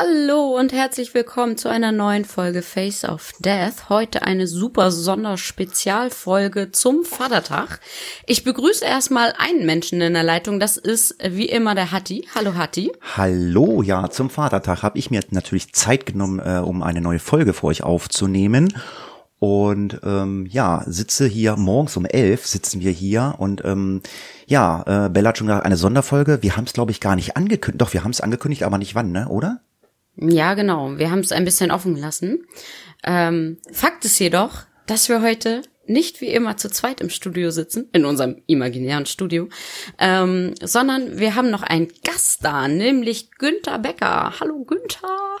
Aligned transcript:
Hallo 0.00 0.56
und 0.56 0.72
herzlich 0.72 1.12
willkommen 1.12 1.56
zu 1.56 1.68
einer 1.68 1.90
neuen 1.90 2.24
Folge 2.24 2.62
Face 2.62 3.04
of 3.04 3.32
Death. 3.40 3.88
Heute 3.88 4.22
eine 4.22 4.46
super 4.46 4.92
Sonderspezialfolge 4.92 6.70
zum 6.70 7.04
Vatertag. 7.04 7.80
Ich 8.24 8.44
begrüße 8.44 8.84
erstmal 8.84 9.34
einen 9.38 9.66
Menschen 9.66 10.00
in 10.00 10.14
der 10.14 10.22
Leitung. 10.22 10.60
Das 10.60 10.76
ist 10.76 11.16
wie 11.28 11.46
immer 11.46 11.74
der 11.74 11.90
Hatti. 11.90 12.28
Hallo 12.32 12.54
Hatti. 12.54 12.92
Hallo, 13.16 13.82
ja, 13.82 14.08
zum 14.08 14.30
Vatertag 14.30 14.84
habe 14.84 14.96
ich 14.96 15.10
mir 15.10 15.20
natürlich 15.30 15.72
Zeit 15.72 16.06
genommen, 16.06 16.38
äh, 16.38 16.60
um 16.60 16.84
eine 16.84 17.00
neue 17.00 17.18
Folge 17.18 17.52
für 17.52 17.66
euch 17.66 17.82
aufzunehmen. 17.82 18.72
Und 19.40 19.98
ähm, 20.04 20.46
ja, 20.48 20.84
sitze 20.86 21.26
hier 21.26 21.56
morgens 21.56 21.96
um 21.96 22.04
elf 22.04 22.46
sitzen 22.46 22.80
wir 22.82 22.92
hier 22.92 23.34
und 23.38 23.64
ähm, 23.64 24.02
ja, 24.46 25.06
äh, 25.06 25.08
Bella 25.08 25.30
hat 25.30 25.38
schon 25.38 25.48
gesagt, 25.48 25.66
eine 25.66 25.76
Sonderfolge. 25.76 26.38
Wir 26.42 26.56
haben 26.56 26.64
es, 26.64 26.72
glaube 26.72 26.92
ich, 26.92 27.00
gar 27.00 27.16
nicht 27.16 27.36
angekündigt. 27.36 27.80
Doch, 27.80 27.92
wir 27.92 28.04
haben 28.04 28.12
es 28.12 28.20
angekündigt, 28.20 28.62
aber 28.62 28.78
nicht 28.78 28.94
wann, 28.94 29.10
ne? 29.10 29.28
Oder? 29.28 29.60
Ja, 30.20 30.54
genau. 30.54 30.98
Wir 30.98 31.10
haben 31.10 31.20
es 31.20 31.32
ein 31.32 31.44
bisschen 31.44 31.70
offen 31.70 31.94
gelassen. 31.94 32.46
Ähm, 33.04 33.58
Fakt 33.72 34.04
ist 34.04 34.18
jedoch, 34.18 34.64
dass 34.86 35.08
wir 35.08 35.22
heute 35.22 35.62
nicht 35.86 36.20
wie 36.20 36.28
immer 36.28 36.56
zu 36.56 36.68
zweit 36.70 37.00
im 37.00 37.08
Studio 37.08 37.50
sitzen, 37.50 37.88
in 37.92 38.04
unserem 38.04 38.42
imaginären 38.46 39.06
Studio, 39.06 39.48
ähm, 39.98 40.54
sondern 40.62 41.18
wir 41.18 41.34
haben 41.34 41.50
noch 41.50 41.62
einen 41.62 41.88
Gast 42.04 42.44
da, 42.44 42.68
nämlich 42.68 43.30
Günther 43.38 43.78
Becker. 43.78 44.34
Hallo 44.40 44.64
Günther. 44.64 45.38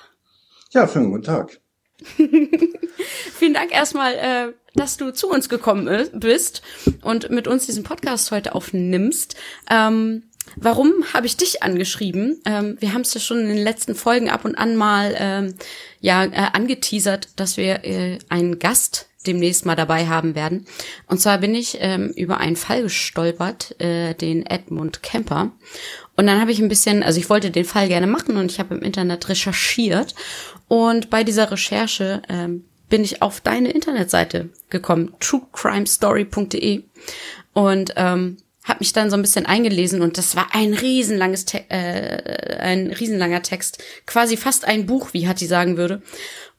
Ja, 0.70 0.86
schönen 0.88 1.10
guten 1.10 1.24
Tag. 1.24 1.60
Vielen 2.16 3.54
Dank 3.54 3.72
erstmal, 3.72 4.14
äh, 4.14 4.52
dass 4.74 4.96
du 4.96 5.12
zu 5.12 5.28
uns 5.28 5.48
gekommen 5.48 6.08
bist 6.14 6.62
und 7.02 7.30
mit 7.30 7.48
uns 7.48 7.66
diesen 7.66 7.82
Podcast 7.82 8.30
heute 8.30 8.54
aufnimmst. 8.54 9.34
Ähm, 9.68 10.27
Warum 10.56 10.92
habe 11.12 11.26
ich 11.26 11.36
dich 11.36 11.62
angeschrieben? 11.62 12.40
Ähm, 12.44 12.76
wir 12.80 12.92
haben 12.92 13.02
es 13.02 13.14
ja 13.14 13.20
schon 13.20 13.40
in 13.40 13.48
den 13.48 13.58
letzten 13.58 13.94
Folgen 13.94 14.30
ab 14.30 14.44
und 14.44 14.56
an 14.56 14.76
mal 14.76 15.14
ähm, 15.18 15.54
ja 16.00 16.24
äh, 16.24 16.50
angeteasert, 16.52 17.28
dass 17.36 17.56
wir 17.56 17.84
äh, 17.84 18.18
einen 18.28 18.58
Gast 18.58 19.08
demnächst 19.26 19.66
mal 19.66 19.76
dabei 19.76 20.06
haben 20.06 20.34
werden. 20.34 20.66
Und 21.06 21.20
zwar 21.20 21.38
bin 21.38 21.54
ich 21.54 21.78
ähm, 21.80 22.12
über 22.16 22.38
einen 22.38 22.56
Fall 22.56 22.82
gestolpert, 22.82 23.78
äh, 23.80 24.14
den 24.14 24.46
Edmund 24.46 25.02
Kemper. 25.02 25.52
Und 26.16 26.26
dann 26.26 26.40
habe 26.40 26.50
ich 26.50 26.60
ein 26.60 26.68
bisschen, 26.68 27.02
also 27.02 27.20
ich 27.20 27.28
wollte 27.28 27.50
den 27.50 27.64
Fall 27.64 27.88
gerne 27.88 28.06
machen 28.06 28.36
und 28.36 28.50
ich 28.50 28.58
habe 28.58 28.74
im 28.74 28.82
Internet 28.82 29.28
recherchiert. 29.28 30.14
Und 30.66 31.10
bei 31.10 31.24
dieser 31.24 31.50
Recherche 31.50 32.22
ähm, 32.28 32.64
bin 32.88 33.04
ich 33.04 33.22
auf 33.22 33.40
deine 33.40 33.70
Internetseite 33.70 34.48
gekommen, 34.70 35.14
truecrimestory.de. 35.20 36.84
Und 37.52 37.92
ähm, 37.96 38.38
habe 38.68 38.80
mich 38.80 38.92
dann 38.92 39.10
so 39.10 39.16
ein 39.16 39.22
bisschen 39.22 39.46
eingelesen 39.46 40.02
und 40.02 40.18
das 40.18 40.36
war 40.36 40.54
ein 40.54 40.74
riesenlanges, 40.74 41.44
Te 41.44 41.64
äh, 41.70 42.56
ein 42.58 42.88
riesenlanger 42.92 43.42
Text, 43.42 43.82
quasi 44.06 44.36
fast 44.36 44.66
ein 44.66 44.86
Buch, 44.86 45.12
wie 45.12 45.26
Hattie 45.26 45.46
sagen 45.46 45.76
würde. 45.76 46.02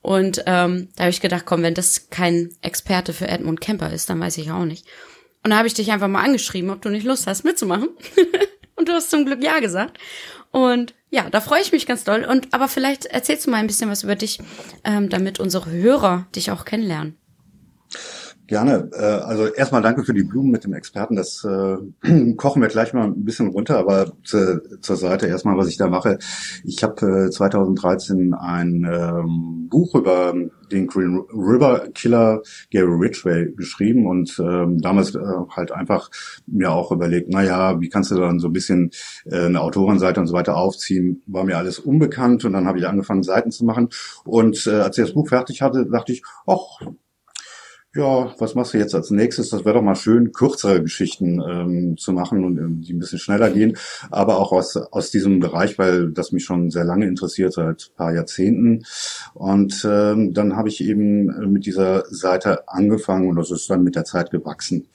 Und 0.01 0.43
ähm, 0.45 0.89
da 0.95 1.03
habe 1.03 1.11
ich 1.11 1.21
gedacht, 1.21 1.45
komm, 1.45 1.61
wenn 1.61 1.73
das 1.73 2.09
kein 2.09 2.49
Experte 2.61 3.13
für 3.13 3.27
Edmund 3.27 3.61
Kemper 3.61 3.91
ist, 3.91 4.09
dann 4.09 4.19
weiß 4.19 4.37
ich 4.37 4.51
auch 4.51 4.65
nicht. 4.65 4.85
Und 5.43 5.51
da 5.51 5.57
habe 5.57 5.67
ich 5.67 5.73
dich 5.73 5.91
einfach 5.91 6.07
mal 6.07 6.23
angeschrieben, 6.23 6.69
ob 6.69 6.81
du 6.81 6.89
nicht 6.89 7.05
Lust 7.05 7.27
hast, 7.27 7.43
mitzumachen. 7.43 7.89
und 8.75 8.87
du 8.87 8.93
hast 8.93 9.09
zum 9.09 9.25
Glück 9.25 9.43
ja 9.43 9.59
gesagt. 9.59 9.97
Und 10.51 10.93
ja, 11.11 11.29
da 11.29 11.41
freue 11.41 11.61
ich 11.61 11.71
mich 11.71 11.85
ganz 11.85 12.03
doll. 12.03 12.23
Und 12.23 12.53
aber 12.53 12.67
vielleicht 12.67 13.05
erzählst 13.05 13.45
du 13.45 13.51
mal 13.51 13.57
ein 13.57 13.67
bisschen 13.67 13.89
was 13.89 14.03
über 14.03 14.15
dich, 14.15 14.39
ähm, 14.83 15.09
damit 15.09 15.39
unsere 15.39 15.69
Hörer 15.69 16.27
dich 16.35 16.51
auch 16.51 16.65
kennenlernen. 16.65 17.18
Gerne. 18.49 18.89
Äh, 18.93 19.03
also 19.03 19.45
erstmal 19.45 19.83
danke 19.83 20.03
für 20.03 20.15
die 20.15 20.23
Blumen 20.23 20.49
mit 20.49 20.63
dem 20.63 20.73
Experten. 20.73 21.15
Das 21.15 21.45
äh, 21.45 22.33
kochen 22.35 22.63
wir 22.63 22.69
gleich 22.69 22.93
mal 22.93 23.03
ein 23.03 23.23
bisschen 23.23 23.49
runter, 23.49 23.77
aber 23.77 24.11
zu, 24.23 24.79
zur 24.81 24.95
Seite 24.95 25.27
erstmal, 25.27 25.55
was 25.55 25.67
ich 25.67 25.77
da 25.77 25.87
mache. 25.87 26.17
Ich 26.63 26.81
habe 26.81 27.27
äh, 27.27 27.29
2013 27.29 28.33
ein 28.33 28.87
ähm, 28.91 29.67
Buch 29.69 29.93
über 29.93 30.33
den 30.71 30.87
Green 30.87 31.23
River 31.31 31.89
Killer 31.93 32.41
Gary 32.71 32.91
Ridgway 32.91 33.53
geschrieben 33.55 34.07
und 34.07 34.39
ähm, 34.39 34.81
damals 34.81 35.13
äh, 35.13 35.19
halt 35.51 35.71
einfach 35.71 36.09
mir 36.47 36.71
auch 36.71 36.91
überlegt, 36.91 37.27
na 37.29 37.43
ja, 37.43 37.79
wie 37.79 37.89
kannst 37.89 38.09
du 38.09 38.15
dann 38.15 38.39
so 38.39 38.47
ein 38.47 38.53
bisschen 38.53 38.89
äh, 39.25 39.45
eine 39.45 39.61
Autorenseite 39.61 40.19
und 40.19 40.25
so 40.25 40.33
weiter 40.33 40.57
aufziehen? 40.57 41.21
War 41.27 41.43
mir 41.43 41.59
alles 41.59 41.77
unbekannt 41.77 42.45
und 42.45 42.53
dann 42.53 42.65
habe 42.65 42.79
ich 42.79 42.87
angefangen, 42.87 43.21
Seiten 43.21 43.51
zu 43.51 43.63
machen. 43.63 43.89
Und 44.25 44.65
äh, 44.65 44.71
als 44.71 44.97
ich 44.97 45.03
das 45.03 45.13
Buch 45.13 45.27
fertig 45.27 45.61
hatte, 45.61 45.85
dachte 45.85 46.13
ich, 46.13 46.23
ach, 46.47 46.81
ja, 47.95 48.35
was 48.37 48.53
machst 48.53 48.75
du 48.75 48.77
jetzt 48.77 48.93
als 48.93 49.09
nächstes? 49.09 49.49
Das 49.49 49.65
wäre 49.65 49.73
doch 49.73 49.81
mal 49.81 49.95
schön, 49.95 50.31
kürzere 50.31 50.83
Geschichten 50.83 51.41
ähm, 51.41 51.97
zu 51.97 52.13
machen 52.13 52.45
und 52.45 52.57
ähm, 52.59 52.81
die 52.81 52.93
ein 52.93 52.99
bisschen 52.99 53.17
schneller 53.17 53.49
gehen, 53.49 53.77
aber 54.11 54.37
auch 54.37 54.51
aus, 54.51 54.77
aus 54.77 55.09
diesem 55.09 55.39
Bereich, 55.39 55.79
weil 55.79 56.11
das 56.11 56.31
mich 56.31 56.43
schon 56.45 56.69
sehr 56.69 56.83
lange 56.83 57.07
interessiert, 57.07 57.53
seit 57.53 57.91
paar 57.95 58.13
Jahrzehnten. 58.13 58.85
Und 59.33 59.83
ähm, 59.89 60.35
dann 60.35 60.55
habe 60.55 60.69
ich 60.69 60.81
eben 60.81 61.29
äh, 61.31 61.47
mit 61.47 61.65
dieser 61.65 62.05
Seite 62.11 62.67
angefangen 62.67 63.27
und 63.27 63.37
das 63.37 63.49
ist 63.49 63.67
dann 63.71 63.83
mit 63.83 63.95
der 63.95 64.05
Zeit 64.05 64.29
gewachsen. 64.29 64.87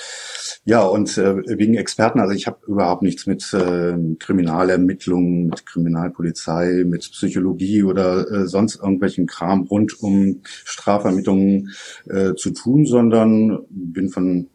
Ja, 0.64 0.84
und 0.84 1.18
äh, 1.18 1.58
wegen 1.58 1.74
Experten, 1.74 2.20
also 2.20 2.32
ich 2.32 2.46
habe 2.46 2.58
überhaupt 2.68 3.02
nichts 3.02 3.26
mit 3.26 3.52
äh, 3.52 3.96
Kriminalermittlungen, 4.20 5.48
mit 5.48 5.66
Kriminalpolizei, 5.66 6.84
mit 6.86 7.10
Psychologie 7.10 7.82
oder 7.82 8.30
äh, 8.30 8.46
sonst 8.46 8.76
irgendwelchen 8.76 9.26
Kram 9.26 9.62
rund 9.62 10.00
um 10.00 10.42
Strafermittlungen 10.44 11.70
äh, 12.08 12.34
zu 12.34 12.52
tun 12.52 12.83
sondern 12.86 13.64
bin 13.68 14.08
von 14.08 14.48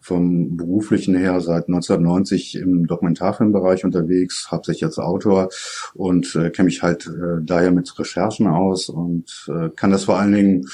vom 0.00 0.56
beruflichen 0.56 1.14
her 1.14 1.40
seit 1.40 1.68
1990 1.68 2.56
im 2.56 2.86
Dokumentarfilmbereich 2.86 3.84
unterwegs, 3.84 4.48
hauptsächlich 4.50 4.84
als 4.84 4.98
Autor 4.98 5.50
und 5.94 6.34
äh, 6.34 6.50
kenne 6.50 6.66
mich 6.66 6.82
halt 6.82 7.06
äh, 7.06 7.42
daher 7.42 7.70
mit 7.70 7.98
Recherchen 7.98 8.46
aus 8.46 8.88
und 8.88 9.46
äh, 9.48 9.68
kann 9.76 9.90
das 9.90 10.04
vor 10.04 10.18
allen 10.18 10.32
Dingen 10.32 10.68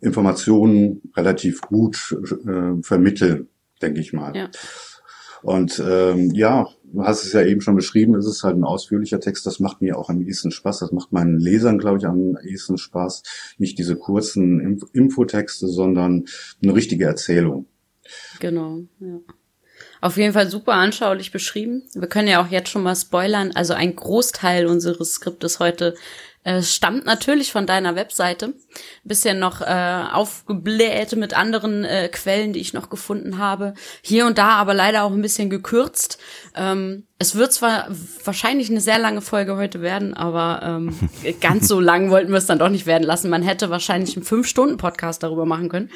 Informationen 0.00 1.02
relativ 1.16 1.60
gut 1.62 2.16
äh, 2.46 2.82
vermitteln, 2.82 3.48
denke 3.80 4.00
ich 4.00 4.12
mal. 4.12 4.34
Ja. 4.36 4.50
Und 5.42 5.82
ähm, 5.84 6.30
ja, 6.32 6.66
du 6.92 7.02
hast 7.04 7.24
es 7.24 7.32
ja 7.32 7.42
eben 7.42 7.60
schon 7.60 7.74
beschrieben, 7.74 8.14
es 8.14 8.26
ist 8.26 8.42
halt 8.42 8.56
ein 8.56 8.64
ausführlicher 8.64 9.20
Text, 9.20 9.46
das 9.46 9.60
macht 9.60 9.80
mir 9.80 9.98
auch 9.98 10.10
am 10.10 10.20
ehesten 10.20 10.50
Spaß, 10.50 10.80
das 10.80 10.92
macht 10.92 11.12
meinen 11.12 11.38
Lesern, 11.38 11.78
glaube 11.78 11.98
ich, 11.98 12.06
am 12.06 12.36
ehesten 12.44 12.78
Spaß. 12.78 13.22
Nicht 13.58 13.78
diese 13.78 13.96
kurzen 13.96 14.60
Inf 14.60 14.84
Infotexte, 14.92 15.68
sondern 15.68 16.26
eine 16.62 16.74
richtige 16.74 17.04
Erzählung. 17.04 17.66
Genau, 18.40 18.80
ja. 19.00 19.20
Auf 20.00 20.16
jeden 20.16 20.32
Fall 20.32 20.50
super 20.50 20.74
anschaulich 20.74 21.32
beschrieben. 21.32 21.84
Wir 21.94 22.08
können 22.08 22.28
ja 22.28 22.42
auch 22.42 22.50
jetzt 22.50 22.70
schon 22.70 22.82
mal 22.82 22.96
spoilern. 22.96 23.52
Also 23.54 23.72
ein 23.74 23.94
Großteil 23.94 24.66
unseres 24.66 25.14
Skriptes 25.14 25.60
heute 25.60 25.94
äh, 26.44 26.62
stammt 26.62 27.04
natürlich 27.04 27.52
von 27.52 27.66
deiner 27.66 27.94
Webseite. 27.94 28.54
Bisschen 29.04 29.38
noch 29.38 29.60
äh, 29.60 30.04
aufgebläht 30.12 31.14
mit 31.14 31.34
anderen 31.34 31.84
äh, 31.84 32.08
Quellen, 32.08 32.52
die 32.52 32.60
ich 32.60 32.72
noch 32.72 32.90
gefunden 32.90 33.38
habe. 33.38 33.74
Hier 34.02 34.26
und 34.26 34.38
da 34.38 34.50
aber 34.50 34.74
leider 34.74 35.04
auch 35.04 35.12
ein 35.12 35.22
bisschen 35.22 35.50
gekürzt. 35.50 36.18
Ähm, 36.56 37.06
es 37.18 37.36
wird 37.36 37.52
zwar 37.52 37.86
wahrscheinlich 38.24 38.70
eine 38.70 38.80
sehr 38.80 38.98
lange 38.98 39.20
Folge 39.20 39.56
heute 39.56 39.82
werden, 39.82 40.14
aber 40.14 40.60
ähm, 40.64 40.98
ganz 41.40 41.68
so 41.68 41.78
lang 41.78 42.10
wollten 42.10 42.32
wir 42.32 42.38
es 42.38 42.46
dann 42.46 42.58
doch 42.58 42.70
nicht 42.70 42.86
werden 42.86 43.04
lassen. 43.04 43.30
Man 43.30 43.42
hätte 43.42 43.70
wahrscheinlich 43.70 44.16
einen 44.16 44.24
Fünf-Stunden-Podcast 44.24 45.22
darüber 45.22 45.46
machen 45.46 45.68
können. 45.68 45.90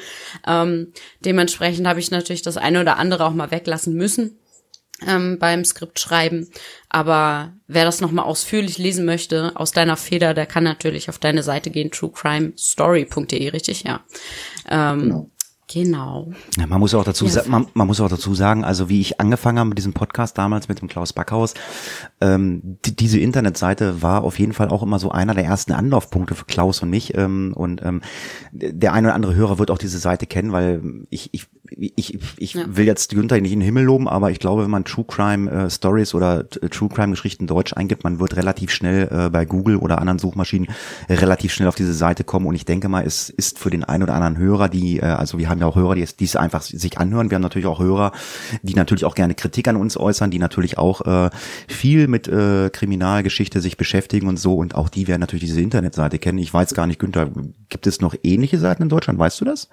Ähm, 0.47 0.93
dementsprechend 1.25 1.87
habe 1.87 1.99
ich 1.99 2.09
natürlich 2.09 2.41
das 2.41 2.55
eine 2.55 2.79
oder 2.79 2.97
andere 2.97 3.25
auch 3.25 3.33
mal 3.33 3.51
weglassen 3.51 3.95
müssen 3.95 4.39
ähm, 5.05 5.37
beim 5.39 5.65
Skript 5.65 5.99
schreiben. 5.99 6.49
Aber 6.89 7.53
wer 7.67 7.85
das 7.85 8.01
nochmal 8.01 8.25
ausführlich 8.25 8.77
lesen 8.77 9.05
möchte, 9.05 9.51
aus 9.55 9.71
deiner 9.71 9.97
Feder, 9.97 10.33
der 10.33 10.45
kann 10.45 10.63
natürlich 10.63 11.09
auf 11.09 11.19
deine 11.19 11.43
Seite 11.43 11.69
gehen, 11.69 11.91
truecrimestory.de, 11.91 13.49
richtig? 13.49 13.83
Ja. 13.83 14.03
Ähm, 14.69 14.99
genau. 14.99 15.29
Genau. 15.69 16.31
Ja, 16.57 16.65
man 16.65 16.79
muss 16.79 16.93
auch 16.93 17.03
dazu 17.03 17.27
sagen, 17.27 17.51
man, 17.51 17.67
man 17.73 17.87
muss 17.87 17.99
auch 17.99 18.07
dazu 18.07 18.33
sagen, 18.33 18.63
also 18.63 18.87
wie 18.87 19.01
ich 19.01 19.19
angefangen 19.19 19.59
habe 19.59 19.67
mit 19.69 19.77
diesem 19.77 19.91
Podcast 19.91 20.37
damals 20.37 20.69
mit 20.69 20.79
dem 20.79 20.87
Klaus 20.87 21.11
Backhaus, 21.11 21.55
ähm, 22.21 22.77
die, 22.85 22.95
diese 22.95 23.19
Internetseite 23.19 24.01
war 24.01 24.23
auf 24.23 24.39
jeden 24.39 24.53
Fall 24.53 24.69
auch 24.69 24.81
immer 24.81 24.97
so 24.97 25.11
einer 25.11 25.33
der 25.33 25.43
ersten 25.43 25.73
Anlaufpunkte 25.73 26.35
für 26.35 26.45
Klaus 26.45 26.81
und 26.81 26.89
mich. 26.89 27.17
Ähm, 27.17 27.51
und 27.53 27.81
ähm, 27.83 28.01
der 28.53 28.93
eine 28.93 29.07
oder 29.07 29.15
andere 29.15 29.35
Hörer 29.35 29.59
wird 29.59 29.69
auch 29.69 29.77
diese 29.77 29.99
Seite 29.99 30.25
kennen, 30.25 30.53
weil 30.53 30.81
ich 31.09 31.29
ich 31.33 31.47
ich, 31.69 32.17
ich 32.37 32.53
Ja. 32.53 32.63
will 32.65 32.85
jetzt 32.85 33.09
Günther 33.09 33.41
nicht 33.41 33.51
in 33.51 33.59
den 33.59 33.65
Himmel 33.65 33.83
loben, 33.83 34.07
aber 34.07 34.31
ich 34.31 34.39
glaube, 34.39 34.63
wenn 34.63 34.71
man 34.71 34.85
True 34.85 35.03
Crime 35.05 35.51
äh, 35.51 35.69
Stories 35.69 36.13
oder 36.15 36.45
äh, 36.61 36.69
True 36.69 36.87
Crime 36.87 37.09
Geschichten 37.11 37.45
Deutsch 37.45 37.73
eingibt, 37.73 38.05
man 38.05 38.21
wird 38.21 38.37
relativ 38.37 38.71
schnell 38.71 39.09
äh, 39.11 39.29
bei 39.29 39.43
Google 39.43 39.75
oder 39.75 39.99
anderen 39.99 40.17
Suchmaschinen 40.17 40.69
relativ 41.09 41.51
schnell 41.51 41.67
auf 41.67 41.75
diese 41.75 41.93
Seite 41.93 42.23
kommen. 42.23 42.45
Und 42.45 42.55
ich 42.55 42.63
denke 42.63 42.87
mal, 42.87 43.05
es 43.05 43.29
ist 43.29 43.59
für 43.59 43.69
den 43.69 43.83
einen 43.83 44.03
oder 44.03 44.13
anderen 44.13 44.37
Hörer, 44.37 44.69
die, 44.69 44.99
äh, 44.99 45.05
also 45.07 45.37
wir 45.39 45.49
haben 45.49 45.56
ja 45.59 45.67
auch 45.67 45.75
Hörer, 45.75 45.95
die 45.95 46.01
es, 46.01 46.15
die 46.15 46.29
einfach 46.37 46.61
sich 46.61 46.97
anhören. 46.97 47.29
Wir 47.29 47.35
haben 47.35 47.41
natürlich 47.41 47.67
auch 47.67 47.79
Hörer, 47.79 48.11
die 48.61 48.73
natürlich 48.73 49.05
auch 49.05 49.15
gerne 49.15 49.35
Kritik 49.35 49.67
an 49.67 49.75
uns 49.75 49.97
äußern, 49.97 50.31
die 50.31 50.39
natürlich 50.39 50.77
auch 50.77 51.01
äh, 51.01 51.29
viel 51.67 52.07
mit 52.07 52.27
äh, 52.27 52.69
Kriminalgeschichte 52.69 53.61
sich 53.61 53.77
beschäftigen 53.77 54.27
und 54.27 54.37
so. 54.37 54.55
Und 54.55 54.75
auch 54.75 54.89
die 54.89 55.07
werden 55.07 55.21
natürlich 55.21 55.45
diese 55.45 55.61
Internetseite 55.61 56.19
kennen. 56.19 56.37
Ich 56.37 56.53
weiß 56.53 56.73
gar 56.73 56.87
nicht, 56.87 56.99
Günther, 56.99 57.29
gibt 57.69 57.87
es 57.87 58.01
noch 58.01 58.15
ähnliche 58.23 58.57
Seiten 58.57 58.83
in 58.83 58.89
Deutschland? 58.89 59.19
Weißt 59.19 59.39
du 59.41 59.45
das? 59.45 59.69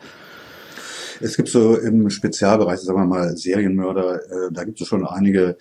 Es 1.20 1.36
gibt 1.36 1.48
so 1.48 1.76
im 1.76 2.10
Spezialbereich, 2.10 2.80
sagen 2.80 2.98
wir 2.98 3.06
mal, 3.06 3.36
Serienmörder, 3.36 4.16
äh, 4.16 4.52
da 4.52 4.64
gibt 4.64 4.80
es 4.80 4.88
schon 4.88 5.06
einige 5.06 5.56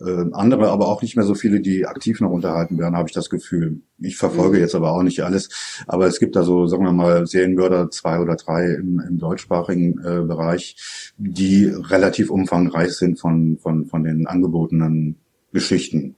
äh, 0.00 0.24
andere, 0.32 0.70
aber 0.70 0.88
auch 0.88 1.02
nicht 1.02 1.16
mehr 1.16 1.24
so 1.24 1.34
viele, 1.34 1.60
die 1.60 1.86
aktiv 1.86 2.20
noch 2.20 2.30
unterhalten 2.30 2.78
werden, 2.78 2.96
habe 2.96 3.08
ich 3.08 3.14
das 3.14 3.30
Gefühl. 3.30 3.80
Ich 3.98 4.16
verfolge 4.16 4.58
jetzt 4.58 4.74
aber 4.74 4.92
auch 4.92 5.02
nicht 5.02 5.22
alles, 5.22 5.48
aber 5.86 6.06
es 6.06 6.18
gibt 6.18 6.36
da 6.36 6.42
so, 6.42 6.66
sagen 6.66 6.84
wir 6.84 6.92
mal, 6.92 7.26
Serienmörder 7.26 7.90
zwei 7.90 8.20
oder 8.20 8.36
drei 8.36 8.74
im, 8.74 9.00
im 9.00 9.18
deutschsprachigen 9.18 9.98
äh, 10.04 10.22
Bereich, 10.22 10.76
die 11.16 11.66
relativ 11.66 12.30
umfangreich 12.30 12.92
sind 12.92 13.18
von, 13.18 13.58
von, 13.58 13.86
von 13.86 14.04
den 14.04 14.26
angebotenen 14.26 15.16
Geschichten. 15.52 16.16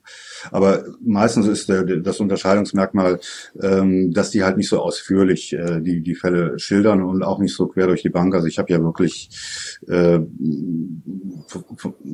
Aber 0.51 0.85
meistens 1.05 1.47
ist 1.47 1.69
der, 1.69 1.85
das 1.85 2.21
Unterscheidungsmerkmal, 2.21 3.21
ähm, 3.61 4.13
dass 4.13 4.31
die 4.31 4.45
halt 4.45 4.57
nicht 4.57 4.69
so 4.69 4.81
ausführlich 4.81 5.53
äh, 5.53 5.81
die, 5.81 6.01
die 6.01 6.15
Fälle 6.15 6.59
schildern 6.59 7.03
und 7.03 7.23
auch 7.23 7.39
nicht 7.39 7.55
so 7.55 7.67
quer 7.67 7.87
durch 7.87 8.03
die 8.03 8.09
Bank. 8.09 8.35
Also 8.35 8.47
ich 8.47 8.59
habe 8.59 8.73
ja 8.73 8.83
wirklich 8.83 9.31
äh, 9.89 10.21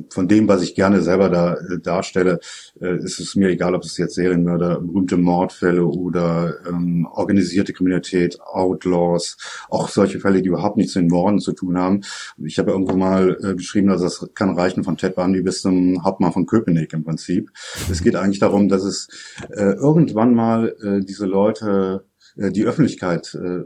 von, 0.09 0.27
dem, 0.27 0.47
was 0.47 0.61
ich 0.61 0.75
gerne 0.75 1.01
selber 1.01 1.29
da 1.29 1.53
äh, 1.53 1.79
darstelle, 1.79 2.39
äh, 2.81 2.97
ist 2.97 3.19
es 3.19 3.35
mir 3.35 3.49
egal, 3.49 3.75
ob 3.75 3.83
es 3.83 3.97
jetzt 3.97 4.15
Serienmörder, 4.15 4.79
berühmte 4.81 5.17
Mordfälle 5.17 5.85
oder 5.85 6.55
ähm, 6.67 7.07
organisierte 7.11 7.73
Kriminalität, 7.73 8.39
Outlaws, 8.41 9.37
auch 9.69 9.89
solche 9.89 10.19
Fälle, 10.19 10.41
die 10.41 10.49
überhaupt 10.49 10.77
nichts 10.77 10.95
mit 10.95 11.09
Morden 11.09 11.39
zu 11.39 11.53
tun 11.53 11.77
haben. 11.77 12.01
Ich 12.43 12.59
habe 12.59 12.71
irgendwo 12.71 12.95
mal 12.95 13.37
äh, 13.41 13.55
geschrieben, 13.55 13.87
dass 13.87 14.01
das 14.01 14.29
kann 14.33 14.55
reichen 14.55 14.83
von 14.83 14.97
Ted 14.97 15.15
Bundy 15.15 15.41
bis 15.41 15.61
zum 15.61 16.03
Hauptmann 16.03 16.33
von 16.33 16.45
Köpenick 16.45 16.93
im 16.93 17.03
Prinzip. 17.03 17.51
Es 17.89 18.01
geht 18.01 18.14
eigentlich 18.21 18.39
darum, 18.39 18.69
dass 18.69 18.83
es 18.83 19.07
äh, 19.49 19.73
irgendwann 19.73 20.33
mal 20.33 20.75
äh, 20.81 21.05
diese 21.05 21.25
Leute, 21.25 22.05
äh, 22.37 22.51
die 22.51 22.65
Öffentlichkeit 22.65 23.35
äh, 23.35 23.63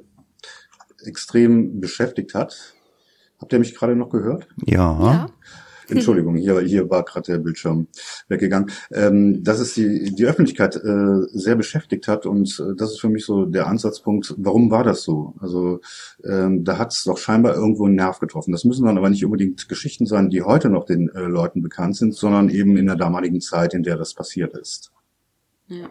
extrem 1.06 1.80
beschäftigt 1.80 2.34
hat. 2.34 2.76
Habt 3.40 3.54
ihr 3.54 3.60
mich 3.60 3.76
gerade 3.76 3.96
noch 3.96 4.10
gehört? 4.10 4.48
Ja. 4.66 5.00
Ja. 5.02 5.28
Entschuldigung, 5.96 6.36
hier, 6.36 6.60
hier 6.62 6.90
war 6.90 7.04
gerade 7.04 7.32
der 7.32 7.38
Bildschirm 7.40 7.88
weggegangen. 8.28 8.72
Ähm, 8.92 9.44
dass 9.44 9.60
es 9.60 9.74
die, 9.74 10.16
die 10.16 10.26
Öffentlichkeit 10.26 10.76
äh, 10.76 11.22
sehr 11.32 11.56
beschäftigt 11.56 12.08
hat 12.08 12.26
und 12.26 12.60
äh, 12.60 12.76
das 12.76 12.92
ist 12.92 13.02
für 13.02 13.10
mich 13.10 13.26
so 13.26 13.46
der 13.46 13.68
Ansatzpunkt, 13.68 14.36
warum 14.38 14.72
war 14.72 14.84
das 14.84 15.04
so? 15.04 15.36
Also 15.40 15.82
ähm, 16.24 16.64
da 16.64 16.78
hat 16.78 16.94
es 16.94 17.04
doch 17.04 17.18
scheinbar 17.18 17.56
irgendwo 17.56 17.86
einen 17.86 17.96
Nerv 17.96 18.20
getroffen. 18.20 18.52
Das 18.52 18.64
müssen 18.64 18.86
dann 18.86 18.98
aber 18.98 19.10
nicht 19.10 19.26
unbedingt 19.26 19.70
Geschichten 19.70 20.06
sein, 20.06 20.30
die 20.30 20.42
heute 20.42 20.70
noch 20.70 20.86
den 20.86 21.10
äh, 21.10 21.22
Leuten 21.22 21.62
bekannt 21.62 21.96
sind, 21.96 22.16
sondern 22.16 22.50
eben 22.50 22.78
in 22.78 22.86
der 22.86 22.96
damaligen 22.96 23.42
Zeit, 23.42 23.74
in 23.74 23.84
der 23.84 23.98
das 23.98 24.14
passiert 24.14 24.56
ist. 24.58 24.92
Ja. 25.68 25.90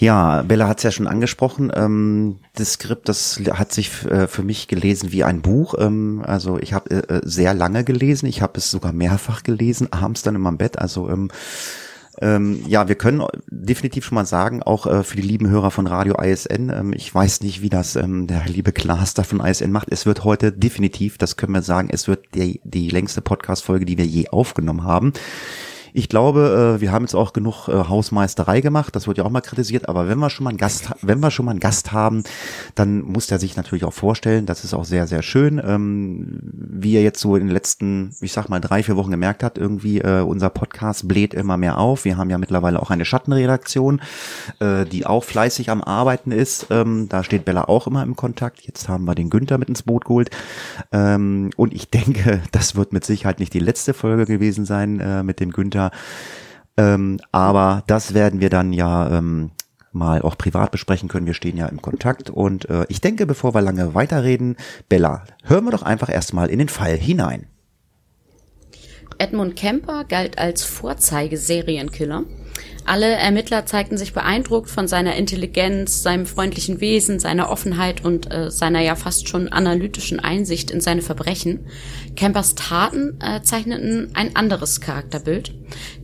Ja, 0.00 0.40
Bella 0.40 0.66
hat 0.66 0.78
es 0.78 0.84
ja 0.84 0.90
schon 0.90 1.06
angesprochen. 1.06 1.70
Ähm, 1.74 2.38
das 2.54 2.72
Skript, 2.72 3.06
das 3.10 3.38
hat 3.52 3.70
sich 3.70 4.06
äh, 4.06 4.28
für 4.28 4.42
mich 4.42 4.66
gelesen 4.66 5.12
wie 5.12 5.24
ein 5.24 5.42
Buch. 5.42 5.74
Ähm, 5.78 6.22
also 6.26 6.58
ich 6.58 6.72
habe 6.72 7.06
äh, 7.06 7.20
sehr 7.22 7.52
lange 7.52 7.84
gelesen. 7.84 8.24
Ich 8.24 8.40
habe 8.40 8.54
es 8.56 8.70
sogar 8.70 8.94
mehrfach 8.94 9.42
gelesen, 9.42 9.92
abends 9.92 10.22
dann 10.22 10.36
in 10.36 10.40
meinem 10.40 10.56
Bett. 10.56 10.78
Also 10.78 11.10
ähm, 11.10 11.30
ähm, 12.18 12.62
ja, 12.66 12.88
wir 12.88 12.94
können 12.94 13.22
definitiv 13.50 14.06
schon 14.06 14.14
mal 14.14 14.24
sagen, 14.24 14.62
auch 14.62 14.86
äh, 14.86 15.04
für 15.04 15.16
die 15.16 15.22
lieben 15.22 15.50
Hörer 15.50 15.70
von 15.70 15.86
Radio 15.86 16.14
ISN, 16.18 16.70
ähm, 16.70 16.92
ich 16.94 17.14
weiß 17.14 17.42
nicht, 17.42 17.60
wie 17.60 17.68
das 17.68 17.94
ähm, 17.96 18.26
der 18.26 18.44
liebe 18.46 18.72
Klaas 18.72 19.12
da 19.12 19.22
von 19.22 19.40
ISN 19.40 19.70
macht. 19.70 19.88
Es 19.90 20.06
wird 20.06 20.24
heute 20.24 20.50
definitiv, 20.50 21.18
das 21.18 21.36
können 21.36 21.52
wir 21.52 21.62
sagen, 21.62 21.90
es 21.92 22.08
wird 22.08 22.34
die, 22.34 22.62
die 22.64 22.88
längste 22.88 23.20
Podcast-Folge, 23.20 23.84
die 23.84 23.98
wir 23.98 24.06
je 24.06 24.28
aufgenommen 24.28 24.84
haben. 24.84 25.12
Ich 25.92 26.08
glaube, 26.08 26.76
äh, 26.76 26.80
wir 26.80 26.92
haben 26.92 27.04
jetzt 27.04 27.14
auch 27.14 27.32
genug 27.32 27.68
äh, 27.68 27.72
Hausmeisterei 27.72 28.60
gemacht. 28.60 28.94
Das 28.94 29.06
wird 29.06 29.18
ja 29.18 29.24
auch 29.24 29.30
mal 29.30 29.40
kritisiert. 29.40 29.88
Aber 29.88 30.08
wenn 30.08 30.18
wir 30.18 30.30
schon 30.30 30.44
mal 30.44 30.50
einen 30.50 30.58
Gast, 30.58 30.90
wenn 31.02 31.20
wir 31.20 31.30
schon 31.30 31.46
mal 31.46 31.52
einen 31.52 31.60
Gast 31.60 31.92
haben, 31.92 32.22
dann 32.74 33.02
muss 33.02 33.26
der 33.26 33.38
sich 33.38 33.56
natürlich 33.56 33.84
auch 33.84 33.92
vorstellen. 33.92 34.46
Das 34.46 34.64
ist 34.64 34.74
auch 34.74 34.84
sehr, 34.84 35.06
sehr 35.06 35.22
schön. 35.22 35.60
Ähm, 35.64 36.38
wie 36.42 36.92
ihr 36.92 37.02
jetzt 37.02 37.20
so 37.20 37.36
in 37.36 37.46
den 37.46 37.52
letzten, 37.52 38.14
ich 38.20 38.32
sag 38.32 38.48
mal 38.48 38.60
drei, 38.60 38.82
vier 38.82 38.96
Wochen 38.96 39.10
gemerkt 39.10 39.42
habt, 39.42 39.58
irgendwie 39.58 40.00
äh, 40.00 40.20
unser 40.20 40.50
Podcast 40.50 41.08
bläht 41.08 41.34
immer 41.34 41.56
mehr 41.56 41.78
auf. 41.78 42.04
Wir 42.04 42.16
haben 42.16 42.30
ja 42.30 42.38
mittlerweile 42.38 42.80
auch 42.80 42.90
eine 42.90 43.04
Schattenredaktion, 43.04 44.00
die 44.60 45.06
auch 45.06 45.24
fleißig 45.24 45.70
am 45.70 45.82
Arbeiten 45.82 46.32
ist. 46.32 46.66
Ähm, 46.70 47.08
da 47.08 47.24
steht 47.24 47.44
Bella 47.44 47.64
auch 47.64 47.86
immer 47.86 48.02
im 48.02 48.16
Kontakt. 48.16 48.60
Jetzt 48.62 48.88
haben 48.88 49.04
wir 49.04 49.14
den 49.14 49.30
Günther 49.30 49.58
mit 49.58 49.68
ins 49.68 49.82
Boot 49.82 50.04
geholt. 50.04 50.30
Ähm, 50.92 51.50
und 51.56 51.72
ich 51.72 51.90
denke, 51.90 52.42
das 52.52 52.76
wird 52.76 52.92
mit 52.92 53.04
Sicherheit 53.04 53.40
nicht 53.40 53.54
die 53.54 53.58
letzte 53.58 53.94
Folge 53.94 54.26
gewesen 54.26 54.64
sein 54.64 55.24
mit 55.24 55.40
dem 55.40 55.50
Günther. 55.50 55.79
Ähm, 56.76 57.18
aber 57.32 57.82
das 57.86 58.14
werden 58.14 58.40
wir 58.40 58.50
dann 58.50 58.72
ja 58.72 59.10
ähm, 59.10 59.50
mal 59.92 60.22
auch 60.22 60.38
privat 60.38 60.70
besprechen 60.70 61.08
können. 61.08 61.26
Wir 61.26 61.34
stehen 61.34 61.56
ja 61.56 61.66
im 61.66 61.82
Kontakt. 61.82 62.30
Und 62.30 62.68
äh, 62.70 62.86
ich 62.88 63.00
denke, 63.00 63.26
bevor 63.26 63.54
wir 63.54 63.62
lange 63.62 63.94
weiterreden, 63.94 64.56
Bella, 64.88 65.24
hören 65.44 65.64
wir 65.64 65.72
doch 65.72 65.82
einfach 65.82 66.08
erstmal 66.08 66.48
in 66.48 66.58
den 66.58 66.68
Fall 66.68 66.96
hinein. 66.96 67.46
Edmund 69.18 69.56
Kemper 69.56 70.04
galt 70.04 70.38
als 70.38 70.64
Vorzeigesерienkiller. 70.64 72.24
Alle 72.84 73.06
Ermittler 73.06 73.66
zeigten 73.66 73.98
sich 73.98 74.12
beeindruckt 74.12 74.68
von 74.68 74.88
seiner 74.88 75.14
Intelligenz, 75.14 76.02
seinem 76.02 76.26
freundlichen 76.26 76.80
Wesen, 76.80 77.20
seiner 77.20 77.50
Offenheit 77.50 78.04
und 78.04 78.32
äh, 78.32 78.50
seiner 78.50 78.80
ja 78.80 78.96
fast 78.96 79.28
schon 79.28 79.48
analytischen 79.48 80.18
Einsicht 80.18 80.70
in 80.70 80.80
seine 80.80 81.02
Verbrechen. 81.02 81.66
Kempers 82.16 82.54
Taten 82.56 83.18
äh, 83.20 83.42
zeichneten 83.42 84.10
ein 84.14 84.34
anderes 84.34 84.80
Charakterbild. 84.80 85.54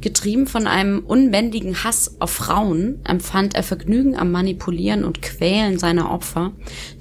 Getrieben 0.01 0.47
von 0.47 0.67
einem 0.67 1.01
unbändigen 1.01 1.83
Hass 1.83 2.21
auf 2.21 2.31
Frauen 2.31 3.01
empfand 3.05 3.55
er 3.55 3.63
Vergnügen 3.63 4.17
am 4.17 4.31
Manipulieren 4.31 5.05
und 5.05 5.23
Quälen 5.23 5.79
seiner 5.79 6.11
Opfer, 6.11 6.53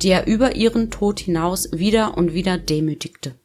die 0.01 0.09
er 0.09 0.25
über 0.25 0.55
ihren 0.55 0.89
Tod 0.89 1.19
hinaus 1.19 1.69
wieder 1.73 2.17
und 2.17 2.33
wieder 2.33 2.57
demütigte. 2.57 3.35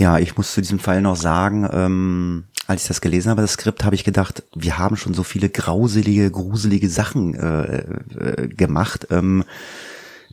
Ja, 0.00 0.18
ich 0.18 0.38
muss 0.38 0.54
zu 0.54 0.62
diesem 0.62 0.78
Fall 0.78 1.02
noch 1.02 1.16
sagen, 1.16 1.68
ähm, 1.70 2.44
als 2.70 2.82
ich 2.82 2.88
das 2.88 3.00
gelesen 3.00 3.30
habe, 3.30 3.42
das 3.42 3.54
Skript, 3.54 3.84
habe 3.84 3.96
ich 3.96 4.04
gedacht, 4.04 4.44
wir 4.54 4.78
haben 4.78 4.96
schon 4.96 5.12
so 5.12 5.24
viele 5.24 5.48
grauselige, 5.48 6.30
gruselige 6.30 6.88
Sachen 6.88 7.34
äh, 7.34 7.78
äh, 8.16 8.48
gemacht. 8.48 9.08
Ähm, 9.10 9.44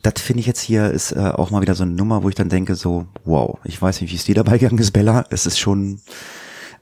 das 0.02 0.22
finde 0.22 0.40
ich 0.40 0.46
jetzt 0.46 0.60
hier 0.60 0.92
ist 0.92 1.10
äh, 1.10 1.18
auch 1.18 1.50
mal 1.50 1.62
wieder 1.62 1.74
so 1.74 1.82
eine 1.82 1.92
Nummer, 1.92 2.22
wo 2.22 2.28
ich 2.28 2.36
dann 2.36 2.48
denke, 2.48 2.76
so, 2.76 3.06
wow, 3.24 3.58
ich 3.64 3.82
weiß 3.82 4.00
nicht, 4.00 4.12
wie 4.12 4.16
es 4.16 4.24
dir 4.24 4.36
dabei 4.36 4.58
gegangen 4.58 4.78
ist, 4.78 4.92
Bella. 4.92 5.24
Es 5.30 5.46
ist 5.46 5.58
schon 5.58 6.00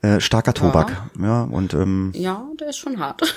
äh, 0.03 0.21
starker 0.21 0.53
Tobak. 0.53 1.11
Ja, 1.19 1.45
und 1.45 1.73
ähm, 1.73 2.13
Ja, 2.15 2.47
der 2.61 2.69
ist 2.69 2.77
schon 2.77 3.01
hart. 3.01 3.35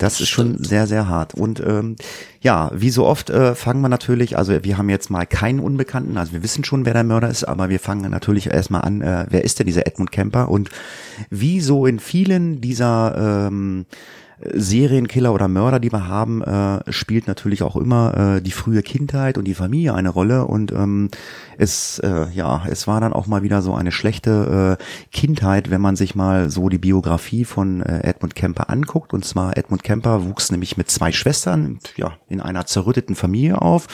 Das 0.00 0.20
ist 0.20 0.30
schon 0.30 0.62
sehr, 0.62 0.86
sehr 0.86 1.08
hart. 1.08 1.34
Und 1.34 1.60
ähm, 1.60 1.96
ja, 2.40 2.70
wie 2.74 2.90
so 2.90 3.06
oft 3.06 3.28
äh, 3.28 3.54
fangen 3.54 3.82
wir 3.82 3.90
natürlich, 3.90 4.38
also 4.38 4.64
wir 4.64 4.78
haben 4.78 4.88
jetzt 4.88 5.10
mal 5.10 5.26
keinen 5.26 5.60
Unbekannten, 5.60 6.16
also 6.16 6.32
wir 6.32 6.42
wissen 6.42 6.64
schon, 6.64 6.86
wer 6.86 6.94
der 6.94 7.04
Mörder 7.04 7.28
ist, 7.28 7.44
aber 7.44 7.68
wir 7.68 7.78
fangen 7.78 8.10
natürlich 8.10 8.50
erstmal 8.50 8.80
an, 8.82 9.02
äh, 9.02 9.26
wer 9.28 9.44
ist 9.44 9.58
denn 9.58 9.66
dieser 9.66 9.86
Edmund 9.86 10.10
Kemper? 10.10 10.48
Und 10.48 10.70
wie 11.28 11.60
so 11.60 11.84
in 11.84 12.00
vielen 12.00 12.62
dieser 12.62 13.46
ähm, 13.48 13.84
Serienkiller 14.42 15.34
oder 15.34 15.48
Mörder, 15.48 15.80
die 15.80 15.92
wir 15.92 16.08
haben, 16.08 16.42
äh, 16.42 16.80
spielt 16.90 17.26
natürlich 17.26 17.62
auch 17.62 17.76
immer 17.76 18.36
äh, 18.36 18.42
die 18.42 18.50
frühe 18.52 18.82
Kindheit 18.82 19.36
und 19.36 19.44
die 19.44 19.54
Familie 19.54 19.94
eine 19.94 20.08
Rolle 20.08 20.46
und 20.46 20.72
ähm, 20.72 21.10
es 21.58 21.98
äh, 21.98 22.26
ja 22.32 22.64
es 22.68 22.86
war 22.86 23.00
dann 23.00 23.12
auch 23.12 23.26
mal 23.26 23.42
wieder 23.42 23.60
so 23.60 23.74
eine 23.74 23.92
schlechte 23.92 24.78
äh, 24.80 24.84
Kindheit, 25.12 25.70
wenn 25.70 25.82
man 25.82 25.96
sich 25.96 26.14
mal 26.14 26.50
so 26.50 26.70
die 26.70 26.78
Biografie 26.78 27.44
von 27.44 27.82
äh, 27.82 28.00
Edmund 28.02 28.34
Kemper 28.34 28.70
anguckt 28.70 29.12
und 29.12 29.24
zwar 29.24 29.58
Edmund 29.58 29.82
Kemper 29.82 30.24
wuchs 30.24 30.50
nämlich 30.50 30.78
mit 30.78 30.90
zwei 30.90 31.12
Schwestern 31.12 31.78
ja 31.96 32.12
in 32.28 32.40
einer 32.40 32.64
zerrütteten 32.64 33.16
Familie 33.16 33.60
auf. 33.60 33.88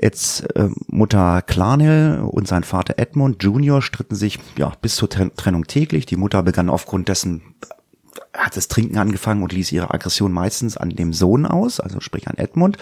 Jetzt 0.00 0.56
äh, 0.56 0.68
Mutter 0.86 1.42
Clarnell 1.42 2.20
und 2.20 2.46
sein 2.46 2.64
Vater 2.64 2.94
Edmund 2.96 3.42
Junior 3.42 3.82
stritten 3.82 4.14
sich 4.14 4.38
ja 4.56 4.72
bis 4.80 4.96
zur 4.96 5.08
Tren 5.08 5.32
Trennung 5.36 5.66
täglich. 5.66 6.06
Die 6.06 6.16
Mutter 6.16 6.42
begann 6.42 6.68
aufgrund 6.68 7.08
dessen 7.08 7.42
hat 8.34 8.56
das 8.56 8.68
Trinken 8.68 8.98
angefangen 8.98 9.42
und 9.42 9.52
ließ 9.52 9.72
ihre 9.72 9.92
Aggression 9.92 10.32
meistens 10.32 10.76
an 10.76 10.90
dem 10.90 11.12
Sohn 11.12 11.44
aus, 11.44 11.80
also 11.80 12.00
sprich 12.00 12.28
an 12.28 12.38
Edmund. 12.38 12.78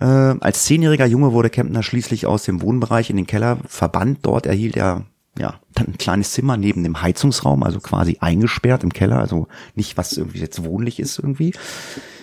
Äh, 0.00 0.04
als 0.04 0.64
zehnjähriger 0.64 1.06
Junge 1.06 1.32
wurde 1.32 1.50
Kempner 1.50 1.82
schließlich 1.82 2.26
aus 2.26 2.44
dem 2.44 2.62
Wohnbereich 2.62 3.10
in 3.10 3.16
den 3.16 3.26
Keller 3.26 3.58
verbannt. 3.66 4.20
Dort 4.22 4.46
erhielt 4.46 4.76
er 4.76 5.04
ja, 5.38 5.54
dann 5.74 5.88
ein 5.88 5.98
kleines 5.98 6.32
Zimmer 6.32 6.56
neben 6.56 6.82
dem 6.82 7.00
Heizungsraum, 7.00 7.62
also 7.62 7.80
quasi 7.80 8.18
eingesperrt 8.20 8.82
im 8.82 8.92
Keller, 8.92 9.18
also 9.18 9.46
nicht 9.74 9.96
was 9.96 10.16
irgendwie 10.16 10.40
jetzt 10.40 10.64
wohnlich 10.64 10.98
ist 10.98 11.18
irgendwie. 11.18 11.52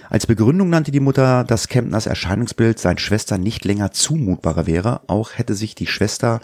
Als 0.09 0.27
Begründung 0.27 0.69
nannte 0.69 0.91
die 0.91 0.99
Mutter, 0.99 1.43
dass 1.43 1.67
Kempners 1.67 2.05
Erscheinungsbild 2.05 2.77
seinen 2.77 2.99
Schwestern 2.99 3.41
nicht 3.41 3.65
länger 3.65 3.91
zumutbarer 3.91 4.67
wäre. 4.67 5.01
Auch 5.07 5.31
hätte 5.33 5.55
sich 5.55 5.75
die 5.75 5.87
Schwester 5.87 6.41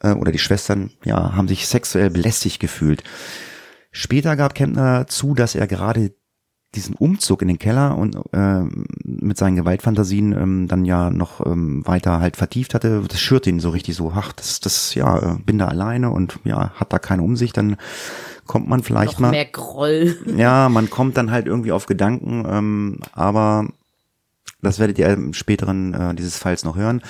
äh, 0.00 0.12
oder 0.12 0.30
die 0.30 0.38
Schwestern 0.38 0.90
ja 1.04 1.34
haben 1.34 1.48
sich 1.48 1.66
sexuell 1.66 2.10
belästigt 2.10 2.60
gefühlt. 2.60 3.02
Später 3.92 4.36
gab 4.36 4.54
Kempner 4.54 5.06
zu, 5.06 5.34
dass 5.34 5.54
er 5.54 5.66
gerade 5.66 6.12
diesen 6.74 6.94
Umzug 6.94 7.42
in 7.42 7.48
den 7.48 7.58
Keller 7.58 7.98
und 7.98 8.16
äh, 8.32 8.62
mit 9.04 9.36
seinen 9.36 9.56
Gewaltfantasien 9.56 10.32
ähm, 10.32 10.68
dann 10.68 10.86
ja 10.86 11.10
noch 11.10 11.44
ähm, 11.44 11.86
weiter 11.86 12.20
halt 12.20 12.36
vertieft 12.36 12.72
hatte, 12.72 13.02
das 13.06 13.20
schürt 13.20 13.46
ihn 13.46 13.60
so 13.60 13.68
richtig 13.68 13.94
so, 13.94 14.12
ach, 14.14 14.32
das, 14.32 14.60
das, 14.60 14.94
ja, 14.94 15.18
äh, 15.18 15.38
bin 15.44 15.58
da 15.58 15.68
alleine 15.68 16.10
und 16.10 16.38
ja, 16.44 16.70
hat 16.70 16.92
da 16.92 16.98
keine 16.98 17.22
Umsicht, 17.22 17.58
dann 17.58 17.76
kommt 18.46 18.68
man 18.68 18.82
vielleicht 18.82 19.14
Noch 19.14 19.20
mal. 19.20 19.30
mehr 19.32 19.44
Groll. 19.44 20.16
Ja, 20.36 20.70
man 20.70 20.88
kommt 20.88 21.18
dann 21.18 21.30
halt 21.30 21.46
irgendwie 21.46 21.72
auf 21.72 21.84
Gedanken, 21.84 22.46
ähm, 22.48 22.98
aber 23.12 23.68
das 24.62 24.78
werdet 24.78 24.98
ihr 24.98 25.08
im 25.08 25.34
späteren 25.34 25.92
äh, 25.92 26.14
dieses 26.14 26.38
Falls 26.38 26.64
noch 26.64 26.76
hören. 26.76 27.02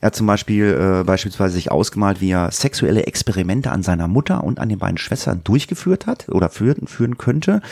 Er 0.00 0.08
hat 0.08 0.14
zum 0.14 0.26
Beispiel 0.26 1.00
äh, 1.00 1.04
beispielsweise 1.04 1.54
sich 1.54 1.70
ausgemalt, 1.70 2.20
wie 2.20 2.30
er 2.30 2.50
sexuelle 2.50 3.06
Experimente 3.06 3.70
an 3.70 3.82
seiner 3.82 4.08
Mutter 4.08 4.44
und 4.44 4.60
an 4.60 4.68
den 4.68 4.78
beiden 4.78 4.98
Schwestern 4.98 5.42
durchgeführt 5.42 6.06
hat 6.06 6.28
oder 6.28 6.50
führen, 6.50 6.86
führen 6.86 7.16
könnte 7.16 7.62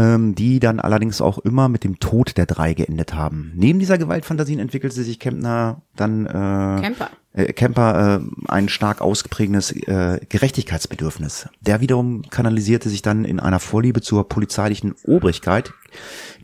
ähm, 0.00 0.34
die 0.34 0.60
dann 0.60 0.80
allerdings 0.80 1.20
auch 1.20 1.38
immer 1.38 1.68
mit 1.68 1.84
dem 1.84 1.98
Tod 1.98 2.36
der 2.38 2.46
drei 2.46 2.72
geendet 2.72 3.12
haben. 3.12 3.52
Neben 3.54 3.78
dieser 3.78 3.98
Gewaltfantasien 3.98 4.58
entwickelte 4.58 5.02
sich 5.02 5.18
Kempner 5.18 5.82
dann 5.94 6.24
äh, 6.24 6.30
Camper. 6.30 7.10
Äh, 7.34 7.52
Kemper 7.52 8.20
äh, 8.22 8.50
ein 8.50 8.68
stark 8.70 9.02
ausgeprägtes 9.02 9.72
äh, 9.72 10.20
Gerechtigkeitsbedürfnis. 10.26 11.48
Der 11.60 11.82
wiederum 11.82 12.22
kanalisierte 12.30 12.88
sich 12.88 13.02
dann 13.02 13.26
in 13.26 13.40
einer 13.40 13.60
Vorliebe 13.60 14.00
zur 14.00 14.26
polizeilichen 14.26 14.94
Obrigkeit. 15.04 15.72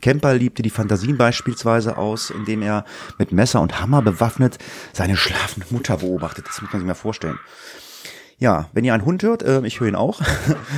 Kemper 0.01 0.35
liebte 0.35 0.61
die 0.61 0.69
Fantasien 0.69 1.17
beispielsweise 1.17 1.97
aus, 1.97 2.29
indem 2.29 2.61
er 2.61 2.85
mit 3.17 3.31
Messer 3.31 3.61
und 3.61 3.81
Hammer 3.81 4.03
bewaffnet 4.03 4.59
seine 4.93 5.17
schlafende 5.17 5.65
Mutter 5.71 5.97
beobachtet. 5.97 6.45
Das 6.47 6.61
muss 6.61 6.71
man 6.71 6.81
sich 6.81 6.87
mal 6.87 6.93
vorstellen. 6.93 7.39
Ja, 8.39 8.69
wenn 8.71 8.85
ihr 8.85 8.93
einen 8.93 9.05
Hund 9.05 9.23
hört, 9.23 9.41
äh, 9.41 9.65
ich 9.65 9.79
höre 9.79 9.87
ihn 9.87 9.95
auch. 9.95 10.21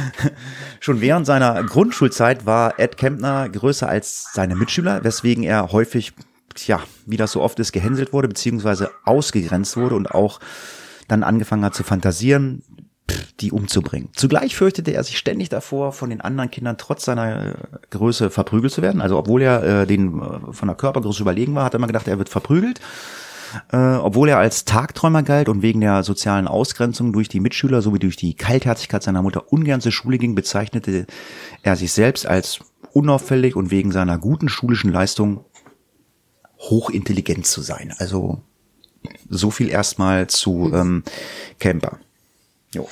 Schon 0.79 1.01
während 1.01 1.25
seiner 1.25 1.61
Grundschulzeit 1.63 2.45
war 2.45 2.79
Ed 2.79 2.95
Kempner 2.95 3.49
größer 3.49 3.87
als 3.87 4.31
seine 4.33 4.55
Mitschüler, 4.55 5.03
weswegen 5.03 5.43
er 5.43 5.71
häufig, 5.73 6.13
ja, 6.65 6.81
wie 7.05 7.17
das 7.17 7.33
so 7.33 7.41
oft 7.41 7.59
ist, 7.59 7.73
gehänselt 7.73 8.13
wurde, 8.13 8.29
beziehungsweise 8.29 8.91
ausgegrenzt 9.03 9.75
wurde 9.75 9.95
und 9.95 10.11
auch 10.11 10.39
dann 11.09 11.23
angefangen 11.23 11.65
hat 11.65 11.75
zu 11.75 11.83
fantasieren, 11.83 12.63
die 13.41 13.51
umzubringen. 13.51 14.09
Zugleich 14.15 14.55
fürchtete 14.55 14.91
er 14.91 15.03
sich 15.03 15.17
ständig 15.17 15.49
davor, 15.49 15.91
von 15.91 16.09
den 16.09 16.21
anderen 16.21 16.51
Kindern 16.51 16.77
trotz 16.77 17.05
seiner 17.05 17.45
äh, 17.45 17.53
Größe 17.89 18.29
verprügelt 18.29 18.71
zu 18.71 18.81
werden. 18.81 19.01
Also 19.01 19.17
obwohl 19.17 19.41
er 19.41 19.63
äh, 19.63 19.87
den 19.87 20.21
äh, 20.21 20.53
von 20.53 20.67
der 20.67 20.77
Körpergröße 20.77 21.21
überlegen 21.21 21.55
war, 21.55 21.65
hat 21.65 21.73
er 21.73 21.77
immer 21.77 21.87
gedacht, 21.87 22.07
er 22.07 22.19
wird 22.19 22.29
verprügelt. 22.29 22.79
Äh, 23.71 23.77
obwohl 23.77 24.29
er 24.29 24.37
als 24.37 24.65
Tagträumer 24.65 25.23
galt 25.23 25.49
und 25.49 25.61
wegen 25.61 25.81
der 25.81 26.03
sozialen 26.03 26.47
Ausgrenzung 26.47 27.13
durch 27.13 27.29
die 27.29 27.39
Mitschüler 27.39 27.81
sowie 27.81 27.99
durch 27.99 28.15
die 28.15 28.33
Kaltherzigkeit 28.33 29.03
seiner 29.03 29.21
Mutter 29.21 29.51
ungern 29.51 29.81
zur 29.81 29.91
Schule 29.91 30.17
ging, 30.17 30.35
bezeichnete 30.35 31.05
er 31.63 31.75
sich 31.75 31.91
selbst 31.91 32.25
als 32.25 32.59
unauffällig 32.93 33.55
und 33.55 33.71
wegen 33.71 33.91
seiner 33.91 34.17
guten 34.17 34.49
schulischen 34.49 34.91
Leistung 34.91 35.45
hochintelligent 36.59 37.45
zu 37.45 37.61
sein. 37.61 37.93
Also 37.97 38.41
so 39.29 39.51
viel 39.51 39.69
erstmal 39.69 40.27
zu 40.27 40.71
ähm, 40.73 41.03
Camper. 41.59 41.99
Jo. 42.73 42.87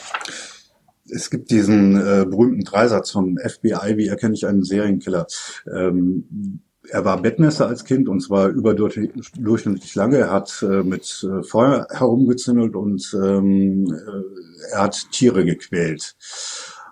Es 1.09 1.29
gibt 1.29 1.51
diesen 1.51 1.95
äh, 1.95 2.25
berühmten 2.25 2.63
Dreisatz 2.63 3.11
vom 3.11 3.37
FBI, 3.37 3.95
wie 3.95 4.07
erkenne 4.07 4.33
ich 4.33 4.45
einen 4.45 4.63
Serienkiller? 4.63 5.27
Ähm, 5.73 6.61
er 6.89 7.05
war 7.05 7.21
Bettmesser 7.21 7.67
als 7.67 7.85
Kind 7.85 8.09
und 8.09 8.21
zwar 8.21 8.49
überdurchschnittlich 8.49 9.95
lange. 9.95 10.17
Er 10.17 10.31
hat 10.31 10.63
äh, 10.63 10.83
mit 10.83 11.25
äh, 11.29 11.43
Feuer 11.43 11.87
herumgezündelt 11.89 12.75
und 12.75 13.15
ähm, 13.21 13.85
äh, 13.91 14.73
er 14.73 14.83
hat 14.83 15.11
Tiere 15.11 15.45
gequält. 15.45 16.15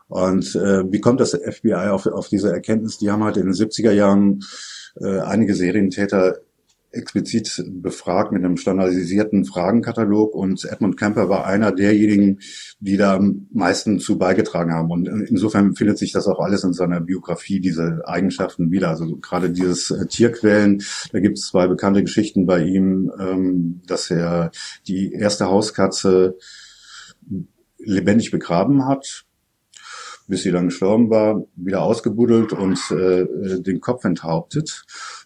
Und 0.08 0.56
äh, 0.56 0.92
wie 0.92 1.02
kommt 1.02 1.20
das 1.20 1.32
FBI 1.32 1.90
auf, 1.90 2.06
auf 2.06 2.28
diese 2.28 2.52
Erkenntnis? 2.52 2.98
Die 2.98 3.10
haben 3.10 3.24
halt 3.24 3.38
in 3.38 3.46
den 3.46 3.54
70er 3.54 3.92
Jahren 3.92 4.44
äh, 5.00 5.20
einige 5.20 5.56
Serientäter 5.56 6.40
explizit 6.96 7.64
befragt 7.68 8.32
mit 8.32 8.44
einem 8.44 8.58
standardisierten 8.58 9.46
Fragenkatalog 9.46 10.34
und 10.34 10.66
Edmund 10.66 10.98
Kemper 10.98 11.30
war 11.30 11.46
einer 11.46 11.72
derjenigen, 11.72 12.40
die 12.80 12.98
da 12.98 13.16
am 13.16 13.48
meisten 13.52 14.00
zu 14.00 14.18
beigetragen 14.18 14.74
haben. 14.74 14.92
Und 14.92 15.08
insofern 15.08 15.75
findet 15.75 15.98
sich 15.98 16.12
das 16.12 16.28
auch 16.28 16.40
alles 16.40 16.64
in 16.64 16.74
seiner 16.74 17.02
Biografie, 17.02 17.60
diese 17.60 18.02
Eigenschaften 18.06 18.72
wieder. 18.72 18.90
Also 18.90 19.18
gerade 19.18 19.52
dieses 19.52 19.92
äh, 19.92 20.08
Tierquälen, 20.08 20.82
da 21.12 21.20
gibt 21.20 21.38
es 21.38 21.48
zwei 21.48 21.68
bekannte 21.68 22.02
Geschichten 22.02 22.46
bei 22.46 22.64
ihm, 22.64 23.12
ähm, 23.20 23.82
dass 23.88 24.10
er 24.10 24.52
die 24.88 25.14
erste 25.14 25.48
Hauskatze 25.48 26.38
lebendig 27.78 28.32
begraben 28.32 28.86
hat, 28.86 29.25
bis 30.28 30.42
sie 30.42 30.52
dann 30.52 30.70
gestorben 30.70 31.10
war, 31.10 31.46
wieder 31.56 31.84
ausgebuddelt 31.84 32.54
und 32.54 32.80
äh 32.92 33.25
den 33.60 33.80
Kopf 33.80 34.06
enthauptet 34.06 34.86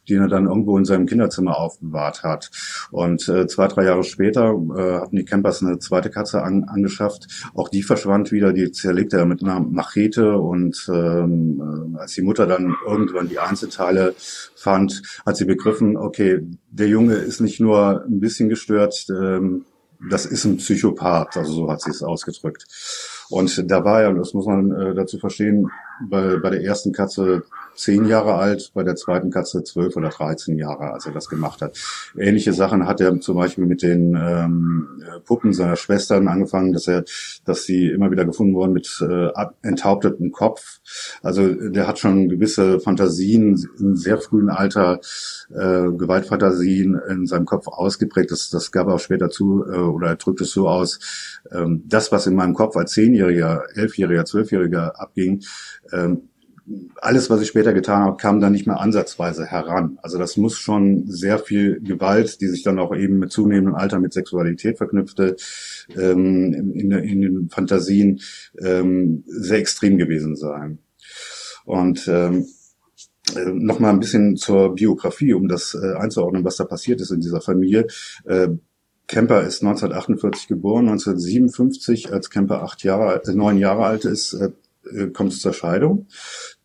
den 0.09 0.21
er 0.21 0.27
dann 0.27 0.47
irgendwo 0.47 0.77
in 0.77 0.85
seinem 0.85 1.05
Kinderzimmer 1.05 1.57
aufbewahrt 1.57 2.23
hat. 2.23 2.51
Und 2.91 3.27
äh, 3.29 3.47
zwei, 3.47 3.67
drei 3.67 3.85
Jahre 3.85 4.03
später 4.03 4.53
äh, 4.53 4.99
hatten 5.01 5.15
die 5.15 5.25
Campers 5.25 5.63
eine 5.63 5.79
zweite 5.79 6.09
Katze 6.09 6.43
an, 6.43 6.65
angeschafft. 6.65 7.27
Auch 7.53 7.69
die 7.69 7.83
verschwand 7.83 8.31
wieder, 8.31 8.53
die 8.53 8.71
zerlegte 8.71 9.17
er 9.17 9.25
mit 9.25 9.43
einer 9.43 9.59
Machete 9.59 10.37
und 10.37 10.89
ähm, 10.93 11.95
äh, 11.95 11.99
als 11.99 12.13
die 12.13 12.21
Mutter 12.21 12.47
dann 12.47 12.75
irgendwann 12.85 13.29
die 13.29 13.39
Einzelteile 13.39 14.15
fand, 14.55 15.01
hat 15.25 15.37
sie 15.37 15.45
begriffen, 15.45 15.97
okay, 15.97 16.41
der 16.71 16.87
Junge 16.87 17.15
ist 17.15 17.41
nicht 17.41 17.59
nur 17.59 18.03
ein 18.05 18.19
bisschen 18.19 18.49
gestört, 18.49 19.05
ähm, 19.09 19.65
das 20.09 20.25
ist 20.25 20.45
ein 20.45 20.57
Psychopath, 20.57 21.35
also 21.35 21.51
so 21.51 21.69
hat 21.69 21.81
sie 21.81 21.89
es 21.89 22.03
ausgedrückt. 22.03 22.65
Und 23.29 23.69
da 23.69 23.83
war 23.83 24.01
ja, 24.01 24.13
das 24.13 24.33
muss 24.33 24.45
man 24.45 24.71
äh, 24.71 24.95
dazu 24.95 25.19
verstehen, 25.19 25.69
bei, 26.09 26.37
bei 26.37 26.49
der 26.49 26.63
ersten 26.63 26.91
Katze 26.91 27.43
zehn 27.75 28.05
Jahre 28.05 28.35
alt, 28.35 28.71
bei 28.73 28.83
der 28.83 28.95
zweiten 28.95 29.31
Katze 29.31 29.63
zwölf 29.63 29.95
oder 29.95 30.09
dreizehn 30.09 30.57
Jahre, 30.57 30.91
als 30.91 31.05
er 31.05 31.13
das 31.13 31.29
gemacht 31.29 31.61
hat. 31.61 31.77
Ähnliche 32.17 32.51
Sachen 32.51 32.85
hat 32.85 32.99
er 32.99 33.19
zum 33.21 33.37
Beispiel 33.37 33.65
mit 33.65 33.81
den 33.81 34.15
ähm, 34.15 35.01
Puppen 35.25 35.53
seiner 35.53 35.77
Schwestern 35.77 36.27
angefangen, 36.27 36.73
dass 36.73 36.87
er, 36.87 37.05
dass 37.45 37.63
sie 37.63 37.87
immer 37.87 38.11
wieder 38.11 38.25
gefunden 38.25 38.53
wurden 38.53 38.73
mit 38.73 39.01
äh, 39.01 39.29
enthauptetem 39.61 40.31
Kopf. 40.31 40.79
Also 41.23 41.53
der 41.53 41.87
hat 41.87 41.99
schon 41.99 42.27
gewisse 42.27 42.81
Fantasien 42.81 43.69
im 43.79 43.95
sehr 43.95 44.17
frühen 44.17 44.49
Alter, 44.49 44.99
äh, 45.49 45.89
Gewaltfantasien 45.91 46.99
in 47.09 47.27
seinem 47.27 47.45
Kopf 47.45 47.67
ausgeprägt. 47.67 48.31
Das, 48.31 48.49
das 48.49 48.73
gab 48.73 48.87
er 48.87 48.95
auch 48.95 48.99
später 48.99 49.29
zu, 49.29 49.63
äh, 49.65 49.77
oder 49.77 50.07
er 50.07 50.15
drückt 50.17 50.41
es 50.41 50.51
so 50.51 50.67
aus, 50.67 50.99
ähm, 51.51 51.83
das, 51.87 52.11
was 52.11 52.27
in 52.27 52.35
meinem 52.35 52.55
Kopf 52.55 52.75
als 52.75 52.91
Zehnjähriger, 52.91 53.63
Elfjähriger, 53.73 54.25
Zwölfjähriger 54.25 54.99
abging, 54.99 55.43
ähm, 55.91 56.29
alles, 56.97 57.29
was 57.29 57.41
ich 57.41 57.47
später 57.47 57.73
getan 57.73 58.03
habe, 58.03 58.17
kam 58.17 58.39
dann 58.39 58.51
nicht 58.51 58.67
mehr 58.67 58.79
ansatzweise 58.79 59.45
heran. 59.45 59.97
Also 60.01 60.17
das 60.17 60.37
muss 60.37 60.57
schon 60.57 61.07
sehr 61.07 61.39
viel 61.39 61.79
Gewalt, 61.81 62.41
die 62.41 62.47
sich 62.47 62.63
dann 62.63 62.79
auch 62.79 62.95
eben 62.95 63.17
mit 63.17 63.31
zunehmendem 63.31 63.75
Alter 63.75 63.99
mit 63.99 64.13
Sexualität 64.13 64.77
verknüpfte, 64.77 65.35
ähm, 65.95 66.53
in, 66.75 66.91
in, 66.91 67.21
den 67.21 67.49
Fantasien 67.49 68.21
ähm, 68.59 69.23
sehr 69.25 69.57
extrem 69.57 69.97
gewesen 69.97 70.35
sein. 70.35 70.79
Und 71.65 72.07
ähm, 72.07 72.45
äh, 73.35 73.45
noch 73.51 73.79
mal 73.79 73.89
ein 73.89 73.99
bisschen 73.99 74.35
zur 74.35 74.75
Biografie, 74.75 75.33
um 75.33 75.47
das 75.47 75.75
äh, 75.75 75.95
einzuordnen, 75.95 76.43
was 76.43 76.57
da 76.57 76.65
passiert 76.65 77.01
ist 77.01 77.11
in 77.11 77.21
dieser 77.21 77.41
Familie. 77.41 77.87
Äh, 78.25 78.49
Kemper 79.07 79.41
ist 79.41 79.63
1948 79.63 80.47
geboren, 80.47 80.87
1957, 80.87 82.13
als 82.13 82.29
Kemper 82.29 82.61
acht 82.61 82.83
Jahre, 82.83 83.23
äh, 83.23 83.33
neun 83.33 83.57
Jahre 83.57 83.85
alt 83.85 84.05
ist, 84.05 84.33
äh, 84.33 84.51
kommt 85.13 85.33
es 85.33 85.39
zur 85.39 85.53
Scheidung. 85.53 86.07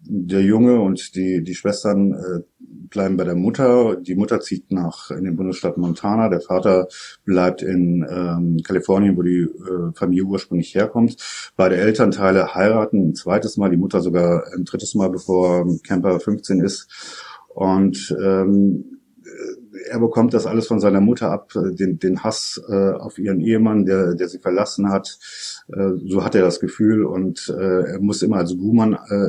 Der 0.00 0.42
Junge 0.42 0.80
und 0.80 1.14
die, 1.14 1.42
die 1.42 1.54
Schwestern 1.54 2.12
äh, 2.12 2.40
bleiben 2.58 3.16
bei 3.16 3.24
der 3.24 3.34
Mutter. 3.34 3.96
Die 3.96 4.14
Mutter 4.14 4.40
zieht 4.40 4.70
nach 4.70 5.10
in 5.10 5.24
den 5.24 5.36
Bundesstaat 5.36 5.76
Montana. 5.78 6.28
Der 6.28 6.40
Vater 6.40 6.88
bleibt 7.24 7.62
in 7.62 8.06
ähm, 8.08 8.58
Kalifornien, 8.62 9.16
wo 9.16 9.22
die 9.22 9.42
äh, 9.42 9.92
Familie 9.94 10.24
ursprünglich 10.24 10.74
herkommt. 10.74 11.16
Beide 11.56 11.76
Elternteile 11.76 12.54
heiraten 12.54 13.10
ein 13.10 13.14
zweites 13.14 13.56
Mal, 13.56 13.70
die 13.70 13.76
Mutter 13.76 14.00
sogar 14.00 14.44
ein 14.54 14.64
drittes 14.64 14.94
Mal, 14.94 15.10
bevor 15.10 15.66
Camper 15.82 16.20
15 16.20 16.60
ist. 16.60 16.88
Und 17.48 18.14
ähm, 18.20 18.94
er 19.90 19.98
bekommt 19.98 20.34
das 20.34 20.46
alles 20.46 20.66
von 20.66 20.80
seiner 20.80 21.00
Mutter 21.00 21.30
ab, 21.30 21.52
den, 21.54 21.98
den 21.98 22.22
Hass 22.22 22.60
äh, 22.68 22.90
auf 22.92 23.18
ihren 23.18 23.40
Ehemann, 23.40 23.84
der, 23.84 24.14
der 24.14 24.28
sie 24.28 24.38
verlassen 24.38 24.90
hat. 24.90 25.18
Äh, 25.68 25.92
so 26.06 26.24
hat 26.24 26.34
er 26.34 26.42
das 26.42 26.60
Gefühl 26.60 27.04
und 27.04 27.54
äh, 27.56 27.92
er 27.92 28.00
muss 28.00 28.22
immer 28.22 28.36
als 28.36 28.56
Buhmann 28.56 28.94
äh, 28.94 29.28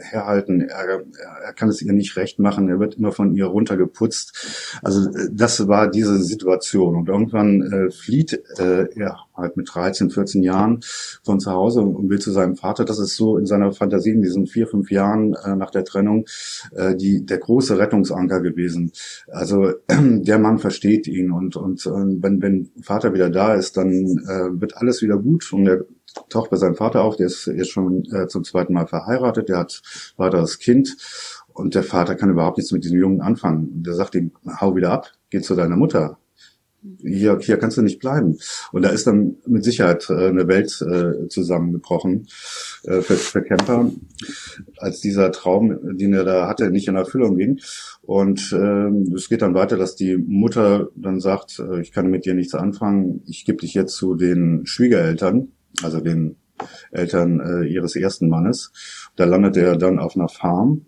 herhalten. 0.00 0.60
Er, 0.62 1.04
er 1.44 1.52
kann 1.52 1.68
es 1.68 1.82
ihr 1.82 1.92
nicht 1.92 2.16
recht 2.16 2.38
machen. 2.38 2.68
Er 2.68 2.80
wird 2.80 2.96
immer 2.96 3.12
von 3.12 3.34
ihr 3.34 3.46
runtergeputzt. 3.46 4.80
Also 4.82 5.10
äh, 5.10 5.28
das 5.32 5.68
war 5.68 5.90
diese 5.90 6.22
Situation. 6.22 6.96
Und 6.96 7.08
irgendwann 7.08 7.62
äh, 7.62 7.90
flieht 7.90 8.42
äh, 8.58 8.88
er 8.94 9.18
halt 9.36 9.56
mit 9.56 9.68
13, 9.72 10.10
14 10.10 10.42
Jahren 10.42 10.80
von 11.22 11.40
zu 11.40 11.50
Hause 11.50 11.80
und 11.80 12.08
will 12.08 12.20
zu 12.20 12.30
seinem 12.30 12.56
Vater. 12.56 12.84
Das 12.84 12.98
ist 12.98 13.16
so 13.16 13.36
in 13.38 13.46
seiner 13.46 13.72
Fantasie 13.72 14.10
in 14.10 14.22
diesen 14.22 14.46
vier, 14.46 14.66
fünf 14.66 14.90
Jahren 14.90 15.34
äh, 15.34 15.56
nach 15.56 15.70
der 15.70 15.84
Trennung 15.84 16.26
äh, 16.72 16.94
die 16.94 17.24
der 17.24 17.38
große 17.38 17.78
Rettungsanker 17.78 18.40
gewesen. 18.40 18.92
Also 19.28 19.72
der 19.90 20.38
Mann 20.38 20.58
versteht 20.58 21.06
ihn 21.06 21.30
und 21.30 21.56
und 21.56 21.86
äh, 21.86 21.90
wenn 21.90 22.42
wenn 22.42 22.70
Vater 22.82 23.14
wieder 23.14 23.30
da 23.30 23.54
ist, 23.54 23.76
dann 23.76 23.90
äh, 23.92 24.60
wird 24.60 24.76
alles 24.76 25.02
wieder 25.02 25.18
gut 25.18 25.52
und 25.52 25.66
er 25.66 25.84
taucht 26.28 26.50
bei 26.50 26.56
seinem 26.56 26.76
Vater 26.76 27.02
auf, 27.02 27.16
der 27.16 27.26
ist 27.26 27.46
jetzt 27.46 27.70
schon 27.70 28.04
äh, 28.12 28.28
zum 28.28 28.44
zweiten 28.44 28.72
Mal 28.72 28.86
verheiratet, 28.86 29.48
der 29.48 29.58
hat 29.58 29.82
weiteres 30.16 30.58
Kind 30.58 30.96
und 31.52 31.74
der 31.74 31.84
Vater 31.84 32.16
kann 32.16 32.30
überhaupt 32.30 32.58
nichts 32.58 32.72
mit 32.72 32.84
diesem 32.84 32.98
Jungen 32.98 33.20
anfangen. 33.20 33.82
Der 33.82 33.94
sagt 33.94 34.14
ihm, 34.14 34.32
hau 34.60 34.74
wieder 34.76 34.90
ab, 34.90 35.12
geh 35.30 35.40
zu 35.40 35.54
deiner 35.54 35.76
Mutter. 35.76 36.18
Hier, 37.00 37.38
hier 37.40 37.56
kannst 37.56 37.78
du 37.78 37.82
nicht 37.82 37.98
bleiben. 37.98 38.36
Und 38.70 38.82
da 38.82 38.90
ist 38.90 39.06
dann 39.06 39.36
mit 39.46 39.64
Sicherheit 39.64 40.10
äh, 40.10 40.28
eine 40.28 40.48
Welt 40.48 40.82
äh, 40.82 41.28
zusammengebrochen 41.28 42.26
äh, 42.82 43.00
für, 43.00 43.14
für 43.14 43.42
Camper, 43.42 43.90
als 44.76 45.00
dieser 45.00 45.32
Traum, 45.32 45.96
den 45.96 46.12
er 46.12 46.24
da 46.24 46.46
hatte, 46.46 46.70
nicht 46.70 46.88
in 46.88 46.96
Erfüllung 46.96 47.38
ging. 47.38 47.60
Und 48.02 48.52
äh, 48.52 49.14
es 49.14 49.30
geht 49.30 49.40
dann 49.40 49.54
weiter, 49.54 49.78
dass 49.78 49.96
die 49.96 50.18
Mutter 50.18 50.90
dann 50.94 51.20
sagt, 51.20 51.58
äh, 51.58 51.80
ich 51.80 51.90
kann 51.90 52.10
mit 52.10 52.26
dir 52.26 52.34
nichts 52.34 52.54
anfangen, 52.54 53.22
ich 53.26 53.46
gebe 53.46 53.58
dich 53.58 53.72
jetzt 53.72 53.94
zu 53.94 54.14
den 54.14 54.66
Schwiegereltern 54.66 55.52
also 55.82 56.00
den 56.00 56.36
Eltern 56.92 57.40
äh, 57.40 57.66
ihres 57.66 57.96
ersten 57.96 58.28
Mannes. 58.28 58.72
Da 59.16 59.24
landet 59.24 59.56
er 59.56 59.76
dann 59.76 59.98
auf 59.98 60.16
einer 60.16 60.28
Farm. 60.28 60.86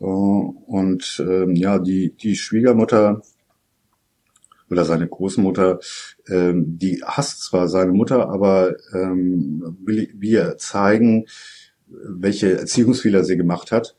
Äh, 0.00 0.04
und 0.04 1.24
ähm, 1.26 1.54
ja, 1.54 1.78
die, 1.78 2.14
die 2.14 2.36
Schwiegermutter 2.36 3.22
oder 4.70 4.84
seine 4.84 5.06
Großmutter, 5.06 5.80
ähm, 6.28 6.78
die 6.78 7.02
hasst 7.04 7.42
zwar 7.42 7.68
seine 7.68 7.92
Mutter, 7.92 8.28
aber 8.30 8.74
ähm, 8.94 9.76
will 9.84 10.10
wir 10.14 10.56
zeigen, 10.56 11.26
welche 11.86 12.58
Erziehungsfehler 12.58 13.22
sie 13.22 13.36
gemacht 13.36 13.70
hat 13.70 13.96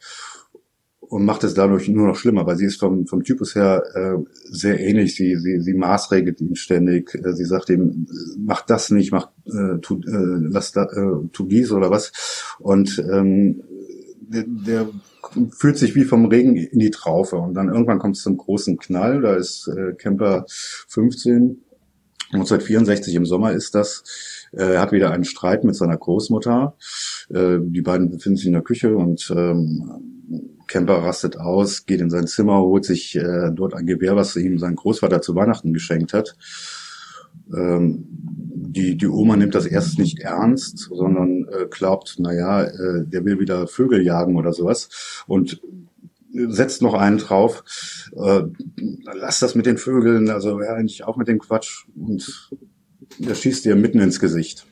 und 1.14 1.26
macht 1.26 1.44
es 1.44 1.54
dadurch 1.54 1.88
nur 1.90 2.08
noch 2.08 2.16
schlimmer, 2.16 2.48
weil 2.48 2.58
sie 2.58 2.66
ist 2.66 2.80
vom, 2.80 3.06
vom 3.06 3.24
Typus 3.24 3.54
her 3.54 3.84
äh, 3.94 4.18
sehr 4.50 4.80
ähnlich. 4.80 5.16
Sie, 5.16 5.36
sie, 5.36 5.60
sie 5.60 5.76
maßregelt 5.76 6.42
ihn 6.42 6.56
ständig. 6.56 7.14
Äh, 7.14 7.34
sie 7.34 7.46
sagt 7.46 7.70
ihm, 7.70 8.08
mach 8.36 8.64
das 8.64 8.90
nicht, 8.90 9.12
mach, 9.12 9.30
äh, 9.46 9.78
tu, 9.80 10.02
äh, 10.08 10.50
lass 10.50 10.72
da, 10.72 10.86
äh, 10.86 11.28
tu 11.32 11.46
dies 11.46 11.72
oder 11.72 11.92
was. 11.92 12.56
Und 12.58 12.98
ähm, 12.98 13.62
der, 14.22 14.46
der 14.48 14.90
fühlt 15.52 15.78
sich 15.78 15.94
wie 15.94 16.04
vom 16.04 16.26
Regen 16.26 16.56
in 16.56 16.80
die 16.80 16.90
Traufe. 16.90 17.36
Und 17.36 17.54
dann 17.54 17.68
irgendwann 17.70 18.00
kommt 18.00 18.16
es 18.16 18.24
zum 18.24 18.38
großen 18.38 18.80
Knall. 18.80 19.22
Da 19.22 19.36
ist 19.36 19.68
äh, 19.68 19.94
Camper 19.94 20.46
15, 20.48 21.62
1964 22.32 23.14
im 23.14 23.28
Sommer 23.28 23.52
ist 23.52 23.76
das. 23.76 24.04
Äh, 24.52 24.74
er 24.74 24.82
hat 24.82 24.92
wieder 24.92 25.12
einen 25.12 25.26
Streit 25.26 25.64
mit 25.64 25.76
seiner 25.76 25.98
Großmutter. 25.98 26.76
Äh, 27.30 27.60
die 27.62 27.84
beiden 27.84 28.10
befinden 28.10 28.38
sich 28.38 28.48
in 28.48 28.54
der 28.54 28.64
Küche 28.64 28.96
und 28.98 29.32
ähm, 29.36 30.10
Camper 30.74 31.04
rastet 31.04 31.38
aus, 31.38 31.86
geht 31.86 32.02
in 32.02 32.10
sein 32.10 32.26
Zimmer, 32.26 32.60
holt 32.60 32.84
sich 32.84 33.16
äh, 33.16 33.52
dort 33.54 33.76
ein 33.76 33.86
Gewehr, 33.86 34.16
was 34.16 34.36
ihm 34.36 34.58
sein 34.58 34.76
Großvater 34.76 35.22
zu 35.22 35.36
Weihnachten 35.36 35.72
geschenkt 35.72 36.14
hat. 36.14 36.36
Ähm, 37.56 38.06
die, 38.10 38.98
die 38.98 39.08
Oma 39.08 39.36
nimmt 39.36 39.54
das 39.54 39.68
erst 39.68 40.00
nicht 40.00 40.22
ernst, 40.22 40.80
sondern 40.80 41.48
äh, 41.48 41.68
glaubt, 41.70 42.16
naja, 42.18 42.64
äh, 42.64 43.06
der 43.06 43.24
will 43.24 43.40
wieder 43.40 43.68
Vögel 43.68 44.02
jagen 44.02 44.36
oder 44.36 44.52
sowas 44.52 45.24
und 45.28 45.62
setzt 46.34 46.82
noch 46.82 46.96
einen 46.96 47.20
drauf, 47.20 47.64
äh, 48.16 48.42
lass 49.14 49.40
das 49.40 49.54
mit 49.54 49.68
den 49.68 49.78
Vögeln, 49.78 50.32
also 50.32 50.60
ja, 50.60 50.74
eigentlich 50.74 51.04
auch 51.04 51.18
mit 51.18 51.28
dem 51.28 51.38
Quatsch 51.38 51.86
und 51.96 52.50
er 53.24 53.36
schießt 53.36 53.68
ihr 53.68 53.76
mitten 53.76 54.00
ins 54.00 54.20
Gesicht 54.20 54.66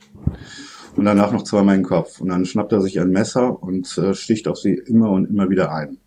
und 0.96 1.04
danach 1.04 1.32
noch 1.32 1.44
zweimal 1.44 1.74
in 1.74 1.82
den 1.82 1.88
Kopf. 1.88 2.20
Und 2.20 2.28
dann 2.28 2.44
schnappt 2.44 2.72
er 2.72 2.80
sich 2.80 3.00
ein 3.00 3.10
Messer 3.10 3.62
und 3.62 3.96
äh, 3.98 4.14
sticht 4.14 4.48
auf 4.48 4.58
sie 4.58 4.74
immer 4.74 5.10
und 5.10 5.28
immer 5.28 5.48
wieder 5.50 5.72
ein. 5.72 5.98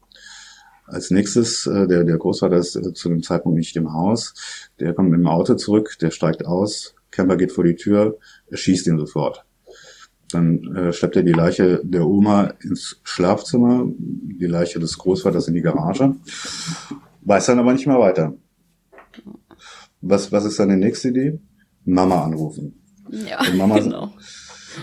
Als 0.86 1.10
nächstes, 1.10 1.66
äh, 1.66 1.88
der, 1.88 2.04
der 2.04 2.18
Großvater 2.18 2.58
ist 2.58 2.76
äh, 2.76 2.94
zu 2.94 3.10
dem 3.10 3.24
Zeitpunkt 3.24 3.58
nicht 3.58 3.76
im 3.76 3.94
Haus, 3.94 4.70
der 4.80 4.94
kommt 4.94 5.10
mit 5.10 5.20
dem 5.20 5.28
Auto 5.28 5.56
zurück, 5.56 5.98
der 6.00 6.12
steigt 6.12 6.46
aus, 6.46 6.96
Camper 7.10 7.38
geht 7.38 7.52
vor 7.52 7.64
die 7.64 7.76
Tür, 7.76 8.18
er 8.48 8.58
schießt 8.58 8.88
ihn 8.88 9.00
sofort. 9.00 9.46
Dann 10.32 10.76
äh, 10.76 10.94
schleppt 10.94 11.16
er 11.16 11.24
die 11.24 11.32
Leiche 11.32 11.82
der 11.84 12.06
Oma 12.06 12.54
ins 12.62 13.00
Schlafzimmer, 13.04 13.86
die 13.98 14.48
Leiche 14.48 14.80
des 14.80 14.98
Großvaters 14.98 15.48
in 15.48 15.54
die 15.56 15.62
Garage, 15.62 16.16
weiß 17.22 17.48
dann 17.48 17.60
aber 17.60 17.74
nicht 17.74 17.88
mehr 17.88 18.00
weiter. 18.00 18.36
Was, 20.02 20.32
was 20.32 20.46
ist 20.46 20.58
seine 20.58 20.78
nächste 20.78 21.10
Idee? 21.10 21.40
Mama 21.86 22.24
anrufen. 22.24 22.82
Ja, 23.10 23.40
Mama, 23.56 23.80
genau. 23.80 24.14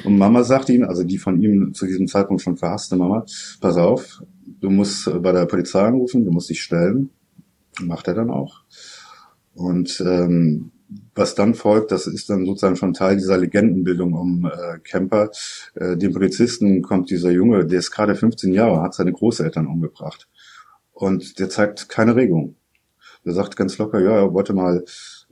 Und 0.05 0.19
Mama 0.19 0.45
sagt 0.45 0.69
ihm, 0.69 0.85
also 0.85 1.05
die 1.05 1.19
von 1.19 1.41
ihm 1.41 1.75
zu 1.75 1.87
diesem 1.87 2.07
Zeitpunkt 2.07 2.43
schon 2.43 2.57
verhasste 2.57 2.97
Mama, 2.97 3.25
pass 3.61 3.77
auf, 3.77 4.23
du 4.61 4.71
musst 4.71 5.11
bei 5.23 5.33
der 5.33 5.47
Polizei 5.47 5.83
anrufen, 5.83 6.25
du 6.25 6.31
musst 6.31 6.51
dich 6.51 6.63
stellen. 6.63 7.11
Macht 7.81 8.07
er 8.09 8.15
dann 8.15 8.31
auch. 8.31 8.63
Und 9.55 10.03
ähm, 10.07 10.73
was 11.15 11.35
dann 11.35 11.55
folgt, 11.55 11.91
das 11.91 12.07
ist 12.07 12.29
dann 12.31 12.45
sozusagen 12.45 12.77
schon 12.77 12.93
Teil 12.93 13.17
dieser 13.17 13.39
Legendenbildung 13.39 14.13
um 14.13 14.45
äh, 14.47 14.79
Camper. 14.81 15.31
Äh, 15.75 15.97
dem 15.97 16.13
Polizisten 16.13 16.83
kommt 16.83 17.11
dieser 17.11 17.31
Junge, 17.31 17.67
der 17.67 17.79
ist 17.79 17.91
gerade 17.91 18.15
15 18.15 18.53
Jahre, 18.53 18.83
hat 18.83 18.95
seine 18.95 19.13
Großeltern 19.13 19.67
umgebracht. 19.67 20.29
Und 20.93 21.39
der 21.39 21.49
zeigt 21.49 21.89
keine 21.89 22.17
Regung. 22.17 22.57
Der 23.25 23.33
sagt 23.35 23.57
ganz 23.57 23.79
locker, 23.79 24.01
ja, 24.01 24.17
er 24.17 24.35
wollte 24.35 24.53
mal 24.53 24.85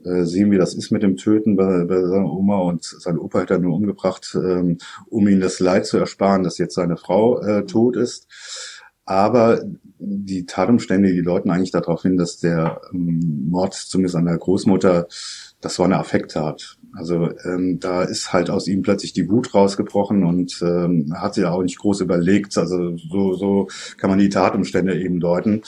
äh, 0.05 0.23
sehen, 0.23 0.51
wie 0.51 0.57
das 0.57 0.73
ist 0.73 0.91
mit 0.91 1.03
dem 1.03 1.17
Töten 1.17 1.55
bei, 1.55 1.85
bei 1.85 2.01
seiner 2.01 2.31
Oma 2.31 2.59
und 2.59 2.83
sein 2.83 3.17
Opa 3.17 3.41
hat 3.41 3.51
er 3.51 3.59
nur 3.59 3.75
umgebracht, 3.75 4.35
ähm, 4.35 4.77
um 5.09 5.27
ihm 5.27 5.39
das 5.39 5.59
Leid 5.59 5.85
zu 5.85 5.97
ersparen, 5.97 6.43
dass 6.43 6.57
jetzt 6.57 6.75
seine 6.75 6.97
Frau 6.97 7.39
äh, 7.41 7.65
tot 7.65 7.95
ist. 7.95 8.27
Aber 9.05 9.61
die 9.99 10.45
Tatumstände, 10.45 11.11
die 11.11 11.23
deuten 11.23 11.49
eigentlich 11.49 11.71
darauf 11.71 12.03
hin, 12.03 12.17
dass 12.17 12.37
der 12.37 12.81
ähm, 12.93 13.47
Mord 13.49 13.73
zumindest 13.73 14.15
an 14.15 14.25
der 14.25 14.37
Großmutter, 14.37 15.07
das 15.59 15.79
war 15.79 15.85
eine 15.85 15.97
Affekttat. 15.97 16.77
Also 16.93 17.29
ähm, 17.45 17.79
da 17.79 18.03
ist 18.03 18.33
halt 18.33 18.49
aus 18.49 18.67
ihm 18.67 18.81
plötzlich 18.81 19.13
die 19.13 19.29
Wut 19.29 19.53
rausgebrochen 19.53 20.23
und 20.23 20.61
ähm, 20.61 21.13
hat 21.15 21.35
sich 21.35 21.45
auch 21.45 21.61
nicht 21.61 21.79
groß 21.79 22.01
überlegt. 22.01 22.57
Also 22.57 22.97
so, 22.97 23.33
so 23.33 23.67
kann 23.97 24.09
man 24.09 24.19
die 24.19 24.29
Tatumstände 24.29 24.99
eben 24.99 25.19
deuten. 25.19 25.61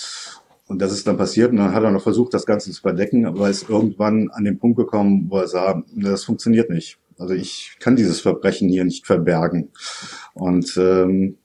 Und 0.68 0.82
das 0.82 0.94
ist 0.94 1.06
dann 1.08 1.18
passiert 1.18 1.52
und 1.52 1.58
dann 1.58 1.74
hat 1.74 1.84
er 1.84 1.92
noch 1.92 2.04
versucht, 2.04 2.34
das 2.34 2.46
Ganze 2.46 2.72
zu 2.72 2.82
verdecken, 2.82 3.26
aber 3.26 3.50
ist 3.50 3.70
irgendwann 3.70 4.30
an 4.32 4.46
den 4.46 4.60
Punkt 4.60 4.78
gekommen, 4.78 5.28
wo 5.30 5.38
er 5.38 5.48
sah, 5.48 5.84
das 5.96 6.24
funktioniert 6.24 6.70
nicht. 6.70 6.98
Also 7.20 7.34
ich 7.34 7.76
kann 7.80 7.96
dieses 7.96 8.22
Verbrechen 8.22 8.70
hier 8.70 8.86
nicht 8.86 9.06
verbergen. 9.06 9.70
Und 10.34 10.76
ähm, 10.78 11.38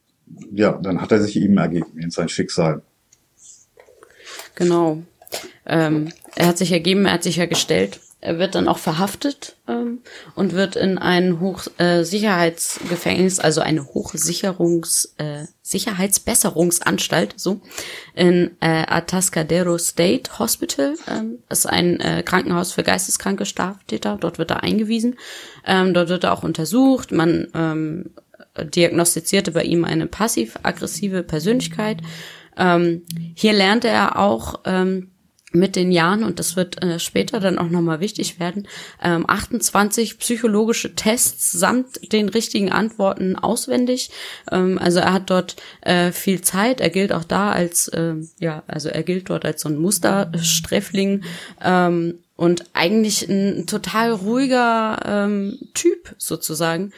ja, 0.52 0.72
dann 0.72 1.00
hat 1.00 1.12
er 1.12 1.20
sich 1.20 1.37
ihm 1.37 1.59
ergeben 1.59 1.98
in 1.98 2.11
sein 2.11 2.28
Schicksal. 2.28 2.83
Genau. 4.54 5.02
Ähm, 5.66 6.09
er 6.37 6.46
hat 6.46 6.59
sich 6.59 6.72
ergeben, 6.72 7.04
er 7.04 7.12
hat 7.12 7.22
sich 7.22 7.37
ja 7.37 7.46
gestellt 7.46 8.00
er 8.20 8.40
wird 8.40 8.57
dann 8.57 8.66
auch 8.66 8.78
verhaftet 8.78 9.54
ähm, 9.68 10.00
und 10.35 10.52
wird 10.52 10.74
in 10.74 10.98
ein 10.98 11.38
Hochsicherheitsgefängnis, 11.38 13.38
äh, 13.38 13.42
also 13.42 13.61
eine 13.61 13.85
Hochsicherungs 13.85 15.14
äh, 15.18 15.44
Sicherheitsbesserungsanstalt, 15.62 17.35
so 17.37 17.61
in 18.14 18.57
äh, 18.61 18.85
Atascadero 18.88 19.78
State 19.78 20.40
Hospital. 20.40 20.96
Ähm, 21.09 21.38
ist 21.48 21.66
ein 21.66 22.00
äh, 22.00 22.24
Krankenhaus 22.24 22.72
für 22.72 22.83
geisteskranke 22.83 23.46
Straftäter. 23.46 24.18
Dort 24.20 24.38
wird 24.38 24.50
er 24.50 24.64
eingewiesen. 24.64 25.14
Ähm, 25.64 25.94
dort 25.94 26.09
wird 26.09 26.24
er 26.24 26.33
auch 26.33 26.42
untersucht. 26.42 27.12
Man 27.12 27.46
ähm, 27.54 28.11
diagnostizierte 28.59 29.52
bei 29.52 29.62
ihm 29.62 29.85
eine 29.85 30.09
passiv-aggressive 30.09 31.22
Persönlichkeit. 31.22 32.02
Ähm, 32.57 33.04
hier 33.37 33.52
lernte 33.52 33.87
er 33.87 34.18
auch 34.18 34.62
ähm, 34.64 35.12
mit 35.52 35.76
den 35.76 35.90
Jahren, 35.90 36.24
und 36.24 36.38
das 36.38 36.56
wird 36.56 36.82
äh, 36.82 36.98
später 36.98 37.40
dann 37.40 37.58
auch 37.58 37.70
nochmal 37.70 38.00
wichtig 38.00 38.38
werden, 38.38 38.68
ähm, 39.02 39.24
28 39.26 40.18
psychologische 40.18 40.94
Tests 40.94 41.52
samt 41.52 42.12
den 42.12 42.28
richtigen 42.28 42.70
Antworten 42.70 43.37
auswendig. 43.37 44.11
Ähm, 44.52 44.78
also 44.78 45.00
er 45.00 45.12
hat 45.12 45.30
dort 45.30 45.56
äh, 45.80 46.12
viel 46.12 46.42
Zeit. 46.42 46.80
Er 46.80 46.90
gilt 46.90 47.12
auch 47.12 47.24
da 47.24 47.50
als, 47.50 47.88
äh, 47.88 48.16
ja, 48.38 48.62
also 48.66 48.90
er 48.90 49.02
gilt 49.02 49.30
dort 49.30 49.46
als 49.46 49.62
so 49.62 49.70
ein 49.70 49.78
Mustersträfling 49.78 51.24
ähm, 51.64 52.18
und 52.37 52.64
eigentlich 52.74 53.28
ein 53.28 53.66
total 53.66 54.12
ruhiger 54.12 55.00
ähm, 55.06 55.58
Typ 55.72 56.14
sozusagen. 56.18 56.92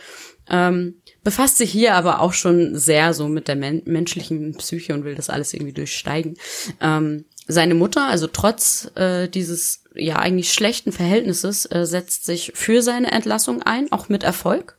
Ähm, 0.51 0.97
befasst 1.23 1.59
sich 1.59 1.71
hier 1.71 1.95
aber 1.95 2.21
auch 2.21 2.33
schon 2.33 2.77
sehr 2.77 3.15
so 3.15 3.29
mit 3.29 3.47
der 3.47 3.55
men 3.57 3.83
menschlichen 3.85 4.55
Psyche 4.55 4.95
und 4.95 5.05
will 5.05 5.15
das 5.15 5.31
alles 5.31 5.55
irgendwie 5.55 5.73
durchsteigen. 5.73 6.37
Ähm, 6.81 7.25
seine 7.51 7.75
Mutter, 7.75 8.07
also 8.07 8.27
trotz 8.27 8.91
äh, 8.95 9.29
dieses 9.29 9.85
ja 9.95 10.17
eigentlich 10.17 10.53
schlechten 10.53 10.93
Verhältnisses, 10.93 11.67
äh, 11.67 11.85
setzt 11.87 12.25
sich 12.25 12.53
für 12.55 12.83
seine 12.83 13.11
Entlassung 13.13 13.63
ein, 13.63 13.91
auch 13.93 14.09
mit 14.09 14.23
Erfolg. 14.23 14.77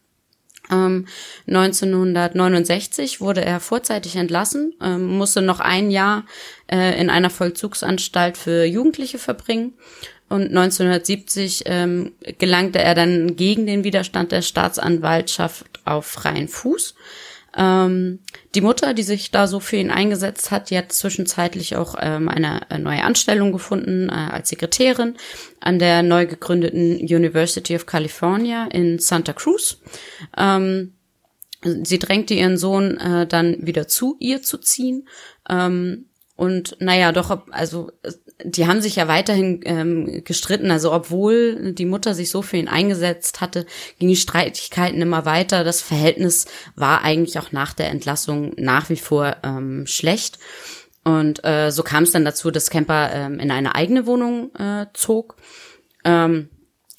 Ähm, 0.72 1.08
1969 1.48 3.20
wurde 3.20 3.44
er 3.44 3.60
vorzeitig 3.60 4.16
entlassen, 4.16 4.74
ähm, 4.82 5.18
musste 5.18 5.42
noch 5.42 5.60
ein 5.60 5.92
Jahr 5.92 6.26
äh, 6.72 7.00
in 7.00 7.10
einer 7.10 7.30
Vollzugsanstalt 7.30 8.38
für 8.38 8.64
Jugendliche 8.64 9.18
verbringen 9.18 9.74
und 10.30 10.44
1970 10.44 11.64
ähm, 11.66 12.14
gelangte 12.38 12.80
er 12.80 12.96
dann 12.96 13.36
gegen 13.36 13.66
den 13.66 13.84
Widerstand 13.84 14.32
der 14.32 14.42
Staatsanwaltschaft 14.42 15.82
auf 15.84 16.06
freien 16.06 16.48
Fuß. 16.48 16.96
Ähm, 17.56 18.20
die 18.56 18.62
Mutter, 18.62 18.94
die 18.94 19.04
sich 19.04 19.32
da 19.32 19.48
so 19.48 19.60
für 19.60 19.76
ihn 19.76 19.92
eingesetzt 19.92 20.52
hat, 20.52 20.70
die 20.70 20.78
hat 20.78 20.92
zwischenzeitlich 20.92 21.76
auch 21.76 21.96
ähm, 22.00 22.30
eine, 22.30 22.70
eine 22.72 22.84
neue 22.84 23.04
Anstellung 23.04 23.52
gefunden 23.52 24.10
äh, 24.10 24.14
als 24.14 24.50
Sekretärin 24.50 25.16
an 25.60 25.80
der 25.80 26.04
neu 26.04 26.26
gegründeten 26.26 26.98
University 26.98 27.76
of 27.76 27.86
California 27.86 28.66
in 28.68 29.00
Santa 29.00 29.34
Cruz. 29.34 29.80
Ähm, 30.38 30.94
sie 31.64 32.00
drängte 32.00 32.34
ihren 32.34 32.58
Sohn 32.58 32.98
äh, 32.98 33.28
dann 33.28 33.66
wieder 33.66 33.88
zu 33.88 34.16
ihr 34.20 34.42
zu 34.42 34.58
ziehen. 34.58 35.08
Ähm, 35.50 36.06
und 36.36 36.78
naja, 36.80 37.12
doch, 37.12 37.48
also 37.52 37.92
die 38.44 38.68
haben 38.68 38.82
sich 38.82 38.96
ja 38.96 39.08
weiterhin 39.08 39.62
ähm, 39.66 40.24
gestritten. 40.24 40.72
Also 40.72 40.92
obwohl 40.92 41.74
die 41.74 41.86
Mutter 41.86 42.14
sich 42.14 42.30
so 42.30 42.42
für 42.42 42.58
ihn 42.58 42.68
eingesetzt 42.68 43.42
hatte, 43.42 43.66
gingen 44.00 44.12
die 44.12 44.16
Streitigkeiten 44.18 45.02
immer 45.02 45.26
weiter. 45.26 45.64
Das 45.64 45.82
Verhältnis 45.82 46.46
war 46.76 47.04
eigentlich 47.04 47.40
auch 47.40 47.52
nach 47.52 47.74
der 47.74 47.90
Entlassung 47.90 48.54
nach 48.58 48.90
wie 48.90 48.98
vor 48.98 49.38
ähm, 49.44 49.86
schlecht. 49.88 50.40
Und 51.04 51.44
äh, 51.44 51.72
so 51.72 51.84
kam 51.84 52.04
es 52.04 52.12
dann 52.12 52.26
dazu, 52.26 52.52
dass 52.52 52.70
Kemper 52.70 53.12
ähm, 53.14 53.40
in 53.40 53.52
eine 53.52 53.76
eigene 53.76 54.06
Wohnung 54.06 54.54
äh, 54.56 54.86
zog 54.94 55.36
ähm, 56.04 56.50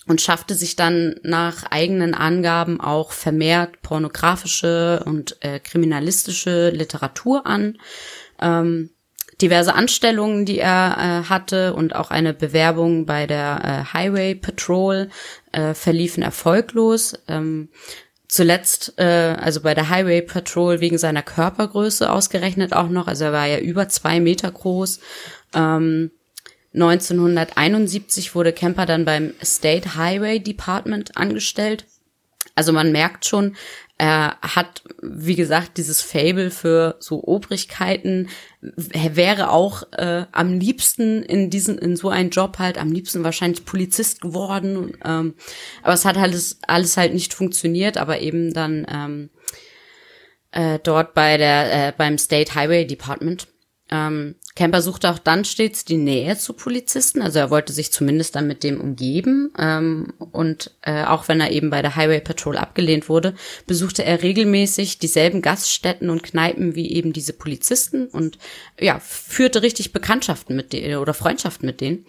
und 0.08 0.20
schaffte 0.20 0.54
sich 0.54 0.74
dann 0.74 1.14
nach 1.22 1.64
eigenen 1.70 2.14
Angaben 2.14 2.80
auch 2.80 3.12
vermehrt 3.12 3.80
pornografische 3.82 5.04
und 5.06 5.36
äh, 5.40 5.60
kriminalistische 5.60 6.70
Literatur 6.70 7.46
an. 7.46 7.78
Ähm, 8.40 8.90
diverse 9.42 9.74
Anstellungen, 9.74 10.46
die 10.46 10.58
er 10.58 10.96
äh, 10.98 11.28
hatte 11.28 11.74
und 11.74 11.94
auch 11.94 12.10
eine 12.10 12.32
Bewerbung 12.32 13.04
bei 13.04 13.26
der 13.26 13.60
äh, 13.92 13.92
Highway 13.92 14.34
Patrol 14.34 15.10
äh, 15.50 15.74
verliefen 15.74 16.22
erfolglos. 16.22 17.14
Ähm, 17.28 17.68
zuletzt, 18.28 18.94
äh, 18.96 19.36
also 19.38 19.60
bei 19.60 19.74
der 19.74 19.90
Highway 19.90 20.22
Patrol 20.22 20.80
wegen 20.80 20.96
seiner 20.96 21.22
Körpergröße 21.22 22.10
ausgerechnet 22.10 22.72
auch 22.72 22.88
noch, 22.88 23.08
also 23.08 23.24
er 23.24 23.32
war 23.32 23.46
ja 23.46 23.58
über 23.58 23.88
zwei 23.88 24.20
Meter 24.20 24.50
groß. 24.50 25.00
Ähm, 25.54 26.12
1971 26.74 28.34
wurde 28.34 28.52
Kemper 28.52 28.86
dann 28.86 29.04
beim 29.04 29.34
State 29.44 29.96
Highway 29.96 30.38
Department 30.38 31.16
angestellt. 31.16 31.84
Also 32.54 32.72
man 32.72 32.92
merkt 32.92 33.26
schon, 33.26 33.56
er 33.98 34.38
hat, 34.40 34.82
wie 35.00 35.36
gesagt, 35.36 35.76
dieses 35.78 36.00
Fable 36.00 36.50
für 36.50 36.96
so 36.98 37.22
Obrigkeiten. 37.22 38.28
Er 38.92 39.16
wäre 39.16 39.50
auch 39.50 39.84
äh, 39.92 40.26
am 40.32 40.58
liebsten 40.58 41.22
in 41.22 41.50
diesen, 41.50 41.78
in 41.78 41.96
so 41.96 42.08
einen 42.08 42.30
Job 42.30 42.58
halt, 42.58 42.78
am 42.78 42.90
liebsten 42.90 43.22
wahrscheinlich 43.22 43.64
Polizist 43.64 44.20
geworden. 44.20 44.96
Ähm, 45.04 45.34
aber 45.82 45.92
es 45.92 46.04
hat 46.04 46.16
alles, 46.16 46.58
alles 46.66 46.96
halt 46.96 47.14
nicht 47.14 47.32
funktioniert, 47.32 47.96
aber 47.96 48.20
eben 48.20 48.52
dann 48.52 48.86
ähm, 48.90 49.30
äh, 50.50 50.78
dort 50.82 51.14
bei 51.14 51.36
der, 51.36 51.88
äh, 51.88 51.92
beim 51.96 52.18
State 52.18 52.54
Highway 52.54 52.86
Department. 52.86 53.46
Ähm, 53.90 54.36
Camper 54.54 54.82
suchte 54.82 55.10
auch 55.10 55.18
dann 55.18 55.44
stets 55.44 55.84
die 55.84 55.96
Nähe 55.96 56.36
zu 56.36 56.52
Polizisten, 56.52 57.22
also 57.22 57.38
er 57.38 57.50
wollte 57.50 57.72
sich 57.72 57.90
zumindest 57.90 58.36
dann 58.36 58.46
mit 58.46 58.62
dem 58.62 58.80
umgeben. 58.80 59.50
Ähm, 59.58 60.12
und 60.18 60.74
äh, 60.82 61.04
auch 61.04 61.28
wenn 61.28 61.40
er 61.40 61.50
eben 61.52 61.70
bei 61.70 61.80
der 61.80 61.96
Highway 61.96 62.20
Patrol 62.20 62.58
abgelehnt 62.58 63.08
wurde, 63.08 63.34
besuchte 63.66 64.04
er 64.04 64.22
regelmäßig 64.22 64.98
dieselben 64.98 65.40
Gaststätten 65.40 66.10
und 66.10 66.22
Kneipen 66.22 66.74
wie 66.74 66.92
eben 66.92 67.12
diese 67.12 67.32
Polizisten 67.32 68.06
und 68.08 68.38
ja, 68.78 68.98
führte 69.00 69.62
richtig 69.62 69.92
Bekanntschaften 69.92 70.54
mit 70.54 70.72
denen 70.72 70.98
oder 70.98 71.14
Freundschaften 71.14 71.66
mit 71.66 71.80
denen. 71.80 72.04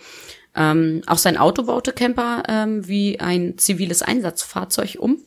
Ähm, 0.55 1.01
auch 1.07 1.17
sein 1.17 1.37
Auto 1.37 1.63
baute 1.63 1.93
Camper 1.93 2.43
ähm, 2.47 2.87
wie 2.87 3.19
ein 3.19 3.57
ziviles 3.57 4.03
Einsatzfahrzeug 4.03 4.97
um. 4.99 5.23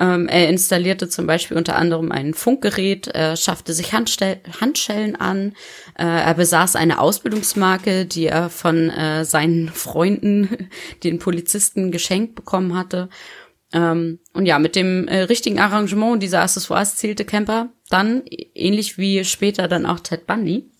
Ähm, 0.00 0.28
er 0.28 0.48
installierte 0.48 1.10
zum 1.10 1.26
Beispiel 1.26 1.58
unter 1.58 1.76
anderem 1.76 2.10
ein 2.10 2.32
Funkgerät, 2.32 3.06
er 3.08 3.36
schaffte 3.36 3.74
sich 3.74 3.92
Handstell 3.92 4.40
Handschellen 4.58 5.14
an, 5.14 5.52
äh, 5.98 6.04
er 6.04 6.34
besaß 6.34 6.74
eine 6.76 7.00
Ausbildungsmarke, 7.00 8.06
die 8.06 8.26
er 8.26 8.48
von 8.48 8.88
äh, 8.88 9.26
seinen 9.26 9.68
Freunden, 9.72 10.68
den 11.04 11.18
Polizisten, 11.18 11.92
geschenkt 11.92 12.34
bekommen 12.34 12.74
hatte. 12.74 13.10
Ähm, 13.74 14.18
und 14.32 14.46
ja, 14.46 14.58
mit 14.58 14.74
dem 14.74 15.06
äh, 15.06 15.20
richtigen 15.22 15.60
Arrangement 15.60 16.22
dieser 16.22 16.40
Accessoires 16.40 16.96
zählte 16.96 17.26
Camper 17.26 17.68
dann, 17.90 18.22
ähnlich 18.54 18.96
wie 18.96 19.24
später 19.24 19.68
dann 19.68 19.84
auch 19.84 20.00
Ted 20.00 20.26
Bundy, 20.26 20.70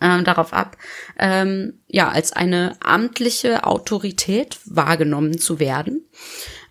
äh, 0.00 0.22
darauf 0.22 0.52
ab, 0.52 0.76
ähm, 1.18 1.80
ja, 1.88 2.10
als 2.10 2.32
eine 2.32 2.76
amtliche 2.80 3.64
Autorität 3.64 4.58
wahrgenommen 4.66 5.38
zu 5.38 5.58
werden. 5.58 6.04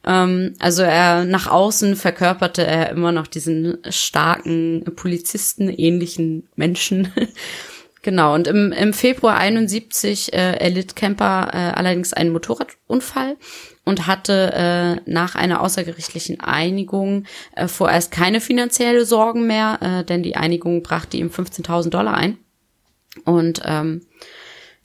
Ähm, 0.06 0.54
also 0.60 0.84
er 0.84 1.26
nach 1.26 1.48
außen 1.48 1.96
verkörperte 1.96 2.66
er 2.66 2.90
immer 2.90 3.12
noch 3.12 3.28
diesen 3.28 3.78
starken 3.90 4.84
Polizisten 4.96 5.70
ähnlichen 5.70 6.48
Menschen. 6.56 7.12
genau. 8.02 8.34
Und 8.34 8.48
im, 8.48 8.72
im 8.72 8.94
Februar 8.94 9.38
71 9.38 10.34
äh, 10.34 10.54
erlitt 10.58 10.96
Kemper 10.96 11.50
äh, 11.54 11.58
allerdings 11.78 12.14
einen 12.14 12.32
Motorradunfall 12.32 13.38
und 13.86 14.08
hatte 14.08 14.54
äh, 14.54 15.10
nach 15.10 15.36
einer 15.36 15.62
außergerichtlichen 15.62 16.40
Einigung 16.40 17.26
äh, 17.56 17.68
vorerst 17.68 18.12
keine 18.12 18.40
finanzielle 18.40 19.06
Sorgen 19.06 19.48
mehr, 19.48 19.80
äh, 19.82 20.06
denn 20.06 20.24
die 20.24 20.36
Einigung 20.36 20.84
brachte 20.84 21.18
ihm 21.18 21.30
15.000 21.30 21.90
Dollar 21.90 22.14
ein. 22.14 22.38
Und 23.26 23.62
ähm, 23.66 24.02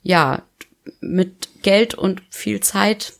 ja, 0.01 0.43
mit 1.01 1.61
Geld 1.61 1.93
und 1.95 2.21
viel 2.29 2.59
Zeit 2.59 3.13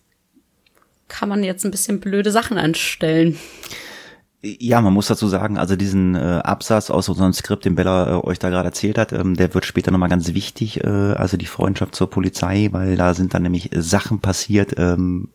kann 1.07 1.29
man 1.29 1.43
jetzt 1.43 1.65
ein 1.65 1.71
bisschen 1.71 1.99
blöde 1.99 2.31
Sachen 2.31 2.57
anstellen. 2.57 3.37
Ja, 4.41 4.79
man 4.81 4.93
muss 4.93 5.07
dazu 5.07 5.27
sagen, 5.27 5.57
also 5.57 5.75
diesen 5.75 6.13
äh, 6.13 6.41
Absatz 6.43 6.91
aus 6.91 7.09
unserem 7.09 7.33
Skript, 7.33 7.65
den 7.65 7.73
Bella 7.73 8.09
äh, 8.09 8.23
euch 8.23 8.37
da 8.37 8.49
gerade 8.49 8.67
erzählt 8.67 8.97
hat, 8.97 9.11
ähm, 9.11 9.35
der 9.35 9.53
wird 9.55 9.65
später 9.65 9.89
nochmal 9.89 10.09
ganz 10.09 10.33
wichtig, 10.35 10.83
äh, 10.83 10.87
also 10.87 11.35
die 11.35 11.47
Freundschaft 11.47 11.95
zur 11.95 12.09
Polizei, 12.11 12.69
weil 12.71 12.95
da 12.95 13.15
sind 13.15 13.33
dann 13.33 13.41
nämlich 13.41 13.71
Sachen 13.73 14.19
passiert, 14.19 14.75
ähm, 14.77 15.29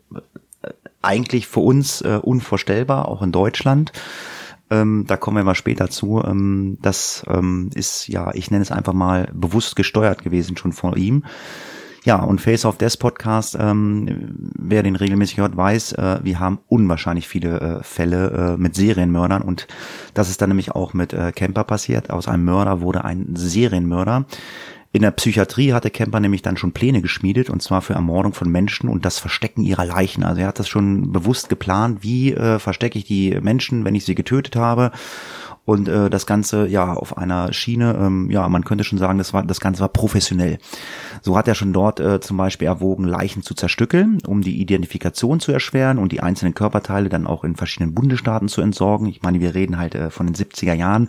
eigentlich 1.01 1.47
für 1.47 1.59
uns 1.59 2.01
äh, 2.01 2.19
unvorstellbar, 2.21 3.07
auch 3.09 3.21
in 3.21 3.31
Deutschland. 3.33 3.91
Ähm, 4.69 5.03
da 5.07 5.17
kommen 5.17 5.37
wir 5.37 5.43
mal 5.43 5.55
später 5.55 5.89
zu. 5.89 6.23
Ähm, 6.23 6.77
das 6.81 7.25
ähm, 7.27 7.69
ist 7.75 8.07
ja, 8.07 8.33
ich 8.33 8.49
nenne 8.49 8.61
es 8.61 8.71
einfach 8.71 8.93
mal 8.93 9.29
bewusst 9.33 9.75
gesteuert 9.75 10.23
gewesen 10.23 10.55
schon 10.55 10.71
von 10.71 10.95
ihm. 10.95 11.25
Ja, 12.03 12.15
und 12.23 12.41
Face 12.41 12.65
of 12.65 12.77
Death 12.77 12.97
Podcast, 12.97 13.55
ähm, 13.59 14.33
wer 14.57 14.81
den 14.81 14.95
regelmäßig 14.95 15.37
hört, 15.37 15.55
weiß, 15.55 15.93
äh, 15.93 16.19
wir 16.23 16.39
haben 16.39 16.57
unwahrscheinlich 16.67 17.27
viele 17.27 17.59
äh, 17.59 17.83
Fälle 17.83 18.55
äh, 18.55 18.57
mit 18.59 18.73
Serienmördern 18.73 19.43
und 19.43 19.67
das 20.15 20.29
ist 20.29 20.41
dann 20.41 20.49
nämlich 20.49 20.71
auch 20.71 20.95
mit 20.95 21.13
äh, 21.13 21.31
Camper 21.31 21.63
passiert. 21.63 22.09
Aus 22.09 22.27
einem 22.27 22.43
Mörder 22.43 22.81
wurde 22.81 23.05
ein 23.05 23.35
Serienmörder. 23.35 24.25
In 24.93 25.03
der 25.03 25.11
Psychiatrie 25.11 25.71
hatte 25.71 25.89
Kemper 25.89 26.19
nämlich 26.19 26.41
dann 26.41 26.57
schon 26.57 26.73
Pläne 26.73 27.01
geschmiedet 27.01 27.49
und 27.49 27.61
zwar 27.61 27.81
für 27.81 27.93
Ermordung 27.93 28.33
von 28.33 28.49
Menschen 28.49 28.89
und 28.89 29.05
das 29.05 29.19
Verstecken 29.19 29.63
ihrer 29.63 29.85
Leichen. 29.85 30.23
Also 30.23 30.41
er 30.41 30.47
hat 30.47 30.59
das 30.59 30.67
schon 30.67 31.13
bewusst 31.13 31.47
geplant, 31.47 31.99
wie 32.01 32.33
äh, 32.33 32.59
verstecke 32.59 32.97
ich 32.97 33.05
die 33.05 33.39
Menschen, 33.41 33.85
wenn 33.85 33.95
ich 33.95 34.03
sie 34.03 34.15
getötet 34.15 34.57
habe. 34.57 34.91
Und 35.71 35.87
äh, 35.87 36.09
das 36.09 36.25
Ganze 36.25 36.67
ja 36.67 36.91
auf 36.91 37.17
einer 37.17 37.53
Schiene, 37.53 37.95
ähm, 37.97 38.29
ja, 38.29 38.49
man 38.49 38.65
könnte 38.65 38.83
schon 38.83 38.99
sagen, 38.99 39.17
das 39.17 39.33
war 39.33 39.41
das 39.43 39.61
Ganze 39.61 39.79
war 39.79 39.87
professionell. 39.87 40.57
So 41.21 41.37
hat 41.37 41.47
er 41.47 41.55
schon 41.55 41.71
dort 41.71 42.01
äh, 42.01 42.19
zum 42.19 42.35
Beispiel 42.35 42.67
erwogen, 42.67 43.05
Leichen 43.05 43.41
zu 43.41 43.53
zerstückeln, 43.53 44.17
um 44.27 44.41
die 44.41 44.59
Identifikation 44.59 45.39
zu 45.39 45.53
erschweren 45.53 45.97
und 45.97 46.11
die 46.11 46.19
einzelnen 46.19 46.55
Körperteile 46.55 47.07
dann 47.07 47.25
auch 47.25 47.45
in 47.45 47.55
verschiedenen 47.55 47.95
Bundesstaaten 47.95 48.49
zu 48.49 48.59
entsorgen. 48.59 49.07
Ich 49.07 49.21
meine, 49.21 49.39
wir 49.39 49.55
reden 49.55 49.77
halt 49.77 49.95
äh, 49.95 50.09
von 50.09 50.25
den 50.25 50.35
70er 50.35 50.73
Jahren. 50.73 51.07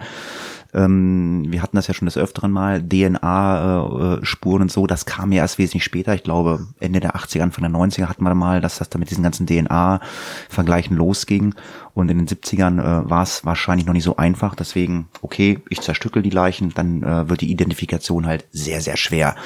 Ähm, 0.75 1.45
wir 1.49 1.63
hatten 1.63 1.77
das 1.77 1.87
ja 1.87 1.95
schon 1.95 2.07
des 2.07 2.17
Öfteren 2.17 2.51
mal, 2.51 2.83
DNA-Spuren 2.83 4.61
äh, 4.61 4.63
und 4.63 4.73
so, 4.73 4.87
das 4.87 5.05
kam 5.05 5.33
ja 5.33 5.43
erst 5.43 5.59
wesentlich 5.59 5.85
später. 5.85 6.15
Ich 6.15 6.23
glaube, 6.23 6.67
Ende 6.81 7.01
der 7.01 7.15
80er, 7.15 7.43
Anfang 7.43 7.63
der 7.63 7.73
90er 7.73 8.07
hatten 8.07 8.25
wir 8.25 8.35
mal, 8.35 8.61
dass 8.61 8.79
das 8.79 8.89
da 8.89 8.99
mit 8.99 9.11
diesen 9.11 9.23
ganzen 9.23 9.47
DNA-Vergleichen 9.47 10.97
losging. 10.97 11.55
Und 11.95 12.11
in 12.11 12.19
den 12.19 12.27
70ern 12.27 12.81
äh, 12.81 13.11
war 13.11 13.23
es 13.23 13.45
wahrscheinlich 13.45 13.87
noch 13.87 13.93
nicht 13.93 14.05
so 14.05 14.17
einfach. 14.17 14.55
Deswegen, 14.55 15.09
okay, 15.21 15.61
ich 15.69 15.83
zerstückel 15.83 16.23
die 16.23 16.31
Leichen, 16.31 16.73
dann 16.75 17.03
äh, 17.03 17.29
wird 17.29 17.43
die 17.43 17.51
Identifikation 17.51 18.27
halt 18.27 18.47
sehr, 18.51 18.81
sehr 18.81 18.97
schwer. 18.97 19.37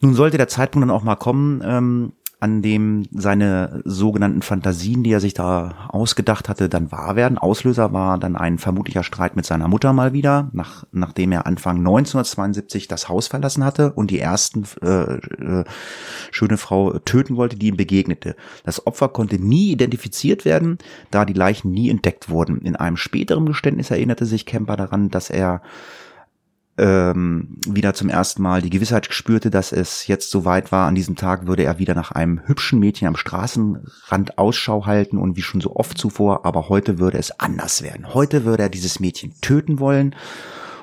Nun 0.00 0.14
sollte 0.14 0.38
der 0.38 0.48
Zeitpunkt 0.48 0.88
dann 0.88 0.96
auch 0.96 1.04
mal 1.04 1.16
kommen, 1.16 1.62
ähm, 1.64 2.12
an 2.42 2.60
dem 2.60 3.04
seine 3.12 3.82
sogenannten 3.84 4.42
Fantasien, 4.42 5.04
die 5.04 5.12
er 5.12 5.20
sich 5.20 5.32
da 5.32 5.86
ausgedacht 5.88 6.48
hatte, 6.48 6.68
dann 6.68 6.90
wahr 6.90 7.14
werden. 7.14 7.38
Auslöser 7.38 7.92
war 7.92 8.18
dann 8.18 8.34
ein 8.34 8.58
vermutlicher 8.58 9.04
Streit 9.04 9.36
mit 9.36 9.46
seiner 9.46 9.68
Mutter 9.68 9.92
mal 9.92 10.12
wieder, 10.12 10.50
nach, 10.52 10.82
nachdem 10.90 11.30
er 11.30 11.46
Anfang 11.46 11.76
1972 11.76 12.88
das 12.88 13.08
Haus 13.08 13.28
verlassen 13.28 13.64
hatte 13.64 13.92
und 13.92 14.10
die 14.10 14.18
ersten 14.18 14.64
äh, 14.82 15.18
äh, 15.18 15.64
schöne 16.32 16.56
Frau 16.56 16.98
töten 16.98 17.36
wollte, 17.36 17.56
die 17.56 17.68
ihm 17.68 17.76
begegnete. 17.76 18.34
Das 18.64 18.88
Opfer 18.88 19.10
konnte 19.10 19.38
nie 19.38 19.70
identifiziert 19.70 20.44
werden, 20.44 20.78
da 21.12 21.24
die 21.24 21.34
Leichen 21.34 21.70
nie 21.70 21.90
entdeckt 21.90 22.28
wurden. 22.28 22.60
In 22.62 22.74
einem 22.74 22.96
späteren 22.96 23.46
Geständnis 23.46 23.92
erinnerte 23.92 24.26
sich 24.26 24.46
Kemper 24.46 24.76
daran, 24.76 25.10
dass 25.10 25.30
er 25.30 25.62
ähm, 26.78 27.58
wieder 27.66 27.92
zum 27.92 28.08
ersten 28.08 28.42
Mal 28.42 28.62
die 28.62 28.70
Gewissheit 28.70 29.12
spürte, 29.12 29.50
dass 29.50 29.72
es 29.72 30.06
jetzt 30.06 30.30
so 30.30 30.44
weit 30.44 30.72
war. 30.72 30.88
An 30.88 30.94
diesem 30.94 31.16
Tag 31.16 31.46
würde 31.46 31.64
er 31.64 31.78
wieder 31.78 31.94
nach 31.94 32.12
einem 32.12 32.40
hübschen 32.46 32.78
Mädchen 32.78 33.08
am 33.08 33.16
Straßenrand 33.16 34.38
Ausschau 34.38 34.86
halten 34.86 35.18
und 35.18 35.36
wie 35.36 35.42
schon 35.42 35.60
so 35.60 35.76
oft 35.76 35.98
zuvor, 35.98 36.46
aber 36.46 36.68
heute 36.68 36.98
würde 36.98 37.18
es 37.18 37.38
anders 37.38 37.82
werden. 37.82 38.14
Heute 38.14 38.44
würde 38.44 38.62
er 38.64 38.68
dieses 38.70 39.00
Mädchen 39.00 39.34
töten 39.42 39.80
wollen 39.80 40.14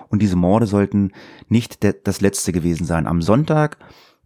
und 0.10 0.22
diese 0.22 0.36
Morde 0.36 0.68
sollten 0.68 1.12
nicht 1.48 1.84
das 2.04 2.22
letzte 2.22 2.52
gewesen 2.52 2.86
sein. 2.86 3.08
Am 3.08 3.22
Sonntag, 3.22 3.78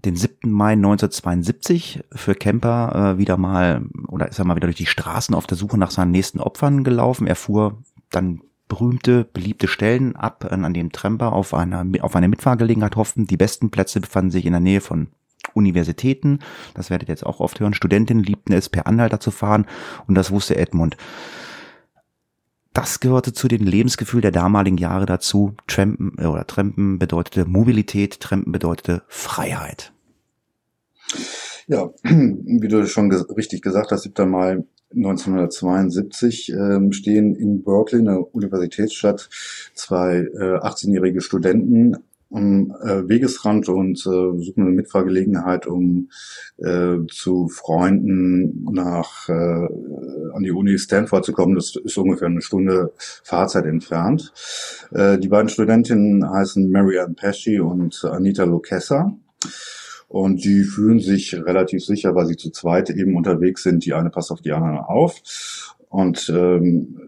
den 0.03 0.17
7. 0.17 0.51
Mai 0.51 0.73
1972, 0.73 2.03
für 2.11 2.35
Kemper 2.35 3.13
äh, 3.15 3.17
wieder 3.17 3.37
mal, 3.37 3.85
oder 4.09 4.27
ist 4.27 4.37
er 4.39 4.45
mal 4.45 4.57
wieder 4.57 4.67
durch 4.67 4.75
die 4.75 4.85
Straßen 4.85 5.33
auf 5.33 5.47
der 5.47 5.57
Suche 5.57 5.77
nach 5.77 5.91
seinen 5.91 6.11
nächsten 6.11 6.41
Opfern 6.41 6.83
gelaufen. 6.83 7.25
Er 7.25 7.37
fuhr 7.37 7.81
dann 8.09 8.41
berühmte, 8.73 9.23
beliebte 9.23 9.67
Stellen 9.67 10.15
ab, 10.15 10.47
an 10.49 10.73
dem 10.73 10.91
Tramper 10.91 11.33
auf 11.33 11.53
einer, 11.53 11.85
auf 12.01 12.15
eine 12.15 12.27
Mitfahrgelegenheit 12.27 12.95
hofften. 12.95 13.27
Die 13.27 13.37
besten 13.37 13.69
Plätze 13.69 14.01
befanden 14.01 14.31
sich 14.31 14.47
in 14.47 14.53
der 14.53 14.61
Nähe 14.61 14.81
von 14.81 15.09
Universitäten. 15.53 16.39
Das 16.73 16.89
werdet 16.89 17.07
ihr 17.07 17.13
jetzt 17.13 17.25
auch 17.25 17.39
oft 17.39 17.59
hören. 17.59 17.75
Studentinnen 17.75 18.23
liebten 18.23 18.51
es, 18.53 18.69
per 18.69 18.87
Anhalter 18.87 19.19
zu 19.19 19.29
fahren. 19.29 19.67
Und 20.07 20.15
das 20.15 20.31
wusste 20.31 20.55
Edmund. 20.55 20.97
Das 22.73 22.99
gehörte 22.99 23.33
zu 23.33 23.47
dem 23.47 23.63
Lebensgefühl 23.63 24.21
der 24.21 24.31
damaligen 24.31 24.77
Jahre 24.77 25.05
dazu. 25.05 25.55
Trampen 25.67 26.15
äh, 26.17 26.25
oder 26.25 26.47
Trampen 26.47 26.97
bedeutete 26.97 27.45
Mobilität, 27.45 28.19
Trampen 28.21 28.51
bedeutete 28.51 29.03
Freiheit. 29.07 29.93
Ja, 31.67 31.91
wie 32.03 32.67
du 32.67 32.87
schon 32.87 33.11
ge 33.11 33.23
richtig 33.37 33.61
gesagt 33.61 33.91
hast, 33.91 34.01
7. 34.01 34.27
Mai 34.27 34.63
1972 34.95 36.49
ähm, 36.49 36.91
stehen 36.91 37.35
in 37.35 37.63
Berkeley, 37.63 38.01
einer 38.01 38.33
Universitätsstadt, 38.33 39.29
zwei 39.73 40.17
äh, 40.17 40.57
18-jährige 40.57 41.21
Studenten 41.21 41.97
am 42.33 42.75
äh, 42.83 43.07
Wegesrand 43.07 43.69
und 43.69 43.99
äh, 43.99 44.03
suchen 44.43 44.63
eine 44.63 44.71
Mitfahrgelegenheit, 44.71 45.67
um 45.67 46.09
äh, 46.57 46.97
zu 47.11 47.47
Freunden 47.47 48.65
nach 48.71 49.29
äh, 49.29 49.33
an 49.33 50.43
die 50.43 50.51
Uni 50.51 50.77
Stanford 50.77 51.25
zu 51.25 51.33
kommen. 51.33 51.55
Das 51.55 51.75
ist 51.75 51.97
ungefähr 51.97 52.27
eine 52.27 52.41
Stunde 52.41 52.93
Fahrzeit 52.97 53.65
entfernt. 53.65 54.33
Äh, 54.91 55.19
die 55.19 55.27
beiden 55.27 55.49
Studentinnen 55.49 56.27
heißen 56.27 56.69
Marianne 56.71 57.13
Pesci 57.13 57.59
und 57.59 58.03
Anita 58.03 58.43
Lucchessa. 58.43 59.15
Und 60.07 60.43
die 60.43 60.63
fühlen 60.63 60.99
sich 60.99 61.33
relativ 61.35 61.83
sicher, 61.83 62.13
weil 62.15 62.27
sie 62.27 62.37
zu 62.37 62.51
zweit 62.51 62.89
eben 62.89 63.15
unterwegs 63.15 63.63
sind. 63.63 63.85
Die 63.85 63.93
eine 63.93 64.09
passt 64.09 64.31
auf 64.31 64.41
die 64.41 64.51
andere 64.51 64.87
auf. 64.87 65.21
Und 65.89 66.29
ähm, 66.29 66.99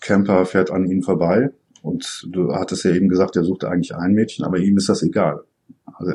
Camper 0.00 0.44
fährt 0.46 0.70
an 0.70 0.84
ihnen 0.84 1.02
vorbei. 1.02 1.50
Und 1.82 2.28
du 2.30 2.54
hattest 2.54 2.84
ja 2.84 2.92
eben 2.92 3.08
gesagt, 3.08 3.36
er 3.36 3.44
sucht 3.44 3.64
eigentlich 3.64 3.94
ein 3.94 4.14
Mädchen, 4.14 4.44
aber 4.44 4.58
ihm 4.58 4.76
ist 4.76 4.88
das 4.88 5.02
egal. 5.02 5.42
Also 5.84 6.12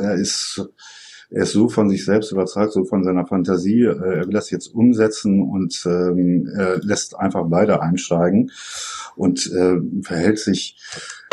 er 0.00 0.14
ist, 0.14 0.64
er 1.30 1.42
ist 1.42 1.52
so 1.52 1.68
von 1.68 1.88
sich 1.88 2.04
selbst 2.04 2.30
überzeugt, 2.32 2.72
so 2.72 2.84
von 2.84 3.02
seiner 3.04 3.26
Fantasie. 3.26 3.82
Äh, 3.82 4.18
er 4.18 4.26
will 4.26 4.32
das 4.32 4.50
jetzt 4.50 4.68
umsetzen 4.68 5.42
und 5.42 5.82
ähm, 5.86 6.48
er 6.54 6.78
lässt 6.78 7.18
einfach 7.18 7.44
beide 7.48 7.82
einsteigen 7.82 8.50
und 9.16 9.50
äh, 9.52 9.76
verhält 10.02 10.38
sich 10.38 10.78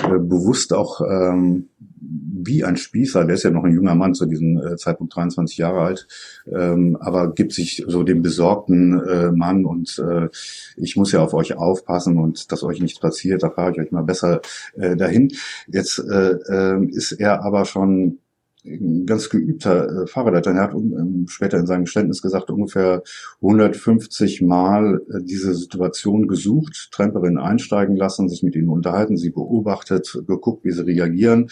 äh, 0.03 0.19
bewusst 0.19 0.73
auch 0.73 1.01
ähm, 1.01 1.68
wie 2.01 2.63
ein 2.63 2.77
Spießer, 2.77 3.25
der 3.25 3.35
ist 3.35 3.43
ja 3.43 3.49
noch 3.49 3.63
ein 3.63 3.73
junger 3.73 3.95
Mann 3.95 4.13
zu 4.13 4.25
diesem 4.25 4.57
äh, 4.57 4.75
Zeitpunkt 4.77 5.15
23 5.15 5.57
Jahre 5.57 5.81
alt, 5.81 6.07
ähm, 6.47 6.97
aber 6.99 7.33
gibt 7.33 7.53
sich 7.53 7.83
so 7.87 8.03
dem 8.03 8.21
besorgten 8.21 8.99
äh, 8.99 9.31
Mann 9.31 9.65
und 9.65 9.99
äh, 9.99 10.29
ich 10.77 10.95
muss 10.95 11.11
ja 11.11 11.21
auf 11.21 11.33
euch 11.33 11.55
aufpassen 11.55 12.17
und 12.17 12.51
dass 12.51 12.63
euch 12.63 12.81
nichts 12.81 12.99
passiert, 12.99 13.43
da 13.43 13.49
fahre 13.49 13.71
ich 13.71 13.79
euch 13.79 13.91
mal 13.91 14.03
besser 14.03 14.41
äh, 14.75 14.95
dahin. 14.95 15.31
Jetzt 15.67 15.99
äh, 15.99 16.31
äh, 16.31 16.85
ist 16.87 17.11
er 17.13 17.43
aber 17.43 17.65
schon 17.65 18.19
ein 18.65 19.05
ganz 19.05 19.29
geübter 19.29 20.03
äh, 20.03 20.07
Fahrradleiter. 20.07 20.51
Er 20.51 20.63
hat 20.63 20.73
um, 20.73 21.27
später 21.27 21.57
in 21.57 21.65
seinem 21.65 21.85
Geständnis 21.85 22.21
gesagt, 22.21 22.49
ungefähr 22.49 23.03
150 23.41 24.41
Mal 24.41 25.01
äh, 25.09 25.23
diese 25.23 25.53
Situation 25.53 26.27
gesucht, 26.27 26.89
Tramperin 26.91 27.37
einsteigen 27.37 27.95
lassen, 27.95 28.29
sich 28.29 28.43
mit 28.43 28.55
ihnen 28.55 28.69
unterhalten, 28.69 29.17
sie 29.17 29.29
beobachtet, 29.29 30.23
geguckt, 30.27 30.65
wie 30.65 30.71
sie 30.71 30.85
reagieren 30.85 31.49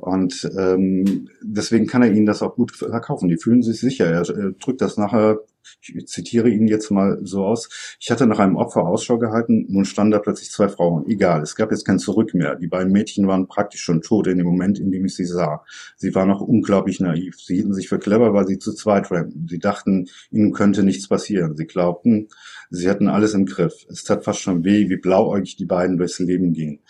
und 0.00 0.50
ähm, 0.56 1.28
deswegen 1.42 1.86
kann 1.86 2.02
er 2.02 2.10
ihnen 2.10 2.24
das 2.24 2.42
auch 2.42 2.54
gut 2.54 2.72
verkaufen. 2.72 3.28
Die 3.28 3.36
fühlen 3.36 3.62
sich 3.62 3.80
sicher. 3.80 4.06
Er, 4.06 4.28
er 4.28 4.52
drückt 4.52 4.80
das 4.80 4.96
nachher, 4.96 5.40
ich 5.82 6.06
zitiere 6.06 6.48
ihn 6.48 6.68
jetzt 6.68 6.90
mal 6.90 7.18
so 7.22 7.44
aus. 7.44 7.96
Ich 8.00 8.10
hatte 8.10 8.26
nach 8.26 8.38
einem 8.38 8.56
Opfer 8.56 8.86
Ausschau 8.86 9.18
gehalten, 9.18 9.66
nun 9.68 9.84
standen 9.84 10.12
da 10.12 10.18
plötzlich 10.18 10.50
zwei 10.50 10.68
Frauen. 10.68 11.06
Egal, 11.08 11.42
es 11.42 11.56
gab 11.56 11.70
jetzt 11.70 11.84
kein 11.84 11.98
Zurück 11.98 12.34
mehr. 12.34 12.56
Die 12.56 12.66
beiden 12.66 12.92
Mädchen 12.92 13.26
waren 13.26 13.48
praktisch 13.48 13.82
schon 13.82 14.02
tot 14.02 14.26
in 14.26 14.38
dem 14.38 14.46
Moment, 14.46 14.78
in 14.78 14.90
dem 14.90 15.04
ich 15.04 15.14
sie 15.14 15.24
sah. 15.24 15.64
Sie 15.96 16.14
waren 16.14 16.28
noch 16.28 16.40
unglaublich 16.40 17.00
naiv. 17.00 17.40
Sie 17.40 17.56
hielten 17.56 17.74
sich 17.74 17.88
für 17.88 17.98
clever, 17.98 18.34
weil 18.34 18.46
sie 18.46 18.58
zu 18.58 18.72
zweit 18.72 19.10
rannten. 19.10 19.46
Sie 19.48 19.58
dachten, 19.58 20.08
ihnen 20.30 20.52
könnte 20.52 20.82
nichts 20.82 21.08
passieren. 21.08 21.56
Sie 21.56 21.66
glaubten, 21.66 22.28
sie 22.70 22.88
hätten 22.88 23.08
alles 23.08 23.34
im 23.34 23.46
Griff. 23.46 23.86
Es 23.88 24.04
tat 24.04 24.24
fast 24.24 24.40
schon 24.40 24.64
weh, 24.64 24.88
wie 24.88 24.96
blauäugig 24.96 25.56
die 25.56 25.66
beiden 25.66 25.96
durchs 25.96 26.18
Leben 26.18 26.52
gingen. 26.52 26.80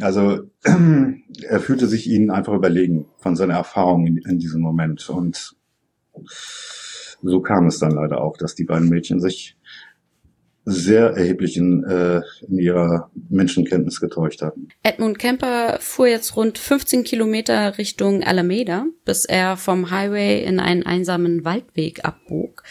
Also 0.00 0.50
er 0.62 1.60
fühlte 1.60 1.86
sich 1.86 2.08
ihnen 2.08 2.30
einfach 2.30 2.54
überlegen 2.54 3.06
von 3.18 3.36
seiner 3.36 3.54
Erfahrung 3.54 4.06
in, 4.06 4.18
in 4.18 4.38
diesem 4.38 4.60
Moment. 4.60 5.08
Und 5.08 5.56
so 7.22 7.40
kam 7.40 7.66
es 7.66 7.78
dann 7.78 7.92
leider 7.92 8.20
auch, 8.20 8.36
dass 8.36 8.54
die 8.54 8.64
beiden 8.64 8.88
Mädchen 8.88 9.20
sich 9.20 9.56
sehr 10.64 11.10
erheblich 11.10 11.56
in, 11.56 11.84
äh, 11.84 12.20
in 12.46 12.58
ihrer 12.58 13.10
Menschenkenntnis 13.28 14.00
getäuscht 14.00 14.42
hatten. 14.42 14.68
Edmund 14.82 15.18
Kemper 15.18 15.78
fuhr 15.80 16.06
jetzt 16.06 16.36
rund 16.36 16.58
15 16.58 17.02
Kilometer 17.04 17.78
Richtung 17.78 18.22
Alameda, 18.22 18.86
bis 19.04 19.24
er 19.24 19.56
vom 19.56 19.90
Highway 19.90 20.44
in 20.44 20.60
einen 20.60 20.84
einsamen 20.84 21.44
Waldweg 21.44 22.04
abbog. 22.04 22.62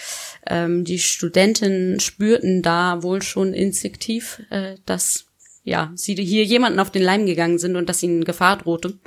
Ähm, 0.48 0.84
die 0.84 1.00
Studenten 1.00 2.00
spürten 2.00 2.62
da 2.62 3.02
wohl 3.02 3.22
schon 3.22 3.54
instinktiv, 3.54 4.44
äh, 4.50 4.76
dass 4.86 5.26
ja, 5.64 5.92
sie 5.96 6.16
hier 6.16 6.44
jemanden 6.46 6.80
auf 6.80 6.92
den 6.92 7.04
Leim 7.04 7.26
gegangen 7.26 7.60
sind 7.60 7.76
und 7.76 7.90
dass 7.90 8.02
ihnen 8.02 8.24
Gefahr 8.24 8.58
drohte. 8.58 8.98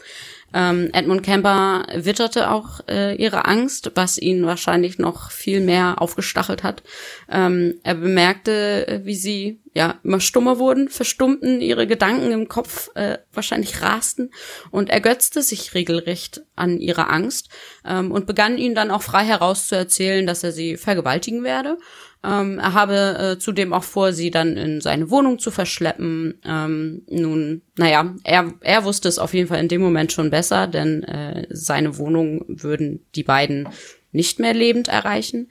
Ähm, 0.54 0.90
Edmund 0.92 1.22
Kemper 1.22 1.86
witterte 1.94 2.50
auch 2.50 2.80
äh, 2.88 3.14
ihre 3.16 3.46
Angst, 3.46 3.92
was 3.94 4.18
ihn 4.18 4.44
wahrscheinlich 4.46 4.98
noch 4.98 5.30
viel 5.30 5.60
mehr 5.60 6.00
aufgestachelt 6.00 6.62
hat. 6.62 6.82
Ähm, 7.30 7.80
er 7.82 7.94
bemerkte, 7.94 8.86
äh, 8.86 9.00
wie 9.04 9.14
sie 9.14 9.60
ja 9.74 9.98
immer 10.04 10.20
stummer 10.20 10.58
wurden, 10.58 10.88
verstummten, 10.88 11.60
ihre 11.60 11.86
Gedanken 11.86 12.30
im 12.30 12.48
Kopf 12.48 12.90
äh, 12.94 13.18
wahrscheinlich 13.32 13.80
rasten 13.80 14.30
und 14.70 14.90
ergötzte 14.90 15.42
sich 15.42 15.74
regelrecht 15.74 16.42
an 16.56 16.78
ihrer 16.78 17.10
Angst 17.10 17.48
ähm, 17.86 18.12
und 18.12 18.26
begann 18.26 18.58
ihnen 18.58 18.74
dann 18.74 18.90
auch 18.90 19.02
frei 19.02 19.24
heraus 19.24 19.68
zu 19.68 19.76
erzählen, 19.76 20.26
dass 20.26 20.44
er 20.44 20.52
sie 20.52 20.76
vergewaltigen 20.76 21.42
werde 21.42 21.78
ähm, 22.24 22.58
er 22.58 22.72
habe 22.72 23.18
äh, 23.18 23.38
zudem 23.38 23.72
auch 23.72 23.82
vor, 23.82 24.12
sie 24.12 24.30
dann 24.30 24.56
in 24.56 24.80
seine 24.80 25.10
Wohnung 25.10 25.38
zu 25.38 25.50
verschleppen. 25.50 26.40
Ähm, 26.44 27.02
nun, 27.08 27.62
naja, 27.76 28.14
er, 28.22 28.52
er 28.60 28.84
wusste 28.84 29.08
es 29.08 29.18
auf 29.18 29.34
jeden 29.34 29.48
Fall 29.48 29.60
in 29.60 29.68
dem 29.68 29.80
Moment 29.80 30.12
schon 30.12 30.30
besser, 30.30 30.68
denn 30.68 31.02
äh, 31.02 31.46
seine 31.50 31.98
Wohnung 31.98 32.44
würden 32.46 33.04
die 33.14 33.24
beiden 33.24 33.68
nicht 34.12 34.38
mehr 34.38 34.54
lebend 34.54 34.88
erreichen. 34.88 35.50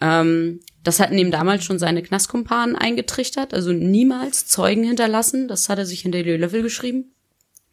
Ähm, 0.00 0.60
das 0.84 1.00
hatten 1.00 1.18
ihm 1.18 1.30
damals 1.30 1.64
schon 1.64 1.78
seine 1.78 2.02
Knastkumpanen 2.02 2.76
eingetrichtert, 2.76 3.54
also 3.54 3.72
niemals 3.72 4.46
Zeugen 4.46 4.84
hinterlassen. 4.84 5.48
Das 5.48 5.68
hat 5.68 5.78
er 5.78 5.86
sich 5.86 6.04
in 6.04 6.12
Daily 6.12 6.36
Level 6.36 6.62
geschrieben. 6.62 7.12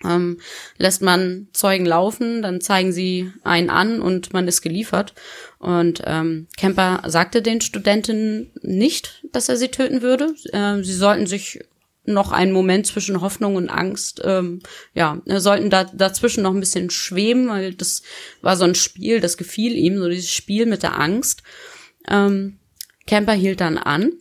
Ähm, 0.04 0.40
lässt 0.78 1.02
man 1.02 1.50
Zeugen 1.52 1.86
laufen, 1.86 2.42
dann 2.42 2.62
zeigen 2.62 2.94
sie 2.94 3.34
einen 3.44 3.70
an 3.70 4.02
und 4.02 4.32
man 4.32 4.48
ist 4.48 4.62
geliefert. 4.62 5.14
Und 5.60 6.02
ähm, 6.06 6.48
Kemper 6.58 7.04
sagte 7.08 7.42
den 7.42 7.60
Studentinnen 7.60 8.52
nicht, 8.62 9.26
dass 9.34 9.50
er 9.50 9.58
sie 9.58 9.68
töten 9.68 10.02
würde. 10.02 10.34
Äh, 10.54 10.82
sie 10.84 10.94
sollten 10.94 11.28
sich 11.28 11.60
noch 12.06 12.32
einen 12.32 12.54
Moment 12.54 12.88
zwischen 12.88 13.22
Hoffnung 13.22 13.56
und 13.56 13.70
Angst, 13.70 14.22
ähm, 14.24 14.62
ja, 14.94 15.22
sollten 15.26 15.70
da 15.70 15.84
dazwischen 15.84 16.44
noch 16.44 16.54
ein 16.54 16.60
bisschen 16.60 16.90
schweben, 16.90 17.50
weil 17.50 17.74
das 17.74 18.02
war 18.42 18.58
so 18.58 18.64
ein 18.64 18.74
Spiel, 18.74 19.20
das 19.20 19.38
gefiel 19.38 19.76
ihm, 19.76 19.98
so 20.00 20.10
dieses 20.10 20.32
Spiel 20.32 20.66
mit 20.66 20.82
der 20.82 20.98
Angst. 20.98 21.44
Ähm, 22.08 22.58
Kemper 23.06 23.34
hielt 23.34 23.62
dann 23.62 23.78
an. 23.78 24.14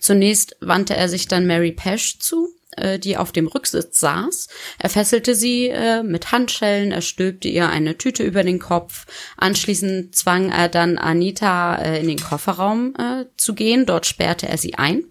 Zunächst 0.00 0.56
wandte 0.60 0.96
er 0.96 1.08
sich 1.08 1.28
dann 1.28 1.46
Mary 1.46 1.72
Pesch 1.72 2.18
zu, 2.18 2.53
äh, 2.76 2.98
die 2.98 3.16
auf 3.16 3.32
dem 3.32 3.46
Rücksitz 3.46 4.00
saß. 4.00 4.48
Er 4.78 4.90
fesselte 4.90 5.34
sie 5.34 5.68
äh, 5.68 6.02
mit 6.02 6.32
Handschellen, 6.32 6.92
er 6.92 7.02
stülpte 7.02 7.48
ihr 7.48 7.68
eine 7.68 7.98
Tüte 7.98 8.22
über 8.22 8.42
den 8.42 8.58
Kopf. 8.58 9.06
Anschließend 9.36 10.14
zwang 10.14 10.50
er 10.50 10.68
dann 10.68 10.98
Anita 10.98 11.76
äh, 11.76 12.00
in 12.00 12.08
den 12.08 12.20
Kofferraum 12.20 12.94
zu 13.36 13.54
gehen. 13.54 13.86
Dort 13.86 14.06
sperrte 14.06 14.48
er 14.48 14.58
sie 14.58 14.74
ein 14.74 15.04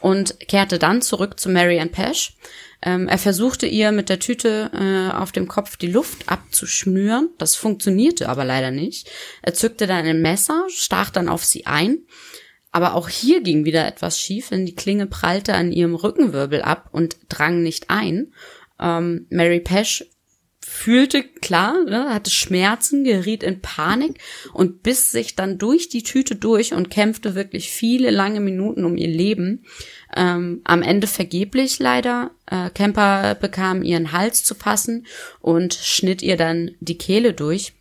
und 0.00 0.38
kehrte 0.48 0.78
dann 0.78 1.02
zurück 1.02 1.38
zu 1.38 1.48
Marianne 1.48 1.90
Pesch. 1.90 2.36
Ähm, 2.82 3.08
er 3.08 3.18
versuchte 3.18 3.66
ihr 3.66 3.92
mit 3.92 4.08
der 4.08 4.18
Tüte 4.18 4.70
auf 5.14 5.32
dem 5.32 5.48
Kopf 5.48 5.76
die 5.76 5.86
Luft 5.90 6.28
abzuschnüren. 6.28 7.30
Das 7.38 7.56
funktionierte 7.56 8.28
aber 8.28 8.44
leider 8.44 8.70
nicht. 8.70 9.10
Er 9.42 9.54
zückte 9.54 9.86
dann 9.86 10.06
ein 10.06 10.22
Messer, 10.22 10.64
stach 10.68 11.10
dann 11.10 11.28
auf 11.28 11.44
sie 11.44 11.66
ein. 11.66 11.98
Aber 12.72 12.94
auch 12.94 13.08
hier 13.08 13.42
ging 13.42 13.64
wieder 13.64 13.86
etwas 13.86 14.20
schief, 14.20 14.50
denn 14.50 14.66
die 14.66 14.76
Klinge 14.76 15.06
prallte 15.06 15.54
an 15.54 15.72
ihrem 15.72 15.94
Rückenwirbel 15.94 16.62
ab 16.62 16.88
und 16.92 17.16
drang 17.28 17.62
nicht 17.62 17.90
ein. 17.90 18.32
Ähm, 18.78 19.26
Mary 19.30 19.60
Pesch 19.60 20.04
fühlte 20.62 21.24
klar, 21.24 21.84
ne, 21.84 22.14
hatte 22.14 22.30
Schmerzen, 22.30 23.02
geriet 23.02 23.42
in 23.42 23.60
Panik 23.60 24.20
und 24.52 24.82
biss 24.82 25.10
sich 25.10 25.34
dann 25.34 25.58
durch 25.58 25.88
die 25.88 26.02
Tüte 26.02 26.36
durch 26.36 26.74
und 26.74 26.90
kämpfte 26.90 27.34
wirklich 27.34 27.70
viele 27.70 28.10
lange 28.10 28.40
Minuten 28.40 28.84
um 28.84 28.96
ihr 28.96 29.08
Leben. 29.08 29.64
Ähm, 30.14 30.60
am 30.64 30.82
Ende 30.82 31.06
vergeblich 31.06 31.78
leider. 31.78 32.30
Äh, 32.46 32.70
Kemper 32.70 33.34
bekam 33.34 33.82
ihren 33.82 34.12
Hals 34.12 34.44
zu 34.44 34.54
fassen 34.54 35.06
und 35.40 35.74
schnitt 35.74 36.22
ihr 36.22 36.36
dann 36.36 36.72
die 36.80 36.98
Kehle 36.98 37.32
durch. 37.32 37.72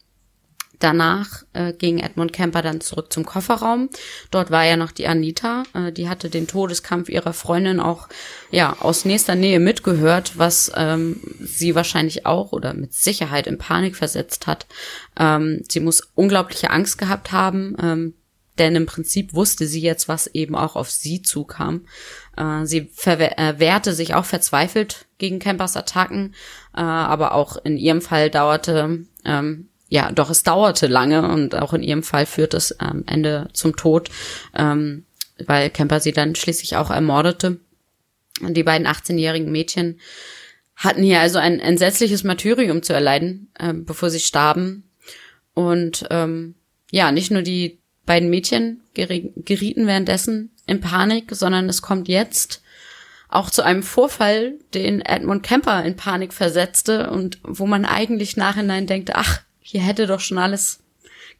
Danach 0.79 1.43
äh, 1.51 1.73
ging 1.73 1.99
Edmund 1.99 2.31
Kemper 2.31 2.61
dann 2.61 2.79
zurück 2.79 3.11
zum 3.11 3.25
Kofferraum. 3.25 3.89
Dort 4.31 4.49
war 4.49 4.63
ja 4.63 4.77
noch 4.77 4.91
die 4.91 5.07
Anita. 5.07 5.63
Äh, 5.73 5.91
die 5.91 6.07
hatte 6.07 6.29
den 6.29 6.47
Todeskampf 6.47 7.09
ihrer 7.09 7.33
Freundin 7.33 7.81
auch 7.81 8.07
ja 8.49 8.77
aus 8.79 9.03
nächster 9.03 9.35
Nähe 9.35 9.59
mitgehört, 9.59 10.37
was 10.37 10.71
ähm, 10.75 11.19
sie 11.41 11.75
wahrscheinlich 11.75 12.25
auch 12.25 12.53
oder 12.53 12.73
mit 12.73 12.93
Sicherheit 12.93 13.45
in 13.45 13.57
Panik 13.57 13.97
versetzt 13.97 14.47
hat. 14.47 14.67
Ähm, 15.19 15.63
sie 15.69 15.81
muss 15.81 16.09
unglaubliche 16.15 16.69
Angst 16.69 16.97
gehabt 16.97 17.33
haben, 17.33 17.75
ähm, 17.81 18.13
denn 18.57 18.75
im 18.75 18.85
Prinzip 18.85 19.33
wusste 19.33 19.67
sie 19.67 19.81
jetzt, 19.81 20.07
was 20.07 20.27
eben 20.27 20.55
auch 20.55 20.75
auf 20.75 20.89
sie 20.89 21.21
zukam. 21.21 21.87
Äh, 22.37 22.65
sie 22.65 22.89
äh, 23.05 23.53
wehrte 23.57 23.93
sich 23.93 24.13
auch 24.13 24.25
verzweifelt 24.25 25.07
gegen 25.17 25.39
Kempers 25.39 25.75
Attacken, 25.75 26.35
äh, 26.73 26.81
aber 26.81 27.33
auch 27.33 27.57
in 27.57 27.77
ihrem 27.77 28.01
Fall 28.01 28.29
dauerte 28.29 29.05
ähm, 29.25 29.68
ja, 29.89 30.11
doch 30.11 30.29
es 30.29 30.43
dauerte 30.43 30.87
lange 30.87 31.27
und 31.27 31.55
auch 31.55 31.73
in 31.73 31.83
ihrem 31.83 32.03
Fall 32.03 32.25
führt 32.25 32.53
es 32.53 32.79
am 32.79 33.03
Ende 33.07 33.49
zum 33.53 33.75
Tod, 33.75 34.09
ähm, 34.55 35.05
weil 35.45 35.69
Kemper 35.71 35.99
sie 35.99 36.11
dann 36.11 36.35
schließlich 36.35 36.77
auch 36.77 36.91
ermordete. 36.91 37.59
Und 38.41 38.55
die 38.55 38.63
beiden 38.63 38.87
18-jährigen 38.87 39.51
Mädchen 39.51 39.99
hatten 40.75 41.03
hier 41.03 41.19
also 41.19 41.39
ein 41.39 41.59
entsetzliches 41.59 42.23
Martyrium 42.23 42.83
zu 42.83 42.93
erleiden, 42.93 43.51
äh, 43.57 43.73
bevor 43.73 44.09
sie 44.09 44.19
starben. 44.19 44.89
Und 45.53 46.05
ähm, 46.11 46.55
ja, 46.91 47.11
nicht 47.11 47.31
nur 47.31 47.41
die 47.41 47.79
beiden 48.05 48.29
Mädchen 48.29 48.81
gerieten 48.93 49.87
währenddessen 49.87 50.51
in 50.67 50.81
Panik, 50.81 51.35
sondern 51.35 51.67
es 51.67 51.81
kommt 51.81 52.07
jetzt 52.07 52.61
auch 53.27 53.49
zu 53.49 53.63
einem 53.63 53.83
Vorfall, 53.83 54.55
den 54.73 55.01
Edmund 55.01 55.43
Kemper 55.43 55.83
in 55.83 55.95
Panik 55.95 56.33
versetzte 56.33 57.09
und 57.11 57.39
wo 57.43 57.67
man 57.67 57.85
eigentlich 57.85 58.37
nachhinein 58.37 58.87
denkt, 58.87 59.11
ach, 59.13 59.41
hier 59.69 59.81
hätte 59.81 60.07
doch 60.07 60.19
schon 60.19 60.39
alles 60.39 60.79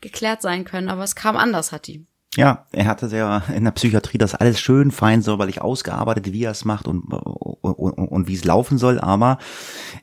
geklärt 0.02 0.44
sein 0.44 0.64
können, 0.64 0.88
aber 0.88 1.04
es 1.04 1.16
kam 1.16 1.36
anders, 1.36 1.72
hat 1.72 1.88
die. 1.88 2.06
Ja, 2.36 2.68
er 2.72 2.86
hatte 2.86 3.08
ja 3.08 3.40
in 3.56 3.64
der 3.64 3.72
Psychiatrie 3.72 4.20
das 4.20 4.36
alles 4.36 4.60
schön 4.60 4.92
fein 4.92 5.24
säuberlich 5.24 5.62
ausgearbeitet, 5.62 6.32
wie 6.32 6.44
er 6.44 6.52
es 6.52 6.64
macht 6.64 6.88
und, 6.88 7.06
und, 7.12 7.74
und, 7.74 8.08
und 8.08 8.28
wie 8.28 8.36
es 8.36 8.46
laufen 8.46 8.78
soll, 8.78 9.00
aber 9.00 9.40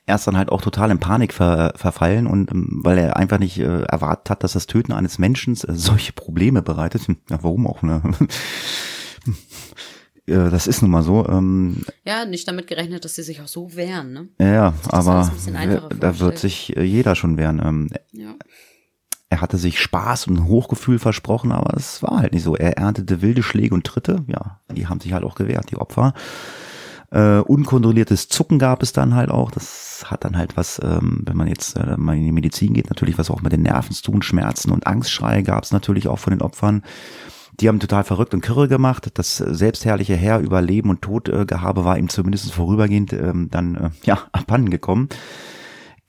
er 0.07 0.17
ist 0.17 0.27
dann 0.27 0.37
halt 0.37 0.51
auch 0.51 0.61
total 0.61 0.91
in 0.91 0.99
Panik 0.99 1.33
ver, 1.33 1.73
verfallen 1.77 2.27
und 2.27 2.51
ähm, 2.51 2.81
weil 2.83 2.99
er 2.99 3.17
einfach 3.17 3.39
nicht 3.39 3.61
äh, 3.61 3.83
erwartet 3.83 4.29
hat, 4.31 4.43
dass 4.43 4.55
das 4.55 4.67
Töten 4.67 4.91
eines 4.91 5.19
Menschen 5.19 5.55
äh, 5.55 5.75
solche 5.75 6.13
Probleme 6.13 6.63
bereitet. 6.63 7.03
Ja, 7.31 7.39
warum 7.43 7.69
auch, 7.69 7.83
ne? 7.83 8.03
Das 10.27 10.67
ist 10.67 10.83
nun 10.83 10.91
mal 10.91 11.03
so. 11.03 11.27
Ähm, 11.29 11.83
ja, 12.05 12.25
nicht 12.25 12.49
damit 12.49 12.67
gerechnet, 12.67 13.05
dass 13.05 13.15
sie 13.15 13.23
sich 13.23 13.41
auch 13.41 13.49
so 13.49 13.75
wehren, 13.77 14.13
ne? 14.13 14.29
Ja, 14.41 14.75
aber 14.89 15.31
da 15.99 16.19
wird 16.19 16.39
sich 16.39 16.77
äh, 16.77 16.83
jeder 16.83 17.15
schon 17.15 17.37
wehren. 17.37 17.63
Ähm, 17.65 17.91
ja. 18.13 18.35
Er 19.29 19.41
hatte 19.41 19.59
sich 19.59 19.81
Spaß 19.81 20.29
und 20.29 20.45
Hochgefühl 20.45 20.99
versprochen, 20.99 21.51
aber 21.53 21.77
es 21.77 22.03
war 22.03 22.19
halt 22.19 22.33
nicht 22.33 22.45
so. 22.45 22.57
Er 22.57 22.77
erntete 22.77 23.23
wilde 23.23 23.43
Schläge 23.43 23.75
und 23.75 23.85
Tritte. 23.85 24.25
Ja, 24.29 24.61
die 24.71 24.87
haben 24.87 25.01
sich 25.01 25.13
halt 25.13 25.25
auch 25.25 25.35
gewehrt, 25.35 25.71
die 25.71 25.77
Opfer. 25.77 26.15
Äh, 27.11 27.39
unkontrolliertes 27.39 28.29
Zucken 28.29 28.59
gab 28.59 28.83
es 28.83 28.93
dann 28.93 29.15
halt 29.15 29.31
auch. 29.31 29.51
Das 29.51 30.05
hat 30.07 30.25
dann 30.25 30.37
halt 30.37 30.57
was, 30.57 30.81
ähm, 30.83 31.23
wenn 31.25 31.37
man 31.37 31.49
jetzt 31.49 31.77
äh, 31.77 31.97
mal 31.97 32.17
in 32.17 32.25
die 32.25 32.33
Medizin 32.33 32.75
geht, 32.75 32.89
natürlich 32.89 33.17
was 33.19 33.31
auch 33.31 33.43
mit 33.43 33.53
den 33.53 33.63
Nerven 33.63 33.95
zu 33.95 34.03
tun. 34.03 34.23
Schmerzen 34.23 34.73
und 34.73 34.87
Angstschreie 34.87 35.43
gab 35.43 35.65
es 35.65 35.73
natürlich 35.73 36.09
auch 36.09 36.19
von 36.19 36.33
den 36.33 36.43
Opfern. 36.43 36.83
Die 37.61 37.69
haben 37.69 37.81
total 37.81 38.05
verrückt 38.05 38.35
und 38.35 38.43
kirre 38.43 38.69
gemacht. 38.69 39.11
Das 39.15 39.37
selbstherrliche 39.39 40.15
Herr 40.15 40.41
über 40.41 40.61
Leben 40.61 40.91
und 40.91 41.03
Tod 41.03 41.29
äh, 41.29 41.47
Gehabe 41.47 41.85
war 41.85 41.99
ihm 41.99 42.09
zumindest 42.09 42.53
vorübergehend 42.53 43.13
ähm, 43.13 43.49
dann 43.51 43.75
äh, 43.77 43.91
ja 44.05 44.19
abhanden 44.33 44.71
gekommen. 44.71 45.09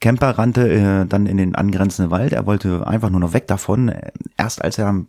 Kemper 0.00 0.38
rannte 0.38 0.68
äh, 0.68 1.06
dann 1.06 1.26
in 1.26 1.38
den 1.38 1.54
angrenzenden 1.54 2.10
Wald. 2.10 2.32
Er 2.32 2.46
wollte 2.46 2.86
einfach 2.86 3.10
nur 3.10 3.20
noch 3.20 3.32
weg 3.32 3.46
davon. 3.46 3.92
Erst 4.36 4.62
als 4.62 4.78
er 4.78 4.92
ein 4.92 5.08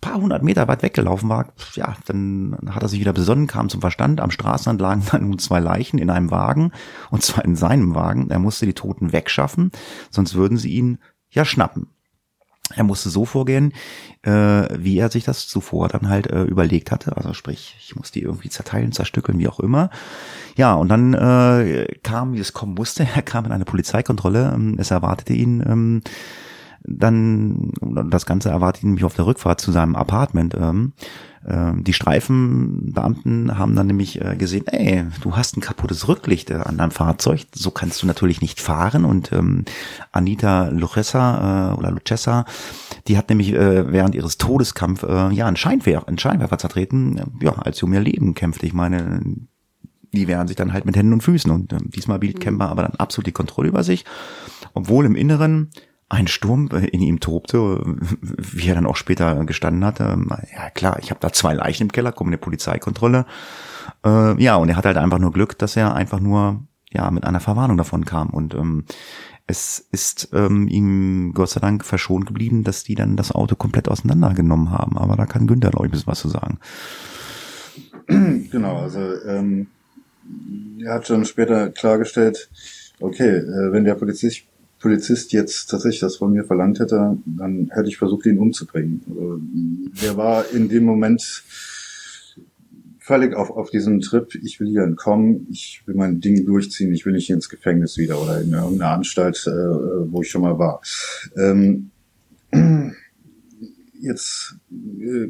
paar 0.00 0.20
hundert 0.20 0.42
Meter 0.42 0.66
weit 0.68 0.82
weggelaufen 0.82 1.28
war, 1.28 1.52
ja, 1.74 1.96
dann 2.06 2.56
hat 2.70 2.82
er 2.82 2.88
sich 2.88 3.00
wieder 3.00 3.12
besonnen, 3.12 3.46
kam 3.46 3.68
zum 3.68 3.80
Verstand. 3.80 4.20
Am 4.20 4.30
Straßenrand 4.30 4.80
lagen 4.80 5.02
dann 5.10 5.28
nun 5.28 5.38
zwei 5.38 5.60
Leichen 5.60 5.98
in 5.98 6.10
einem 6.10 6.30
Wagen, 6.30 6.72
und 7.10 7.22
zwar 7.22 7.44
in 7.44 7.56
seinem 7.56 7.94
Wagen. 7.94 8.30
Er 8.30 8.38
musste 8.38 8.66
die 8.66 8.74
Toten 8.74 9.12
wegschaffen, 9.12 9.70
sonst 10.10 10.34
würden 10.34 10.58
sie 10.58 10.70
ihn 10.70 10.98
ja 11.30 11.44
schnappen. 11.44 11.88
Er 12.74 12.84
musste 12.84 13.10
so 13.10 13.24
vorgehen, 13.24 13.72
äh, 14.22 14.30
wie 14.30 14.98
er 14.98 15.10
sich 15.10 15.24
das 15.24 15.46
zuvor 15.46 15.88
dann 15.88 16.08
halt 16.08 16.26
äh, 16.26 16.42
überlegt 16.42 16.90
hatte. 16.90 17.16
Also 17.16 17.32
sprich, 17.32 17.76
ich 17.78 17.94
muss 17.94 18.10
die 18.10 18.22
irgendwie 18.22 18.48
zerteilen, 18.48 18.92
zerstückeln, 18.92 19.38
wie 19.38 19.48
auch 19.48 19.60
immer. 19.60 19.90
Ja, 20.56 20.74
und 20.74 20.88
dann 20.88 21.14
äh, 21.14 21.86
kam, 22.02 22.34
wie 22.34 22.40
es 22.40 22.52
kommen 22.52 22.74
musste, 22.74 23.06
er 23.14 23.22
kam 23.22 23.44
in 23.44 23.52
eine 23.52 23.64
Polizeikontrolle. 23.64 24.52
Ähm, 24.54 24.76
es 24.78 24.90
erwartete 24.90 25.32
ihn 25.32 25.62
ähm, 25.66 26.02
dann, 26.88 27.72
das 28.10 28.26
Ganze 28.26 28.50
erwartet 28.50 28.82
ihn 28.84 28.90
nämlich 28.90 29.04
auf 29.04 29.14
der 29.14 29.26
Rückfahrt 29.26 29.60
zu 29.60 29.72
seinem 29.72 29.96
Apartment. 29.96 30.54
Ähm, 30.54 30.92
äh, 31.35 31.35
die 31.48 31.92
Streifenbeamten 31.92 33.56
haben 33.56 33.76
dann 33.76 33.86
nämlich 33.86 34.20
äh, 34.20 34.36
gesehen, 34.36 34.66
ey, 34.66 35.04
du 35.20 35.36
hast 35.36 35.56
ein 35.56 35.60
kaputtes 35.60 36.08
Rücklicht 36.08 36.50
äh, 36.50 36.54
an 36.54 36.78
deinem 36.78 36.90
Fahrzeug, 36.90 37.46
so 37.54 37.70
kannst 37.70 38.02
du 38.02 38.06
natürlich 38.06 38.40
nicht 38.40 38.60
fahren. 38.60 39.04
Und 39.04 39.32
ähm, 39.32 39.64
Anita 40.10 40.68
Lucessa 40.68 41.72
äh, 41.72 41.78
oder 41.78 41.90
Lucessa, 41.92 42.44
die 43.06 43.16
hat 43.16 43.28
nämlich 43.28 43.52
äh, 43.52 43.92
während 43.92 44.14
ihres 44.14 44.38
Todeskampf 44.38 45.04
äh, 45.04 45.32
ja 45.32 45.46
einen 45.46 45.56
Scheinwerfer, 45.56 46.08
einen 46.08 46.18
Scheinwerfer 46.18 46.58
zertreten, 46.58 47.20
ja, 47.40 47.52
als 47.52 47.78
sie 47.78 47.86
um 47.86 47.94
ihr 47.94 48.00
Leben 48.00 48.34
kämpfte. 48.34 48.66
Ich 48.66 48.74
meine, 48.74 49.20
die 50.12 50.26
wehren 50.26 50.48
sich 50.48 50.56
dann 50.56 50.72
halt 50.72 50.84
mit 50.84 50.96
Händen 50.96 51.12
und 51.12 51.22
Füßen 51.22 51.50
und 51.50 51.72
äh, 51.72 51.78
diesmal 51.82 52.18
bietet 52.18 52.40
Kemper 52.40 52.68
aber 52.68 52.82
dann 52.82 52.94
absolut 52.96 53.26
die 53.26 53.32
Kontrolle 53.32 53.68
über 53.68 53.84
sich, 53.84 54.04
obwohl 54.74 55.06
im 55.06 55.14
Inneren 55.14 55.70
ein 56.08 56.28
Sturm 56.28 56.68
in 56.68 57.02
ihm 57.02 57.20
tobte, 57.20 57.82
wie 57.84 58.68
er 58.68 58.76
dann 58.76 58.86
auch 58.86 58.96
später 58.96 59.44
gestanden 59.44 59.84
hatte. 59.84 60.16
Ja 60.54 60.70
klar, 60.70 60.98
ich 61.00 61.10
habe 61.10 61.20
da 61.20 61.32
zwei 61.32 61.54
Leichen 61.54 61.84
im 61.84 61.92
Keller, 61.92 62.12
kommt 62.12 62.28
eine 62.28 62.38
Polizeikontrolle. 62.38 63.26
Äh, 64.04 64.40
ja, 64.40 64.56
und 64.56 64.68
er 64.68 64.76
hat 64.76 64.86
halt 64.86 64.96
einfach 64.96 65.18
nur 65.18 65.32
Glück, 65.32 65.58
dass 65.58 65.76
er 65.76 65.94
einfach 65.94 66.20
nur 66.20 66.62
ja 66.92 67.10
mit 67.10 67.24
einer 67.24 67.40
Verwarnung 67.40 67.76
davon 67.76 68.04
kam. 68.04 68.30
Und 68.30 68.54
ähm, 68.54 68.84
es 69.48 69.78
ist 69.90 70.30
ähm, 70.32 70.68
ihm 70.68 71.32
Gott 71.34 71.50
sei 71.50 71.60
Dank 71.60 71.84
verschont 71.84 72.26
geblieben, 72.26 72.64
dass 72.64 72.84
die 72.84 72.94
dann 72.94 73.16
das 73.16 73.32
Auto 73.32 73.56
komplett 73.56 73.88
auseinandergenommen 73.88 74.70
haben. 74.70 74.96
Aber 74.96 75.16
da 75.16 75.26
kann 75.26 75.46
Günther, 75.46 75.70
glaube 75.70 75.86
ich, 75.86 75.90
ein 75.90 75.92
bisschen 75.92 76.10
was 76.10 76.20
zu 76.20 76.28
sagen. 76.28 76.58
Genau, 78.52 78.78
also 78.78 79.00
ähm, 79.26 79.66
er 80.80 80.94
hat 80.94 81.08
schon 81.08 81.24
später 81.24 81.70
klargestellt, 81.70 82.48
okay, 83.00 83.38
äh, 83.38 83.72
wenn 83.72 83.84
der 83.84 83.96
Polizist 83.96 84.44
Polizist 84.78 85.32
jetzt 85.32 85.70
tatsächlich 85.70 86.00
das 86.00 86.16
von 86.16 86.32
mir 86.32 86.44
verlangt 86.44 86.80
hätte, 86.80 87.16
dann 87.24 87.70
hätte 87.72 87.88
ich 87.88 87.96
versucht, 87.96 88.26
ihn 88.26 88.38
umzubringen. 88.38 89.02
Also, 89.08 89.40
der 90.02 90.16
war 90.16 90.44
in 90.52 90.68
dem 90.68 90.84
Moment 90.84 91.42
völlig 92.98 93.34
auf, 93.34 93.50
auf 93.50 93.70
diesem 93.70 94.00
Trip, 94.00 94.34
ich 94.34 94.58
will 94.58 94.68
hier 94.68 94.82
entkommen, 94.82 95.46
ich 95.50 95.82
will 95.86 95.94
mein 95.94 96.20
Ding 96.20 96.44
durchziehen, 96.44 96.92
ich 96.92 97.06
will 97.06 97.12
nicht 97.12 97.30
ins 97.30 97.48
Gefängnis 97.48 97.96
wieder 97.98 98.20
oder 98.20 98.40
in 98.40 98.52
irgendeine 98.52 98.90
Anstalt, 98.90 99.44
äh, 99.46 99.50
wo 99.50 100.22
ich 100.22 100.30
schon 100.30 100.42
mal 100.42 100.58
war. 100.58 100.80
Ähm, 101.36 101.90
jetzt 104.00 104.56
äh, 104.72 105.28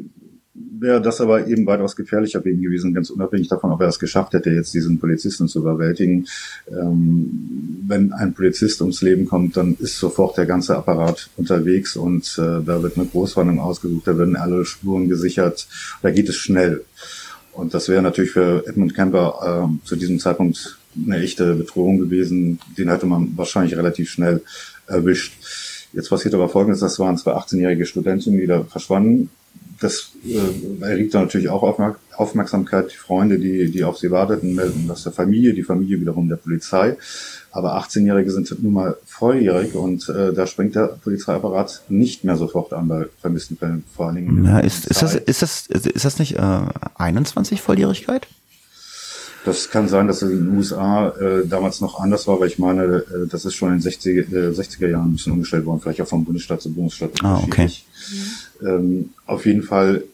wäre 0.54 1.02
das 1.02 1.20
aber 1.20 1.46
eben 1.48 1.66
weitaus 1.66 1.96
gefährlicher 1.96 2.44
ihn 2.46 2.62
gewesen, 2.62 2.94
ganz 2.94 3.10
unabhängig 3.10 3.48
davon, 3.48 3.70
ob 3.70 3.80
er 3.82 3.88
es 3.88 3.98
geschafft 3.98 4.32
hätte, 4.32 4.50
jetzt 4.50 4.72
diesen 4.72 4.98
Polizisten 4.98 5.48
zu 5.48 5.60
überwältigen. 5.60 6.26
Ähm, 6.70 7.75
wenn 7.88 8.12
ein 8.12 8.34
Polizist 8.34 8.80
ums 8.80 9.02
Leben 9.02 9.26
kommt, 9.26 9.56
dann 9.56 9.76
ist 9.78 9.98
sofort 9.98 10.36
der 10.36 10.46
ganze 10.46 10.76
Apparat 10.76 11.30
unterwegs 11.36 11.96
und 11.96 12.36
äh, 12.38 12.64
da 12.64 12.82
wird 12.82 12.96
eine 12.96 13.06
Großwarnung 13.06 13.60
ausgesucht, 13.60 14.06
da 14.06 14.18
werden 14.18 14.36
alle 14.36 14.64
Spuren 14.64 15.08
gesichert, 15.08 15.66
da 16.02 16.10
geht 16.10 16.28
es 16.28 16.36
schnell. 16.36 16.84
Und 17.52 17.72
das 17.72 17.88
wäre 17.88 18.02
natürlich 18.02 18.32
für 18.32 18.66
Edmund 18.66 18.94
Kemper 18.94 19.70
äh, 19.70 19.86
zu 19.86 19.96
diesem 19.96 20.18
Zeitpunkt 20.18 20.78
eine 21.04 21.18
echte 21.18 21.54
Bedrohung 21.54 21.98
gewesen. 21.98 22.58
Den 22.76 22.90
hätte 22.90 23.06
man 23.06 23.32
wahrscheinlich 23.36 23.76
relativ 23.76 24.10
schnell 24.10 24.42
erwischt. 24.86 25.34
Jetzt 25.92 26.10
passiert 26.10 26.34
aber 26.34 26.48
Folgendes, 26.48 26.80
das 26.80 26.98
waren 26.98 27.16
zwei 27.16 27.32
18-jährige 27.32 27.86
Studenten, 27.86 28.36
die 28.36 28.46
da 28.46 28.64
verschwanden. 28.64 29.30
Das 29.80 30.12
äh, 30.26 30.84
erregt 30.84 31.14
dann 31.14 31.22
natürlich 31.22 31.48
auch 31.48 31.62
Aufmerk 31.62 31.98
Aufmerksamkeit. 32.16 32.92
Die 32.92 32.96
Freunde, 32.96 33.38
die, 33.38 33.70
die 33.70 33.84
auf 33.84 33.98
sie 33.98 34.10
warteten, 34.10 34.54
melden 34.54 34.86
das 34.88 35.02
der 35.02 35.12
Familie, 35.12 35.52
die 35.52 35.62
Familie 35.62 36.00
wiederum 36.00 36.28
der 36.28 36.36
Polizei. 36.36 36.96
Aber 37.56 37.78
18-Jährige 37.78 38.30
sind 38.30 38.62
nun 38.62 38.74
mal 38.74 38.98
volljährig 39.06 39.74
und 39.74 40.10
äh, 40.10 40.34
da 40.34 40.46
springt 40.46 40.74
der 40.74 40.88
Polizeiapparat 41.02 41.84
nicht 41.88 42.22
mehr 42.22 42.36
sofort 42.36 42.74
an 42.74 42.86
bei 42.86 43.06
vermissten 43.22 43.56
Fällen, 43.56 43.82
vor 43.96 44.06
allen 44.06 44.16
Dingen. 44.16 44.44
Ja, 44.44 44.58
ist, 44.58 44.86
ist, 44.86 45.00
das, 45.00 45.14
ist, 45.14 45.40
das, 45.40 45.66
ist 45.66 46.04
das 46.04 46.18
nicht 46.18 46.36
äh, 46.36 46.60
21 46.96 47.62
Volljährigkeit? 47.62 48.26
Das 49.46 49.70
kann 49.70 49.88
sein, 49.88 50.06
dass 50.06 50.20
es 50.20 50.30
in 50.30 50.44
den 50.44 50.56
USA 50.58 51.08
äh, 51.18 51.46
damals 51.46 51.80
noch 51.80 51.98
anders 51.98 52.26
war, 52.26 52.38
weil 52.40 52.48
ich 52.48 52.58
meine, 52.58 52.82
äh, 52.82 53.26
das 53.30 53.46
ist 53.46 53.54
schon 53.54 53.72
in 53.72 53.80
den 53.80 53.90
60er, 53.90 54.50
äh, 54.50 54.50
60er 54.50 54.88
Jahren 54.88 55.10
ein 55.10 55.12
bisschen 55.12 55.32
umgestellt 55.32 55.64
worden, 55.64 55.80
vielleicht 55.80 56.02
auch 56.02 56.08
vom 56.08 56.26
Bundesstaat 56.26 56.60
zu 56.60 56.70
Bundesstaat. 56.74 57.12
Ah, 57.22 57.40
okay. 57.42 57.70
Ähm, 58.60 59.10
auf 59.24 59.46
jeden 59.46 59.62
Fall, 59.62 60.04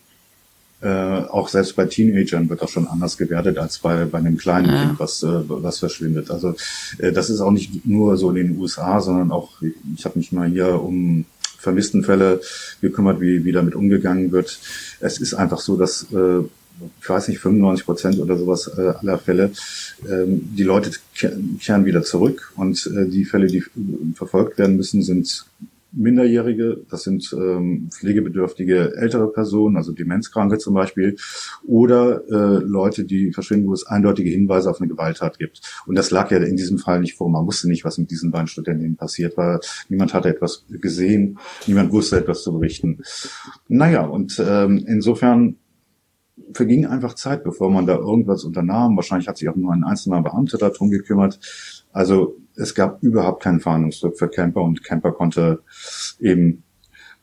äh, 0.83 0.89
auch 0.89 1.49
selbst 1.49 1.77
bei 1.77 1.85
Teenagern 1.87 2.49
wird 2.51 2.61
das 2.61 2.71
schon 2.71 2.89
anders 2.89 3.17
gewertet 3.17 3.57
als 3.59 3.79
bei, 3.79 4.05
bei 4.05 4.19
einem 4.19 4.37
kleinen 4.37 4.69
Ja. 4.69 4.85
Kind, 4.87 5.01
was, 5.01 5.23
äh, 5.23 5.29
was 5.49 5.79
verschwindet. 5.79 6.31
Also 6.31 6.55
äh, 6.99 7.13
das 7.13 7.31
ist 7.31 7.41
auch 7.41 7.53
nicht 7.53 7.87
nur 7.87 8.17
so 8.17 8.31
in 8.31 8.37
den 8.37 8.59
USA, 8.59 9.01
sondern 9.01 9.31
auch, 9.31 9.51
ich 9.97 10.05
habe 10.05 10.19
mich 10.19 10.33
mal 10.33 10.49
hier 10.49 10.81
um 10.83 11.25
Vermisstenfälle 11.59 12.41
gekümmert, 12.81 13.21
wie, 13.21 13.45
wie 13.45 13.53
damit 13.53 13.75
umgegangen 13.77 14.33
wird. 14.33 14.59
Es 15.01 15.19
ist 15.21 15.35
einfach 15.35 15.61
so, 15.61 15.77
dass 15.77 16.07
äh, 16.13 16.41
ich 17.01 17.09
weiß 17.09 17.29
nicht, 17.29 17.39
95 17.39 17.85
Prozent 17.87 18.19
oder 18.19 18.37
sowas 18.37 18.69
äh, 18.77 18.81
aller 19.01 19.19
Fälle, 19.19 19.53
ähm, 20.11 20.49
die 20.57 20.65
Leute 20.65 20.91
ke- 21.17 21.39
kehren 21.61 21.85
wieder 21.85 22.03
zurück 22.03 22.53
und 22.57 22.91
äh, 22.97 23.07
die 23.09 23.25
Fälle, 23.25 23.47
die 23.47 23.59
äh, 23.59 23.63
verfolgt 24.17 24.59
werden 24.59 24.77
müssen, 24.77 25.03
sind 25.05 25.45
Minderjährige, 25.93 26.85
das 26.91 27.03
sind 27.03 27.33
ähm, 27.33 27.89
pflegebedürftige 27.91 28.95
ältere 28.97 29.31
Personen, 29.31 29.77
also 29.77 29.93
Demenzkranke 29.93 30.59
zum 30.59 30.75
Beispiel, 30.75 31.17
oder 31.67 32.23
äh, 32.29 32.65
Leute, 32.65 33.05
die 33.05 33.33
verschwinden, 33.33 33.69
wo 33.69 33.73
es 33.73 33.87
eindeutige 33.87 34.31
Hinweise 34.31 34.71
auf 34.71 34.81
eine 34.81 34.89
Gewalttat 34.89 35.39
gibt. 35.39 35.61
Und 35.87 35.97
das 35.97 36.11
lag 36.11 36.31
ja 36.31 36.39
in 36.39 36.57
diesem 36.57 36.79
Fall 36.79 37.01
nicht 37.01 37.17
vor. 37.17 37.29
Man 37.29 37.47
wusste 37.47 37.69
nicht, 37.69 37.85
was 37.85 37.99
mit 37.99 38.11
diesen 38.11 38.31
beiden 38.31 38.47
Studentinnen 38.47 38.97
passiert 38.97 39.37
war. 39.37 39.61
Niemand 39.89 40.15
hatte 40.15 40.29
etwas 40.29 40.65
gesehen, 40.69 41.39
niemand 41.67 41.93
wusste 41.93 42.19
etwas 42.19 42.43
zu 42.43 42.53
berichten. 42.53 42.99
Naja, 43.69 44.05
und 44.05 44.43
ähm, 44.45 44.85
insofern 44.87 45.57
verging 46.55 46.87
einfach 46.87 47.15
Zeit, 47.15 47.45
bevor 47.45 47.71
man 47.71 47.87
da 47.87 47.97
irgendwas 47.97 48.45
unternahm. 48.45 48.97
Wahrscheinlich 48.97 49.29
hat 49.29 49.37
sich 49.37 49.49
auch 49.49 49.57
nur 49.57 49.73
ein 49.73 49.85
einzelner 49.85 50.23
Beamter 50.23 50.59
darum 50.59 50.91
gekümmert. 50.91 51.39
Also 51.93 52.37
es 52.57 52.75
gab 52.75 53.03
überhaupt 53.03 53.43
keinen 53.43 53.61
Fahndungsdruck 53.61 54.19
für 54.19 54.29
Camper 54.29 54.63
und 54.63 54.85
Camper 54.85 55.13
konnte 55.13 55.63
eben 56.21 56.63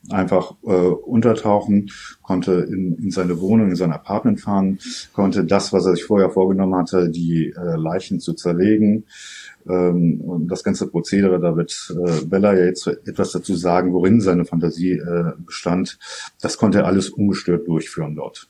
einfach 0.08 0.54
äh, 0.64 0.70
untertauchen, 0.70 1.90
konnte 2.22 2.52
in, 2.52 2.96
in 2.96 3.10
seine 3.10 3.40
Wohnung, 3.40 3.68
in 3.68 3.76
sein 3.76 3.92
Apartment 3.92 4.40
fahren, 4.40 4.78
konnte 5.12 5.44
das, 5.44 5.72
was 5.72 5.84
er 5.84 5.94
sich 5.94 6.04
vorher 6.04 6.30
vorgenommen 6.30 6.74
hatte, 6.74 7.10
die 7.10 7.52
äh, 7.56 7.76
Leichen 7.76 8.18
zu 8.18 8.32
zerlegen. 8.32 9.04
Ähm, 9.68 10.20
und 10.22 10.48
das 10.48 10.64
ganze 10.64 10.86
Prozedere, 10.86 11.38
da 11.38 11.54
wird 11.54 11.94
äh, 11.94 12.24
Bella 12.24 12.54
ja 12.54 12.64
jetzt 12.64 12.86
etwas 12.86 13.32
dazu 13.32 13.54
sagen, 13.54 13.92
worin 13.92 14.20
seine 14.20 14.46
Fantasie 14.46 14.92
äh, 14.92 15.32
bestand. 15.44 15.98
Das 16.40 16.56
konnte 16.56 16.78
er 16.78 16.86
alles 16.86 17.10
ungestört 17.10 17.68
durchführen 17.68 18.16
dort. 18.16 18.48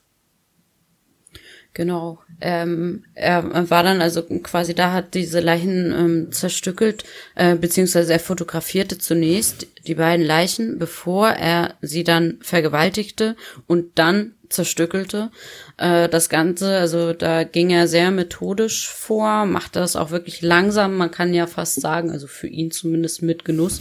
Genau. 1.72 2.18
Ähm, 2.40 3.04
er 3.14 3.70
war 3.70 3.82
dann 3.84 4.02
also 4.02 4.22
quasi 4.22 4.74
da, 4.74 4.92
hat 4.92 5.14
diese 5.14 5.40
Leichen 5.40 5.92
ähm, 5.92 6.32
zerstückelt, 6.32 7.04
äh, 7.36 7.54
beziehungsweise 7.54 8.12
er 8.12 8.18
fotografierte 8.18 8.98
zunächst 8.98 9.68
die 9.86 9.94
beiden 9.94 10.26
Leichen, 10.26 10.78
bevor 10.78 11.28
er 11.28 11.74
sie 11.80 12.02
dann 12.02 12.38
vergewaltigte 12.42 13.36
und 13.68 13.98
dann 13.98 14.32
zerstückelte. 14.48 15.30
Äh, 15.76 16.08
das 16.08 16.28
Ganze, 16.28 16.76
also 16.78 17.12
da 17.12 17.44
ging 17.44 17.70
er 17.70 17.86
sehr 17.86 18.10
methodisch 18.10 18.88
vor, 18.88 19.46
machte 19.46 19.78
das 19.78 19.94
auch 19.94 20.10
wirklich 20.10 20.42
langsam, 20.42 20.96
man 20.96 21.12
kann 21.12 21.32
ja 21.32 21.46
fast 21.46 21.80
sagen, 21.80 22.10
also 22.10 22.26
für 22.26 22.48
ihn 22.48 22.72
zumindest 22.72 23.22
mit 23.22 23.44
Genuss. 23.44 23.80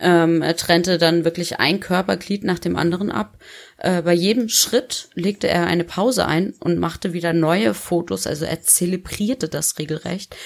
Ähm, 0.00 0.42
er 0.42 0.56
trennte 0.56 0.98
dann 0.98 1.24
wirklich 1.24 1.58
ein 1.58 1.80
Körperglied 1.80 2.44
nach 2.44 2.58
dem 2.58 2.76
anderen 2.76 3.10
ab. 3.10 3.36
Äh, 3.78 4.02
bei 4.02 4.12
jedem 4.12 4.48
Schritt 4.48 5.08
legte 5.14 5.48
er 5.48 5.66
eine 5.66 5.84
Pause 5.84 6.26
ein 6.26 6.54
und 6.60 6.78
machte 6.78 7.12
wieder 7.12 7.32
neue 7.32 7.74
Fotos. 7.74 8.26
Also 8.26 8.44
er 8.44 8.62
zelebrierte 8.62 9.48
das 9.48 9.78
regelrecht. 9.78 10.36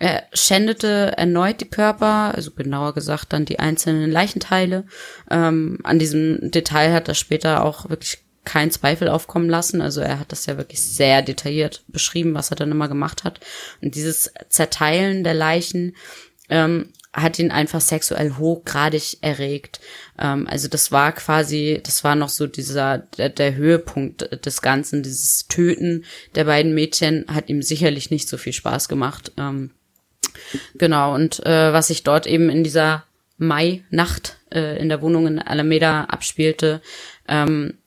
Er 0.00 0.24
schändete 0.32 1.14
erneut 1.16 1.60
die 1.60 1.68
Körper, 1.68 2.32
also 2.34 2.52
genauer 2.52 2.94
gesagt 2.94 3.32
dann 3.32 3.44
die 3.44 3.58
einzelnen 3.58 4.10
Leichenteile. 4.10 4.84
Ähm, 5.30 5.78
an 5.82 5.98
diesem 5.98 6.50
Detail 6.50 6.92
hat 6.92 7.08
er 7.08 7.14
später 7.14 7.64
auch 7.64 7.90
wirklich 7.90 8.18
keinen 8.44 8.70
Zweifel 8.70 9.08
aufkommen 9.08 9.50
lassen. 9.50 9.80
Also 9.80 10.00
er 10.00 10.20
hat 10.20 10.32
das 10.32 10.46
ja 10.46 10.56
wirklich 10.56 10.82
sehr 10.82 11.22
detailliert 11.22 11.82
beschrieben, 11.88 12.34
was 12.34 12.50
er 12.50 12.56
dann 12.56 12.70
immer 12.70 12.88
gemacht 12.88 13.24
hat. 13.24 13.40
Und 13.82 13.94
dieses 13.94 14.32
Zerteilen 14.48 15.24
der 15.24 15.34
Leichen 15.34 15.96
ähm, 16.48 16.92
hat 17.12 17.38
ihn 17.38 17.50
einfach 17.50 17.80
sexuell 17.80 18.36
hochgradig 18.36 19.18
erregt. 19.22 19.80
Ähm, 20.18 20.46
also 20.48 20.68
das 20.68 20.92
war 20.92 21.12
quasi, 21.12 21.80
das 21.82 22.04
war 22.04 22.14
noch 22.14 22.28
so 22.28 22.46
dieser, 22.46 22.98
der, 22.98 23.30
der 23.30 23.54
Höhepunkt 23.54 24.44
des 24.44 24.62
Ganzen, 24.62 25.02
dieses 25.02 25.46
Töten 25.48 26.04
der 26.34 26.44
beiden 26.44 26.74
Mädchen 26.74 27.24
hat 27.28 27.48
ihm 27.48 27.62
sicherlich 27.62 28.10
nicht 28.10 28.28
so 28.28 28.36
viel 28.36 28.52
Spaß 28.52 28.88
gemacht. 28.88 29.32
Ähm, 29.36 29.70
genau, 30.74 31.14
und 31.14 31.44
äh, 31.46 31.72
was 31.72 31.88
sich 31.88 32.02
dort 32.04 32.26
eben 32.26 32.50
in 32.50 32.62
dieser 32.62 33.04
Mai-Nacht 33.38 34.38
äh, 34.50 34.78
in 34.78 34.88
der 34.88 35.00
Wohnung 35.00 35.26
in 35.26 35.38
Alameda 35.38 36.04
abspielte, 36.04 36.82
ähm, 37.26 37.78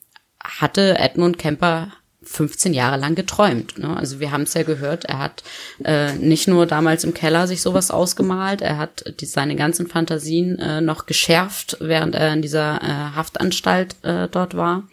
hatte 0.43 0.97
Edmund 0.97 1.37
Kemper 1.37 1.93
15 2.31 2.73
Jahre 2.73 2.97
lang 2.97 3.15
geträumt. 3.15 3.77
Ne? 3.77 3.95
Also 3.95 4.19
wir 4.19 4.31
haben 4.31 4.43
es 4.43 4.53
ja 4.53 4.63
gehört, 4.63 5.05
er 5.05 5.19
hat 5.19 5.43
äh, 5.83 6.13
nicht 6.13 6.47
nur 6.47 6.65
damals 6.65 7.03
im 7.03 7.13
Keller 7.13 7.47
sich 7.47 7.61
sowas 7.61 7.91
ausgemalt, 7.91 8.61
er 8.61 8.77
hat 8.77 9.13
die, 9.19 9.25
seine 9.25 9.55
ganzen 9.55 9.87
Fantasien 9.87 10.57
äh, 10.59 10.81
noch 10.81 11.05
geschärft, 11.05 11.77
während 11.79 12.15
er 12.15 12.33
in 12.33 12.41
dieser 12.41 12.81
äh, 12.81 13.15
Haftanstalt 13.15 13.95
äh, 14.03 14.27
dort 14.29 14.55
war. 14.55 14.87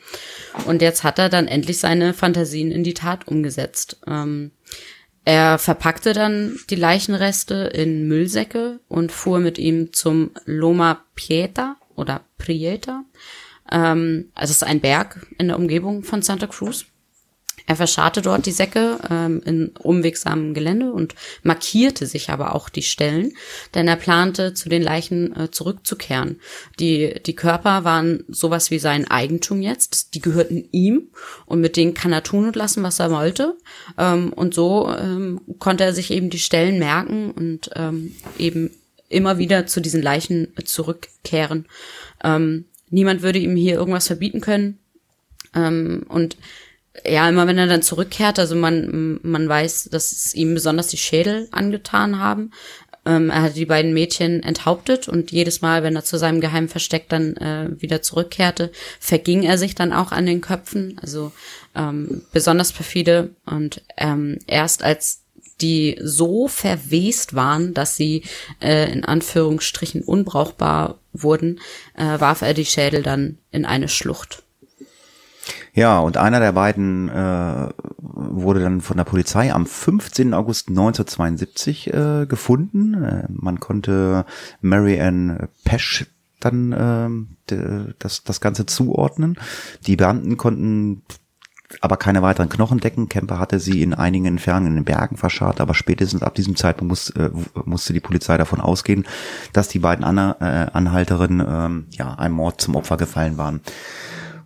Und 0.66 0.82
jetzt 0.82 1.04
hat 1.04 1.18
er 1.18 1.28
dann 1.28 1.46
endlich 1.46 1.78
seine 1.78 2.12
Fantasien 2.12 2.70
in 2.70 2.84
die 2.84 2.94
Tat 2.94 3.28
umgesetzt. 3.28 3.98
Ähm, 4.06 4.50
er 5.24 5.58
verpackte 5.58 6.14
dann 6.14 6.58
die 6.70 6.74
Leichenreste 6.74 7.70
in 7.74 8.08
Müllsäcke 8.08 8.80
und 8.88 9.12
fuhr 9.12 9.40
mit 9.40 9.58
ihm 9.58 9.92
zum 9.92 10.30
Loma 10.46 11.04
Prieta 11.14 11.76
oder 11.96 12.22
Prieta. 12.38 13.04
Ähm, 13.70 14.30
also 14.34 14.52
es 14.52 14.62
ist 14.62 14.64
ein 14.64 14.80
Berg 14.80 15.26
in 15.38 15.48
der 15.48 15.58
Umgebung 15.58 16.02
von 16.02 16.22
Santa 16.22 16.46
Cruz. 16.46 16.86
Er 17.68 17.76
verscharrte 17.76 18.22
dort 18.22 18.46
die 18.46 18.52
Säcke 18.52 18.98
ähm, 19.10 19.42
in 19.44 19.68
umwegsamem 19.78 20.54
Gelände 20.54 20.90
und 20.90 21.14
markierte 21.42 22.06
sich 22.06 22.30
aber 22.30 22.54
auch 22.54 22.70
die 22.70 22.82
Stellen, 22.82 23.34
denn 23.74 23.86
er 23.86 23.96
plante, 23.96 24.54
zu 24.54 24.70
den 24.70 24.80
Leichen 24.80 25.36
äh, 25.36 25.50
zurückzukehren. 25.50 26.40
Die, 26.80 27.20
die 27.26 27.34
Körper 27.34 27.84
waren 27.84 28.24
sowas 28.28 28.70
wie 28.70 28.78
sein 28.78 29.06
Eigentum 29.10 29.60
jetzt, 29.60 30.14
die 30.14 30.22
gehörten 30.22 30.66
ihm 30.72 31.08
und 31.44 31.60
mit 31.60 31.76
denen 31.76 31.92
kann 31.92 32.10
er 32.10 32.22
tun 32.22 32.46
und 32.46 32.56
lassen, 32.56 32.82
was 32.82 33.00
er 33.00 33.10
wollte. 33.10 33.54
Ähm, 33.98 34.32
und 34.32 34.54
so 34.54 34.88
ähm, 34.88 35.42
konnte 35.58 35.84
er 35.84 35.92
sich 35.92 36.10
eben 36.10 36.30
die 36.30 36.38
Stellen 36.38 36.78
merken 36.78 37.32
und 37.32 37.68
ähm, 37.76 38.14
eben 38.38 38.70
immer 39.10 39.36
wieder 39.36 39.66
zu 39.66 39.82
diesen 39.82 40.00
Leichen 40.00 40.54
zurückkehren. 40.64 41.66
Ähm, 42.24 42.64
niemand 42.88 43.20
würde 43.20 43.40
ihm 43.40 43.56
hier 43.56 43.74
irgendwas 43.74 44.06
verbieten 44.06 44.40
können. 44.40 44.78
Ähm, 45.54 46.06
und 46.08 46.38
ja, 47.06 47.28
immer 47.28 47.46
wenn 47.46 47.58
er 47.58 47.66
dann 47.66 47.82
zurückkehrt, 47.82 48.38
also 48.38 48.54
man, 48.56 49.20
man 49.22 49.48
weiß, 49.48 49.90
dass 49.90 50.12
es 50.12 50.34
ihm 50.34 50.54
besonders 50.54 50.88
die 50.88 50.96
Schädel 50.96 51.48
angetan 51.50 52.18
haben. 52.18 52.52
Ähm, 53.04 53.30
er 53.30 53.42
hat 53.42 53.56
die 53.56 53.66
beiden 53.66 53.94
Mädchen 53.94 54.42
enthauptet 54.42 55.08
und 55.08 55.30
jedes 55.30 55.62
Mal, 55.62 55.82
wenn 55.82 55.96
er 55.96 56.04
zu 56.04 56.18
seinem 56.18 56.40
geheimen 56.40 56.68
Versteck 56.68 57.08
dann 57.08 57.36
äh, 57.36 57.70
wieder 57.80 58.02
zurückkehrte, 58.02 58.70
verging 59.00 59.42
er 59.44 59.56
sich 59.56 59.74
dann 59.74 59.92
auch 59.92 60.12
an 60.12 60.26
den 60.26 60.40
Köpfen. 60.40 60.98
Also 61.00 61.32
ähm, 61.74 62.22
besonders 62.32 62.72
perfide 62.72 63.30
und 63.46 63.82
ähm, 63.96 64.38
erst 64.46 64.82
als 64.82 65.22
die 65.60 65.98
so 66.00 66.48
verwest 66.48 67.34
waren, 67.34 67.74
dass 67.74 67.96
sie 67.96 68.22
äh, 68.60 68.92
in 68.92 69.04
Anführungsstrichen 69.04 70.02
unbrauchbar 70.02 70.98
wurden, 71.12 71.60
äh, 71.96 72.20
warf 72.20 72.42
er 72.42 72.54
die 72.54 72.64
Schädel 72.64 73.02
dann 73.02 73.38
in 73.50 73.64
eine 73.64 73.88
Schlucht. 73.88 74.42
Ja, 75.72 75.98
und 76.00 76.16
einer 76.16 76.40
der 76.40 76.52
beiden 76.52 77.08
äh, 77.08 77.68
wurde 77.98 78.60
dann 78.60 78.80
von 78.80 78.96
der 78.96 79.04
Polizei 79.04 79.52
am 79.52 79.66
15. 79.66 80.34
August 80.34 80.68
1972 80.68 81.92
äh, 81.92 82.26
gefunden. 82.26 82.94
Äh, 82.94 83.26
man 83.28 83.60
konnte 83.60 84.24
Mary 84.60 85.00
Ann 85.00 85.48
Pesch 85.64 86.06
dann 86.40 87.36
de, 87.50 87.94
das, 87.98 88.22
das 88.22 88.40
Ganze 88.40 88.64
zuordnen. 88.64 89.40
Die 89.86 89.96
Beamten 89.96 90.36
konnten 90.36 91.02
aber 91.80 91.96
keine 91.96 92.22
weiteren 92.22 92.48
Knochendecken. 92.48 93.08
Kemper 93.08 93.38
hatte 93.38 93.60
sie 93.60 93.82
in 93.82 93.94
einigen 93.94 94.24
Entfernungen 94.26 94.68
in 94.68 94.74
den 94.76 94.84
Bergen 94.84 95.16
verscharrt, 95.16 95.60
aber 95.60 95.74
spätestens 95.74 96.22
ab 96.22 96.34
diesem 96.34 96.56
Zeitpunkt 96.56 96.88
muss, 96.88 97.10
äh, 97.10 97.30
musste 97.64 97.92
die 97.92 98.00
Polizei 98.00 98.36
davon 98.38 98.60
ausgehen, 98.60 99.04
dass 99.52 99.68
die 99.68 99.78
beiden 99.78 100.04
Anna, 100.04 100.36
äh, 100.40 100.70
Anhalterinnen 100.72 101.46
ähm, 101.46 101.86
ja 101.90 102.14
einem 102.14 102.34
Mord 102.34 102.60
zum 102.60 102.74
Opfer 102.74 102.96
gefallen 102.96 103.36
waren. 103.36 103.60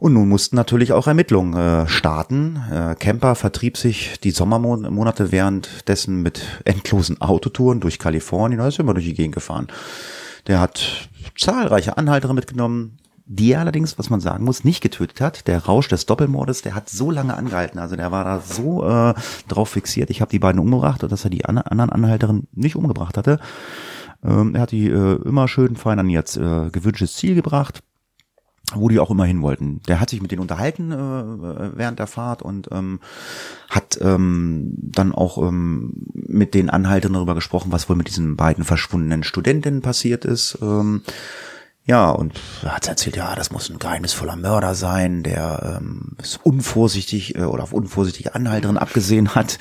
Und 0.03 0.15
nun 0.15 0.29
mussten 0.29 0.57
natürlich 0.57 0.93
auch 0.93 1.07
Ermittlungen 1.07 1.55
äh, 1.55 1.87
starten. 1.87 2.61
Äh, 2.73 2.97
Kemper 2.97 3.37
vertrieb 3.37 3.77
sich 3.77 4.19
die 4.19 4.33
Sommermonate 4.33 5.31
währenddessen 5.31 6.23
mit 6.23 6.43
endlosen 6.65 7.21
Autotouren 7.21 7.79
durch 7.79 8.01
Kalifornien. 8.01 8.59
Er 8.59 8.67
ist 8.67 8.81
immer 8.81 8.95
durch 8.95 9.07
die 9.07 9.15
Gegend 9.15 9.37
gefahren. 9.37 9.69
Der 10.49 10.59
hat 10.59 11.09
zahlreiche 11.39 11.99
Anhalter 11.99 12.33
mitgenommen, 12.33 12.99
die 13.27 13.53
er 13.53 13.61
allerdings, 13.61 13.97
was 13.97 14.11
man 14.11 14.19
sagen 14.19 14.45
muss, 14.45 14.65
nicht 14.65 14.81
getötet 14.81 15.21
hat. 15.21 15.47
Der 15.47 15.67
Rausch 15.67 15.87
des 15.87 16.05
Doppelmordes, 16.05 16.63
der 16.63 16.75
hat 16.75 16.89
so 16.89 17.13
lange 17.13 17.37
angehalten. 17.37 17.79
Also 17.79 17.95
der 17.95 18.11
war 18.11 18.25
da 18.25 18.41
so 18.41 18.85
äh, 18.85 19.15
drauf 19.47 19.69
fixiert. 19.69 20.11
Ich 20.11 20.21
habe 20.21 20.33
die 20.33 20.41
beiden 20.41 20.61
umgebracht, 20.61 21.05
dass 21.05 21.23
er 21.23 21.31
die 21.31 21.45
an 21.45 21.59
anderen 21.59 21.91
Anhalterinnen 21.91 22.49
nicht 22.51 22.75
umgebracht 22.75 23.17
hatte. 23.17 23.39
Ähm, 24.25 24.57
er 24.57 24.63
hat 24.63 24.73
die 24.73 24.89
äh, 24.89 25.23
immer 25.23 25.47
schön 25.47 25.77
fein 25.77 26.01
an 26.01 26.11
jetzt 26.11 26.39
äh, 26.39 26.71
gewünschtes 26.71 27.13
Ziel 27.13 27.37
gebracht 27.37 27.85
wo 28.77 28.89
die 28.89 28.99
auch 28.99 29.11
immer 29.11 29.25
hin 29.25 29.43
wollten. 29.43 29.81
Der 29.89 30.01
hat 30.01 30.11
sich 30.11 30.23
mit 30.23 30.31
denen 30.31 30.43
unterhalten 30.43 30.93
äh, 30.93 31.77
während 31.77 31.99
der 31.99 32.07
Fahrt 32.07 32.43
und 32.43 32.69
ähm, 32.73 33.01
hat 33.69 33.99
ähm, 34.01 34.73
dann 34.77 35.13
auch 35.13 35.39
ähm, 35.39 36.07
mit 36.15 36.55
den 36.55 36.71
Anhaltern 36.71 37.13
darüber 37.15 37.35
gesprochen, 37.35 37.73
was 37.73 37.89
wohl 37.89 37.97
mit 37.97 38.09
diesen 38.09 38.37
beiden 38.37 38.65
verschwundenen 38.65 39.23
Studentinnen 39.23 39.83
passiert 39.83 40.25
ist. 40.25 40.59
Ähm, 40.63 41.03
ja, 41.85 42.11
und 42.11 42.39
hat 42.65 42.87
erzählt, 42.87 43.17
ja, 43.17 43.35
das 43.35 43.51
muss 43.51 43.69
ein 43.69 43.81
geheimnisvoller 43.81 44.37
Mörder 44.37 44.75
sein, 44.75 45.25
der 45.25 45.79
ähm, 45.81 46.17
es 46.19 46.39
unvorsichtig 46.43 47.35
äh, 47.35 47.43
oder 47.43 47.65
auf 47.65 47.73
unvorsichtige 47.73 48.35
Anhalterin 48.35 48.79
abgesehen 48.79 49.35
hat. 49.35 49.59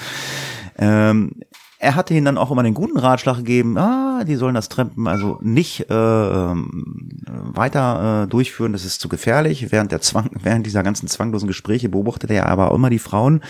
Ähm, 0.77 1.41
er 1.81 1.95
hatte 1.95 2.13
ihnen 2.13 2.25
dann 2.25 2.37
auch 2.37 2.51
immer 2.51 2.61
den 2.61 2.75
guten 2.75 2.99
Ratschlag 2.99 3.37
gegeben, 3.37 3.75
ah, 3.75 4.23
die 4.23 4.35
sollen 4.35 4.53
das 4.53 4.69
Trampen 4.69 5.07
also 5.07 5.39
nicht 5.41 5.89
äh, 5.89 5.93
ähm, 5.93 7.23
weiter 7.25 8.23
äh, 8.23 8.27
durchführen, 8.27 8.71
das 8.71 8.85
ist 8.85 9.01
zu 9.01 9.09
gefährlich. 9.09 9.71
Während 9.71 9.91
der 9.91 9.99
Zwang, 9.99 10.29
während 10.43 10.67
dieser 10.67 10.83
ganzen 10.83 11.07
zwanglosen 11.07 11.47
Gespräche 11.47 11.89
beobachtete 11.89 12.35
er 12.35 12.49
aber 12.49 12.69
auch 12.69 12.75
immer 12.75 12.91
die 12.91 12.99
Frauen, 12.99 13.41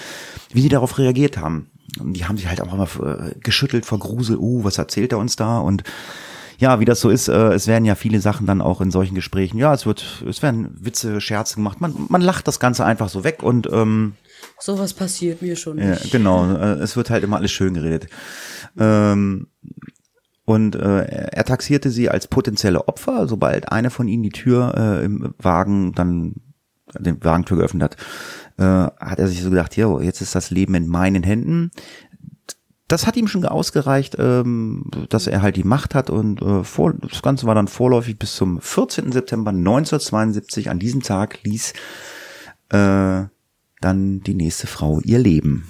wie 0.53 0.61
die 0.61 0.69
darauf 0.69 0.97
reagiert 0.97 1.38
haben. 1.38 1.69
Und 1.99 2.13
die 2.13 2.23
haben 2.23 2.38
sich 2.38 2.47
halt 2.47 2.61
auch 2.61 2.73
immer 2.73 2.88
äh, 3.05 3.38
geschüttelt 3.41 3.86
vor 3.86 3.99
Grusel, 3.99 4.38
uh, 4.38 4.63
was 4.63 4.77
erzählt 4.77 5.11
er 5.11 5.17
uns 5.17 5.36
da? 5.36 5.59
Und 5.59 5.84
ja, 6.62 6.80
wie 6.80 6.86
das 6.86 7.01
so 7.01 7.09
ist, 7.09 7.28
äh, 7.28 7.53
es 7.53 7.68
werden 7.68 7.86
ja 7.86 7.95
viele 7.95 8.22
Sachen 8.22 8.45
dann 8.45 8.62
auch 8.62 8.82
in 8.82 8.91
solchen 8.91 9.16
Gesprächen, 9.16 9.57
ja, 9.57 9.74
es 9.74 9.86
wird, 9.86 10.24
es 10.30 10.41
werden 10.41 10.70
Witze, 10.80 11.20
Scherze 11.20 11.55
gemacht, 11.55 11.82
man, 11.82 11.93
man 12.07 12.22
lacht 12.22 12.47
das 12.47 12.59
Ganze 12.59 12.86
einfach 12.86 13.09
so 13.09 13.24
weg 13.24 13.43
und 13.43 13.68
ähm, 13.72 14.14
Sowas 14.59 14.93
passiert 14.93 15.41
mir 15.41 15.55
schon 15.55 15.78
nicht. 15.78 16.05
Ja, 16.05 16.09
genau, 16.12 16.53
äh, 16.53 16.74
es 16.76 16.95
wird 16.95 17.09
halt 17.09 17.24
immer 17.24 17.38
alles 17.38 17.51
schön 17.51 17.74
geredet. 17.74 18.07
Ähm, 18.78 19.47
und 20.45 20.76
äh, 20.76 21.03
er 21.32 21.45
taxierte 21.45 21.89
sie 21.89 22.09
als 22.09 22.28
potenzielle 22.28 22.88
Opfer, 22.88 23.28
sobald 23.28 23.72
eine 23.72 23.89
von 23.89 24.07
ihnen 24.07 24.24
die 24.24 24.30
Tür 24.30 24.74
äh, 24.76 25.05
im 25.05 25.34
Wagen 25.39 25.93
dann 25.93 26.36
den 26.97 27.24
Wagentür 27.24 27.57
geöffnet 27.57 27.84
hat, 27.84 27.97
äh, 28.57 28.91
hat 29.03 29.20
er 29.20 29.28
sich 29.28 29.41
so 29.41 29.49
gedacht, 29.49 29.76
ja, 29.78 29.99
jetzt 30.01 30.22
ist 30.22 30.36
das 30.36 30.51
Leben 30.51 30.76
in 30.76 30.88
meinen 30.88 31.24
Händen. 31.24 31.72
Das 32.91 33.07
hat 33.07 33.15
ihm 33.15 33.27
schon 33.27 33.45
ausgereicht, 33.45 34.17
ähm, 34.19 34.83
dass 35.07 35.25
er 35.25 35.41
halt 35.41 35.55
die 35.55 35.63
Macht 35.63 35.95
hat 35.95 36.09
und 36.09 36.41
äh, 36.41 36.65
vor, 36.65 36.93
das 36.93 37.21
Ganze 37.21 37.47
war 37.47 37.55
dann 37.55 37.69
vorläufig 37.69 38.19
bis 38.19 38.35
zum 38.35 38.59
14. 38.59 39.13
September 39.13 39.51
1972. 39.51 40.69
An 40.69 40.77
diesem 40.77 41.01
Tag 41.01 41.41
ließ 41.43 41.71
äh, 42.67 43.23
dann 43.79 44.19
die 44.19 44.33
nächste 44.33 44.67
Frau 44.67 44.99
ihr 45.05 45.19
Leben. 45.19 45.63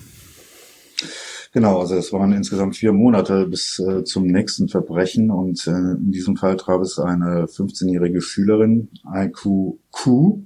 Genau, 1.54 1.82
also 1.82 1.94
es 1.94 2.12
waren 2.12 2.32
insgesamt 2.32 2.76
vier 2.76 2.92
Monate 2.92 3.46
bis 3.46 3.78
äh, 3.78 4.04
zum 4.04 4.26
nächsten 4.26 4.68
Verbrechen 4.68 5.30
und 5.30 5.68
äh, 5.68 5.72
in 5.72 6.12
diesem 6.12 6.38
Fall 6.38 6.58
traf 6.58 6.82
es 6.82 6.98
eine 6.98 7.46
15-jährige 7.46 8.22
Schülerin, 8.22 8.90
Aiku 9.04 9.78
Ku, 9.92 10.46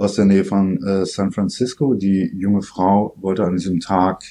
aus 0.00 0.14
der 0.14 0.24
Nähe 0.24 0.44
von 0.44 0.82
äh, 0.82 1.04
San 1.04 1.30
Francisco. 1.30 1.94
Die 1.94 2.32
junge 2.34 2.62
Frau 2.62 3.14
wollte 3.20 3.44
an 3.44 3.56
diesem 3.56 3.80
Tag 3.80 4.24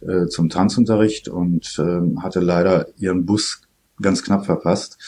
äh, 0.00 0.26
zum 0.26 0.48
Tanzunterricht 0.48 1.28
und 1.28 1.78
äh, 1.78 2.20
hatte 2.20 2.40
leider 2.40 2.88
ihren 2.98 3.24
Bus 3.24 3.62
ganz 4.00 4.24
knapp 4.24 4.46
verpasst 4.46 4.98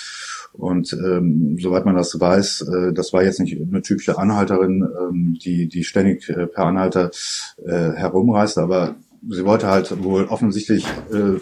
und 0.56 0.92
ähm, 0.92 1.56
soweit 1.60 1.84
man 1.84 1.96
das 1.96 2.18
weiß, 2.18 2.68
äh, 2.68 2.92
das 2.92 3.12
war 3.12 3.24
jetzt 3.24 3.40
nicht 3.40 3.60
eine 3.60 3.82
typische 3.82 4.16
Anhalterin, 4.16 4.86
ähm, 5.00 5.36
die, 5.44 5.66
die 5.66 5.82
ständig 5.82 6.28
äh, 6.30 6.46
per 6.46 6.66
Anhalter 6.66 7.10
äh, 7.64 7.90
herumreist, 7.90 8.58
aber 8.58 8.94
sie 9.28 9.44
wollte 9.44 9.68
halt 9.68 10.02
wohl 10.02 10.24
offensichtlich 10.26 10.86
äh, 11.12 11.38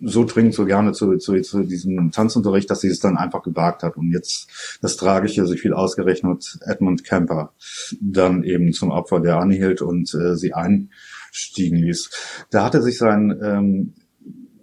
so 0.00 0.24
dringend 0.24 0.54
so 0.54 0.64
gerne 0.64 0.92
zu, 0.92 1.16
zu, 1.18 1.40
zu 1.40 1.62
diesem 1.62 2.10
Tanzunterricht, 2.10 2.70
dass 2.70 2.80
sie 2.80 2.88
es 2.88 3.00
dann 3.00 3.16
einfach 3.16 3.42
gewagt 3.42 3.82
hat. 3.82 3.96
Und 3.96 4.12
jetzt 4.12 4.78
das 4.82 4.96
Tragische, 4.96 5.46
sich 5.46 5.60
viel 5.60 5.72
ausgerechnet 5.72 6.58
Edmund 6.64 7.04
Kemper 7.04 7.52
dann 8.00 8.44
eben 8.44 8.72
zum 8.72 8.90
Opfer 8.90 9.20
der 9.20 9.38
anhielt 9.38 9.82
und 9.82 10.14
äh, 10.14 10.36
sie 10.36 10.54
einstiegen 10.54 11.78
ließ. 11.78 12.10
Da 12.50 12.64
hatte 12.64 12.82
sich 12.82 12.98
sein 12.98 13.38
ähm, 13.42 13.94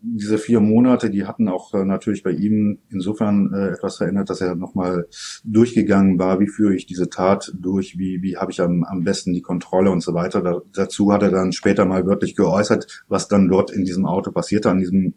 diese 0.03 0.37
vier 0.37 0.59
Monate, 0.59 1.09
die 1.09 1.25
hatten 1.25 1.47
auch 1.47 1.73
äh, 1.73 1.85
natürlich 1.85 2.23
bei 2.23 2.31
ihm 2.31 2.79
insofern 2.89 3.53
äh, 3.53 3.69
etwas 3.69 3.97
verändert, 3.97 4.29
dass 4.29 4.41
er 4.41 4.55
nochmal 4.55 5.07
durchgegangen 5.43 6.17
war, 6.17 6.39
wie 6.39 6.47
führe 6.47 6.75
ich 6.75 6.85
diese 6.87 7.09
Tat 7.09 7.53
durch, 7.55 7.97
wie, 7.97 8.21
wie 8.21 8.37
habe 8.37 8.51
ich 8.51 8.61
am, 8.61 8.83
am 8.83 9.03
besten 9.03 9.33
die 9.33 9.41
Kontrolle 9.41 9.91
und 9.91 10.01
so 10.01 10.13
weiter. 10.13 10.41
Da, 10.41 10.61
dazu 10.73 11.13
hat 11.13 11.21
er 11.21 11.31
dann 11.31 11.51
später 11.51 11.85
mal 11.85 12.05
wirklich 12.07 12.35
geäußert, 12.35 13.03
was 13.07 13.27
dann 13.27 13.47
dort 13.47 13.71
in 13.71 13.85
diesem 13.85 14.05
Auto 14.05 14.31
passierte, 14.31 14.71
an 14.71 14.79
diesem 14.79 15.13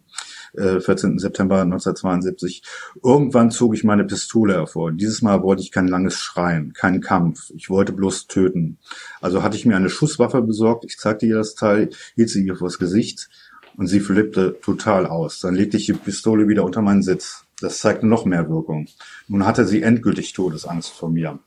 äh, 0.52 0.80
14. 0.80 1.18
September 1.18 1.62
1972. 1.62 2.62
Irgendwann 3.02 3.50
zog 3.50 3.74
ich 3.74 3.84
meine 3.84 4.04
Pistole 4.04 4.54
hervor. 4.54 4.92
Dieses 4.92 5.22
Mal 5.22 5.42
wollte 5.42 5.62
ich 5.62 5.72
kein 5.72 5.88
langes 5.88 6.18
Schreien, 6.18 6.74
keinen 6.74 7.00
Kampf. 7.00 7.50
Ich 7.54 7.70
wollte 7.70 7.92
bloß 7.92 8.26
töten. 8.26 8.78
Also 9.22 9.42
hatte 9.42 9.56
ich 9.56 9.64
mir 9.64 9.76
eine 9.76 9.90
Schusswaffe 9.90 10.42
besorgt. 10.42 10.84
Ich 10.84 10.98
zeigte 10.98 11.26
ihr 11.26 11.36
das 11.36 11.54
Teil, 11.54 11.90
hielt 12.14 12.28
sie 12.28 12.44
ihr 12.44 12.56
vors 12.56 12.78
Gesicht 12.78 13.30
und 13.76 13.86
sie 13.86 14.00
flippte 14.00 14.58
total 14.60 15.06
aus. 15.06 15.40
Dann 15.40 15.54
legte 15.54 15.76
ich 15.76 15.86
die 15.86 15.92
Pistole 15.92 16.48
wieder 16.48 16.64
unter 16.64 16.82
meinen 16.82 17.02
Sitz. 17.02 17.44
Das 17.60 17.78
zeigte 17.78 18.06
noch 18.06 18.24
mehr 18.24 18.48
Wirkung. 18.48 18.86
Nun 19.28 19.46
hatte 19.46 19.66
sie 19.66 19.82
endgültig 19.82 20.32
Todesangst 20.32 20.90
vor 20.90 21.10
mir. 21.10 21.38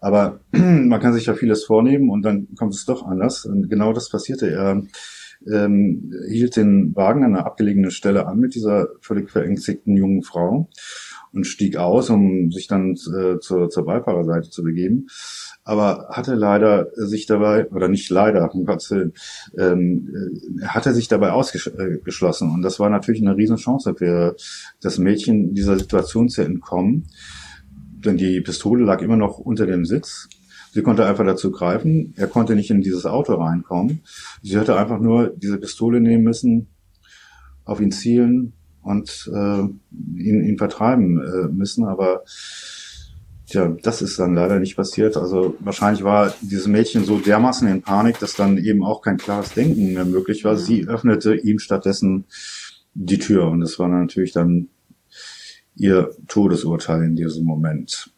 Aber 0.00 0.40
man 0.52 1.00
kann 1.00 1.12
sich 1.12 1.26
ja 1.26 1.34
vieles 1.34 1.64
vornehmen 1.64 2.10
und 2.10 2.22
dann 2.22 2.48
kommt 2.56 2.74
es 2.74 2.84
doch 2.84 3.06
anders. 3.06 3.44
Und 3.44 3.68
genau 3.68 3.92
das 3.92 4.10
passierte. 4.10 4.50
Er 4.50 4.82
ähm, 5.50 6.12
hielt 6.28 6.56
den 6.56 6.94
Wagen 6.94 7.24
an 7.24 7.34
einer 7.34 7.46
abgelegenen 7.46 7.90
Stelle 7.90 8.26
an 8.26 8.38
mit 8.38 8.54
dieser 8.54 8.88
völlig 9.00 9.30
verängstigten 9.30 9.96
jungen 9.96 10.22
Frau 10.22 10.68
und 11.32 11.46
stieg 11.46 11.76
aus, 11.76 12.10
um 12.10 12.50
sich 12.50 12.66
dann 12.66 12.92
äh, 12.92 13.38
zur, 13.38 13.70
zur 13.70 13.84
Beifahrerseite 13.84 14.50
zu 14.50 14.62
begeben 14.62 15.06
aber 15.64 16.08
hatte 16.10 16.34
leider 16.34 16.88
sich 16.94 17.26
dabei, 17.26 17.68
oder 17.70 17.88
nicht 17.88 18.10
leider, 18.10 18.52
um 18.54 18.64
Gottes 18.64 18.90
Willen, 18.90 19.12
ähm, 19.58 20.08
äh, 20.62 20.66
hatte 20.66 20.94
sich 20.94 21.08
dabei 21.08 21.32
ausgeschlossen. 21.32 22.50
Und 22.50 22.62
das 22.62 22.80
war 22.80 22.90
natürlich 22.90 23.22
eine 23.22 23.36
Riesenchance 23.36 23.94
für 23.94 24.36
das 24.80 24.98
Mädchen, 24.98 25.54
dieser 25.54 25.78
Situation 25.78 26.28
zu 26.28 26.42
entkommen. 26.42 27.08
Denn 28.04 28.16
die 28.16 28.40
Pistole 28.40 28.84
lag 28.84 29.02
immer 29.02 29.16
noch 29.16 29.38
unter 29.38 29.66
dem 29.66 29.84
Sitz. 29.84 30.28
Sie 30.72 30.82
konnte 30.82 31.04
einfach 31.04 31.26
dazu 31.26 31.50
greifen. 31.50 32.14
Er 32.16 32.28
konnte 32.28 32.54
nicht 32.54 32.70
in 32.70 32.80
dieses 32.80 33.04
Auto 33.04 33.34
reinkommen. 33.34 34.00
Sie 34.42 34.58
hätte 34.58 34.76
einfach 34.76 35.00
nur 35.00 35.28
diese 35.28 35.58
Pistole 35.58 36.00
nehmen 36.00 36.24
müssen, 36.24 36.68
auf 37.64 37.80
ihn 37.80 37.92
zielen 37.92 38.54
und 38.82 39.30
äh, 39.34 39.60
ihn, 39.60 40.44
ihn 40.44 40.58
vertreiben 40.58 41.20
äh, 41.20 41.48
müssen. 41.48 41.84
Aber 41.84 42.22
Tja, 43.50 43.76
das 43.82 44.00
ist 44.00 44.16
dann 44.20 44.36
leider 44.36 44.60
nicht 44.60 44.76
passiert. 44.76 45.16
Also 45.16 45.56
wahrscheinlich 45.58 46.04
war 46.04 46.32
dieses 46.40 46.68
Mädchen 46.68 47.04
so 47.04 47.18
dermaßen 47.18 47.66
in 47.66 47.82
Panik, 47.82 48.20
dass 48.20 48.36
dann 48.36 48.58
eben 48.58 48.84
auch 48.84 49.02
kein 49.02 49.16
klares 49.16 49.54
Denken 49.54 49.92
mehr 49.92 50.04
möglich 50.04 50.44
war. 50.44 50.56
Sie 50.56 50.86
öffnete 50.86 51.34
ihm 51.34 51.58
stattdessen 51.58 52.26
die 52.94 53.18
Tür 53.18 53.48
und 53.48 53.60
das 53.60 53.76
war 53.80 53.88
natürlich 53.88 54.30
dann 54.30 54.68
ihr 55.74 56.14
Todesurteil 56.28 57.02
in 57.02 57.16
diesem 57.16 57.44
Moment. 57.44 58.12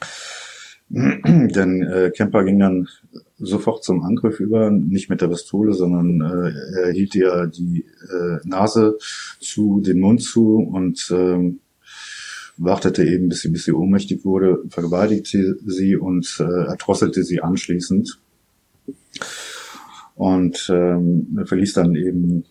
Denn 0.88 1.82
äh, 1.82 2.10
Kemper 2.10 2.42
ging 2.42 2.58
dann 2.58 2.88
sofort 3.38 3.84
zum 3.84 4.02
Angriff 4.02 4.40
über, 4.40 4.70
nicht 4.72 5.08
mit 5.08 5.20
der 5.20 5.28
Pistole, 5.28 5.72
sondern 5.72 6.20
äh, 6.20 6.86
er 6.86 6.92
hielt 6.92 7.14
ihr 7.14 7.46
die 7.46 7.84
äh, 8.10 8.38
Nase 8.42 8.98
zu, 9.38 9.80
den 9.80 10.00
Mund 10.00 10.20
zu 10.20 10.56
und 10.56 11.10
äh, 11.12 11.54
wartete 12.58 13.04
eben, 13.04 13.28
bis 13.28 13.40
sie, 13.42 13.48
bis 13.48 13.64
sie 13.64 13.72
ohnmächtig 13.72 14.24
wurde, 14.24 14.62
vergewaltigte 14.68 15.58
sie 15.66 15.96
und 15.96 16.36
äh, 16.40 16.68
erdrosselte 16.68 17.22
sie 17.22 17.40
anschließend. 17.40 18.18
und 20.16 20.70
ähm, 20.72 21.38
verließ 21.44 21.74
dann 21.74 21.94
eben 21.94 22.44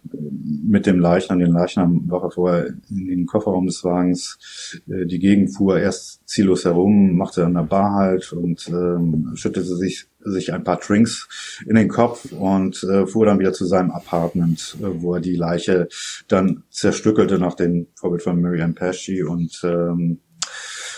mit 0.46 0.86
dem 0.86 1.00
Leichnam, 1.00 1.40
den 1.40 1.54
Leichnam 1.54 2.10
war 2.10 2.24
er 2.24 2.32
vorher 2.32 2.68
in 2.90 3.08
den 3.08 3.26
Kofferraum 3.26 3.66
des 3.66 3.84
Wagens, 3.84 4.82
äh, 4.88 5.06
die 5.06 5.20
Gegend 5.20 5.56
fuhr 5.56 5.80
erst 5.80 6.28
ziellos 6.28 6.66
herum, 6.66 7.16
machte 7.16 7.46
an 7.46 7.56
der 7.56 7.64
Bar 7.64 7.94
halt 7.94 8.32
und 8.34 8.68
ähm, 8.70 9.32
schüttete 9.36 9.76
sich 9.76 10.08
sich 10.28 10.54
ein 10.54 10.64
paar 10.64 10.78
Drinks 10.78 11.28
in 11.68 11.76
den 11.76 11.88
Kopf 11.88 12.32
und 12.32 12.84
äh, 12.84 13.06
fuhr 13.06 13.28
dann 13.28 13.40
wieder 13.40 13.54
zu 13.54 13.66
seinem 13.66 13.92
Apartment, 13.92 14.76
äh, 14.82 15.02
wo 15.02 15.16
er 15.16 15.22
die 15.22 15.36
Leiche 15.36 15.88
dann 16.28 16.64
zerstückelte 16.70 17.38
nach 17.38 17.54
dem 17.54 17.88
Vorbild 17.96 18.24
von 18.24 18.42
Marianne 18.42 18.74
Pesci 18.74 19.24
und 19.24 19.62
ähm, 19.64 20.20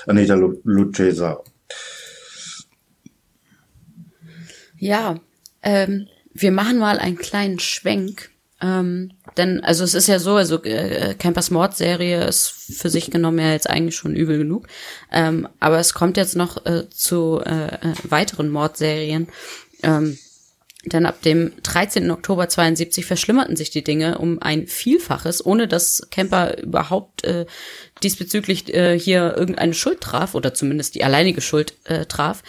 Anita 0.05 0.35
Lucchesa. 0.35 1.43
Ja, 4.77 5.19
ähm, 5.61 6.07
wir 6.33 6.51
machen 6.51 6.77
mal 6.77 6.99
einen 6.99 7.17
kleinen 7.17 7.59
Schwenk. 7.59 8.29
Ähm, 8.61 9.11
denn, 9.37 9.63
also 9.63 9.83
es 9.83 9.93
ist 9.93 10.07
ja 10.07 10.19
so, 10.19 10.35
also 10.35 10.63
äh, 10.63 11.15
Campers 11.17 11.51
Mordserie 11.51 12.25
ist 12.25 12.47
für 12.47 12.89
sich 12.89 13.11
genommen 13.11 13.39
ja 13.39 13.51
jetzt 13.51 13.69
eigentlich 13.69 13.95
schon 13.95 14.15
übel 14.15 14.37
genug. 14.37 14.67
Ähm, 15.11 15.47
aber 15.59 15.79
es 15.79 15.93
kommt 15.93 16.17
jetzt 16.17 16.35
noch 16.35 16.65
äh, 16.65 16.89
zu 16.89 17.41
äh, 17.45 17.67
äh 17.75 17.93
weiteren 18.09 18.49
Mordserien. 18.49 19.27
Ähm, 19.83 20.17
denn 20.85 21.05
ab 21.05 21.21
dem 21.21 21.51
13. 21.63 22.11
Oktober 22.11 22.47
72 22.47 23.05
verschlimmerten 23.05 23.55
sich 23.55 23.71
die 23.71 23.83
Dinge 23.83 24.19
um 24.19 24.41
ein 24.41 24.67
Vielfaches, 24.67 25.45
ohne 25.45 25.67
dass 25.67 26.07
Camper 26.11 26.59
überhaupt 26.59 27.23
äh, 27.25 27.45
diesbezüglich 28.03 28.73
äh, 28.73 28.97
hier 28.97 29.35
irgendeine 29.35 29.73
Schuld 29.73 30.01
traf 30.01 30.33
oder 30.33 30.53
zumindest 30.53 30.95
die 30.95 31.03
alleinige 31.03 31.41
Schuld 31.41 31.73
äh, 31.85 32.05
traf. 32.05 32.43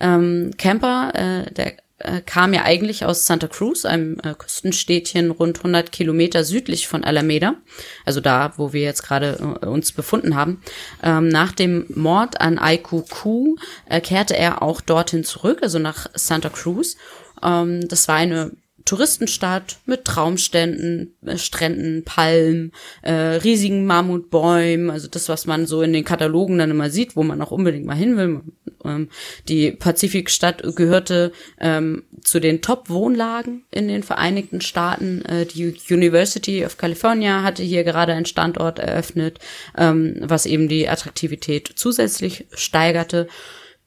Ähm, 0.00 0.52
Camper, 0.58 1.12
äh, 1.14 1.52
der 1.52 1.74
äh, 2.04 2.20
kam 2.20 2.52
ja 2.52 2.62
eigentlich 2.62 3.04
aus 3.04 3.26
Santa 3.26 3.48
Cruz, 3.48 3.84
einem 3.84 4.18
äh, 4.22 4.34
Küstenstädtchen 4.34 5.30
rund 5.30 5.58
100 5.58 5.90
Kilometer 5.90 6.44
südlich 6.44 6.86
von 6.86 7.04
Alameda, 7.04 7.56
also 8.04 8.20
da, 8.20 8.52
wo 8.56 8.72
wir 8.72 8.82
jetzt 8.82 9.02
gerade 9.02 9.58
äh, 9.62 9.66
uns 9.66 9.92
befunden 9.92 10.36
haben. 10.36 10.62
Ähm, 11.02 11.28
nach 11.28 11.52
dem 11.52 11.86
Mord 11.88 12.40
an 12.40 12.58
Aikuku 12.58 13.56
äh, 13.88 14.00
kehrte 14.00 14.36
er 14.36 14.62
auch 14.62 14.80
dorthin 14.80 15.24
zurück, 15.24 15.58
also 15.62 15.78
nach 15.78 16.06
Santa 16.14 16.50
Cruz. 16.50 16.96
Ähm, 17.42 17.88
das 17.88 18.06
war 18.08 18.16
eine 18.16 18.52
Touristenstadt 18.84 19.78
mit 19.86 20.04
Traumständen, 20.04 21.14
äh, 21.24 21.38
Stränden, 21.38 22.04
Palmen, 22.04 22.72
äh, 23.02 23.12
riesigen 23.12 23.86
Mammutbäumen, 23.86 24.90
also 24.90 25.08
das, 25.08 25.28
was 25.28 25.46
man 25.46 25.66
so 25.66 25.82
in 25.82 25.92
den 25.92 26.04
Katalogen 26.04 26.58
dann 26.58 26.70
immer 26.70 26.90
sieht, 26.90 27.16
wo 27.16 27.22
man 27.22 27.40
auch 27.40 27.50
unbedingt 27.50 27.86
mal 27.86 27.96
hin 27.96 28.16
will. 28.16 28.42
Ähm, 28.84 29.08
die 29.48 29.70
Pazifikstadt 29.72 30.62
gehörte 30.76 31.32
ähm, 31.60 32.04
zu 32.22 32.40
den 32.40 32.60
Top-Wohnlagen 32.60 33.64
in 33.70 33.88
den 33.88 34.02
Vereinigten 34.02 34.60
Staaten. 34.60 35.24
Äh, 35.24 35.46
die 35.46 35.74
University 35.90 36.64
of 36.64 36.76
California 36.76 37.42
hatte 37.42 37.62
hier 37.62 37.84
gerade 37.84 38.12
einen 38.12 38.26
Standort 38.26 38.78
eröffnet, 38.78 39.38
ähm, 39.78 40.16
was 40.20 40.44
eben 40.44 40.68
die 40.68 40.88
Attraktivität 40.88 41.72
zusätzlich 41.74 42.46
steigerte. 42.52 43.28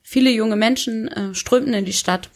Viele 0.02 0.32
junge 0.32 0.56
Menschen 0.56 1.08
äh, 1.10 1.36
strömten 1.36 1.74
in 1.74 1.86
die 1.86 1.94
Stadt 1.94 2.30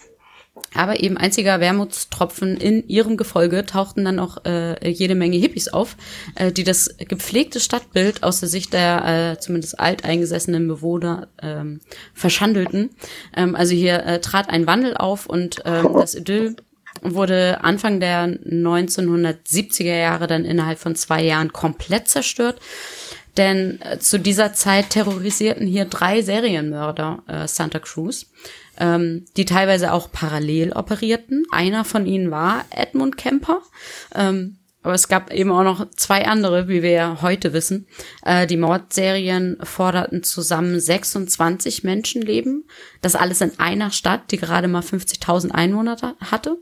aber 0.73 1.01
eben 1.01 1.17
einziger 1.17 1.59
Wermutstropfen 1.59 2.57
in 2.57 2.87
ihrem 2.87 3.17
Gefolge 3.17 3.65
tauchten 3.65 4.03
dann 4.03 4.19
auch 4.19 4.43
äh, 4.45 4.89
jede 4.89 5.15
Menge 5.15 5.37
Hippies 5.37 5.69
auf, 5.69 5.95
äh, 6.35 6.51
die 6.51 6.63
das 6.63 6.95
gepflegte 6.97 7.59
Stadtbild 7.59 8.23
aus 8.23 8.41
der 8.41 8.49
Sicht 8.49 8.73
der 8.73 9.33
äh, 9.33 9.39
zumindest 9.39 9.79
alteingesessenen 9.79 10.67
Bewohner 10.67 11.29
ähm, 11.41 11.79
verschandelten. 12.13 12.89
Ähm, 13.35 13.55
also 13.55 13.73
hier 13.73 14.05
äh, 14.05 14.19
trat 14.19 14.49
ein 14.49 14.67
Wandel 14.67 14.95
auf 14.95 15.25
und 15.25 15.61
ähm, 15.65 15.89
das 15.93 16.15
Idyll 16.15 16.55
wurde 17.01 17.63
Anfang 17.63 17.99
der 17.99 18.27
1970er 18.27 19.95
Jahre 19.95 20.27
dann 20.27 20.43
innerhalb 20.43 20.79
von 20.79 20.95
zwei 20.95 21.23
Jahren 21.23 21.53
komplett 21.53 22.09
zerstört. 22.09 22.59
Denn 23.37 23.79
äh, 23.81 23.99
zu 23.99 24.19
dieser 24.19 24.53
Zeit 24.53 24.89
terrorisierten 24.89 25.65
hier 25.65 25.85
drei 25.85 26.21
Serienmörder 26.21 27.23
äh, 27.27 27.47
Santa 27.47 27.79
Cruz 27.79 28.27
ähm, 28.81 29.25
die 29.37 29.45
teilweise 29.45 29.93
auch 29.93 30.11
parallel 30.11 30.73
operierten. 30.73 31.45
Einer 31.51 31.85
von 31.85 32.07
ihnen 32.07 32.31
war 32.31 32.65
Edmund 32.71 33.15
Kemper. 33.15 33.61
Ähm, 34.15 34.57
aber 34.83 34.95
es 34.95 35.07
gab 35.07 35.31
eben 35.31 35.51
auch 35.51 35.63
noch 35.63 35.91
zwei 35.91 36.25
andere, 36.25 36.67
wie 36.67 36.81
wir 36.81 36.89
ja 36.89 37.17
heute 37.21 37.53
wissen. 37.53 37.87
Äh, 38.25 38.47
die 38.47 38.57
Mordserien 38.57 39.57
forderten 39.61 40.23
zusammen 40.23 40.79
26 40.79 41.83
Menschenleben. 41.83 42.65
Das 43.01 43.15
alles 43.15 43.41
in 43.41 43.59
einer 43.59 43.91
Stadt, 43.91 44.31
die 44.31 44.37
gerade 44.37 44.67
mal 44.67 44.81
50.000 44.81 45.51
Einwohner 45.51 45.97
hatte. 46.19 46.57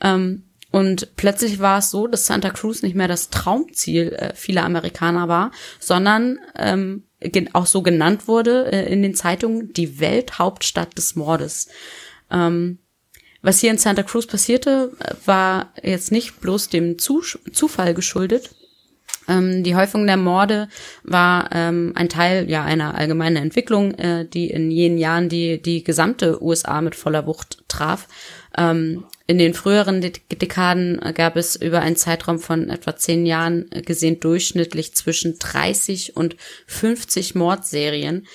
Ähm, 0.00 0.44
und 0.70 1.16
plötzlich 1.16 1.60
war 1.60 1.78
es 1.78 1.90
so, 1.90 2.06
dass 2.06 2.26
Santa 2.26 2.50
Cruz 2.50 2.82
nicht 2.82 2.96
mehr 2.96 3.08
das 3.08 3.28
Traumziel 3.28 4.14
äh, 4.14 4.34
vieler 4.34 4.64
Amerikaner 4.64 5.28
war, 5.28 5.50
sondern 5.78 6.38
ähm, 6.56 7.07
auch 7.52 7.66
so 7.66 7.82
genannt 7.82 8.28
wurde 8.28 8.70
äh, 8.72 8.92
in 8.92 9.02
den 9.02 9.14
Zeitungen, 9.14 9.72
die 9.72 10.00
Welthauptstadt 10.00 10.96
des 10.96 11.16
Mordes. 11.16 11.68
Ähm, 12.30 12.78
was 13.42 13.60
hier 13.60 13.70
in 13.70 13.78
Santa 13.78 14.02
Cruz 14.02 14.26
passierte, 14.26 14.92
war 15.24 15.72
jetzt 15.82 16.10
nicht 16.10 16.40
bloß 16.40 16.68
dem 16.68 16.98
Zufall 16.98 17.94
geschuldet. 17.94 18.50
Ähm, 19.28 19.62
die 19.62 19.76
Häufung 19.76 20.06
der 20.06 20.16
Morde 20.16 20.68
war 21.04 21.50
ähm, 21.52 21.92
ein 21.94 22.08
Teil 22.08 22.50
ja 22.50 22.64
einer 22.64 22.94
allgemeinen 22.94 23.36
Entwicklung, 23.36 23.94
äh, 23.94 24.26
die 24.26 24.50
in 24.50 24.70
jenen 24.70 24.98
Jahren 24.98 25.28
die 25.28 25.62
die 25.62 25.84
gesamte 25.84 26.42
USA 26.42 26.80
mit 26.80 26.94
voller 26.94 27.26
Wucht 27.26 27.62
traf. 27.68 28.08
Ähm, 28.58 29.04
in 29.26 29.38
den 29.38 29.54
früheren 29.54 30.00
Dekaden 30.00 31.00
gab 31.14 31.36
es 31.36 31.54
über 31.54 31.80
einen 31.80 31.96
Zeitraum 31.96 32.38
von 32.38 32.70
etwa 32.70 32.96
zehn 32.96 33.26
Jahren 33.26 33.68
gesehen 33.84 34.20
durchschnittlich 34.20 34.94
zwischen 34.94 35.38
30 35.38 36.16
und 36.16 36.36
50 36.66 37.34
Mordserien. 37.34 38.26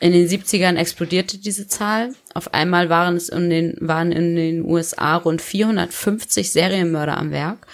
In 0.00 0.12
den 0.12 0.26
70ern 0.26 0.76
explodierte 0.76 1.38
diese 1.38 1.68
Zahl. 1.68 2.14
Auf 2.32 2.54
einmal 2.54 2.88
waren 2.88 3.16
es 3.16 3.28
in 3.28 3.50
den, 3.50 3.76
waren 3.80 4.12
in 4.12 4.34
den 4.34 4.64
USA 4.64 5.16
rund 5.16 5.42
450 5.42 6.50
Serienmörder 6.50 7.18
am 7.18 7.30
Werk. 7.30 7.66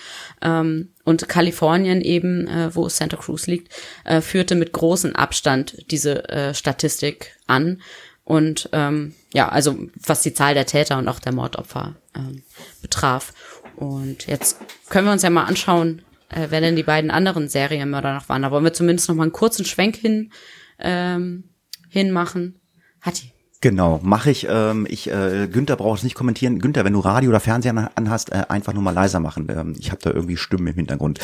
Ähm, 0.43 0.89
und 1.05 1.29
Kalifornien 1.29 2.01
eben, 2.01 2.49
äh, 2.49 2.75
wo 2.75 2.89
Santa 2.89 3.17
Cruz 3.17 3.47
liegt, 3.47 3.73
äh, 4.05 4.21
führte 4.21 4.57
mit 4.57 4.73
großem 4.73 5.15
Abstand 5.15 5.91
diese 5.91 6.29
äh, 6.29 6.53
Statistik 6.53 7.37
an. 7.47 7.81
Und 8.27 8.69
ähm, 8.73 9.15
ja, 9.33 9.49
also 9.49 9.79
was 10.05 10.23
die 10.23 10.35
Zahl 10.35 10.55
der 10.55 10.67
Täter 10.67 10.99
und 10.99 11.09
auch 11.09 11.21
der 11.21 11.33
Mordopfer 11.33 11.95
ähm, 12.17 12.43
betraf. 12.83 13.33
Und 13.77 14.27
jetzt 14.27 14.59
können 14.89 15.07
wir 15.07 15.13
uns 15.13 15.23
ja 15.23 15.31
mal 15.31 15.45
anschauen, 15.45 16.03
äh, 16.31 16.49
wer 16.51 16.61
denn 16.61 16.75
die 16.75 16.83
beiden 16.83 17.13
anderen 17.13 17.49
Serienmörder 17.49 18.15
noch 18.15 18.29
waren. 18.29 18.43
Da 18.43 18.51
wollen 18.51 18.65
wir 18.65 18.73
zumindest 18.73 19.09
noch 19.09 19.15
mal 19.15 19.23
einen 19.23 19.33
kurzen 19.33 19.65
Schwenk 19.65 19.95
hin 19.95 20.33
ähm, 20.81 21.45
hinmachen. 21.89 22.61
Hatti. 23.01 23.33
Genau, 23.63 24.01
mache 24.03 24.31
ich. 24.31 24.47
Ähm, 24.51 24.87
ich 24.89 25.11
äh, 25.11 25.49
Günther 25.51 25.77
braucht 25.77 25.99
es 25.99 26.05
nicht 26.05 26.15
kommentieren. 26.15 26.59
Günther, 26.59 26.85
wenn 26.85 26.93
du 26.93 27.01
Radio 27.01 27.31
oder 27.31 27.41
Fernseher 27.41 27.91
anhast, 27.95 28.31
äh, 28.31 28.45
einfach 28.49 28.75
nur 28.75 28.83
mal 28.83 28.91
leiser 28.91 29.19
machen. 29.19 29.49
Ähm, 29.51 29.75
ich 29.79 29.91
habe 29.91 30.03
da 30.03 30.11
irgendwie 30.11 30.37
Stimmen 30.37 30.67
im 30.67 30.75
Hintergrund. 30.75 31.21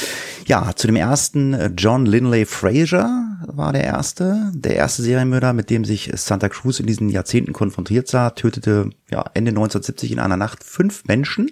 Ja, 0.47 0.72
zu 0.74 0.87
dem 0.87 0.97
ersten, 0.97 1.53
äh, 1.53 1.70
John 1.76 2.07
Linley 2.07 2.47
Fraser 2.47 3.37
war 3.47 3.72
der 3.72 3.85
erste. 3.85 4.51
Der 4.55 4.76
erste 4.76 5.03
Serienmörder, 5.03 5.53
mit 5.53 5.68
dem 5.68 5.85
sich 5.85 6.11
Santa 6.14 6.49
Cruz 6.49 6.80
in 6.80 6.87
diesen 6.87 7.11
Jahrzehnten 7.11 7.53
konfrontiert 7.53 8.09
sah, 8.09 8.30
tötete 8.30 8.91
ja, 9.11 9.24
Ende 9.35 9.51
1970 9.51 10.12
in 10.12 10.18
einer 10.18 10.39
Nacht 10.39 10.64
fünf 10.64 11.05
Menschen. 11.05 11.51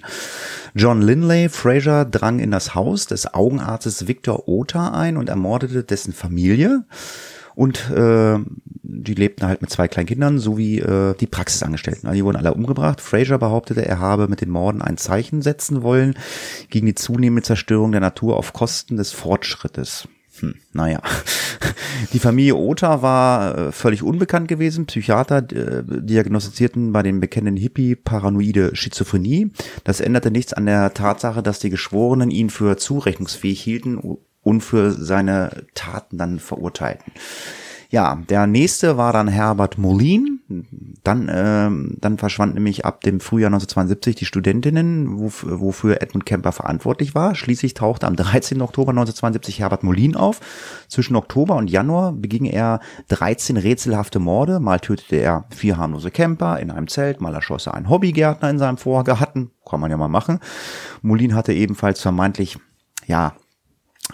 John 0.74 1.02
Linley 1.02 1.50
Fraser 1.50 2.06
drang 2.06 2.38
in 2.38 2.50
das 2.50 2.74
Haus 2.74 3.06
des 3.06 3.34
Augenarztes 3.34 4.08
Victor 4.08 4.48
Ota 4.48 4.92
ein 4.92 5.18
und 5.18 5.28
ermordete 5.28 5.84
dessen 5.84 6.14
Familie. 6.14 6.84
Und 7.60 7.90
äh, 7.90 8.38
die 8.82 9.12
lebten 9.12 9.46
halt 9.46 9.60
mit 9.60 9.68
zwei 9.68 9.86
kleinen 9.86 10.06
Kindern 10.06 10.38
sowie 10.38 10.78
äh, 10.78 11.14
die 11.20 11.26
Praxisangestellten. 11.26 12.08
Also 12.08 12.16
die 12.16 12.24
wurden 12.24 12.38
alle 12.38 12.54
umgebracht. 12.54 13.02
Fraser 13.02 13.36
behauptete, 13.36 13.84
er 13.84 13.98
habe 13.98 14.28
mit 14.28 14.40
den 14.40 14.48
Morden 14.48 14.80
ein 14.80 14.96
Zeichen 14.96 15.42
setzen 15.42 15.82
wollen 15.82 16.14
gegen 16.70 16.86
die 16.86 16.94
zunehmende 16.94 17.42
Zerstörung 17.42 17.92
der 17.92 18.00
Natur 18.00 18.38
auf 18.38 18.54
Kosten 18.54 18.96
des 18.96 19.12
Fortschrittes. 19.12 20.08
Hm, 20.38 20.54
naja. 20.72 21.02
Die 22.14 22.18
Familie 22.18 22.56
Ota 22.56 23.02
war 23.02 23.58
äh, 23.58 23.72
völlig 23.72 24.02
unbekannt 24.02 24.48
gewesen. 24.48 24.86
Psychiater 24.86 25.38
äh, 25.52 25.82
diagnostizierten 25.84 26.94
bei 26.94 27.02
den 27.02 27.20
bekannten 27.20 27.58
Hippie 27.58 27.94
paranoide 27.94 28.74
Schizophrenie. 28.74 29.50
Das 29.84 30.00
änderte 30.00 30.30
nichts 30.30 30.54
an 30.54 30.64
der 30.64 30.94
Tatsache, 30.94 31.42
dass 31.42 31.58
die 31.58 31.68
Geschworenen 31.68 32.30
ihn 32.30 32.48
für 32.48 32.78
zurechnungsfähig 32.78 33.60
hielten 33.60 33.98
und 34.42 34.60
für 34.62 34.92
seine 34.92 35.66
Taten 35.74 36.18
dann 36.18 36.38
verurteilten. 36.38 37.12
Ja, 37.92 38.22
der 38.28 38.46
nächste 38.46 38.96
war 38.96 39.12
dann 39.12 39.26
Herbert 39.26 39.76
Molin. 39.76 40.38
Dann, 41.02 41.28
ähm, 41.32 41.96
dann 42.00 42.18
verschwand 42.18 42.54
nämlich 42.54 42.84
ab 42.84 43.00
dem 43.00 43.18
Frühjahr 43.18 43.48
1972 43.50 44.14
die 44.14 44.26
Studentinnen, 44.26 45.18
wo, 45.18 45.32
wofür 45.42 46.00
Edmund 46.00 46.24
Kemper 46.24 46.52
verantwortlich 46.52 47.16
war. 47.16 47.34
Schließlich 47.34 47.74
tauchte 47.74 48.06
am 48.06 48.14
13. 48.14 48.62
Oktober 48.62 48.90
1972 48.90 49.58
Herbert 49.58 49.82
Molin 49.82 50.14
auf. 50.14 50.40
Zwischen 50.86 51.16
Oktober 51.16 51.56
und 51.56 51.68
Januar 51.68 52.12
beging 52.12 52.44
er 52.44 52.78
13 53.08 53.56
rätselhafte 53.56 54.20
Morde. 54.20 54.60
Mal 54.60 54.78
tötete 54.78 55.16
er 55.16 55.46
vier 55.50 55.76
harmlose 55.76 56.12
Camper 56.12 56.60
in 56.60 56.70
einem 56.70 56.86
Zelt, 56.86 57.20
mal 57.20 57.34
erschoss 57.34 57.66
er 57.66 57.74
einen 57.74 57.88
Hobbygärtner 57.88 58.50
in 58.50 58.58
seinem 58.60 58.76
Vorgarten. 58.76 59.50
Kann 59.68 59.80
man 59.80 59.90
ja 59.90 59.96
mal 59.96 60.08
machen. 60.08 60.38
Molin 61.02 61.34
hatte 61.34 61.52
ebenfalls 61.52 62.00
vermeintlich, 62.00 62.58
ja, 63.06 63.34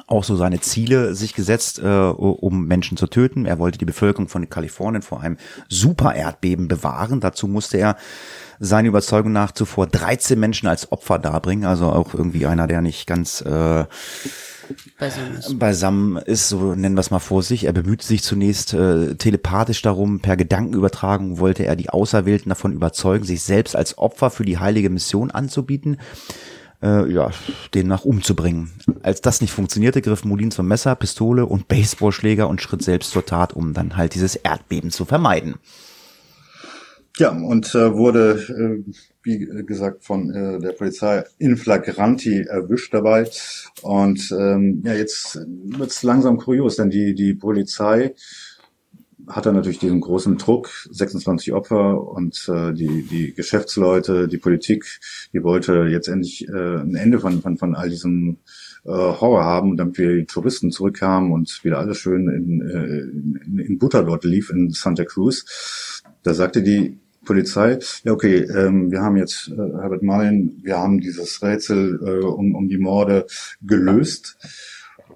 auch 0.07 0.25
so 0.25 0.37
seine 0.37 0.61
Ziele 0.61 1.15
sich 1.15 1.35
gesetzt, 1.35 1.79
äh, 1.79 1.87
um 1.87 2.67
Menschen 2.67 2.97
zu 2.97 3.07
töten. 3.07 3.47
Er 3.47 3.59
wollte 3.59 3.79
die 3.79 3.85
Bevölkerung 3.85 4.29
von 4.29 4.49
Kalifornien 4.49 5.03
vor 5.03 5.21
einem 5.21 5.37
Super-Erdbeben 5.69 6.69
bewahren. 6.69 7.21
Dazu 7.21 7.49
musste 7.49 7.79
er 7.79 7.97
seiner 8.59 8.89
Überzeugung 8.89 9.33
nach 9.33 9.53
zuvor 9.53 9.87
13 9.87 10.39
Menschen 10.39 10.69
als 10.69 10.91
Opfer 10.93 11.19
darbringen. 11.19 11.65
Also 11.65 11.87
auch 11.87 12.15
irgendwie 12.15 12.47
einer, 12.47 12.67
der 12.67 12.81
nicht 12.81 13.07
ganz 13.07 13.41
äh, 13.43 13.85
beisammen 14.99 15.37
ist. 15.37 15.59
beisammen 15.59 16.17
ist, 16.17 16.49
so 16.49 16.75
nennen 16.75 16.97
wir 16.97 17.01
es 17.01 17.11
mal 17.11 17.19
vor 17.19 17.43
sich. 17.43 17.65
Er 17.65 17.73
bemühte 17.73 18.07
sich 18.07 18.23
zunächst 18.23 18.75
äh, 18.75 19.15
telepathisch 19.15 19.83
darum, 19.83 20.21
per 20.21 20.37
Gedankenübertragung 20.37 21.39
wollte 21.39 21.65
er 21.65 21.77
die 21.77 21.91
Auserwählten 21.91 22.49
davon 22.49 22.73
überzeugen, 22.73 23.25
sich 23.25 23.43
selbst 23.43 23.77
als 23.77 23.99
Opfer 23.99 24.31
für 24.31 24.45
die 24.45 24.59
heilige 24.59 24.91
Mission 24.91 25.31
anzubieten 25.31 25.99
äh, 26.83 27.11
ja, 27.11 27.31
den 27.75 27.87
nach 27.87 28.05
umzubringen. 28.05 28.71
Als 29.03 29.21
das 29.21 29.41
nicht 29.41 29.53
funktionierte, 29.53 30.03
griff 30.03 30.25
Molin 30.25 30.51
zum 30.51 30.69
Messer, 30.69 30.95
Pistole 30.95 31.47
und 31.47 31.69
Baseballschläger 31.69 32.49
und 32.49 32.61
schritt 32.61 32.83
selbst 32.83 33.11
zur 33.11 33.25
Tat, 33.25 33.53
um 33.55 33.75
dann 33.75 33.97
halt 33.97 34.15
dieses 34.15 34.37
Erdbeben 34.37 34.91
zu 34.91 35.05
vermeiden. 35.05 35.57
Ja, 37.19 37.31
und 37.31 37.75
äh, 37.75 37.95
wurde, 37.95 38.85
äh, 38.87 38.93
wie 39.23 39.39
gesagt, 39.65 40.05
von 40.05 40.31
äh, 40.31 40.61
der 40.61 40.73
Polizei 40.73 41.25
in 41.39 41.57
flagranti 41.57 42.43
erwischt 42.43 42.93
dabei. 42.93 43.31
Und 43.81 44.31
ähm, 44.39 44.83
ja, 44.85 44.93
jetzt 44.93 45.39
wird's 45.47 46.03
langsam 46.03 46.37
kurios, 46.37 46.77
denn 46.77 46.91
die, 46.91 47.15
die 47.15 47.33
Polizei 47.33 48.15
hat 49.29 49.47
er 49.47 49.53
natürlich 49.53 49.79
diesen 49.79 50.01
großen 50.01 50.39
Druck, 50.39 50.71
26 50.91 51.53
Opfer 51.53 52.01
und 52.01 52.49
äh, 52.49 52.73
die, 52.73 53.03
die 53.03 53.35
Geschäftsleute, 53.35 54.29
die 54.29 54.39
Politik, 54.39 55.01
die 55.33 55.43
wollte 55.43 55.87
jetzt 55.91 56.09
endlich 56.09 56.49
äh, 56.49 56.81
ein 56.81 56.95
Ende 56.95 57.19
von, 57.19 57.43
von, 57.43 57.57
von 57.57 57.75
all 57.75 57.89
diesem 57.89 58.39
äh, 58.85 58.91
Horror 58.91 59.45
haben, 59.45 59.77
damit 59.77 59.99
wir 59.99 60.15
die 60.15 60.27
Touristen 60.27 60.71
zurückkamen 60.71 61.33
und 61.33 61.65
wieder 61.65 61.79
alles 61.79 61.99
schön 61.99 62.29
in, 62.29 62.61
äh, 62.69 63.47
in, 63.47 63.59
in 63.59 63.79
Butter 63.79 64.05
dort 64.05 64.25
lief 64.25 64.51
in 64.51 64.71
Santa 64.71 65.05
Cruz. 65.05 66.03
Da 66.23 66.35
sagte 66.35 66.63
die 66.63 66.99
Polizei, 67.25 67.79
ja 68.05 68.13
okay, 68.13 68.37
ähm, 68.45 68.93
wir 68.93 69.01
haben 69.03 69.17
jetzt 69.17 69.49
äh, 69.49 69.57
Herbert 69.57 70.03
Marlin, 70.03 70.61
wir 70.63 70.79
haben 70.79 71.01
dieses 71.01 71.43
Rätsel 71.43 72.01
äh, 72.01 72.25
um, 72.25 72.55
um 72.55 72.69
die 72.69 72.79
Morde 72.79 73.27
gelöst 73.61 74.39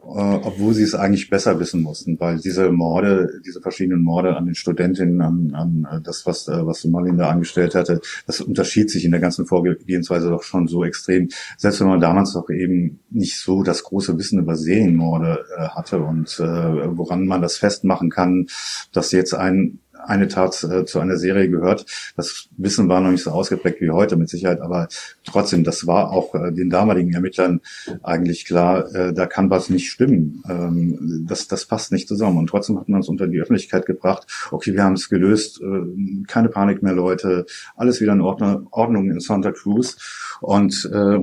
obwohl 0.03 0.75
sie 0.75 0.83
es 0.83 0.95
eigentlich 0.95 1.31
besser 1.31 1.59
wissen 1.61 1.83
mussten, 1.83 2.19
weil 2.19 2.39
diese 2.39 2.71
Morde, 2.73 3.41
diese 3.47 3.61
verschiedenen 3.61 4.03
Morde 4.03 4.37
an 4.37 4.47
den 4.47 4.55
Studentinnen, 4.55 5.21
an, 5.21 5.55
an 5.55 5.89
äh, 5.91 6.01
das, 6.01 6.27
was, 6.27 6.49
äh, 6.49 6.67
was 6.67 6.85
Marlin 6.85 7.19
da 7.19 7.31
angestellt 7.31 7.75
hatte, 7.75 8.01
das 8.27 8.41
unterschied 8.41 8.91
sich 8.91 9.05
in 9.05 9.11
der 9.11 9.21
ganzen 9.21 9.47
Vorgehensweise 9.47 10.31
doch 10.31 10.43
schon 10.43 10.69
so 10.69 10.85
extrem. 10.85 11.29
Selbst 11.57 11.81
wenn 11.81 11.89
man 11.89 12.01
damals 12.01 12.33
doch 12.33 12.51
eben 12.51 13.01
nicht 13.11 13.39
so 13.39 13.63
das 13.63 13.83
große 13.83 14.19
Wissen 14.19 14.41
über 14.41 14.57
Serienmorde 14.57 15.45
äh, 15.57 15.69
hatte 15.69 16.01
und 16.01 16.29
äh, 16.41 16.97
woran 16.97 17.27
man 17.27 17.43
das 17.43 17.57
festmachen 17.57 18.11
kann, 18.11 18.47
dass 18.93 19.13
jetzt 19.13 19.35
ein 19.35 19.81
eine 20.07 20.29
Tat 20.29 20.65
äh, 20.65 20.85
zu 20.85 21.01
einer 21.01 21.17
Serie 21.17 21.49
gehört. 21.49 21.87
Das 22.17 22.49
Wissen 22.57 22.89
war 22.89 23.01
noch 23.01 23.11
nicht 23.11 23.23
so 23.23 23.31
ausgeprägt 23.31 23.81
wie 23.81 23.91
heute 23.91 24.17
mit 24.17 24.29
Sicherheit, 24.29 24.61
aber 24.61 24.89
trotzdem, 25.25 25.65
das 25.65 25.87
war 25.87 26.11
auch 26.11 26.35
äh, 26.35 26.53
den 26.53 26.71
damaligen 26.71 27.13
Ermittlern 27.13 27.61
eigentlich 28.03 28.45
klar, 28.45 28.93
äh, 28.95 29.13
da 29.13 29.27
kann 29.27 29.51
was 29.51 29.71
nicht 29.71 29.91
stimmen. 29.91 30.43
Ähm, 30.49 31.27
das, 31.29 31.49
das 31.49 31.67
passt 31.67 31.93
nicht 31.93 32.09
zusammen. 32.09 32.39
Und 32.39 32.49
trotzdem 32.49 32.79
hat 32.79 32.89
man 32.89 33.01
es 33.01 33.09
unter 33.09 33.27
die 33.27 33.41
Öffentlichkeit 33.41 33.87
gebracht. 33.87 34.27
Okay, 34.51 34.75
wir 34.75 34.85
haben 34.85 34.95
es 34.95 35.09
gelöst, 35.09 35.61
äh, 35.61 36.25
keine 36.27 36.49
Panik 36.49 36.83
mehr, 36.83 36.95
Leute, 36.95 37.47
alles 37.77 38.01
wieder 38.01 38.13
in 38.13 38.21
Ordnung, 38.21 38.69
Ordnung 38.71 39.11
in 39.11 39.21
Santa 39.21 39.53
Cruz. 39.53 40.39
Und 40.41 40.91
äh, 40.93 41.19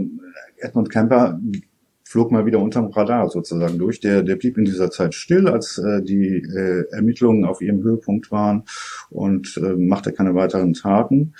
Edmund 0.59 0.89
Kemper 0.89 1.39
flog 2.07 2.31
mal 2.31 2.45
wieder 2.45 2.59
unterm 2.59 2.87
Radar 2.87 3.29
sozusagen 3.29 3.77
durch. 3.77 3.99
Der, 3.99 4.23
der 4.23 4.37
blieb 4.37 4.57
in 4.57 4.65
dieser 4.65 4.89
Zeit 4.89 5.13
still, 5.13 5.47
als 5.47 5.77
äh, 5.77 6.01
die 6.01 6.37
äh, 6.37 6.85
Ermittlungen 6.91 7.43
auf 7.45 7.61
ihrem 7.61 7.83
Höhepunkt 7.83 8.31
waren 8.31 8.63
und 9.09 9.57
äh, 9.57 9.75
machte 9.75 10.13
keine 10.13 10.33
weiteren 10.33 10.73
Taten. 10.73 11.35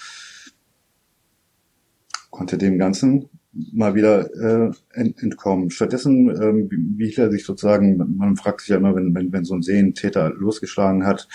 Konnte 2.29 2.57
dem 2.57 2.77
Ganzen 2.77 3.29
mal 3.73 3.95
wieder 3.95 4.29
äh, 4.35 4.71
entkommen. 4.93 5.69
Stattdessen 5.69 6.29
ähm, 6.29 6.69
biegt 6.69 7.17
er 7.17 7.31
sich 7.31 7.45
sozusagen, 7.45 7.97
man 8.17 8.35
fragt 8.35 8.61
sich 8.61 8.69
ja 8.69 8.77
immer, 8.77 8.95
wenn, 8.95 9.13
wenn, 9.15 9.31
wenn 9.31 9.45
so 9.45 9.55
ein 9.55 9.61
Seentäter 9.61 10.31
losgeschlagen 10.37 11.05
hat, 11.05 11.27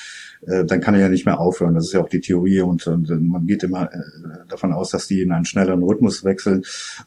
äh, 0.46 0.64
dann 0.64 0.80
kann 0.80 0.94
er 0.94 1.00
ja 1.00 1.08
nicht 1.08 1.26
mehr 1.26 1.40
aufhören. 1.40 1.74
Das 1.74 1.86
ist 1.86 1.92
ja 1.92 2.00
auch 2.00 2.08
die 2.08 2.20
Theorie 2.20 2.60
und, 2.60 2.86
und 2.86 3.08
man 3.28 3.46
geht 3.46 3.62
immer 3.62 3.92
äh, 3.92 3.98
davon 4.48 4.72
aus, 4.72 4.90
dass 4.90 5.06
die 5.06 5.22
in 5.22 5.32
einen 5.32 5.44
schnelleren 5.44 5.82
Rhythmus 5.82 6.24
wechseln. 6.24 6.62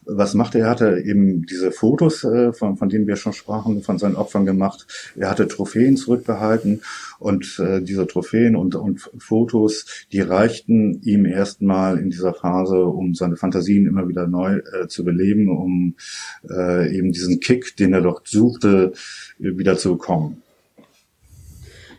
Was 0.05 0.33
macht 0.33 0.55
er? 0.55 0.65
Er 0.65 0.69
hatte 0.71 0.99
eben 0.99 1.45
diese 1.45 1.71
Fotos, 1.71 2.23
äh, 2.23 2.51
von, 2.53 2.77
von 2.77 2.89
denen 2.89 3.07
wir 3.07 3.15
schon 3.15 3.33
sprachen, 3.33 3.83
von 3.83 3.97
seinen 3.97 4.15
Opfern 4.15 4.45
gemacht. 4.45 4.87
Er 5.15 5.29
hatte 5.29 5.47
Trophäen 5.47 5.97
zurückbehalten 5.97 6.81
und 7.19 7.59
äh, 7.59 7.81
diese 7.81 8.07
Trophäen 8.07 8.55
und, 8.55 8.75
und 8.75 9.09
Fotos, 9.17 9.85
die 10.11 10.21
reichten 10.21 11.01
ihm 11.03 11.25
erstmal 11.25 11.99
in 11.99 12.09
dieser 12.09 12.33
Phase, 12.33 12.83
um 12.83 13.13
seine 13.13 13.35
Fantasien 13.35 13.85
immer 13.85 14.07
wieder 14.07 14.27
neu 14.27 14.57
äh, 14.57 14.87
zu 14.87 15.04
beleben, 15.05 15.49
um 15.49 15.95
äh, 16.49 16.95
eben 16.95 17.11
diesen 17.11 17.39
Kick, 17.39 17.77
den 17.77 17.93
er 17.93 18.01
dort 18.01 18.27
suchte, 18.27 18.93
wieder 19.37 19.77
zu 19.77 19.93
bekommen. 19.93 20.41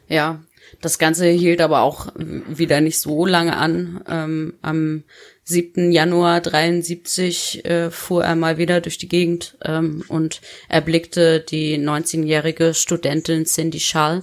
Ja, 0.08 0.40
das 0.80 0.98
Ganze 0.98 1.26
hielt 1.26 1.60
aber 1.60 1.80
auch 1.80 2.12
wieder 2.16 2.80
nicht 2.80 2.98
so 2.98 3.26
lange 3.26 3.56
an. 3.56 4.02
Ähm, 4.08 4.54
am 4.62 5.04
7. 5.44 5.92
Januar 5.92 6.40
73 6.40 7.64
äh, 7.64 7.90
fuhr 7.90 8.24
er 8.24 8.36
mal 8.36 8.58
wieder 8.58 8.80
durch 8.80 8.98
die 8.98 9.08
Gegend 9.08 9.56
ähm, 9.64 10.04
und 10.08 10.40
erblickte 10.68 11.40
die 11.40 11.78
19-jährige 11.78 12.74
Studentin 12.74 13.46
Cindy 13.46 13.80
Schall 13.80 14.22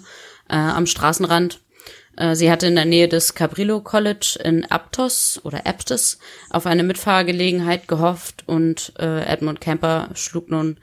äh, 0.50 0.56
am 0.56 0.86
Straßenrand 0.86 1.63
sie 2.34 2.52
hatte 2.52 2.68
in 2.68 2.76
der 2.76 2.86
Nähe 2.86 3.08
des 3.08 3.34
Cabrillo 3.34 3.82
College 3.82 4.40
in 4.44 4.66
Aptos 4.66 5.42
oder 5.44 5.66
Aptos 5.66 6.20
auf 6.50 6.66
eine 6.66 6.84
Mitfahrgelegenheit 6.84 7.88
gehofft 7.88 8.44
und 8.46 8.94
äh, 9.00 9.26
Edmund 9.26 9.62
Camper 9.62 10.10
schlug 10.14 10.50
nun 10.50 10.78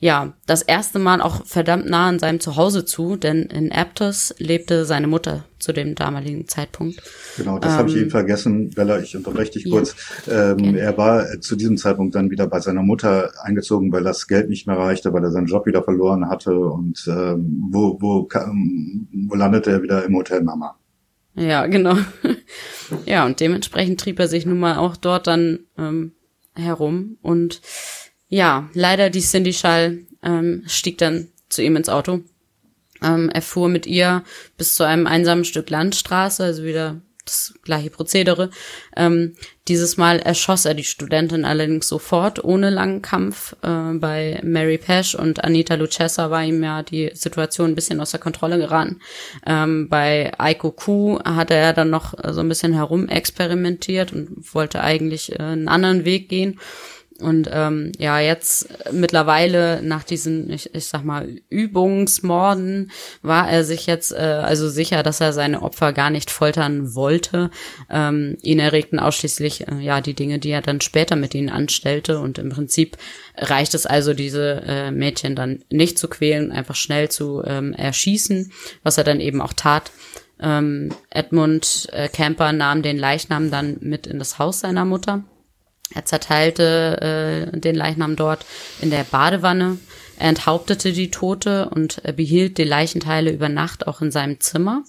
ja 0.00 0.32
das 0.46 0.62
erste 0.62 0.98
Mal 0.98 1.20
auch 1.20 1.44
verdammt 1.44 1.86
nah 1.86 2.08
an 2.08 2.18
seinem 2.18 2.40
Zuhause 2.40 2.84
zu, 2.84 3.16
denn 3.16 3.42
in 3.44 3.72
Aptos 3.72 4.34
lebte 4.38 4.84
seine 4.84 5.06
Mutter 5.06 5.44
zu 5.66 5.72
dem 5.72 5.96
damaligen 5.96 6.46
Zeitpunkt. 6.46 7.02
Genau, 7.36 7.58
das 7.58 7.72
ähm, 7.72 7.78
habe 7.78 7.88
ich 7.90 7.96
eben 7.96 8.10
vergessen, 8.10 8.70
Bella, 8.70 9.00
ich 9.00 9.16
unterbreche 9.16 9.50
dich 9.52 9.68
kurz. 9.68 9.96
Ja. 10.26 10.52
Ähm, 10.52 10.58
okay. 10.60 10.78
Er 10.78 10.96
war 10.96 11.40
zu 11.40 11.56
diesem 11.56 11.76
Zeitpunkt 11.76 12.14
dann 12.14 12.30
wieder 12.30 12.46
bei 12.46 12.60
seiner 12.60 12.82
Mutter 12.82 13.32
eingezogen, 13.42 13.90
weil 13.90 14.04
das 14.04 14.28
Geld 14.28 14.48
nicht 14.48 14.68
mehr 14.68 14.78
reichte, 14.78 15.12
weil 15.12 15.24
er 15.24 15.32
seinen 15.32 15.48
Job 15.48 15.66
wieder 15.66 15.82
verloren 15.82 16.28
hatte 16.28 16.56
und 16.56 17.04
ähm, 17.08 17.64
wo, 17.72 18.00
wo, 18.00 18.28
wo 18.28 19.34
landete 19.34 19.72
er 19.72 19.82
wieder 19.82 20.04
im 20.04 20.14
Hotel 20.14 20.44
Mama. 20.44 20.78
Ja, 21.34 21.66
genau. 21.66 21.96
ja, 23.06 23.26
und 23.26 23.40
dementsprechend 23.40 24.00
trieb 24.00 24.20
er 24.20 24.28
sich 24.28 24.46
nun 24.46 24.60
mal 24.60 24.76
auch 24.76 24.96
dort 24.96 25.26
dann 25.26 25.58
ähm, 25.76 26.12
herum. 26.54 27.18
Und 27.22 27.60
ja, 28.28 28.70
leider 28.72 29.10
die 29.10 29.20
Cindy 29.20 29.52
Schall 29.52 29.98
ähm, 30.22 30.62
stieg 30.66 30.98
dann 30.98 31.26
zu 31.48 31.62
ihm 31.62 31.74
ins 31.74 31.88
Auto 31.88 32.20
ähm, 33.06 33.30
er 33.30 33.42
fuhr 33.42 33.68
mit 33.68 33.86
ihr 33.86 34.22
bis 34.56 34.74
zu 34.74 34.84
einem 34.84 35.06
einsamen 35.06 35.44
Stück 35.44 35.70
Landstraße, 35.70 36.44
also 36.44 36.64
wieder 36.64 37.00
das 37.26 37.54
gleiche 37.62 37.90
Prozedere. 37.90 38.50
Ähm, 38.96 39.34
dieses 39.68 39.96
Mal 39.96 40.20
erschoss 40.20 40.64
er 40.64 40.74
die 40.74 40.84
Studentin 40.84 41.44
allerdings 41.44 41.88
sofort, 41.88 42.42
ohne 42.42 42.70
langen 42.70 43.02
Kampf. 43.02 43.54
Äh, 43.62 43.94
bei 43.94 44.40
Mary 44.44 44.78
Pesch 44.78 45.14
und 45.14 45.44
Anita 45.44 45.74
Lucessa 45.74 46.30
war 46.30 46.44
ihm 46.44 46.62
ja 46.62 46.82
die 46.82 47.10
Situation 47.14 47.70
ein 47.72 47.74
bisschen 47.74 48.00
aus 48.00 48.12
der 48.12 48.20
Kontrolle 48.20 48.58
geraten. 48.58 49.00
Ähm, 49.44 49.88
bei 49.88 50.32
Aiko 50.38 50.70
Ku 50.70 51.18
hatte 51.24 51.54
er 51.54 51.72
dann 51.72 51.90
noch 51.90 52.14
so 52.32 52.40
ein 52.40 52.48
bisschen 52.48 52.72
herumexperimentiert 52.72 54.12
und 54.12 54.54
wollte 54.54 54.82
eigentlich 54.82 55.32
äh, 55.32 55.42
einen 55.42 55.68
anderen 55.68 56.04
Weg 56.04 56.28
gehen. 56.28 56.60
Und 57.20 57.48
ähm, 57.50 57.92
ja, 57.98 58.20
jetzt 58.20 58.68
mittlerweile 58.92 59.80
nach 59.82 60.04
diesen, 60.04 60.50
ich, 60.50 60.74
ich 60.74 60.86
sag 60.86 61.04
mal, 61.04 61.28
Übungsmorden 61.48 62.90
war 63.22 63.48
er 63.48 63.64
sich 63.64 63.86
jetzt 63.86 64.12
äh, 64.12 64.16
also 64.16 64.68
sicher, 64.68 65.02
dass 65.02 65.20
er 65.20 65.32
seine 65.32 65.62
Opfer 65.62 65.92
gar 65.92 66.10
nicht 66.10 66.30
foltern 66.30 66.94
wollte. 66.94 67.50
Ähm, 67.88 68.36
ihn 68.42 68.58
erregten 68.58 68.98
ausschließlich 68.98 69.68
äh, 69.68 69.78
ja 69.80 70.00
die 70.00 70.14
Dinge, 70.14 70.38
die 70.38 70.50
er 70.50 70.62
dann 70.62 70.80
später 70.80 71.16
mit 71.16 71.34
ihnen 71.34 71.48
anstellte. 71.48 72.18
Und 72.18 72.38
im 72.38 72.50
Prinzip 72.50 72.98
reicht 73.36 73.74
es 73.74 73.86
also, 73.86 74.12
diese 74.12 74.62
äh, 74.66 74.90
Mädchen 74.90 75.34
dann 75.34 75.64
nicht 75.70 75.98
zu 75.98 76.08
quälen, 76.08 76.52
einfach 76.52 76.76
schnell 76.76 77.08
zu 77.10 77.42
ähm, 77.46 77.72
erschießen, 77.72 78.52
was 78.82 78.98
er 78.98 79.04
dann 79.04 79.20
eben 79.20 79.40
auch 79.40 79.54
tat. 79.54 79.90
Ähm, 80.38 80.90
Edmund 81.08 81.88
äh, 81.92 82.08
Camper 82.08 82.52
nahm 82.52 82.82
den 82.82 82.98
Leichnam 82.98 83.50
dann 83.50 83.78
mit 83.80 84.06
in 84.06 84.18
das 84.18 84.38
Haus 84.38 84.60
seiner 84.60 84.84
Mutter. 84.84 85.24
Er 85.94 86.04
zerteilte 86.04 87.52
äh, 87.54 87.58
den 87.58 87.74
Leichnam 87.74 88.16
dort 88.16 88.44
in 88.80 88.90
der 88.90 89.04
Badewanne. 89.04 89.78
Er 90.18 90.28
enthauptete 90.28 90.92
die 90.92 91.10
Tote 91.10 91.68
und 91.70 92.04
äh, 92.04 92.12
behielt 92.12 92.58
die 92.58 92.64
Leichenteile 92.64 93.30
über 93.30 93.48
Nacht 93.48 93.86
auch 93.86 94.02
in 94.02 94.10
seinem 94.10 94.40
Zimmer. 94.40 94.82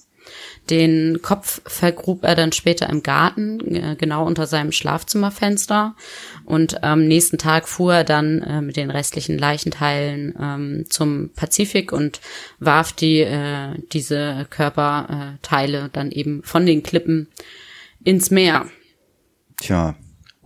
Den 0.69 1.21
Kopf 1.21 1.61
vergrub 1.65 2.23
er 2.23 2.35
dann 2.35 2.51
später 2.51 2.89
im 2.89 3.03
Garten, 3.03 3.59
äh, 3.73 3.95
genau 3.97 4.25
unter 4.25 4.47
seinem 4.47 4.71
Schlafzimmerfenster. 4.71 5.95
Und 6.45 6.83
am 6.83 7.07
nächsten 7.07 7.37
Tag 7.37 7.67
fuhr 7.67 7.93
er 7.93 8.03
dann 8.03 8.41
äh, 8.41 8.61
mit 8.61 8.75
den 8.75 8.91
restlichen 8.91 9.37
Leichenteilen 9.37 10.35
ähm, 10.39 10.85
zum 10.89 11.29
Pazifik 11.35 11.93
und 11.93 12.19
warf 12.59 12.91
die, 12.91 13.19
äh, 13.19 13.75
diese 13.93 14.47
Körperteile 14.49 15.89
dann 15.93 16.11
eben 16.11 16.43
von 16.43 16.65
den 16.65 16.83
Klippen 16.83 17.29
ins 18.03 18.29
Meer. 18.29 18.65
Tja, 19.61 19.95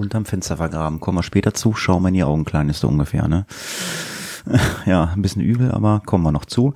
unterm 0.02 0.26
Fenster 0.26 0.58
vergraben. 0.58 1.00
Kommen 1.00 1.20
wir 1.20 1.24
später 1.24 1.54
zu. 1.54 1.74
Schau 1.74 2.00
mal 2.00 2.10
in 2.10 2.16
die 2.16 2.24
Augen, 2.24 2.46
klein 2.46 2.74
ungefähr, 2.84 3.28
ne? 3.28 3.46
Ja, 4.86 5.12
ein 5.16 5.22
bisschen 5.22 5.42
übel, 5.42 5.72
aber 5.72 6.02
kommen 6.06 6.24
wir 6.24 6.32
noch 6.32 6.46
zu. 6.46 6.74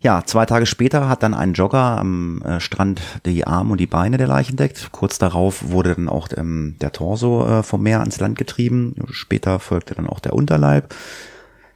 Ja, 0.00 0.22
zwei 0.24 0.44
Tage 0.44 0.66
später 0.66 1.08
hat 1.08 1.22
dann 1.22 1.32
ein 1.32 1.54
Jogger 1.54 1.98
am 1.98 2.42
äh, 2.42 2.60
Strand 2.60 3.00
die 3.24 3.46
Arme 3.46 3.72
und 3.72 3.80
die 3.80 3.86
Beine 3.86 4.18
der 4.18 4.26
Leiche 4.26 4.50
entdeckt. 4.50 4.90
Kurz 4.92 5.18
darauf 5.18 5.70
wurde 5.70 5.94
dann 5.94 6.10
auch 6.10 6.28
ähm, 6.36 6.76
der 6.80 6.92
Torso 6.92 7.46
äh, 7.46 7.62
vom 7.62 7.82
Meer 7.82 8.00
ans 8.00 8.20
Land 8.20 8.36
getrieben. 8.36 8.94
Später 9.10 9.58
folgte 9.60 9.94
dann 9.94 10.06
auch 10.06 10.20
der 10.20 10.34
Unterleib. 10.34 10.94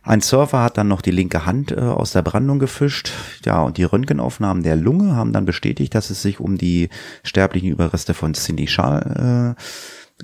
Ein 0.03 0.21
Surfer 0.21 0.63
hat 0.63 0.79
dann 0.79 0.89
noch 0.89 1.01
die 1.01 1.11
linke 1.11 1.47
Hand 1.47 1.73
äh, 1.73 1.81
aus 1.81 2.13
der 2.13 2.23
Brandung 2.23 2.59
gefischt. 2.59 3.13
Ja, 3.45 3.63
und 3.63 3.79
die 3.79 3.85
Röntgenaufnahmen 3.85 4.63
der 4.63 4.77
Lunge 4.77 5.17
haben 5.17 5.33
dann 5.33 5.45
bestätigt, 5.45 5.95
dass 5.95 6.11
es 6.11 6.21
sich 6.23 6.39
um 6.39 6.59
die 6.59 6.91
sterblichen 7.25 7.71
Überreste 7.71 8.15
von 8.15 8.35
Cindy 8.35 8.67
Schall 8.67 9.57
äh, 9.57 9.63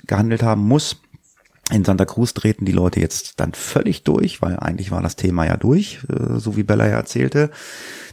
gehandelt 0.06 0.42
haben 0.42 0.62
muss. 0.62 1.00
In 1.70 1.84
Santa 1.84 2.04
Cruz 2.04 2.34
treten 2.34 2.66
die 2.66 2.72
Leute 2.72 3.00
jetzt 3.00 3.40
dann 3.40 3.54
völlig 3.54 4.02
durch, 4.04 4.42
weil 4.42 4.58
eigentlich 4.58 4.90
war 4.90 5.00
das 5.00 5.16
Thema 5.16 5.46
ja 5.46 5.56
durch, 5.56 6.00
äh, 6.10 6.38
so 6.38 6.56
wie 6.56 6.62
Bella 6.62 6.86
ja 6.86 6.96
erzählte. 6.96 7.50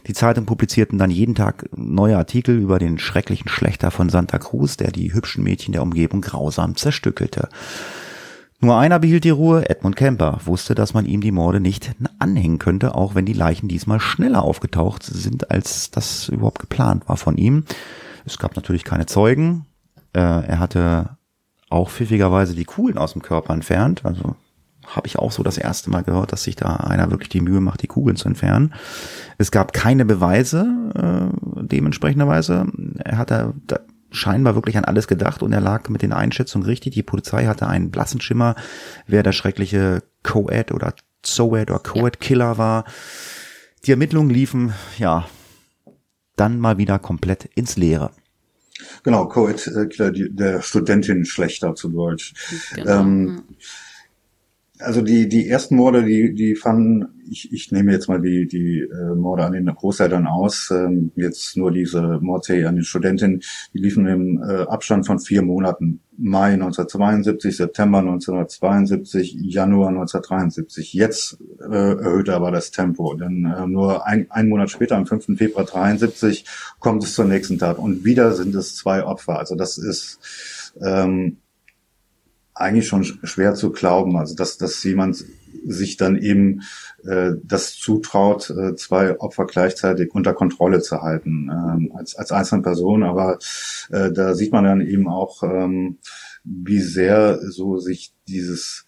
Die 0.06 0.14
Zeitungen 0.14 0.46
publizierten 0.46 0.98
dann 0.98 1.10
jeden 1.10 1.34
Tag 1.34 1.68
neue 1.76 2.16
Artikel 2.16 2.58
über 2.58 2.78
den 2.78 2.98
schrecklichen 2.98 3.48
Schlechter 3.48 3.90
von 3.90 4.08
Santa 4.08 4.38
Cruz, 4.38 4.78
der 4.78 4.90
die 4.90 5.12
hübschen 5.12 5.44
Mädchen 5.44 5.72
der 5.72 5.82
Umgebung 5.82 6.22
grausam 6.22 6.76
zerstückelte. 6.76 7.50
Nur 8.64 8.78
einer 8.78 9.00
behielt 9.00 9.24
die 9.24 9.30
Ruhe, 9.30 9.68
Edmund 9.68 9.96
Kemper, 9.96 10.38
wusste, 10.44 10.74
dass 10.74 10.94
man 10.94 11.04
ihm 11.04 11.20
die 11.20 11.32
Morde 11.32 11.60
nicht 11.60 11.92
anhängen 12.20 12.58
könnte, 12.58 12.94
auch 12.94 13.14
wenn 13.14 13.26
die 13.26 13.32
Leichen 13.32 13.68
diesmal 13.68 14.00
schneller 14.00 14.42
aufgetaucht 14.42 15.02
sind, 15.02 15.50
als 15.50 15.90
das 15.90 16.28
überhaupt 16.28 16.60
geplant 16.60 17.08
war 17.08 17.16
von 17.16 17.36
ihm. 17.36 17.64
Es 18.24 18.38
gab 18.38 18.56
natürlich 18.56 18.84
keine 18.84 19.06
Zeugen. 19.06 19.66
Äh, 20.12 20.20
er 20.20 20.58
hatte 20.60 21.18
auch 21.72 21.90
pfiffigerweise 21.90 22.54
die 22.54 22.64
Kugeln 22.64 22.98
aus 22.98 23.12
dem 23.12 23.22
Körper 23.22 23.54
entfernt. 23.54 24.04
Also 24.04 24.36
habe 24.86 25.06
ich 25.06 25.18
auch 25.18 25.32
so 25.32 25.42
das 25.42 25.58
erste 25.58 25.90
Mal 25.90 26.02
gehört, 26.02 26.32
dass 26.32 26.42
sich 26.42 26.56
da 26.56 26.76
einer 26.76 27.10
wirklich 27.10 27.28
die 27.28 27.40
Mühe 27.40 27.60
macht, 27.60 27.82
die 27.82 27.86
Kugeln 27.86 28.16
zu 28.16 28.28
entfernen. 28.28 28.74
Es 29.38 29.50
gab 29.50 29.72
keine 29.72 30.04
Beweise 30.04 30.66
äh, 30.94 31.62
dementsprechenderweise. 31.62 32.66
Er 33.04 33.18
hatte 33.18 33.54
da 33.66 33.80
scheinbar 34.10 34.54
wirklich 34.54 34.76
an 34.76 34.84
alles 34.84 35.08
gedacht 35.08 35.42
und 35.42 35.52
er 35.52 35.60
lag 35.60 35.88
mit 35.88 36.02
den 36.02 36.12
Einschätzungen 36.12 36.66
richtig. 36.66 36.94
Die 36.94 37.02
Polizei 37.02 37.46
hatte 37.46 37.66
einen 37.66 37.90
blassen 37.90 38.20
Schimmer, 38.20 38.54
wer 39.06 39.22
der 39.22 39.32
schreckliche 39.32 40.02
Co-Ed 40.22 40.72
oder 40.72 40.94
Zoed 41.22 41.70
oder 41.70 41.78
Co-Ed-Killer 41.78 42.58
war. 42.58 42.84
Die 43.86 43.92
Ermittlungen 43.92 44.30
liefen, 44.30 44.74
ja, 44.98 45.26
dann 46.36 46.58
mal 46.58 46.78
wieder 46.78 46.98
komplett 46.98 47.46
ins 47.54 47.76
Leere. 47.76 48.10
Genau, 49.04 49.26
Co-Ed-Killer, 49.26 50.12
der 50.12 50.62
Studentin 50.62 51.24
schlechter 51.24 51.74
zu 51.74 51.88
Deutsch. 51.88 52.34
Genau. 52.74 53.00
Ähm, 53.00 53.42
also 54.82 55.02
die, 55.02 55.28
die 55.28 55.48
ersten 55.48 55.76
Morde, 55.76 56.04
die, 56.04 56.34
die 56.34 56.54
fanden, 56.54 57.22
ich, 57.30 57.52
ich 57.52 57.72
nehme 57.72 57.92
jetzt 57.92 58.08
mal 58.08 58.20
die, 58.20 58.46
die 58.46 58.80
äh, 58.80 59.14
Morde 59.14 59.44
an 59.44 59.52
den 59.52 59.66
Großeltern 59.66 60.26
aus, 60.26 60.70
ähm, 60.70 61.12
jetzt 61.16 61.56
nur 61.56 61.70
diese 61.70 62.18
Mordserie 62.20 62.68
an 62.68 62.76
den 62.76 62.84
Studentinnen, 62.84 63.40
die 63.72 63.78
liefen 63.78 64.06
im 64.06 64.42
äh, 64.42 64.62
Abstand 64.62 65.06
von 65.06 65.18
vier 65.18 65.42
Monaten. 65.42 66.00
Mai 66.18 66.52
1972, 66.52 67.56
September 67.56 67.98
1972, 67.98 69.34
Januar 69.40 69.88
1973. 69.88 70.92
Jetzt 70.92 71.38
äh, 71.58 71.74
erhöhte 71.74 72.34
aber 72.34 72.50
das 72.50 72.70
Tempo, 72.70 73.14
denn 73.14 73.46
äh, 73.46 73.66
nur 73.66 74.06
ein, 74.06 74.26
ein 74.30 74.48
Monat 74.48 74.70
später, 74.70 74.96
am 74.96 75.06
5. 75.06 75.38
Februar 75.38 75.64
73, 75.64 76.44
kommt 76.80 77.02
es 77.02 77.14
zur 77.14 77.24
nächsten 77.24 77.58
Tat. 77.58 77.78
Und 77.78 78.04
wieder 78.04 78.32
sind 78.32 78.54
es 78.54 78.76
zwei 78.76 79.04
Opfer. 79.04 79.38
Also 79.38 79.56
das 79.56 79.78
ist 79.78 80.20
ähm, 80.80 81.38
eigentlich 82.54 82.88
schon 82.88 83.04
schwer 83.04 83.54
zu 83.54 83.72
glauben, 83.72 84.16
also 84.16 84.34
dass, 84.34 84.58
dass 84.58 84.82
jemand 84.84 85.24
sich 85.64 85.96
dann 85.96 86.16
eben 86.16 86.62
äh, 87.04 87.32
das 87.42 87.74
zutraut, 87.76 88.50
äh, 88.50 88.74
zwei 88.76 89.18
Opfer 89.20 89.46
gleichzeitig 89.46 90.14
unter 90.14 90.34
Kontrolle 90.34 90.80
zu 90.80 91.02
halten 91.02 91.48
äh, 91.50 91.96
als, 91.96 92.16
als 92.16 92.32
einzelne 92.32 92.62
Person. 92.62 93.02
Aber 93.02 93.38
äh, 93.90 94.10
da 94.12 94.34
sieht 94.34 94.52
man 94.52 94.64
dann 94.64 94.80
eben 94.80 95.08
auch, 95.08 95.42
ähm, 95.42 95.98
wie 96.44 96.80
sehr 96.80 97.38
so 97.50 97.78
sich 97.78 98.12
dieses 98.26 98.84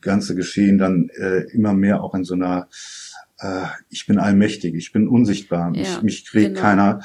ganze 0.00 0.34
Geschehen 0.34 0.78
dann 0.78 1.10
äh, 1.10 1.42
immer 1.52 1.72
mehr 1.72 2.02
auch 2.02 2.14
in 2.14 2.24
so 2.24 2.34
einer 2.34 2.68
äh, 3.38 3.66
ich 3.88 4.06
bin 4.06 4.18
allmächtig, 4.18 4.74
ich 4.74 4.92
bin 4.92 5.08
unsichtbar, 5.08 5.72
ja, 5.74 5.82
ich, 5.82 6.02
mich 6.02 6.26
kriegt 6.26 6.54
genau. 6.54 6.60
keiner, 6.60 7.00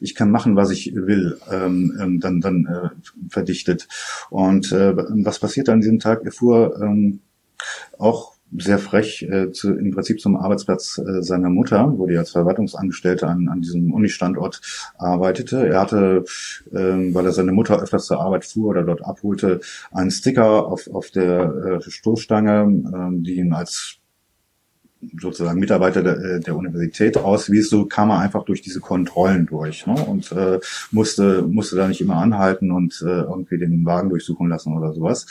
ich 0.00 0.14
kann 0.14 0.30
machen, 0.30 0.56
was 0.56 0.70
ich 0.70 0.94
will, 0.94 1.38
ähm, 1.50 1.96
ähm, 2.00 2.20
dann, 2.20 2.40
dann 2.40 2.66
äh, 2.66 2.88
verdichtet. 3.28 3.88
Und 4.30 4.72
äh, 4.72 4.96
was 4.96 5.38
passiert 5.38 5.68
an 5.68 5.80
diesem 5.80 5.98
Tag? 5.98 6.22
Er 6.24 6.32
fuhr 6.32 6.80
ähm, 6.82 7.20
auch 7.98 8.38
sehr 8.56 8.78
frech 8.78 9.22
äh, 9.22 9.52
zu, 9.52 9.74
im 9.74 9.90
Prinzip 9.90 10.20
zum 10.20 10.36
Arbeitsplatz 10.36 10.98
äh, 10.98 11.22
seiner 11.22 11.50
Mutter, 11.50 11.92
wo 11.96 12.06
die 12.06 12.16
als 12.16 12.30
Verwaltungsangestellte 12.30 13.26
an, 13.26 13.48
an 13.48 13.60
diesem 13.60 13.92
Unistandort 13.92 14.60
arbeitete. 14.96 15.68
Er 15.68 15.80
hatte, 15.80 16.24
ähm, 16.72 17.14
weil 17.14 17.26
er 17.26 17.32
seine 17.32 17.52
Mutter 17.52 17.80
öfters 17.80 18.06
zur 18.06 18.20
Arbeit 18.20 18.46
fuhr 18.46 18.70
oder 18.70 18.84
dort 18.84 19.04
abholte, 19.04 19.60
einen 19.90 20.10
Sticker 20.10 20.66
auf, 20.66 20.88
auf 20.88 21.10
der 21.10 21.80
äh, 21.86 21.90
Stoßstange, 21.90 22.82
äh, 22.92 23.22
die 23.22 23.34
ihn 23.34 23.52
als 23.52 23.97
sozusagen 25.20 25.60
Mitarbeiter 25.60 26.02
der, 26.02 26.18
äh, 26.18 26.40
der 26.40 26.56
Universität 26.56 27.16
auswies, 27.16 27.70
so 27.70 27.86
kam 27.86 28.10
er 28.10 28.18
einfach 28.18 28.44
durch 28.44 28.62
diese 28.62 28.80
Kontrollen 28.80 29.46
durch 29.46 29.86
ne? 29.86 29.94
und 29.94 30.32
äh, 30.32 30.58
musste 30.90 31.42
musste 31.42 31.76
da 31.76 31.88
nicht 31.88 32.00
immer 32.00 32.16
anhalten 32.16 32.72
und 32.72 33.02
äh, 33.02 33.22
irgendwie 33.22 33.58
den 33.58 33.84
Wagen 33.84 34.10
durchsuchen 34.10 34.48
lassen 34.48 34.76
oder 34.76 34.92
sowas. 34.92 35.26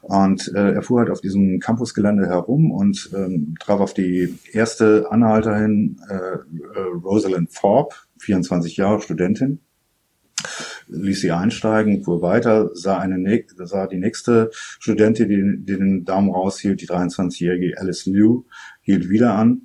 Und 0.00 0.50
äh, 0.54 0.72
er 0.72 0.82
fuhr 0.82 1.00
halt 1.00 1.10
auf 1.10 1.20
diesem 1.20 1.60
Campusgelände 1.60 2.26
herum 2.26 2.70
und 2.70 3.10
ähm, 3.14 3.54
traf 3.60 3.80
auf 3.80 3.94
die 3.94 4.38
erste 4.52 5.06
Anhalterin, 5.10 6.00
äh, 6.08 6.14
äh, 6.14 6.80
Rosalind 7.02 7.54
Thorpe, 7.54 7.94
24 8.18 8.76
Jahre 8.76 9.02
Studentin, 9.02 9.60
ließ 10.88 11.20
sie 11.20 11.32
einsteigen, 11.32 12.02
fuhr 12.02 12.22
weiter, 12.22 12.70
sah 12.74 12.98
eine 12.98 13.18
sah 13.66 13.86
die 13.86 13.98
nächste 13.98 14.50
Studentin, 14.52 15.28
die, 15.28 15.64
die 15.64 15.78
den 15.78 16.04
Daumen 16.04 16.30
raushielt, 16.30 16.80
die 16.80 16.88
23-jährige 16.88 17.78
Alice 17.78 18.06
Liu, 18.06 18.44
hielt 18.82 19.08
wieder 19.08 19.34
an, 19.34 19.62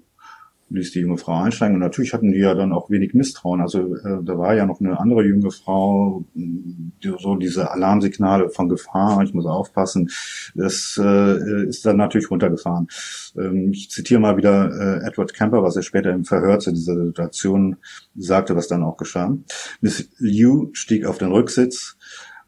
ließ 0.69 0.91
die 0.91 0.99
junge 0.99 1.17
Frau 1.17 1.41
einsteigen. 1.41 1.75
Und 1.75 1.81
natürlich 1.81 2.13
hatten 2.13 2.31
die 2.31 2.39
ja 2.39 2.53
dann 2.53 2.71
auch 2.71 2.89
wenig 2.89 3.13
Misstrauen. 3.13 3.61
Also 3.61 3.95
äh, 3.95 4.23
da 4.23 4.37
war 4.37 4.55
ja 4.55 4.65
noch 4.65 4.79
eine 4.79 4.99
andere 4.99 5.25
junge 5.25 5.51
Frau, 5.51 6.25
die, 6.33 7.13
so 7.17 7.35
diese 7.35 7.71
Alarmsignale 7.71 8.49
von 8.49 8.69
Gefahr, 8.69 9.21
ich 9.23 9.33
muss 9.33 9.45
aufpassen, 9.45 10.09
das 10.55 10.99
äh, 11.01 11.67
ist 11.67 11.85
dann 11.85 11.97
natürlich 11.97 12.29
runtergefahren. 12.29 12.87
Ähm, 13.37 13.71
ich 13.71 13.89
zitiere 13.89 14.19
mal 14.19 14.37
wieder 14.37 14.71
äh, 14.71 15.07
Edward 15.07 15.33
Kemper, 15.33 15.63
was 15.63 15.75
er 15.75 15.83
später 15.83 16.11
im 16.11 16.25
Verhör 16.25 16.59
zu 16.59 16.71
dieser 16.71 17.05
Situation 17.05 17.77
sagte, 18.15 18.55
was 18.55 18.67
dann 18.67 18.83
auch 18.83 18.97
geschah. 18.97 19.35
Miss 19.81 20.09
Liu 20.17 20.69
stieg 20.73 21.05
auf 21.05 21.17
den 21.17 21.31
Rücksitz 21.31 21.97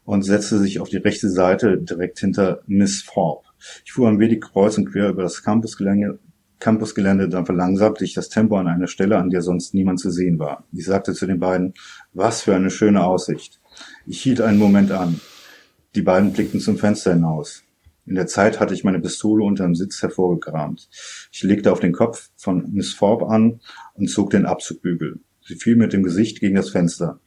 und 0.04 0.22
setzte 0.22 0.58
sich 0.58 0.80
auf 0.80 0.88
die 0.88 0.96
rechte 0.96 1.28
Seite 1.28 1.78
direkt 1.78 2.18
hinter 2.18 2.60
Miss 2.66 3.04
Thorpe. 3.04 3.48
Ich 3.84 3.92
fuhr 3.92 4.08
ein 4.08 4.18
wenig 4.18 4.40
kreuz 4.40 4.76
und 4.78 4.90
quer 4.90 5.10
über 5.10 5.22
das 5.22 5.42
Campusgelände, 5.42 6.18
Campusgelände, 6.62 7.28
dann 7.28 7.44
verlangsamte 7.44 8.04
ich 8.04 8.14
das 8.14 8.28
Tempo 8.28 8.56
an 8.56 8.68
einer 8.68 8.86
Stelle, 8.86 9.18
an 9.18 9.30
der 9.30 9.42
sonst 9.42 9.74
niemand 9.74 9.98
zu 9.98 10.12
sehen 10.12 10.38
war. 10.38 10.64
Ich 10.72 10.84
sagte 10.84 11.12
zu 11.12 11.26
den 11.26 11.40
beiden, 11.40 11.74
was 12.12 12.42
für 12.42 12.54
eine 12.54 12.70
schöne 12.70 13.04
Aussicht. 13.04 13.60
Ich 14.06 14.22
hielt 14.22 14.40
einen 14.40 14.58
Moment 14.58 14.92
an. 14.92 15.20
Die 15.96 16.02
beiden 16.02 16.32
blickten 16.32 16.60
zum 16.60 16.78
Fenster 16.78 17.14
hinaus. 17.14 17.64
In 18.06 18.14
der 18.14 18.28
Zeit 18.28 18.60
hatte 18.60 18.74
ich 18.74 18.84
meine 18.84 19.00
Pistole 19.00 19.44
unter 19.44 19.64
dem 19.64 19.74
Sitz 19.74 20.02
hervorgekramt. 20.02 20.88
Ich 21.32 21.42
legte 21.42 21.72
auf 21.72 21.80
den 21.80 21.92
Kopf 21.92 22.30
von 22.36 22.72
Miss 22.72 22.94
Forbes 22.94 23.28
an 23.28 23.60
und 23.94 24.08
zog 24.08 24.30
den 24.30 24.46
Abzugbügel. 24.46 25.18
Sie 25.44 25.56
fiel 25.56 25.74
mit 25.74 25.92
dem 25.92 26.04
Gesicht 26.04 26.38
gegen 26.38 26.54
das 26.54 26.70
Fenster. 26.70 27.18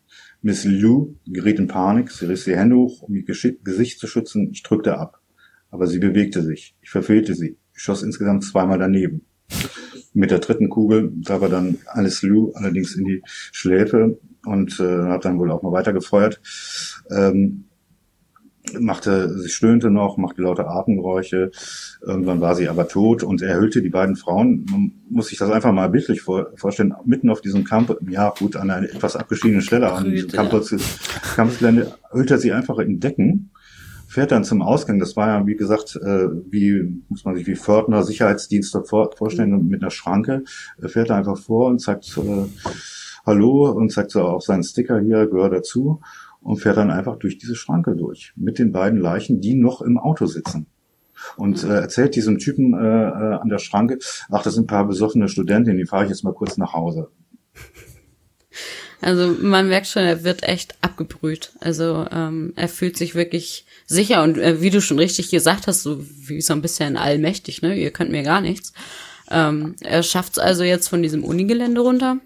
Miss 0.42 0.64
Liu 0.64 1.16
geriet 1.28 1.60
in 1.60 1.68
Panik. 1.68 2.10
Sie 2.10 2.26
riss 2.26 2.46
die 2.46 2.56
Hände 2.56 2.78
hoch, 2.78 3.02
um 3.02 3.14
ihr 3.16 3.26
Gesicht 3.26 4.00
zu 4.00 4.08
schützen. 4.08 4.50
Ich 4.54 4.64
drückte 4.64 4.98
ab. 4.98 5.20
Aber 5.72 5.88
sie 5.88 6.00
bewegte 6.00 6.42
sich. 6.42 6.78
Ich 6.82 6.90
verfehlte 6.90 7.36
sie 7.36 7.58
schoss 7.76 8.04
insgesamt 8.04 8.44
zweimal 8.44 8.80
daneben. 8.80 9.26
Mit 10.14 10.32
der 10.32 10.40
dritten 10.40 10.70
Kugel 10.70 11.12
traf 11.24 11.42
er 11.42 11.50
dann 11.50 11.78
Alice 11.88 12.24
Lou 12.24 12.52
allerdings 12.54 12.96
in 12.96 13.06
die 13.06 13.22
Schläfe 13.26 14.18
und 14.46 14.80
äh, 14.80 15.04
hat 15.10 15.26
dann 15.26 15.38
wohl 15.38 15.52
auch 15.52 15.62
mal 15.62 15.74
weitergefeuert. 15.74 16.42
Ähm, 17.12 17.66
machte, 18.80 19.38
sie 19.38 19.50
stöhnte 19.50 19.92
noch, 19.92 20.18
machte 20.18 20.42
laute 20.42 20.68
Atemgeräusche. 20.68 21.52
Irgendwann 22.02 22.42
war 22.42 22.56
sie 22.56 22.70
aber 22.70 22.88
tot 22.88 23.24
und 23.24 23.42
er 23.42 23.60
hüllte 23.60 23.82
die 23.82 23.90
beiden 23.90 24.16
Frauen. 24.16 24.66
Man 24.70 24.94
muss 25.10 25.28
sich 25.28 25.38
das 25.38 25.52
einfach 25.52 25.72
mal 25.72 25.90
bildlich 25.90 26.22
vor, 26.22 26.48
vorstellen. 26.56 26.94
Mitten 27.06 27.30
auf 27.30 27.42
diesem 27.42 27.64
Campus, 27.64 27.98
ja 28.08 28.34
gut, 28.38 28.56
an 28.56 28.70
einer 28.70 28.90
etwas 28.90 29.16
abgeschiedenen 29.16 29.62
Stelle 29.62 29.92
an 29.92 30.10
diesem 30.10 30.32
Campus, 30.32 30.76
Campusgelände, 31.36 31.94
hüllt 32.12 32.32
er 32.32 32.38
sie 32.38 32.54
einfach 32.54 32.80
in 32.80 33.00
Decken, 33.00 33.52
fährt 34.16 34.32
dann 34.32 34.46
zum 34.46 34.62
Ausgang. 34.62 34.98
Das 34.98 35.18
war 35.18 35.28
ja, 35.28 35.46
wie 35.46 35.58
gesagt, 35.58 35.98
äh, 35.98 36.30
wie, 36.50 37.04
muss 37.10 37.26
man 37.26 37.36
sich 37.36 37.46
wie 37.48 37.56
Fördner 37.56 38.02
Sicherheitsdienst 38.02 38.74
dort 38.74 38.88
vor, 38.88 39.12
vorstellen, 39.14 39.52
mhm. 39.52 39.68
mit 39.68 39.82
einer 39.82 39.92
Schranke. 39.92 40.46
Er 40.82 40.88
fährt 40.88 41.10
da 41.10 41.18
einfach 41.18 41.38
vor 41.38 41.68
und 41.68 41.82
sagt, 41.82 42.18
äh, 42.18 42.46
Hallo 43.26 43.70
und 43.72 43.92
zeigt 43.92 44.12
so 44.12 44.22
auch 44.22 44.40
seinen 44.40 44.64
Sticker 44.64 45.02
hier, 45.02 45.28
gehört 45.28 45.52
dazu 45.52 46.00
und 46.42 46.62
fährt 46.62 46.78
dann 46.78 46.92
einfach 46.92 47.18
durch 47.18 47.40
diese 47.40 47.56
Schranke 47.56 47.94
durch 47.98 48.32
mit 48.38 48.58
den 48.58 48.72
beiden 48.72 49.02
Leichen, 49.02 49.42
die 49.42 49.56
noch 49.56 49.82
im 49.82 49.98
Auto 49.98 50.28
sitzen. 50.28 50.68
Und 51.36 51.66
äh, 51.66 51.82
erzählt 51.82 52.16
diesem 52.16 52.38
Typen 52.38 52.74
äh, 52.74 52.78
äh, 52.78 53.34
an 53.42 53.50
der 53.50 53.60
Schranke, 53.60 54.00
ach, 54.30 54.44
das 54.44 54.54
sind 54.54 54.64
ein 54.64 54.68
paar 54.68 54.88
besoffene 54.88 55.28
Studentinnen, 55.28 55.78
die 55.78 55.86
fahre 55.86 56.06
ich 56.06 56.10
jetzt 56.10 56.24
mal 56.24 56.34
kurz 56.34 56.56
nach 56.56 56.72
Hause. 56.72 57.10
Also 59.02 59.36
man 59.42 59.68
merkt 59.68 59.88
schon, 59.88 60.04
er 60.04 60.24
wird 60.24 60.44
echt 60.44 60.76
abgebrüht. 60.82 61.52
Also 61.60 62.08
ähm, 62.12 62.54
er 62.56 62.70
fühlt 62.70 62.96
sich 62.96 63.14
wirklich 63.14 63.65
sicher 63.86 64.24
und 64.24 64.38
äh, 64.38 64.62
wie 64.62 64.70
du 64.70 64.82
schon 64.82 65.00
richtig 65.00 65.30
gesagt 65.30 65.68
hast, 65.68 65.84
so 65.84 66.04
wie 66.28 66.42
so 66.42 66.54
ein 66.54 66.62
bisschen 66.62 66.98
allmächtig, 66.98 67.62
ne? 67.62 67.76
Ihr 67.76 67.92
könnt 67.92 68.12
mir 68.12 68.24
gar 68.24 68.42
nichts. 68.42 68.74
Ähm, 69.32 69.76
er 69.82 70.04
schafft 70.04 70.34
es 70.34 70.40
also 70.40 70.64
jetzt 70.64 70.88
von 70.88 71.02
diesem 71.02 71.24
Unigelände 71.24 71.82
runter 71.82 72.18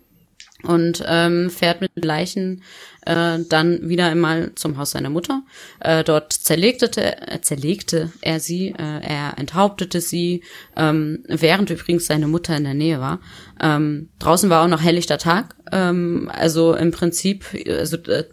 und 0.64 1.04
ähm, 1.08 1.50
fährt 1.50 1.82
mit 1.82 1.92
Leichen 2.04 2.64
äh, 3.06 3.40
dann 3.48 3.88
wieder 3.88 4.08
einmal 4.08 4.52
zum 4.56 4.78
Haus 4.78 4.92
seiner 4.92 5.10
Mutter. 5.10 5.44
Äh, 5.80 6.04
dort 6.04 6.34
zerlegte, 6.34 6.90
äh, 6.96 7.40
zerlegte 7.42 8.12
er 8.22 8.40
sie, 8.40 8.70
äh, 8.70 9.02
er 9.02 9.38
enthauptete 9.38 10.02
sie, 10.02 10.44
ähm, 10.76 11.24
während 11.28 11.70
übrigens 11.70 12.08
seine 12.08 12.28
Mutter 12.28 12.58
in 12.58 12.66
der 12.66 12.74
Nähe 12.74 13.00
war. 13.00 13.22
Ähm, 13.62 14.10
draußen 14.20 14.50
war 14.50 14.64
auch 14.64 14.70
noch 14.70 14.82
helllichter 14.82 15.18
Tag, 15.18 15.56
ähm, 15.72 16.30
also 16.34 16.74
im 16.76 16.92
Prinzip, 16.92 17.46
also 17.68 17.98
äh, 17.98 18.26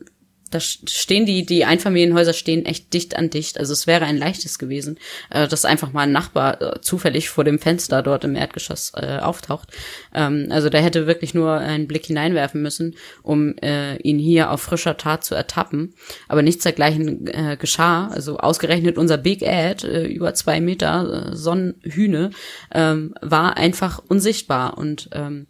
da 0.51 0.61
stehen 0.61 1.27
die, 1.27 1.45
die 1.45 1.65
Einfamilienhäuser 1.65 2.33
stehen 2.33 2.65
echt 2.65 2.93
dicht 2.95 3.17
an 3.17 3.31
dicht. 3.31 3.59
Also 3.59 3.73
es 3.73 3.87
wäre 3.87 4.05
ein 4.05 4.17
leichtes 4.17 4.59
gewesen, 4.59 4.99
äh, 5.31 5.49
dass 5.49 5.65
einfach 5.65 5.93
mal 5.93 6.03
ein 6.03 6.13
Nachbar 6.13 6.63
äh, 6.63 6.81
zufällig 6.81 7.29
vor 7.31 7.45
dem 7.45 7.59
Fenster 7.59 8.03
dort 8.03 8.25
im 8.25 8.37
Erdgeschoss 8.37 8.93
äh, 8.95 9.19
auftaucht. 9.19 9.71
Ähm, 10.15 10.47
also 10.51 10.69
der 10.69 10.83
hätte 10.83 11.07
wirklich 11.07 11.35
nur 11.35 11.53
einen 11.53 11.89
Blick 11.89 12.07
hineinwerfen 12.07 12.63
müssen, 12.63 12.95
um 13.23 13.57
äh, 13.59 13.97
ihn 13.97 14.19
hier 14.19 14.51
auf 14.51 14.63
frischer 14.63 14.97
Tat 14.97 15.25
zu 15.25 15.35
ertappen. 15.35 15.95
Aber 16.29 16.43
nichts 16.43 16.63
dergleichen 16.63 17.27
äh, 17.27 17.57
geschah. 17.59 18.09
Also 18.09 18.39
ausgerechnet 18.39 18.99
unser 18.99 19.19
Big 19.19 19.43
Ad, 19.43 19.87
äh, 19.87 20.07
über 20.07 20.35
zwei 20.35 20.61
Meter, 20.61 21.31
äh, 21.33 21.37
Sonnenhühne, 21.37 22.31
ähm, 22.73 23.15
war 23.21 23.57
einfach 23.57 24.01
unsichtbar 24.09 24.79
und 24.79 25.09
ähm, 25.13 25.47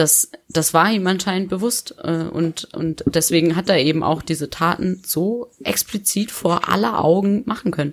das, 0.00 0.30
das 0.48 0.72
war 0.72 0.90
ihm 0.90 1.06
anscheinend 1.06 1.50
bewusst 1.50 1.94
äh, 2.02 2.22
und, 2.22 2.72
und 2.72 3.04
deswegen 3.06 3.54
hat 3.54 3.68
er 3.68 3.78
eben 3.78 4.02
auch 4.02 4.22
diese 4.22 4.48
Taten 4.48 5.02
so 5.04 5.50
explizit 5.62 6.30
vor 6.30 6.70
aller 6.70 7.04
Augen 7.04 7.42
machen 7.44 7.70
können. 7.70 7.92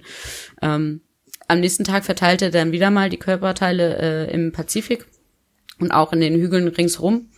Ähm, 0.61 1.01
am 1.49 1.59
nächsten 1.59 1.83
Tag 1.83 2.05
verteilte 2.05 2.45
er 2.45 2.51
dann 2.51 2.71
wieder 2.71 2.91
mal 2.91 3.09
die 3.09 3.17
Körperteile 3.17 3.97
äh, 3.97 4.33
im 4.33 4.53
Pazifik 4.53 5.05
und 5.79 5.91
auch 5.91 6.13
in 6.13 6.21
den 6.21 6.35
Hügeln 6.35 6.69
ringsherum. 6.69 7.29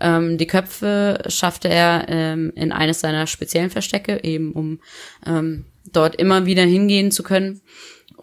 Ähm, 0.00 0.38
die 0.38 0.46
Köpfe 0.46 1.22
schaffte 1.28 1.68
er 1.68 2.06
ähm, 2.08 2.50
in 2.56 2.72
eines 2.72 3.00
seiner 3.00 3.26
speziellen 3.26 3.70
Verstecke, 3.70 4.24
eben 4.24 4.52
um 4.52 4.80
ähm, 5.26 5.66
dort 5.92 6.16
immer 6.16 6.46
wieder 6.46 6.64
hingehen 6.64 7.10
zu 7.10 7.22
können. 7.22 7.60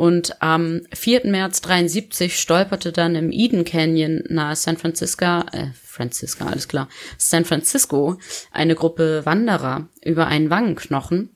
Und 0.02 0.42
am 0.42 0.82
4. 0.96 1.28
März 1.28 1.62
73 1.62 2.40
stolperte 2.40 2.92
dann 2.92 3.14
im 3.14 3.32
Eden 3.32 3.66
Canyon 3.66 4.24
nahe 4.30 4.56
San 4.56 4.76
Francisco, 4.76 5.44
äh, 5.52 5.68
Francisco, 5.80 6.44
alles 6.44 6.68
klar, 6.68 6.90
San 7.20 7.46
Francisco, 7.46 8.18
eine 8.52 8.74
Gruppe 8.74 9.22
Wanderer 9.26 9.90
über 10.04 10.26
einen 10.26 10.50
Wangenknochen 10.50 11.30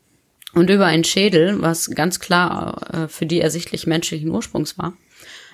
und 0.55 0.71
über 0.71 0.87
einen 0.87 1.03
Schädel, 1.03 1.61
was 1.61 1.91
ganz 1.91 2.19
klar 2.19 2.89
äh, 2.91 3.07
für 3.07 3.27
die 3.27 3.39
ersichtlich 3.39 3.85
menschlichen 3.85 4.31
Ursprungs 4.31 4.79
war. 4.79 4.97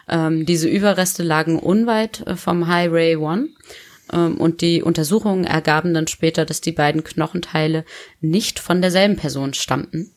Ähm, 0.07 0.45
diese 0.45 0.69
Überreste 0.69 1.21
lagen 1.21 1.59
unweit 1.59 2.25
äh, 2.25 2.37
vom 2.37 2.69
Highway 2.69 3.17
One 3.17 3.49
und 4.09 4.61
die 4.61 4.83
Untersuchungen 4.83 5.45
ergaben 5.45 5.93
dann 5.93 6.07
später, 6.07 6.45
dass 6.45 6.59
die 6.59 6.71
beiden 6.71 7.03
Knochenteile 7.03 7.85
nicht 8.19 8.59
von 8.59 8.81
derselben 8.81 9.15
Person 9.15 9.53
stammten. 9.53 10.11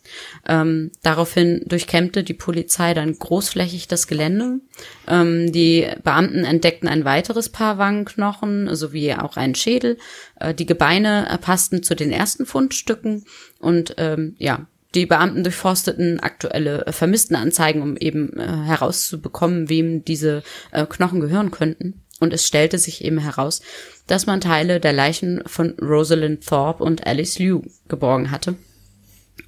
Ähm, 0.49 0.91
daraufhin 1.03 1.63
durchkämmte 1.67 2.25
die 2.25 2.35
Polizei 2.35 2.93
dann 2.95 3.19
großflächig 3.19 3.87
das 3.87 4.07
Gelände. 4.07 4.61
Ähm, 5.07 5.53
die 5.53 5.87
Beamten 6.03 6.45
entdeckten 6.45 6.89
ein 6.89 7.05
weiteres 7.05 7.49
Paar 7.49 7.79
Wangenknochen 7.79 8.75
sowie 8.75 9.15
auch 9.15 9.37
einen 9.37 9.55
Schädel. 9.55 9.99
Äh, 10.41 10.55
die 10.55 10.67
Gebeine 10.67 11.39
passten 11.41 11.83
zu 11.83 11.95
den 11.95 12.11
ersten 12.11 12.47
Fundstücken 12.47 13.25
und 13.61 13.95
ähm, 13.99 14.35
ja, 14.39 14.67
die 14.95 15.07
Beamten 15.07 15.43
durchforsteten 15.43 16.21
aktuelle 16.21 16.85
Vermisstenanzeigen, 16.89 17.83
um 17.83 17.97
eben 17.97 18.39
äh, 18.39 18.47
herauszubekommen, 18.47 19.69
wem 19.69 20.05
diese 20.05 20.43
äh, 20.71 20.87
Knochen 20.87 21.21
gehören 21.21 21.51
könnten. 21.51 22.04
Und 22.21 22.33
es 22.33 22.47
stellte 22.47 22.79
sich 22.79 23.05
eben 23.05 23.19
heraus, 23.19 23.61
dass 24.07 24.27
man 24.27 24.41
Teile 24.41 24.81
der 24.81 24.93
Leichen 24.93 25.43
von 25.47 25.71
Rosalind 25.81 26.47
Thorpe 26.47 26.83
und 26.85 27.07
Alice 27.07 27.39
Liu 27.39 27.63
geborgen 27.89 28.31
hatte. 28.31 28.55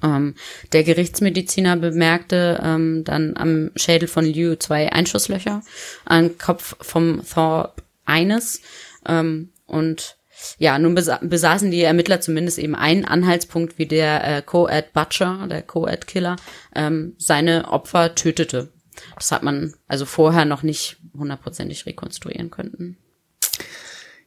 Ähm, 0.02 0.34
der 0.72 0.84
Gerichtsmediziner 0.84 1.76
bemerkte 1.76 2.60
ähm, 2.62 3.04
dann 3.04 3.36
am 3.36 3.70
Schädel 3.76 4.08
von 4.08 4.24
Liu 4.24 4.56
zwei 4.56 4.92
Einschusslöcher, 4.92 5.62
am 6.04 6.38
Kopf 6.38 6.76
vom 6.80 7.22
Thorpe 7.24 7.82
eines. 8.04 8.60
Ähm, 9.06 9.50
und 9.66 10.16
ja, 10.58 10.78
nun 10.78 10.94
besa 10.94 11.18
besaßen 11.22 11.70
die 11.70 11.82
Ermittler 11.82 12.20
zumindest 12.20 12.58
eben 12.58 12.74
einen 12.74 13.04
Anhaltspunkt, 13.04 13.78
wie 13.78 13.86
der 13.86 14.24
äh, 14.24 14.42
Co-Ed 14.42 14.92
Butcher, 14.92 15.46
der 15.48 15.62
Co-Ed-Killer, 15.62 16.36
ähm, 16.74 17.14
seine 17.18 17.68
Opfer 17.68 18.14
tötete. 18.14 18.68
Das 19.14 19.32
hat 19.32 19.42
man 19.42 19.74
also 19.88 20.04
vorher 20.04 20.44
noch 20.44 20.62
nicht 20.62 20.98
hundertprozentig 21.16 21.86
rekonstruieren 21.86 22.50
können. 22.50 22.96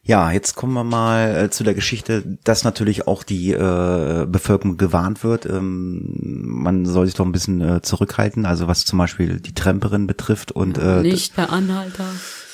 Ja, 0.02 0.32
jetzt 0.32 0.54
kommen 0.54 0.72
wir 0.72 0.82
mal 0.82 1.36
äh, 1.36 1.50
zu 1.50 1.62
der 1.62 1.74
Geschichte, 1.74 2.38
dass 2.42 2.64
natürlich 2.64 3.06
auch 3.06 3.22
die 3.22 3.52
äh, 3.52 4.26
Bevölkerung 4.26 4.78
gewarnt 4.78 5.22
wird. 5.22 5.44
Ähm, 5.44 6.42
man 6.42 6.86
soll 6.86 7.06
sich 7.06 7.14
doch 7.14 7.26
ein 7.26 7.32
bisschen 7.32 7.60
äh, 7.60 7.82
zurückhalten, 7.82 8.46
also 8.46 8.66
was 8.66 8.86
zum 8.86 8.98
Beispiel 8.98 9.40
die 9.40 9.54
Tremperin 9.54 10.06
betrifft 10.06 10.52
und 10.52 10.78
äh, 10.78 11.02
nicht 11.02 11.34
per 11.34 11.52
Anhalter. 11.52 12.06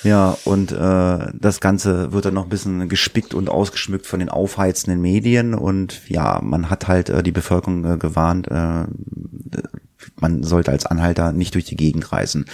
Ja, 0.03 0.37
und 0.45 0.73
äh, 0.73 1.33
das 1.33 1.61
Ganze 1.61 2.13
wird 2.13 2.27
dann 2.27 2.35
noch 2.35 2.45
ein 2.45 2.51
bisschen 2.51 2.89
gespickt 2.89 3.33
und 3.33 3.49
ausgeschmückt 3.49 4.07
von 4.07 4.19
den 4.19 4.29
aufheizenden 4.29 5.01
Medien 5.01 5.55
und 5.55 6.09
ja, 6.09 6.41
man 6.43 6.69
hat 6.69 6.89
halt 6.89 7.09
äh, 7.09 7.23
die 7.23 7.33
Bevölkerung 7.33 7.85
äh, 7.85 7.97
gewarnt, 7.97 8.49
äh, 8.49 8.87
man 10.21 10.43
sollte 10.43 10.73
als 10.73 10.87
Anhalter 10.87 11.33
nicht 11.33 11.55
durch 11.55 11.65
die 11.65 11.77
Gegend 11.77 12.13
reisen. 12.13 12.47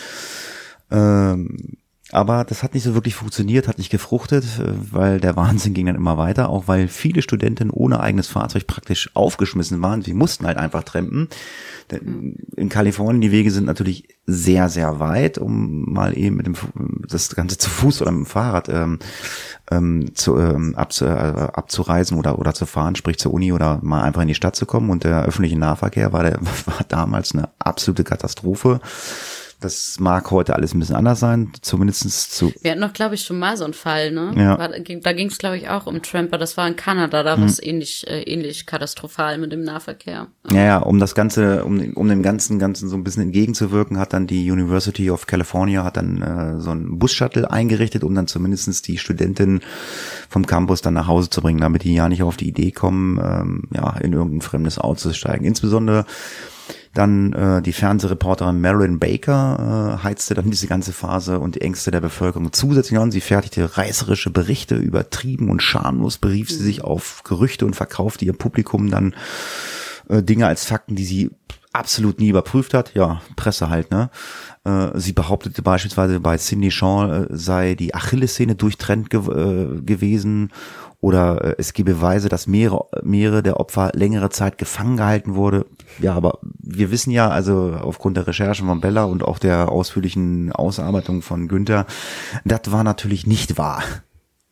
Ähm, 0.91 1.79
aber 2.13 2.45
das 2.45 2.63
hat 2.63 2.75
nicht 2.75 2.85
so 2.85 2.95
wirklich 2.95 3.15
funktioniert, 3.15 3.69
hat 3.69 3.79
nicht 3.79 3.91
gefruchtet, 3.91 4.45
äh, 4.61 4.73
weil 4.93 5.19
der 5.19 5.35
Wahnsinn 5.35 5.73
ging 5.73 5.87
dann 5.87 5.97
immer 5.97 6.19
weiter, 6.19 6.51
auch 6.51 6.69
weil 6.69 6.89
viele 6.89 7.23
Studenten 7.23 7.71
ohne 7.71 8.01
eigenes 8.01 8.29
Fahrzeug 8.29 8.67
praktisch 8.67 9.11
aufgeschmissen 9.15 9.81
waren. 9.81 10.03
Sie 10.03 10.13
mussten 10.13 10.47
halt 10.47 10.59
einfach 10.59 10.83
trampen. 10.85 11.29
In 12.57 12.69
Kalifornien, 12.69 13.21
die 13.21 13.33
Wege 13.33 13.51
sind 13.51 13.65
natürlich 13.65 14.09
sehr, 14.27 14.69
sehr 14.69 15.01
weit, 15.01 15.39
um 15.39 15.93
mal 15.93 16.17
eben 16.17 16.37
mit 16.37 16.47
dem 16.47 16.55
das 17.09 17.35
Ganze 17.35 17.59
zu 17.59 17.69
Fuß 17.69 18.03
oder 18.03 18.13
mit 18.13 18.21
dem 18.21 18.27
Fahrrad 18.27 18.69
ähm, 18.69 18.99
ähm, 19.71 20.15
zu, 20.15 20.39
ähm, 20.39 20.75
abzu, 20.75 21.07
äh, 21.07 21.09
abzureisen 21.09 22.19
oder, 22.19 22.39
oder 22.39 22.55
zu 22.55 22.67
fahren, 22.67 22.97
sprich 22.97 23.19
zur 23.19 23.33
Uni 23.33 23.53
oder 23.53 23.81
mal 23.83 24.03
einfach 24.03 24.23
in 24.23 24.29
die 24.29 24.35
Stadt 24.35 24.57
zu 24.57 24.67
kommen. 24.67 24.91
Und 24.91 25.05
der 25.05 25.25
öffentliche 25.25 25.59
Nahverkehr 25.59 26.13
war, 26.13 26.23
der, 26.23 26.39
war 26.67 26.85
damals 26.89 27.33
eine 27.35 27.49
absolute 27.59 28.05
Katastrophe. 28.05 28.81
Das 29.63 29.99
mag 30.01 30.31
heute 30.31 30.55
alles 30.55 30.75
ein 30.75 30.81
bisschen 30.81 30.97
anders 30.97 31.21
sein, 31.21 31.53
zumindestens 31.61 32.29
zu. 32.31 32.53
Wir 32.61 32.73
hatten 32.73 32.81
noch, 32.81 32.93
glaube 32.93 33.15
ich, 33.15 33.23
schon 33.23 33.39
mal 33.39 33.57
so 33.57 33.65
einen 33.65 33.75
Fall, 33.75 34.11
ne? 34.11 34.33
Ja. 34.37 34.59
War, 34.59 34.69
da 34.69 34.79
ging 35.13 35.29
es, 35.29 35.39
glaube 35.39 35.57
ich, 35.57 35.69
auch 35.69 35.87
um 35.87 36.03
Tramper. 36.03 36.39
Das 36.39 36.57
war 36.57 36.67
in 36.67 36.77
Kanada, 36.77 37.23
da 37.23 37.39
war 37.39 37.47
es 37.47 37.63
ähnlich, 37.63 38.07
äh, 38.09 38.23
ähnlich 38.23 38.67
katastrophal 38.67 39.39
mit 39.39 39.53
dem 39.53 39.63
Nahverkehr. 39.63 40.29
Ja, 40.51 40.65
ja, 40.65 40.79
um 40.79 40.99
das 40.99 41.15
Ganze, 41.15 41.65
um, 41.65 41.93
um 41.95 42.09
dem 42.09 42.23
ganzen, 42.23 42.59
ganzen 42.59 42.89
so 42.89 42.97
ein 42.97 43.05
bisschen 43.05 43.23
entgegenzuwirken, 43.23 43.99
hat 43.99 44.13
dann 44.13 44.27
die 44.27 44.51
University 44.51 45.11
of 45.11 45.27
California 45.27 45.85
hat 45.85 45.97
dann 45.97 46.23
äh, 46.23 46.61
so 46.61 46.71
ein 46.71 46.99
Bus-Shuttle 46.99 47.51
eingerichtet, 47.51 48.05
um 48.05 48.15
dann 48.15 48.27
zumindestens 48.27 48.83
die 48.83 48.99
Studentinnen 48.99 49.61
vom 50.29 50.47
Campus 50.47 50.83
dann 50.83 50.95
nach 50.95 51.07
Hause 51.07 51.31
zu 51.31 51.41
bringen, 51.41 51.61
damit 51.61 51.85
die 51.85 51.95
ja 51.95 52.09
nicht 52.09 52.23
auf 52.23 52.37
die 52.37 52.49
Idee 52.49 52.73
kommen, 52.73 53.19
ähm, 53.19 53.63
ja, 53.75 53.97
in 53.99 54.13
irgendein 54.13 54.41
fremdes 54.41 54.79
Auto 54.79 55.01
zu 55.01 55.15
steigen. 55.15 55.45
Insbesondere 55.45 56.05
Dann 56.95 57.33
äh, 57.33 57.63
die 57.63 57.73
Fernsehreporterin 57.73 58.61
Marilyn 58.61 58.99
Baker 58.99 59.99
äh, 60.01 60.05
heizte 60.05 60.35
dann 60.35 60.51
diese 60.51 60.67
ganze 60.67 60.93
Phase 60.93 61.39
und 61.39 61.55
die 61.55 61.63
Ängste 61.63 61.91
der 61.91 62.01
Bevölkerung 62.01 62.53
zusätzlich 62.53 62.99
an. 62.99 63.11
Sie 63.11 63.23
fertigte 63.23 63.79
reißerische 63.79 64.31
Berichte, 64.31 64.77
übertrieben 64.77 65.49
und 65.49 65.63
schamlos 65.63 66.19
berief 66.19 66.51
sie 66.51 66.63
sich 66.63 66.85
auf 66.85 67.23
Gerüchte 67.25 67.65
und 67.65 67.75
verkaufte 67.75 68.25
ihr 68.27 68.35
Publikum 68.35 68.91
dann 68.91 69.15
äh, 70.09 70.23
Dinge 70.23 70.47
als 70.47 70.67
Fakten, 70.67 70.95
die 70.95 71.05
sie 71.05 71.31
absolut 71.73 72.21
nie 72.21 72.29
überprüft 72.29 72.75
hat. 72.75 72.95
Ja, 72.95 73.23
Presse 73.37 73.71
halt, 73.71 73.91
ne? 73.91 74.11
Äh, 74.65 74.91
sie 74.95 75.13
behauptete 75.13 75.63
beispielsweise 75.63 76.21
bei 76.21 76.37
Cindy 76.37 76.71
Shaw 76.71 77.25
äh, 77.25 77.27
sei 77.31 77.75
die 77.75 77.95
Achillessehne 77.95 78.55
durchtrennt 78.55 79.11
ge 79.11 79.21
äh, 79.21 79.81
gewesen 79.81 80.53
oder 81.03 81.45
äh, 81.45 81.55
es 81.59 81.75
gebe 81.75 81.95
Beweise, 81.95 82.31
dass 82.31 82.47
mehrere, 82.47 82.87
mehrere 83.03 83.43
der 83.43 83.61
Opfer 83.61 83.91
längere 83.93 84.31
Zeit 84.31 84.57
gefangen 84.57 84.97
gehalten 84.97 85.35
wurde. 85.35 85.67
Ja, 85.99 86.15
aber 86.15 86.39
wir 86.59 86.91
wissen 86.91 87.11
ja, 87.11 87.29
also 87.29 87.77
aufgrund 87.83 88.17
der 88.17 88.27
Recherchen 88.27 88.69
von 88.69 88.81
Bella 88.81 89.05
und 89.05 89.23
auch 89.23 89.39
der 89.39 89.71
ausführlichen 89.71 90.53
Ausarbeitung 90.53 91.21
von 91.21 91.49
Günther, 91.49 91.87
das 92.45 92.71
war 92.71 92.85
natürlich 92.85 93.27
nicht 93.27 93.59
wahr. 93.59 93.83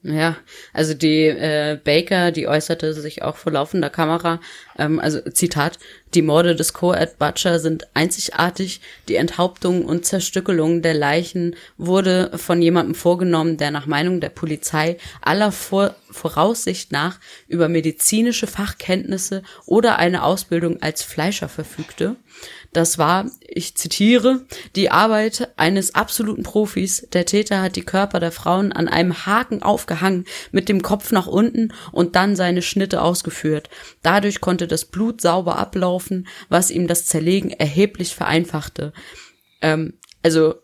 Ja, 0.03 0.39
also 0.73 0.95
die 0.95 1.27
äh, 1.27 1.79
Baker, 1.85 2.31
die 2.31 2.49
äußerte 2.49 2.95
sich 2.95 3.21
auch 3.21 3.37
vor 3.37 3.53
laufender 3.53 3.91
Kamera, 3.91 4.41
ähm, 4.79 4.99
also 4.99 5.21
Zitat, 5.21 5.79
die 6.15 6.23
Morde 6.23 6.57
des 6.57 6.73
Co-Ed 6.73 7.19
Butcher 7.19 7.59
sind 7.59 7.87
einzigartig, 7.93 8.81
die 9.09 9.17
Enthauptung 9.17 9.85
und 9.85 10.07
Zerstückelung 10.07 10.81
der 10.81 10.95
Leichen 10.95 11.55
wurde 11.77 12.31
von 12.39 12.63
jemandem 12.63 12.95
vorgenommen, 12.95 13.59
der 13.59 13.71
nach 13.71 13.85
Meinung 13.85 14.23
der 14.23 14.31
Polizei 14.31 14.97
aller 15.21 15.53
vor 15.53 15.95
Voraussicht 16.11 16.91
nach 16.93 17.21
über 17.47 17.69
medizinische 17.69 18.47
Fachkenntnisse 18.47 19.43
oder 19.67 19.99
eine 19.99 20.25
Ausbildung 20.25 20.81
als 20.83 21.03
Fleischer 21.03 21.49
verfügte. 21.49 22.17
Das 22.73 22.99
war, 22.99 23.29
ich 23.41 23.77
zitiere, 23.77 24.45
die 24.77 24.91
Arbeit 24.91 25.51
eines 25.57 25.97
absoluten 25.97 26.45
Profis. 26.45 27.09
Der 27.13 27.27
Täter 27.27 27.63
hat 27.63 27.75
die 27.75 27.85
Körper 27.85 28.21
der 28.21 28.31
Frauen 28.31 28.73
an 28.73 28.87
einem 28.87 29.27
Haken 29.27 29.63
aufgehangen, 29.63 30.25
mit 30.53 30.69
dem 30.69 30.81
Kopf 30.81 31.11
nach 31.11 31.27
unten 31.27 31.73
und 31.91 32.15
dann 32.15 32.37
seine 32.37 32.63
Schnitte 32.63 33.03
ausgeführt. 33.03 33.71
Dadurch 34.03 34.41
konnte 34.41 34.69
das 34.69 34.85
Blut 34.85 35.21
sauber 35.21 35.59
ablaufen, 35.59 36.29
was 36.49 36.71
ihm 36.71 36.87
das 36.87 37.07
Zerlegen 37.07 37.51
erheblich 37.51 38.15
vereinfachte. 38.15 38.93
Ähm, 39.63 39.95
also 40.23 40.55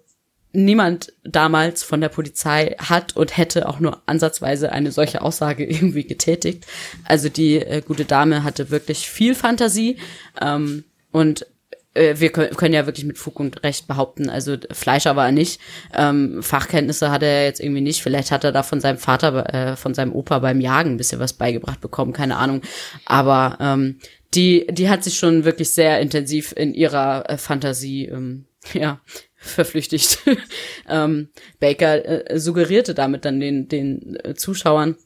niemand 0.52 1.12
damals 1.24 1.82
von 1.82 2.00
der 2.00 2.08
Polizei 2.08 2.76
hat 2.78 3.16
und 3.16 3.36
hätte 3.36 3.68
auch 3.68 3.80
nur 3.80 4.02
ansatzweise 4.06 4.70
eine 4.70 4.92
solche 4.92 5.22
Aussage 5.22 5.64
irgendwie 5.68 6.04
getätigt. 6.04 6.66
Also 7.04 7.28
die 7.28 7.56
äh, 7.56 7.82
gute 7.82 8.04
Dame 8.04 8.44
hatte 8.44 8.70
wirklich 8.70 9.10
viel 9.10 9.34
Fantasie 9.34 9.98
ähm, 10.40 10.84
und 11.10 11.46
wir 11.96 12.30
können 12.30 12.74
ja 12.74 12.86
wirklich 12.86 13.04
mit 13.04 13.18
Fug 13.18 13.40
und 13.40 13.62
Recht 13.62 13.86
behaupten, 13.86 14.28
also 14.28 14.56
Fleischer 14.70 15.16
war 15.16 15.26
er 15.26 15.32
nicht, 15.32 15.60
ähm, 15.94 16.42
Fachkenntnisse 16.42 17.10
hat 17.10 17.22
er 17.22 17.44
jetzt 17.44 17.60
irgendwie 17.60 17.80
nicht, 17.80 18.02
vielleicht 18.02 18.30
hat 18.30 18.44
er 18.44 18.52
da 18.52 18.62
von 18.62 18.80
seinem 18.80 18.98
Vater, 18.98 19.54
äh, 19.54 19.76
von 19.76 19.94
seinem 19.94 20.12
Opa 20.12 20.38
beim 20.38 20.60
Jagen 20.60 20.92
ein 20.92 20.96
bisschen 20.96 21.20
was 21.20 21.32
beigebracht 21.32 21.80
bekommen, 21.80 22.12
keine 22.12 22.36
Ahnung, 22.36 22.62
aber 23.04 23.58
ähm, 23.60 23.98
die, 24.34 24.66
die 24.70 24.88
hat 24.88 25.04
sich 25.04 25.18
schon 25.18 25.44
wirklich 25.44 25.70
sehr 25.70 26.00
intensiv 26.00 26.52
in 26.56 26.74
ihrer 26.74 27.28
äh, 27.28 27.38
Fantasie, 27.38 28.06
ähm, 28.06 28.46
ja, 28.72 29.00
verflüchtigt. 29.36 30.18
ähm, 30.88 31.28
Baker 31.60 32.30
äh, 32.30 32.38
suggerierte 32.38 32.94
damit 32.94 33.24
dann 33.24 33.40
den, 33.40 33.68
den 33.68 34.16
äh, 34.22 34.34
Zuschauern, 34.34 34.96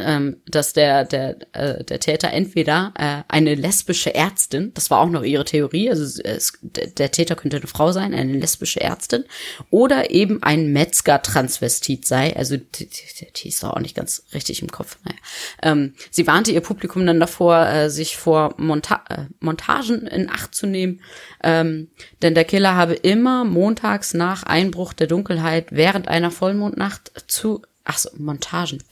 ähm, 0.00 0.36
dass 0.46 0.72
der 0.72 1.04
der 1.04 1.36
äh, 1.52 1.84
der 1.84 2.00
Täter 2.00 2.32
entweder 2.32 2.92
äh, 2.98 3.22
eine 3.28 3.54
lesbische 3.54 4.14
Ärztin, 4.14 4.72
das 4.74 4.90
war 4.90 5.00
auch 5.00 5.10
noch 5.10 5.22
ihre 5.22 5.44
Theorie, 5.44 5.90
also 5.90 6.20
es, 6.22 6.52
der 6.62 7.10
Täter 7.10 7.36
könnte 7.36 7.56
eine 7.56 7.66
Frau 7.66 7.92
sein, 7.92 8.14
eine 8.14 8.34
lesbische 8.34 8.80
Ärztin, 8.80 9.24
oder 9.70 10.10
eben 10.10 10.42
ein 10.42 10.72
Metzger-Transvestit 10.72 12.06
sei, 12.06 12.36
also 12.36 12.56
die, 12.56 12.88
die, 12.88 13.26
die 13.34 13.48
ist 13.48 13.62
doch 13.62 13.74
auch 13.74 13.80
nicht 13.80 13.96
ganz 13.96 14.24
richtig 14.34 14.62
im 14.62 14.70
Kopf. 14.70 14.98
Naja. 15.04 15.18
Ähm, 15.62 15.94
sie 16.10 16.26
warnte 16.26 16.52
ihr 16.52 16.60
Publikum 16.60 17.06
dann 17.06 17.20
davor, 17.20 17.66
äh, 17.66 17.90
sich 17.90 18.16
vor 18.16 18.54
Monta 18.56 19.04
äh, 19.08 19.24
Montagen 19.40 20.06
in 20.06 20.30
Acht 20.30 20.54
zu 20.54 20.66
nehmen, 20.66 21.00
ähm, 21.42 21.88
denn 22.22 22.34
der 22.34 22.44
Killer 22.44 22.74
habe 22.74 22.94
immer 22.94 23.44
montags 23.44 24.14
nach 24.14 24.42
Einbruch 24.42 24.92
der 24.92 25.06
Dunkelheit 25.06 25.68
während 25.70 26.08
einer 26.08 26.30
Vollmondnacht 26.30 27.12
zu 27.26 27.62
Ach 27.86 27.98
so, 27.98 28.10
Montagen. 28.16 28.82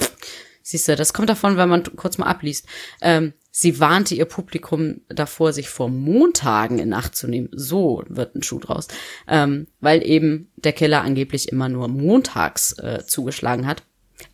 Siehst 0.66 0.88
du, 0.88 0.96
das 0.96 1.12
kommt 1.12 1.28
davon, 1.28 1.58
wenn 1.58 1.68
man 1.68 1.82
kurz 1.94 2.16
mal 2.16 2.26
abliest. 2.26 2.66
Ähm, 3.02 3.34
sie 3.50 3.80
warnte 3.80 4.14
ihr 4.14 4.24
Publikum 4.24 5.02
davor, 5.10 5.52
sich 5.52 5.68
vor 5.68 5.90
Montagen 5.90 6.78
in 6.78 6.94
Acht 6.94 7.14
zu 7.14 7.28
nehmen. 7.28 7.50
So 7.52 8.02
wird 8.08 8.34
ein 8.34 8.42
Schuh 8.42 8.60
draus. 8.60 8.88
Ähm, 9.28 9.66
weil 9.80 10.02
eben 10.02 10.50
der 10.56 10.72
Killer 10.72 11.02
angeblich 11.02 11.50
immer 11.50 11.68
nur 11.68 11.88
montags 11.88 12.72
äh, 12.78 13.04
zugeschlagen 13.06 13.66
hat. 13.66 13.82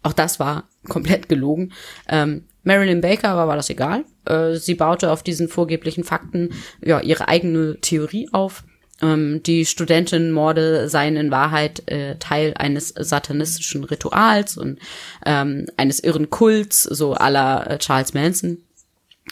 Auch 0.05 0.13
das 0.13 0.39
war 0.39 0.69
komplett 0.89 1.29
gelogen. 1.29 1.73
Ähm, 2.09 2.45
Marilyn 2.63 3.01
Baker 3.01 3.37
war, 3.37 3.49
war 3.49 3.57
das 3.57 3.69
egal. 3.69 4.05
Äh, 4.25 4.55
sie 4.55 4.77
baute 4.77 5.11
auf 5.11 5.25
diesen 5.25 5.49
vorgeblichen 5.49 6.05
Fakten 6.05 6.51
ja 6.81 7.01
ihre 7.01 7.27
eigene 7.27 7.81
Theorie 7.81 8.29
auf 8.31 8.63
ähm, 9.03 9.43
die 9.43 9.67
Studentenmorde 9.67 10.89
seien 10.89 11.17
in 11.17 11.31
Wahrheit 11.31 11.89
äh, 11.89 12.17
Teil 12.17 12.55
eines 12.57 12.89
satanistischen 12.89 13.85
Rituals 13.85 14.57
und 14.57 14.79
ähm, 15.25 15.67
eines 15.77 16.01
irren 16.01 16.31
Kults, 16.31 16.83
so 16.83 17.15
aller 17.15 17.71
äh, 17.71 17.79
Charles 17.79 18.15
Manson. 18.15 18.59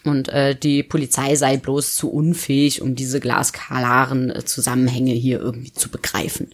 Und 0.04 0.28
äh, 0.28 0.54
die 0.54 0.82
Polizei 0.82 1.34
sei 1.34 1.56
bloß 1.56 1.96
zu 1.96 2.10
unfähig, 2.10 2.82
um 2.82 2.94
diese 2.94 3.20
glasklaren 3.20 4.30
äh, 4.30 4.44
Zusammenhänge 4.44 5.12
hier 5.12 5.40
irgendwie 5.40 5.72
zu 5.72 5.90
begreifen. 5.90 6.50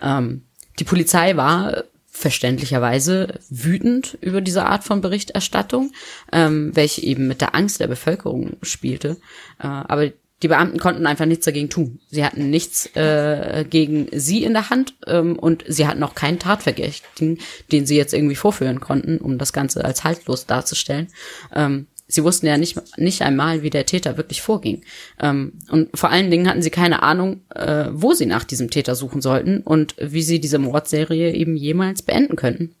Ähm, 0.00 0.42
die 0.78 0.84
Polizei 0.84 1.36
war 1.36 1.84
verständlicherweise 2.10 3.38
wütend 3.48 4.18
über 4.20 4.40
diese 4.40 4.64
Art 4.64 4.82
von 4.82 5.00
Berichterstattung, 5.00 5.92
ähm, 6.32 6.74
welche 6.74 7.02
eben 7.02 7.28
mit 7.28 7.40
der 7.40 7.54
Angst 7.54 7.78
der 7.78 7.86
Bevölkerung 7.86 8.56
spielte. 8.62 9.18
Äh, 9.60 9.66
aber 9.66 10.10
die 10.42 10.48
Beamten 10.48 10.78
konnten 10.78 11.06
einfach 11.06 11.26
nichts 11.26 11.44
dagegen 11.44 11.68
tun. 11.68 12.00
Sie 12.10 12.24
hatten 12.24 12.50
nichts 12.50 12.86
äh, 12.94 13.64
gegen 13.68 14.08
sie 14.12 14.44
in 14.44 14.52
der 14.52 14.70
Hand 14.70 14.94
ähm, 15.06 15.38
und 15.38 15.64
sie 15.66 15.86
hatten 15.86 16.02
auch 16.02 16.14
keinen 16.14 16.38
Tatverdächtigen, 16.38 17.38
den 17.72 17.86
sie 17.86 17.96
jetzt 17.96 18.14
irgendwie 18.14 18.36
vorführen 18.36 18.80
konnten, 18.80 19.18
um 19.18 19.38
das 19.38 19.52
Ganze 19.52 19.84
als 19.84 20.04
haltlos 20.04 20.46
darzustellen. 20.46 21.08
Ähm, 21.54 21.88
sie 22.06 22.22
wussten 22.22 22.46
ja 22.46 22.56
nicht, 22.56 22.80
nicht 22.98 23.22
einmal, 23.22 23.62
wie 23.62 23.70
der 23.70 23.86
Täter 23.86 24.16
wirklich 24.16 24.40
vorging. 24.40 24.84
Ähm, 25.20 25.54
und 25.70 25.96
vor 25.96 26.10
allen 26.10 26.30
Dingen 26.30 26.48
hatten 26.48 26.62
sie 26.62 26.70
keine 26.70 27.02
Ahnung, 27.02 27.42
äh, 27.54 27.86
wo 27.90 28.14
sie 28.14 28.26
nach 28.26 28.44
diesem 28.44 28.70
Täter 28.70 28.94
suchen 28.94 29.20
sollten 29.20 29.60
und 29.60 29.96
wie 29.98 30.22
sie 30.22 30.40
diese 30.40 30.58
Mordserie 30.58 31.32
eben 31.32 31.56
jemals 31.56 32.02
beenden 32.02 32.36
könnten. 32.36 32.74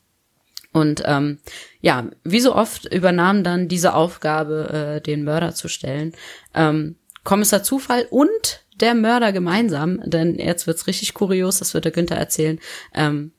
Und 0.72 1.02
ähm, 1.06 1.38
ja, 1.80 2.08
wie 2.24 2.40
so 2.40 2.54
oft 2.54 2.92
übernahm 2.92 3.42
dann 3.42 3.68
diese 3.68 3.94
Aufgabe, 3.94 4.98
äh, 4.98 5.00
den 5.00 5.24
Mörder 5.24 5.54
zu 5.54 5.68
stellen. 5.68 6.12
Ähm, 6.54 6.96
Kommissar 7.28 7.62
Zufall 7.62 8.06
und 8.08 8.64
der 8.80 8.94
Mörder 8.94 9.32
gemeinsam, 9.32 10.00
denn 10.06 10.36
jetzt 10.36 10.66
wird's 10.66 10.86
richtig 10.86 11.12
kurios, 11.12 11.58
das 11.58 11.74
wird 11.74 11.84
der 11.84 11.92
Günther 11.92 12.16
erzählen. 12.16 12.58
Ähm, 12.94 13.32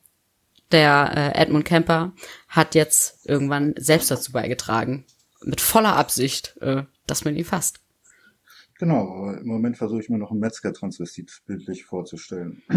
der 0.70 1.12
äh, 1.16 1.42
Edmund 1.42 1.64
Kemper 1.64 2.12
hat 2.46 2.76
jetzt 2.76 3.26
irgendwann 3.26 3.74
selbst 3.76 4.08
dazu 4.12 4.30
beigetragen, 4.30 5.06
mit 5.42 5.60
voller 5.60 5.96
Absicht, 5.96 6.56
äh, 6.60 6.84
dass 7.08 7.24
man 7.24 7.34
ihn 7.34 7.44
fasst. 7.44 7.80
Genau, 8.78 9.32
im 9.32 9.48
Moment 9.48 9.76
versuche 9.76 10.00
ich 10.00 10.08
mir 10.08 10.18
noch 10.18 10.30
einen 10.30 10.38
Metzger-Transvestit 10.38 11.42
bildlich 11.46 11.84
vorzustellen. 11.84 12.62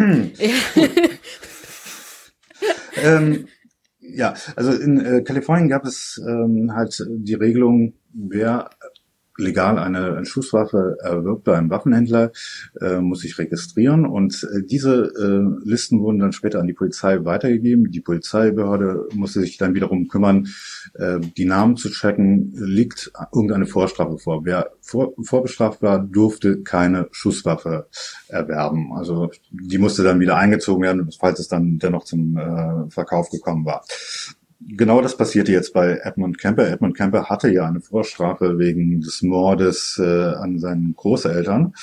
ähm, 2.96 3.48
ja, 4.00 4.34
also 4.56 4.72
in 4.72 5.00
äh, 5.00 5.22
Kalifornien 5.22 5.70
gab 5.70 5.86
es 5.86 6.20
ähm, 6.28 6.74
halt 6.74 7.06
die 7.08 7.36
Regelung, 7.36 7.94
wer 8.12 8.72
legal 9.38 9.80
eine 9.80 10.26
Schusswaffe 10.26 10.98
erwirbt 11.02 11.44
bei 11.44 11.58
einem 11.58 11.70
Waffenhändler, 11.70 12.32
äh, 12.80 13.00
muss 13.00 13.22
sich 13.22 13.38
registrieren 13.38 14.06
und 14.06 14.44
äh, 14.44 14.64
diese 14.64 15.12
äh, 15.18 15.68
Listen 15.68 16.02
wurden 16.02 16.20
dann 16.20 16.34
später 16.34 16.60
an 16.60 16.68
die 16.68 16.74
Polizei 16.74 17.24
weitergegeben. 17.26 17.92
Die 17.92 18.02
Polizeibehörde 18.02 19.08
musste 19.14 19.42
sich 19.42 19.58
dann 19.58 19.74
wiederum 19.74 20.08
kümmern, 20.08 20.48
äh, 20.94 21.20
die 21.20 21.46
Namen 21.46 21.78
zu 21.78 21.90
checken, 21.90 22.54
liegt 22.56 23.12
irgendeine 23.34 23.66
Vorstrafe 23.66 24.18
vor. 24.18 24.46
Wer 24.46 24.72
vor, 24.82 25.14
vorbestraft 25.24 25.82
war, 25.82 26.00
durfte 26.00 26.62
keine 26.62 27.08
Schusswaffe 27.12 27.88
erwerben. 28.28 28.94
Also 28.94 29.32
die 29.50 29.78
musste 29.78 30.04
dann 30.04 30.20
wieder 30.20 30.38
eingezogen 30.38 30.84
werden, 30.84 31.10
falls 31.20 31.40
es 31.40 31.48
dann 31.48 31.80
dennoch 31.80 32.04
zum 32.04 32.38
äh, 32.38 32.90
Verkauf 32.90 33.30
gekommen 33.30 33.66
war. 33.66 33.84
Genau 34.66 35.02
das 35.02 35.18
passierte 35.18 35.52
jetzt 35.52 35.74
bei 35.74 36.00
Edmund 36.04 36.38
Kemper. 36.38 36.70
Edmund 36.70 36.96
Kemper 36.96 37.26
hatte 37.30 37.50
ja 37.50 37.68
eine 37.68 37.82
Vorstrafe 37.82 38.58
wegen 38.60 39.02
des 39.02 39.22
Mordes 39.22 40.00
äh, 40.02 40.04
an 40.04 40.58
seinen 40.60 40.96
Großeltern. 40.96 41.74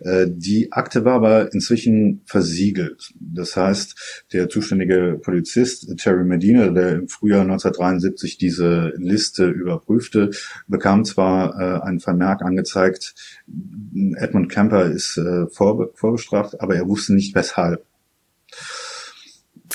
Äh, 0.00 0.26
die 0.28 0.72
Akte 0.72 1.04
war 1.04 1.14
aber 1.14 1.52
inzwischen 1.52 2.22
versiegelt. 2.24 3.12
Das 3.20 3.56
heißt, 3.56 4.26
der 4.32 4.48
zuständige 4.48 5.20
Polizist 5.22 5.94
Terry 5.98 6.24
Medina, 6.24 6.68
der 6.68 6.94
im 6.94 7.08
Frühjahr 7.08 7.42
1973 7.42 8.38
diese 8.38 8.94
Liste 8.96 9.48
überprüfte, 9.48 10.30
bekam 10.68 11.04
zwar 11.04 11.60
äh, 11.60 11.82
einen 11.82 12.00
Vermerk 12.00 12.42
angezeigt, 12.42 13.14
Edmund 14.16 14.50
Kemper 14.50 14.86
ist 14.86 15.18
äh, 15.18 15.46
vorbe 15.48 15.90
vorbestraft, 15.94 16.60
aber 16.60 16.76
er 16.76 16.88
wusste 16.88 17.14
nicht 17.14 17.34
weshalb. 17.34 17.84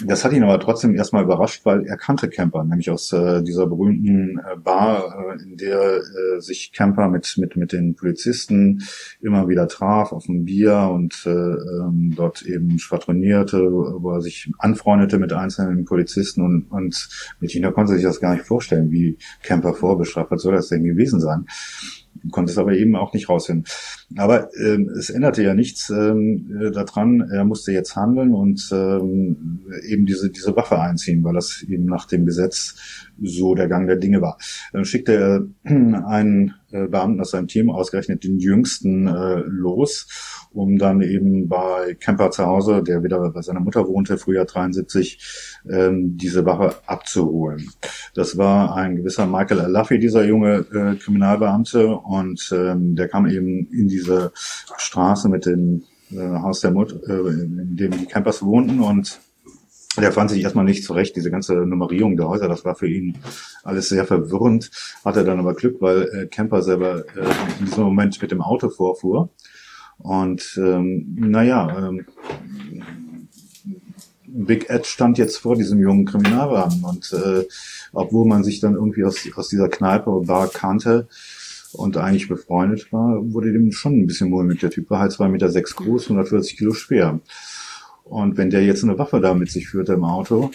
Das 0.05 0.23
hat 0.23 0.33
ihn 0.33 0.43
aber 0.43 0.59
trotzdem 0.59 0.95
erstmal 0.95 1.23
überrascht, 1.23 1.65
weil 1.65 1.85
er 1.85 1.97
kannte 1.97 2.29
Camper, 2.29 2.63
nämlich 2.63 2.89
aus 2.91 3.11
äh, 3.13 3.41
dieser 3.41 3.65
berühmten 3.65 4.39
äh, 4.39 4.57
Bar, 4.57 5.35
äh, 5.35 5.43
in 5.43 5.57
der 5.57 5.97
äh, 5.97 6.39
sich 6.39 6.72
Camper 6.72 7.09
mit, 7.09 7.35
mit, 7.38 7.55
mit 7.55 7.72
den 7.72 7.95
Polizisten 7.95 8.84
immer 9.22 9.47
wieder 9.47 9.67
traf 9.67 10.11
auf 10.11 10.27
ein 10.27 10.45
Bier 10.45 10.89
und 10.93 11.23
äh, 11.26 11.30
ähm, 11.30 12.13
dort 12.15 12.43
eben 12.43 12.77
schwadronierte, 12.77 13.59
wo 13.59 14.11
er 14.11 14.22
sich 14.22 14.51
anfreundete 14.59 15.17
mit 15.17 15.34
einzelnen 15.34 15.85
Polizisten 15.85 16.41
und, 16.41 16.72
und 16.72 17.09
mit 17.39 17.55
ihnen, 17.55 17.73
konnte 17.73 17.93
sich 17.93 18.03
das 18.03 18.19
gar 18.19 18.34
nicht 18.34 18.45
vorstellen, 18.45 18.91
wie 18.91 19.17
Camper 19.41 19.73
vorbestraft, 19.73 20.31
was 20.31 20.41
soll 20.41 20.53
das 20.53 20.69
denn 20.69 20.84
gewesen 20.84 21.19
sein? 21.19 21.45
Konnte 22.31 22.52
es 22.52 22.57
aber 22.57 22.73
eben 22.73 22.95
auch 22.95 23.14
nicht 23.14 23.30
rausfinden. 23.30 23.65
Aber 24.15 24.49
ähm, 24.60 24.89
es 24.98 25.10
änderte 25.10 25.44
ja 25.44 25.53
nichts 25.53 25.89
ähm, 25.89 26.60
äh, 26.61 26.72
daran. 26.72 27.30
Er 27.31 27.45
musste 27.45 27.72
jetzt 27.72 27.95
handeln 27.95 28.34
und 28.34 28.69
ähm, 28.72 29.61
eben 29.88 30.06
diese 30.06 30.30
diese 30.30 30.56
Waffe 30.56 30.80
einziehen, 30.80 31.23
weil 31.23 31.34
das 31.34 31.64
eben 31.68 31.85
nach 31.85 32.06
dem 32.06 32.26
Gesetz 32.26 32.76
so 33.22 33.56
der 33.56 33.68
Gang 33.68 33.88
der 33.88 33.98
Dinge 33.98 34.22
war. 34.22 34.38
Dann 34.73 34.85
schickte 34.85 35.14
er 35.14 35.48
einen 36.06 36.53
äh, 36.72 36.88
Beamten 36.88 37.22
aus 37.22 37.31
seinem 37.31 37.48
Team, 37.48 37.69
ausgerechnet 37.69 38.23
den 38.23 38.39
jüngsten, 38.39 39.07
äh, 39.07 39.41
los, 39.45 40.36
um 40.57 40.77
dann 40.77 41.01
eben 41.01 41.47
bei 41.47 41.95
Kemper 41.99 42.31
zu 42.31 42.45
Hause, 42.45 42.84
der 42.84 43.03
wieder 43.03 43.29
bei 43.29 43.41
seiner 43.41 43.59
Mutter 43.59 43.88
wohnte, 43.88 44.17
Frühjahr 44.17 44.45
73, 44.45 45.61
ähm, 45.69 46.17
diese 46.17 46.45
Waffe 46.45 46.75
abzuholen. 46.88 47.69
Das 48.15 48.38
war 48.38 48.75
ein 48.75 48.95
gewisser 48.95 49.27
Michael 49.27 49.61
Alafi, 49.61 49.99
dieser 49.99 50.25
junge 50.25 50.65
äh, 50.73 50.95
Kriminalbeamte, 50.95 51.88
und 51.88 52.49
ähm, 52.51 52.95
der 52.95 53.07
kam 53.07 53.27
eben 53.27 53.67
in 53.71 53.88
diese 53.88 54.31
Straße 54.77 55.29
mit 55.29 55.45
dem 55.45 55.84
äh, 56.11 56.17
Haus 56.17 56.61
der 56.61 56.71
Mutter, 56.71 56.97
äh, 57.07 57.29
in 57.29 57.75
dem 57.75 57.91
die 57.91 58.05
Campers 58.05 58.41
wohnten 58.43 58.79
und 58.79 59.19
der 60.01 60.11
fand 60.11 60.29
sich 60.29 60.43
erstmal 60.43 60.65
nicht 60.65 60.84
zurecht, 60.84 61.15
diese 61.15 61.31
ganze 61.31 61.55
Nummerierung 61.55 62.17
der 62.17 62.27
Häuser, 62.27 62.47
das 62.47 62.63
war 62.63 62.75
für 62.75 62.88
ihn 62.88 63.17
alles 63.63 63.89
sehr 63.89 64.05
verwirrend. 64.05 64.69
Hatte 65.03 65.23
dann 65.23 65.39
aber 65.39 65.55
Glück, 65.55 65.81
weil 65.81 66.03
äh, 66.03 66.27
Camper 66.27 66.61
selber 66.61 67.03
äh, 67.15 67.25
in 67.59 67.65
diesem 67.65 67.84
Moment 67.84 68.21
mit 68.21 68.31
dem 68.31 68.41
Auto 68.41 68.69
vorfuhr. 68.69 69.29
Und 69.98 70.60
ähm, 70.61 71.15
naja, 71.18 71.88
ähm, 71.88 72.06
Big 74.26 74.69
Ed 74.69 74.86
stand 74.86 75.18
jetzt 75.18 75.38
vor 75.38 75.56
diesem 75.56 75.80
jungen 75.80 76.06
Kriminalbeamten 76.06 76.84
und 76.84 77.14
äh, 77.14 77.45
obwohl 77.94 78.28
man 78.28 78.44
sich 78.44 78.60
dann 78.60 78.76
irgendwie 78.76 79.03
aus, 79.03 79.18
aus 79.36 79.49
dieser 79.49 79.69
Kneipe 79.69 80.10
oder 80.10 80.28
Bar 80.28 80.49
kannte 80.49 81.07
und 81.74 81.98
eigentlich 81.98 82.28
befreundet 82.28 82.91
war, 82.91 83.19
wurde 83.34 83.52
dem 83.52 83.72
schon 83.72 83.99
ein 83.99 84.07
bisschen 84.07 84.32
wohl 84.32 84.44
mit 84.44 84.61
der 84.61 84.69
Typ 84.69 84.90
war 84.90 84.99
halt 84.99 85.11
zwei 85.11 85.28
Meter 85.28 85.49
sechs 85.49 85.76
groß, 85.76 86.03
140 86.03 86.57
Kilo 86.57 86.74
schwer. 86.74 87.19
Und 88.03 88.38
wenn 88.38 88.49
der 88.49 88.64
jetzt 88.64 88.84
eine 88.84 88.98
Waffe 88.98 89.19
da 89.19 89.34
mit 89.34 89.52
sich 89.52 89.68
führte 89.68 89.94
im 89.94 90.03
Auto, 90.03 90.52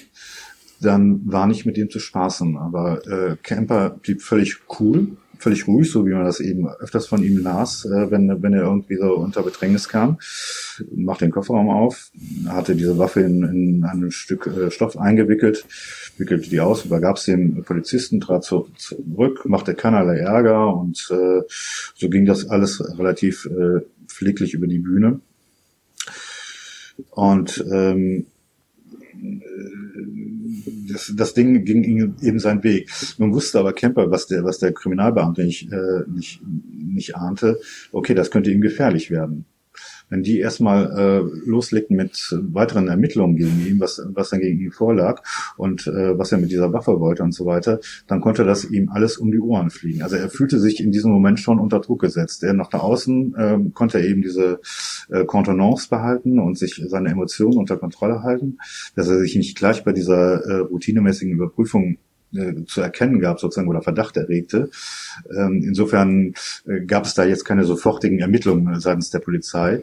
dann 0.80 1.20
war 1.30 1.46
nicht 1.46 1.66
mit 1.66 1.76
dem 1.76 1.90
zu 1.90 1.98
spaßen. 1.98 2.56
Aber 2.56 3.06
äh, 3.06 3.36
Camper 3.42 3.90
blieb 3.90 4.22
völlig 4.22 4.58
cool, 4.80 5.16
völlig 5.42 5.66
ruhig, 5.66 5.90
so 5.90 6.06
wie 6.06 6.12
man 6.12 6.24
das 6.24 6.40
eben 6.40 6.68
öfters 6.68 7.06
von 7.06 7.22
ihm 7.22 7.38
las, 7.42 7.84
äh, 7.84 8.10
wenn, 8.10 8.42
wenn 8.42 8.52
er 8.54 8.62
irgendwie 8.62 8.96
so 8.96 9.14
unter 9.14 9.42
Bedrängnis 9.42 9.88
kam. 9.88 10.18
Macht 10.94 11.20
den 11.20 11.30
Kofferraum 11.30 11.68
auf, 11.68 12.10
hatte 12.48 12.74
diese 12.74 12.98
Waffe 12.98 13.20
in, 13.20 13.42
in 13.42 13.84
ein 13.84 14.10
Stück 14.10 14.46
äh, 14.46 14.70
Stoff 14.70 14.96
eingewickelt, 14.96 15.66
wickelte 16.16 16.48
die 16.48 16.60
aus, 16.60 16.84
übergab 16.84 17.16
es 17.16 17.24
dem 17.24 17.64
Polizisten, 17.64 18.20
trat 18.20 18.44
zu, 18.44 18.68
zurück, 18.76 19.44
machte 19.44 19.74
keinerlei 19.74 20.18
Ärger 20.18 20.74
und 20.74 21.08
äh, 21.10 21.42
so 21.94 22.08
ging 22.08 22.24
das 22.24 22.48
alles 22.48 22.82
relativ 22.98 23.46
äh, 23.46 23.80
pfleglich 24.06 24.54
über 24.54 24.66
die 24.66 24.78
Bühne. 24.78 25.20
Und 27.10 27.64
ähm, 27.70 28.26
das, 30.88 31.12
das 31.16 31.34
Ding 31.34 31.64
ging 31.64 32.14
eben 32.22 32.38
seinen 32.38 32.62
Weg. 32.64 32.90
Nun 33.18 33.32
wusste 33.32 33.58
aber 33.58 33.72
Kemper, 33.72 34.10
was 34.10 34.26
der, 34.26 34.44
was 34.44 34.58
der 34.58 34.72
Kriminalbeamte 34.72 35.44
nicht, 35.44 35.70
äh, 35.72 36.02
nicht, 36.08 36.40
nicht 36.44 37.16
ahnte, 37.16 37.60
okay, 37.92 38.14
das 38.14 38.30
könnte 38.30 38.50
ihm 38.50 38.60
gefährlich 38.60 39.10
werden 39.10 39.46
wenn 40.12 40.22
die 40.22 40.40
erstmal 40.40 40.92
äh, 40.92 41.48
loslegten 41.48 41.96
mit 41.96 42.36
weiteren 42.52 42.88
Ermittlungen 42.88 43.34
gegen 43.34 43.66
ihn, 43.66 43.80
was, 43.80 44.02
was 44.12 44.28
dann 44.28 44.40
gegen 44.40 44.60
ihn 44.60 44.70
vorlag 44.70 45.22
und 45.56 45.86
äh, 45.86 46.18
was 46.18 46.30
er 46.32 46.36
mit 46.36 46.50
dieser 46.50 46.70
Waffe 46.74 47.00
wollte 47.00 47.22
und 47.22 47.32
so 47.32 47.46
weiter, 47.46 47.80
dann 48.08 48.20
konnte 48.20 48.44
das 48.44 48.66
ihm 48.66 48.90
alles 48.90 49.16
um 49.16 49.32
die 49.32 49.38
Ohren 49.38 49.70
fliegen. 49.70 50.02
Also 50.02 50.16
er 50.16 50.28
fühlte 50.28 50.60
sich 50.60 50.80
in 50.80 50.92
diesem 50.92 51.12
Moment 51.12 51.40
schon 51.40 51.58
unter 51.58 51.80
Druck 51.80 52.02
gesetzt. 52.02 52.42
Er 52.42 52.52
nach 52.52 52.68
da 52.68 52.80
außen 52.80 53.34
äh, 53.34 53.58
konnte 53.72 54.00
er 54.00 54.04
eben 54.04 54.20
diese 54.20 54.60
äh, 55.08 55.24
Kontenance 55.24 55.88
behalten 55.88 56.38
und 56.38 56.58
sich 56.58 56.82
seine 56.88 57.08
Emotionen 57.08 57.56
unter 57.56 57.78
Kontrolle 57.78 58.22
halten, 58.22 58.58
dass 58.94 59.08
er 59.08 59.18
sich 59.18 59.34
nicht 59.34 59.56
gleich 59.56 59.82
bei 59.82 59.92
dieser 59.92 60.44
äh, 60.44 60.56
routinemäßigen 60.58 61.32
Überprüfung 61.32 61.96
äh, 62.34 62.64
zu 62.66 62.80
erkennen 62.80 63.20
gab, 63.20 63.40
sozusagen, 63.40 63.68
oder 63.68 63.82
Verdacht 63.82 64.16
erregte. 64.16 64.70
Ähm, 65.30 65.62
insofern 65.64 66.34
äh, 66.66 66.80
gab 66.86 67.04
es 67.04 67.14
da 67.14 67.24
jetzt 67.24 67.44
keine 67.44 67.64
sofortigen 67.64 68.20
Ermittlungen 68.20 68.80
seitens 68.80 69.10
der 69.10 69.20
Polizei, 69.20 69.82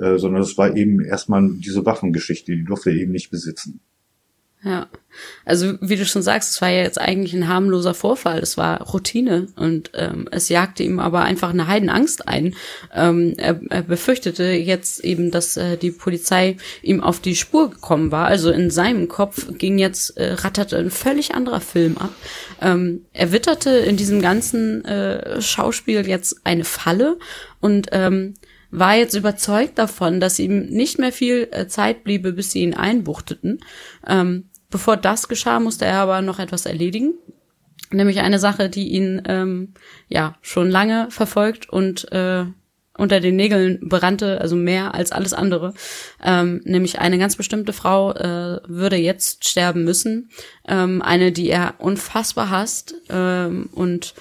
äh, 0.00 0.18
sondern 0.18 0.42
es 0.42 0.56
war 0.58 0.76
eben 0.76 1.00
erstmal 1.00 1.48
diese 1.50 1.84
Waffengeschichte, 1.84 2.52
die 2.52 2.64
durfte 2.64 2.90
er 2.90 2.96
eben 2.96 3.12
nicht 3.12 3.30
besitzen. 3.30 3.80
Ja, 4.62 4.88
also 5.46 5.74
wie 5.80 5.96
du 5.96 6.04
schon 6.04 6.20
sagst, 6.20 6.50
es 6.50 6.60
war 6.60 6.68
ja 6.68 6.82
jetzt 6.82 7.00
eigentlich 7.00 7.32
ein 7.32 7.48
harmloser 7.48 7.94
Vorfall, 7.94 8.40
es 8.40 8.58
war 8.58 8.82
Routine 8.82 9.48
und 9.56 9.90
ähm, 9.94 10.28
es 10.30 10.50
jagte 10.50 10.82
ihm 10.82 10.98
aber 10.98 11.22
einfach 11.22 11.48
eine 11.50 11.66
Heidenangst 11.66 12.28
ein. 12.28 12.54
Ähm, 12.94 13.34
er, 13.38 13.58
er 13.70 13.82
befürchtete 13.82 14.44
jetzt 14.44 15.02
eben, 15.02 15.30
dass 15.30 15.56
äh, 15.56 15.78
die 15.78 15.90
Polizei 15.90 16.58
ihm 16.82 17.00
auf 17.00 17.20
die 17.20 17.36
Spur 17.36 17.70
gekommen 17.70 18.12
war. 18.12 18.26
Also 18.26 18.50
in 18.50 18.70
seinem 18.70 19.08
Kopf 19.08 19.46
ging 19.56 19.78
jetzt, 19.78 20.18
äh, 20.18 20.34
ratterte 20.34 20.76
ein 20.76 20.90
völlig 20.90 21.34
anderer 21.34 21.62
Film 21.62 21.96
ab. 21.96 22.12
Ähm, 22.60 23.06
er 23.14 23.32
witterte 23.32 23.70
in 23.70 23.96
diesem 23.96 24.20
ganzen 24.20 24.84
äh, 24.84 25.40
Schauspiel 25.40 26.06
jetzt 26.06 26.42
eine 26.44 26.64
Falle 26.64 27.18
und 27.60 27.88
ähm, 27.92 28.34
war 28.70 28.94
jetzt 28.94 29.14
überzeugt 29.14 29.78
davon, 29.78 30.20
dass 30.20 30.38
ihm 30.38 30.66
nicht 30.66 30.98
mehr 30.98 31.12
viel 31.12 31.48
äh, 31.50 31.66
Zeit 31.66 32.04
bliebe, 32.04 32.32
bis 32.32 32.52
sie 32.52 32.60
ihn 32.60 32.74
einbuchteten. 32.74 33.60
Ähm, 34.06 34.49
Bevor 34.70 34.96
das 34.96 35.28
geschah, 35.28 35.60
musste 35.60 35.84
er 35.84 35.98
aber 35.98 36.22
noch 36.22 36.38
etwas 36.38 36.66
erledigen. 36.66 37.14
Nämlich 37.90 38.20
eine 38.20 38.38
Sache, 38.38 38.70
die 38.70 38.88
ihn 38.90 39.22
ähm, 39.26 39.74
ja 40.08 40.36
schon 40.42 40.70
lange 40.70 41.10
verfolgt 41.10 41.68
und 41.68 42.10
äh, 42.12 42.44
unter 42.96 43.18
den 43.20 43.34
Nägeln 43.34 43.80
brannte, 43.88 44.40
also 44.40 44.54
mehr 44.54 44.94
als 44.94 45.10
alles 45.10 45.32
andere. 45.32 45.74
Ähm, 46.22 46.60
nämlich 46.64 46.98
eine 47.00 47.18
ganz 47.18 47.34
bestimmte 47.34 47.72
Frau 47.72 48.12
äh, 48.12 48.60
würde 48.68 48.96
jetzt 48.96 49.48
sterben 49.48 49.84
müssen. 49.84 50.30
Ähm, 50.68 51.00
eine, 51.02 51.32
die 51.32 51.48
er 51.48 51.74
unfassbar 51.78 52.50
hasst 52.50 52.94
ähm, 53.08 53.70
und 53.72 54.14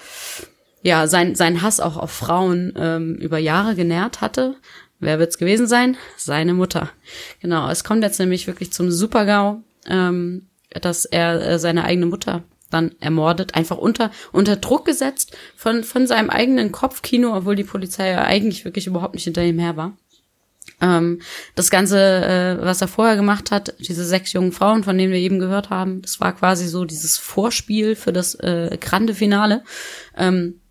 ja, 0.82 1.08
sein, 1.08 1.36
sein 1.36 1.62
Hass 1.62 1.82
auch 1.82 1.98
auf 1.98 2.12
Frauen 2.12 2.74
ähm, 2.78 3.16
über 3.16 3.38
Jahre 3.38 3.76
genährt 3.76 4.22
hatte. 4.22 4.56
Wer 5.00 5.20
wird's 5.20 5.38
gewesen 5.38 5.68
sein? 5.68 5.98
Seine 6.16 6.54
Mutter. 6.54 6.90
Genau, 7.42 7.70
es 7.70 7.84
kommt 7.84 8.04
jetzt 8.04 8.20
nämlich 8.20 8.48
wirklich 8.48 8.72
zum 8.72 8.92
Supergau 8.92 9.62
ähm, 9.88 10.48
dass 10.70 11.06
er 11.06 11.42
äh, 11.42 11.60
seine 11.60 11.84
eigene 11.84 12.06
Mutter 12.06 12.44
dann 12.70 12.96
ermordet, 13.00 13.56
einfach 13.56 13.78
unter, 13.78 14.12
unter 14.32 14.56
Druck 14.56 14.86
gesetzt 14.86 15.36
von, 15.56 15.84
von 15.84 16.08
seinem 16.08 16.30
eigenen 16.30 16.72
Kopfkino, 16.72 17.36
obwohl 17.36 17.56
die 17.56 17.64
Polizei 17.64 18.12
ja 18.12 18.24
eigentlich 18.24 18.66
wirklich 18.66 18.88
überhaupt 18.88 19.16
nicht 19.16 19.24
hinter 19.24 19.44
ihm 19.44 19.60
her 19.60 19.76
war. 19.76 19.98
Ähm, 20.82 21.20
das 21.56 21.72
Ganze, 21.72 22.00
äh, 22.00 22.64
was 22.64 22.82
er 22.82 22.88
vorher 22.88 23.16
gemacht 23.16 23.52
hat, 23.52 23.74
diese 23.80 24.06
sechs 24.06 24.34
jungen 24.34 24.52
Frauen, 24.52 24.84
von 24.84 24.98
denen 24.98 25.12
wir 25.12 25.20
eben 25.20 25.40
gehört 25.40 25.70
haben, 25.70 26.02
das 26.02 26.20
war 26.20 26.36
quasi 26.36 26.68
so 26.68 26.86
dieses 26.86 27.18
Vorspiel 27.18 27.96
für 27.96 28.14
das 28.14 28.36
äh, 28.36 28.78
grande 28.80 29.14
Finale. 29.14 29.64
Ähm, 30.16 30.62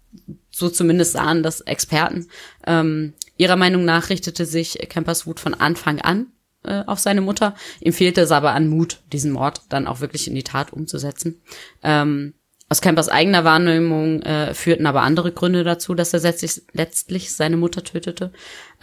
so 0.51 0.69
zumindest 0.69 1.13
sahen 1.13 1.43
das 1.43 1.61
Experten. 1.61 2.27
Ähm, 2.67 3.13
ihrer 3.37 3.57
Meinung 3.57 3.85
nach 3.85 4.09
richtete 4.09 4.47
sich 4.47 4.79
Campers 4.89 5.27
Wut 5.27 5.41
von 5.41 5.55
Anfang 5.55 6.01
an 6.01 6.29
äh, 6.69 6.85
auf 6.86 6.99
seine 6.99 7.20
Mutter. 7.20 7.55
Ihm 7.81 7.93
fehlte 7.93 8.20
es 8.20 8.31
aber 8.31 8.53
an 8.53 8.69
Mut, 8.69 9.01
diesen 9.12 9.32
Mord 9.32 9.62
dann 9.69 9.86
auch 9.86 10.01
wirklich 10.01 10.28
in 10.28 10.35
die 10.35 10.45
Tat 10.45 10.73
umzusetzen. 10.73 11.40
Ähm, 11.82 12.35
aus 12.69 12.82
Campers 12.82 13.09
eigener 13.09 13.45
Wahrnehmung 13.45 14.23
äh, 14.23 14.53
führten 14.53 14.86
aber 14.86 15.03
andere 15.03 15.32
Gründe 15.32 15.65
dazu, 15.65 15.95
dass 15.95 16.12
er 16.12 16.20
letztlich, 16.20 16.62
letztlich 16.73 17.32
seine 17.32 17.57
Mutter 17.57 17.82
tötete. 17.82 18.32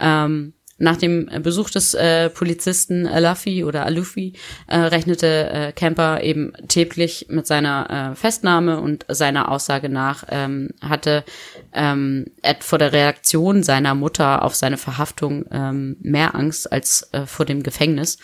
Ähm, 0.00 0.54
Nach 0.78 0.96
dem 0.96 1.30
Besuch 1.42 1.70
des 1.70 1.94
äh, 1.94 2.28
Polizisten 2.28 3.06
Alufi 3.06 3.64
oder 3.64 3.86
Alufi 3.86 4.34
äh, 4.66 4.76
rechnete 4.76 5.48
äh, 5.50 5.72
Camper 5.72 6.22
eben 6.22 6.52
täglich 6.68 7.26
mit 7.30 7.46
seiner 7.46 8.12
äh, 8.12 8.14
Festnahme 8.14 8.80
und 8.80 9.06
seiner 9.08 9.50
Aussage 9.50 9.88
nach 9.88 10.24
ähm, 10.28 10.70
hatte 10.82 11.24
ähm, 11.72 12.26
Ed 12.42 12.62
vor 12.62 12.78
der 12.78 12.92
Reaktion 12.92 13.62
seiner 13.62 13.94
Mutter 13.94 14.42
auf 14.42 14.54
seine 14.54 14.76
Verhaftung 14.76 15.46
ähm, 15.50 15.96
mehr 16.00 16.34
Angst 16.34 16.70
als 16.70 17.08
äh, 17.12 17.24
vor 17.24 17.46
dem 17.46 17.62
Gefängnis. 17.62 18.18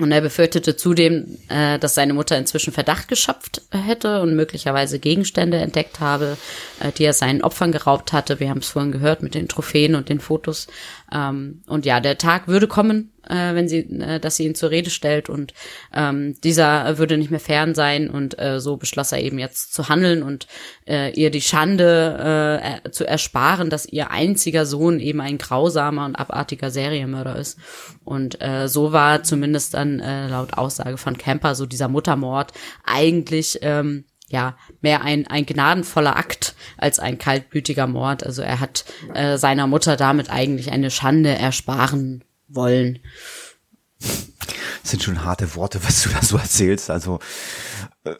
Und 0.00 0.12
er 0.12 0.20
befürchtete 0.20 0.76
zudem, 0.76 1.38
äh, 1.48 1.78
dass 1.80 1.96
seine 1.96 2.14
Mutter 2.14 2.38
inzwischen 2.38 2.72
Verdacht 2.72 3.08
geschöpft 3.08 3.62
hätte 3.72 4.20
und 4.22 4.36
möglicherweise 4.36 5.00
Gegenstände 5.00 5.56
entdeckt 5.56 5.98
habe, 5.98 6.36
äh, 6.78 6.92
die 6.92 7.04
er 7.04 7.12
seinen 7.12 7.42
Opfern 7.42 7.72
geraubt 7.72 8.12
hatte. 8.12 8.38
Wir 8.38 8.50
haben 8.50 8.58
es 8.58 8.68
vorhin 8.68 8.92
gehört 8.92 9.24
mit 9.24 9.34
den 9.34 9.48
Trophäen 9.48 9.96
und 9.96 10.08
den 10.08 10.20
Fotos. 10.20 10.68
Ähm, 11.12 11.62
und 11.66 11.84
ja, 11.84 11.98
der 11.98 12.16
Tag 12.16 12.46
würde 12.46 12.68
kommen, 12.68 13.10
äh, 13.28 13.54
wenn 13.54 13.68
sie, 13.68 13.78
äh, 13.78 14.20
dass 14.20 14.36
sie 14.36 14.46
ihn 14.46 14.54
zur 14.54 14.70
Rede 14.70 14.90
stellt 14.90 15.28
und 15.28 15.54
ähm, 15.94 16.34
dieser 16.42 16.98
würde 16.98 17.18
nicht 17.18 17.30
mehr 17.30 17.40
fern 17.40 17.74
sein 17.74 18.10
und 18.10 18.38
äh, 18.38 18.60
so 18.60 18.76
beschloss 18.76 19.12
er 19.12 19.20
eben 19.22 19.38
jetzt 19.38 19.72
zu 19.72 19.88
handeln 19.88 20.22
und 20.22 20.46
äh, 20.86 21.10
ihr 21.12 21.30
die 21.30 21.40
Schande 21.40 22.60
äh, 22.84 22.90
zu 22.90 23.06
ersparen, 23.06 23.70
dass 23.70 23.86
ihr 23.86 24.10
einziger 24.10 24.66
Sohn 24.66 25.00
eben 25.00 25.20
ein 25.20 25.38
grausamer 25.38 26.04
und 26.04 26.16
abartiger 26.16 26.70
Serienmörder 26.70 27.36
ist. 27.36 27.58
Und 28.04 28.40
äh, 28.40 28.68
so 28.68 28.92
war 28.92 29.22
zumindest 29.22 29.74
dann 29.74 30.00
äh, 30.00 30.28
laut 30.28 30.54
Aussage 30.54 30.96
von 30.96 31.18
Camper 31.18 31.54
so 31.54 31.66
dieser 31.66 31.88
Muttermord 31.88 32.52
eigentlich 32.84 33.58
ähm, 33.62 34.04
ja, 34.30 34.56
mehr 34.82 35.02
ein, 35.02 35.26
ein 35.26 35.46
gnadenvoller 35.46 36.16
Akt 36.16 36.54
als 36.76 36.98
ein 36.98 37.18
kaltblütiger 37.18 37.86
Mord. 37.86 38.24
Also 38.24 38.42
er 38.42 38.60
hat 38.60 38.84
äh, 39.14 39.38
seiner 39.38 39.66
Mutter 39.66 39.96
damit 39.96 40.30
eigentlich 40.30 40.70
eine 40.70 40.90
Schande 40.90 41.30
ersparen 41.30 42.24
wollen. 42.48 43.00
Das 44.00 44.92
sind 44.92 45.02
schon 45.02 45.24
harte 45.24 45.54
Worte, 45.54 45.80
was 45.84 46.02
du 46.02 46.10
da 46.10 46.22
so 46.22 46.36
erzählst. 46.36 46.90
Also 46.90 47.18
äh, 48.04 48.14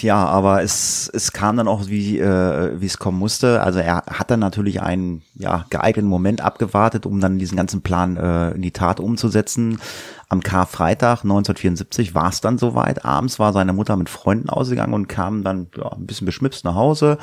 ja, 0.00 0.24
aber 0.24 0.62
es, 0.62 1.10
es 1.12 1.32
kam 1.32 1.56
dann 1.56 1.68
auch, 1.68 1.86
wie, 1.86 2.18
äh, 2.18 2.80
wie 2.80 2.86
es 2.86 2.98
kommen 2.98 3.18
musste. 3.18 3.62
Also 3.62 3.78
er 3.78 4.04
hat 4.06 4.30
dann 4.30 4.40
natürlich 4.40 4.82
einen 4.82 5.22
ja, 5.34 5.66
geeigneten 5.70 6.08
Moment 6.08 6.40
abgewartet, 6.40 7.06
um 7.06 7.20
dann 7.20 7.38
diesen 7.38 7.56
ganzen 7.56 7.82
Plan 7.82 8.16
äh, 8.16 8.50
in 8.52 8.62
die 8.62 8.72
Tat 8.72 9.00
umzusetzen. 9.00 9.80
Am 10.28 10.42
Karfreitag 10.42 11.24
1974 11.24 12.14
war 12.14 12.28
es 12.28 12.40
dann 12.40 12.56
soweit. 12.56 13.04
Abends 13.04 13.38
war 13.38 13.52
seine 13.52 13.72
Mutter 13.72 13.96
mit 13.96 14.08
Freunden 14.08 14.48
ausgegangen 14.48 14.94
und 14.94 15.08
kam 15.08 15.44
dann 15.44 15.68
ja, 15.76 15.92
ein 15.92 16.06
bisschen 16.06 16.24
beschmipst 16.24 16.64
nach 16.64 16.74
Hause. 16.74 17.18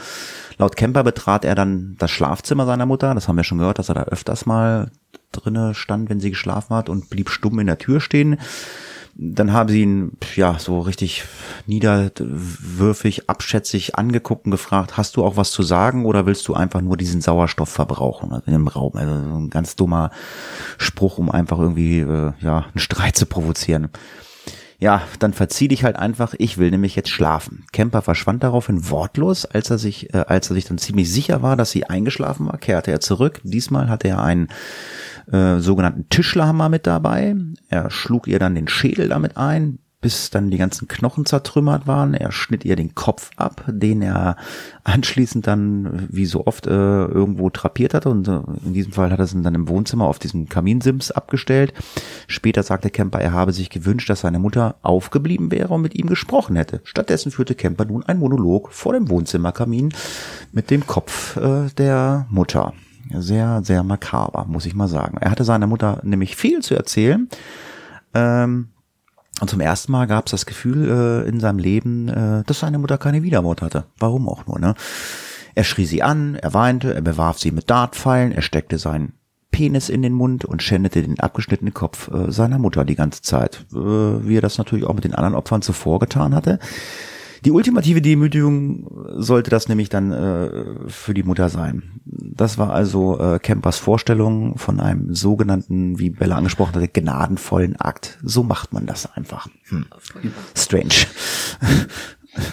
Laut 0.57 0.75
Kemper 0.75 1.03
betrat 1.03 1.43
er 1.43 1.55
dann 1.55 1.95
das 1.97 2.11
Schlafzimmer 2.11 2.65
seiner 2.65 2.85
Mutter. 2.85 3.15
Das 3.15 3.27
haben 3.27 3.37
wir 3.37 3.43
schon 3.43 3.57
gehört, 3.57 3.79
dass 3.79 3.89
er 3.89 3.95
da 3.95 4.03
öfters 4.03 4.45
mal 4.45 4.91
drinne 5.31 5.73
stand, 5.75 6.09
wenn 6.09 6.19
sie 6.19 6.31
geschlafen 6.31 6.75
hat 6.75 6.89
und 6.89 7.09
blieb 7.09 7.29
stumm 7.29 7.59
in 7.59 7.67
der 7.67 7.77
Tür 7.77 8.01
stehen. 8.01 8.37
Dann 9.21 9.51
haben 9.51 9.67
sie 9.67 9.81
ihn 9.81 10.11
ja 10.35 10.57
so 10.59 10.79
richtig 10.79 11.25
niederwürfig, 11.65 13.29
abschätzig 13.29 13.95
angeguckt 13.95 14.45
und 14.45 14.51
gefragt, 14.51 14.95
hast 14.95 15.17
du 15.17 15.25
auch 15.25 15.35
was 15.35 15.51
zu 15.51 15.61
sagen 15.61 16.05
oder 16.05 16.25
willst 16.25 16.47
du 16.47 16.53
einfach 16.53 16.79
nur 16.79 16.95
diesen 16.95 17.19
Sauerstoff 17.19 17.69
verbrauchen 17.69 18.31
also 18.31 18.45
in 18.45 18.53
dem 18.53 18.67
Raum? 18.67 18.93
Also 18.95 19.13
ein 19.13 19.49
ganz 19.49 19.75
dummer 19.75 20.11
Spruch, 20.77 21.17
um 21.17 21.29
einfach 21.29 21.59
irgendwie 21.59 21.99
äh, 21.99 22.31
ja 22.39 22.65
einen 22.73 22.79
Streit 22.79 23.17
zu 23.17 23.25
provozieren. 23.25 23.89
Ja, 24.81 25.01
dann 25.19 25.33
verzieh 25.33 25.67
dich 25.67 25.83
halt 25.83 25.97
einfach, 25.97 26.33
ich 26.37 26.57
will 26.57 26.71
nämlich 26.71 26.95
jetzt 26.95 27.09
schlafen. 27.09 27.65
Kemper 27.73 28.01
verschwand 28.01 28.43
daraufhin 28.43 28.89
wortlos, 28.89 29.43
als 29.43 29.69
er 29.69 29.77
sich, 29.77 30.13
äh, 30.13 30.23
als 30.27 30.49
er 30.49 30.53
sich 30.53 30.63
dann 30.63 30.77
ziemlich 30.77 31.11
sicher 31.11 31.41
war, 31.41 31.57
dass 31.57 31.71
sie 31.71 31.83
eingeschlafen 31.83 32.47
war, 32.47 32.57
kehrte 32.57 32.89
er 32.89 33.01
zurück. 33.01 33.41
Diesmal 33.43 33.89
hatte 33.89 34.07
er 34.07 34.23
einen 34.23 34.47
äh, 35.31 35.59
sogenannten 35.59 36.09
Tischlerhammer 36.09 36.69
mit 36.69 36.87
dabei. 36.87 37.35
Er 37.69 37.91
schlug 37.91 38.27
ihr 38.27 38.39
dann 38.39 38.55
den 38.55 38.67
Schädel 38.67 39.09
damit 39.09 39.37
ein, 39.37 39.79
bis 40.01 40.29
dann 40.29 40.49
die 40.49 40.57
ganzen 40.57 40.87
Knochen 40.87 41.25
zertrümmert 41.25 41.85
waren. 41.85 42.13
Er 42.13 42.31
schnitt 42.31 42.63
ihr 42.63 42.75
den 42.75 42.95
Kopf 42.95 43.31
ab, 43.35 43.63
den 43.67 44.01
er 44.01 44.37
anschließend 44.85 45.45
dann, 45.45 46.07
wie 46.09 46.25
so 46.25 46.47
oft, 46.47 46.67
äh, 46.67 46.71
irgendwo 46.71 47.49
trapiert 47.49 47.93
hatte. 47.93 48.09
Und 48.09 48.27
äh, 48.27 48.39
in 48.65 48.73
diesem 48.73 48.93
Fall 48.93 49.11
hat 49.11 49.19
er 49.19 49.25
es 49.25 49.35
dann 49.35 49.55
im 49.55 49.67
Wohnzimmer 49.67 50.05
auf 50.05 50.19
diesem 50.19 50.47
Kaminsims 50.47 51.11
abgestellt. 51.11 51.73
Später 52.27 52.63
sagte 52.63 52.89
Kemper, 52.89 53.19
er 53.19 53.33
habe 53.33 53.51
sich 53.51 53.69
gewünscht, 53.69 54.09
dass 54.09 54.21
seine 54.21 54.39
Mutter 54.39 54.75
aufgeblieben 54.83 55.51
wäre 55.51 55.73
und 55.73 55.81
mit 55.81 55.95
ihm 55.95 56.07
gesprochen 56.07 56.55
hätte. 56.55 56.79
Stattdessen 56.85 57.31
führte 57.31 57.55
Kemper 57.55 57.85
nun 57.85 58.03
ein 58.03 58.19
Monolog 58.19 58.71
vor 58.71 58.93
dem 58.93 59.09
Wohnzimmerkamin 59.09 59.93
mit 60.53 60.71
dem 60.71 60.87
Kopf 60.87 61.35
äh, 61.35 61.67
der 61.77 62.25
Mutter. 62.29 62.73
Sehr, 63.13 63.61
sehr 63.63 63.83
makaber, 63.83 64.45
muss 64.47 64.65
ich 64.65 64.75
mal 64.75 64.87
sagen. 64.87 65.17
Er 65.19 65.31
hatte 65.31 65.43
seiner 65.43 65.67
Mutter 65.67 65.99
nämlich 66.03 66.35
viel 66.35 66.61
zu 66.61 66.75
erzählen. 66.75 67.27
Ähm, 68.13 68.69
und 69.41 69.49
zum 69.49 69.61
ersten 69.61 69.91
Mal 69.91 70.05
gab 70.05 70.25
es 70.25 70.31
das 70.31 70.45
Gefühl 70.45 70.89
äh, 70.89 71.29
in 71.29 71.39
seinem 71.39 71.59
Leben, 71.59 72.09
äh, 72.09 72.43
dass 72.45 72.59
seine 72.59 72.77
Mutter 72.77 72.97
keine 72.97 73.23
Wiedermord 73.23 73.61
hatte. 73.61 73.85
Warum 73.97 74.27
auch 74.27 74.45
nur, 74.45 74.59
ne? 74.59 74.75
Er 75.55 75.63
schrie 75.63 75.85
sie 75.85 76.03
an, 76.03 76.35
er 76.35 76.53
weinte, 76.53 76.93
er 76.93 77.01
bewarf 77.01 77.39
sie 77.39 77.51
mit 77.51 77.69
Dartpfeilen, 77.69 78.31
er 78.31 78.41
steckte 78.41 78.77
seinen 78.77 79.13
Penis 79.51 79.89
in 79.89 80.01
den 80.01 80.13
Mund 80.13 80.45
und 80.45 80.61
schändete 80.61 81.01
den 81.01 81.19
abgeschnittenen 81.19 81.73
Kopf 81.73 82.09
äh, 82.11 82.31
seiner 82.31 82.59
Mutter 82.59 82.85
die 82.85 82.95
ganze 82.95 83.21
Zeit, 83.21 83.65
äh, 83.73 83.77
wie 83.77 84.37
er 84.37 84.41
das 84.41 84.57
natürlich 84.57 84.85
auch 84.85 84.93
mit 84.93 85.03
den 85.03 85.15
anderen 85.15 85.35
Opfern 85.35 85.61
zuvor 85.61 85.99
getan 85.99 86.35
hatte. 86.35 86.59
Die 87.45 87.51
ultimative 87.51 88.01
Demütigung 88.01 88.87
sollte 89.15 89.49
das 89.49 89.67
nämlich 89.67 89.89
dann 89.89 90.11
äh, 90.11 90.89
für 90.89 91.13
die 91.13 91.23
Mutter 91.23 91.49
sein. 91.49 92.01
Das 92.05 92.57
war 92.57 92.71
also 92.71 93.19
äh, 93.19 93.39
Campers 93.39 93.77
Vorstellung 93.77 94.57
von 94.57 94.79
einem 94.79 95.13
sogenannten, 95.13 95.99
wie 95.99 96.09
Bella 96.09 96.37
angesprochen 96.37 96.75
hatte, 96.75 96.87
gnadenvollen 96.87 97.75
Akt. 97.75 98.17
So 98.23 98.43
macht 98.43 98.73
man 98.73 98.85
das 98.85 99.11
einfach. 99.15 99.47
Hm. 99.69 99.85
Strange. 100.55 101.05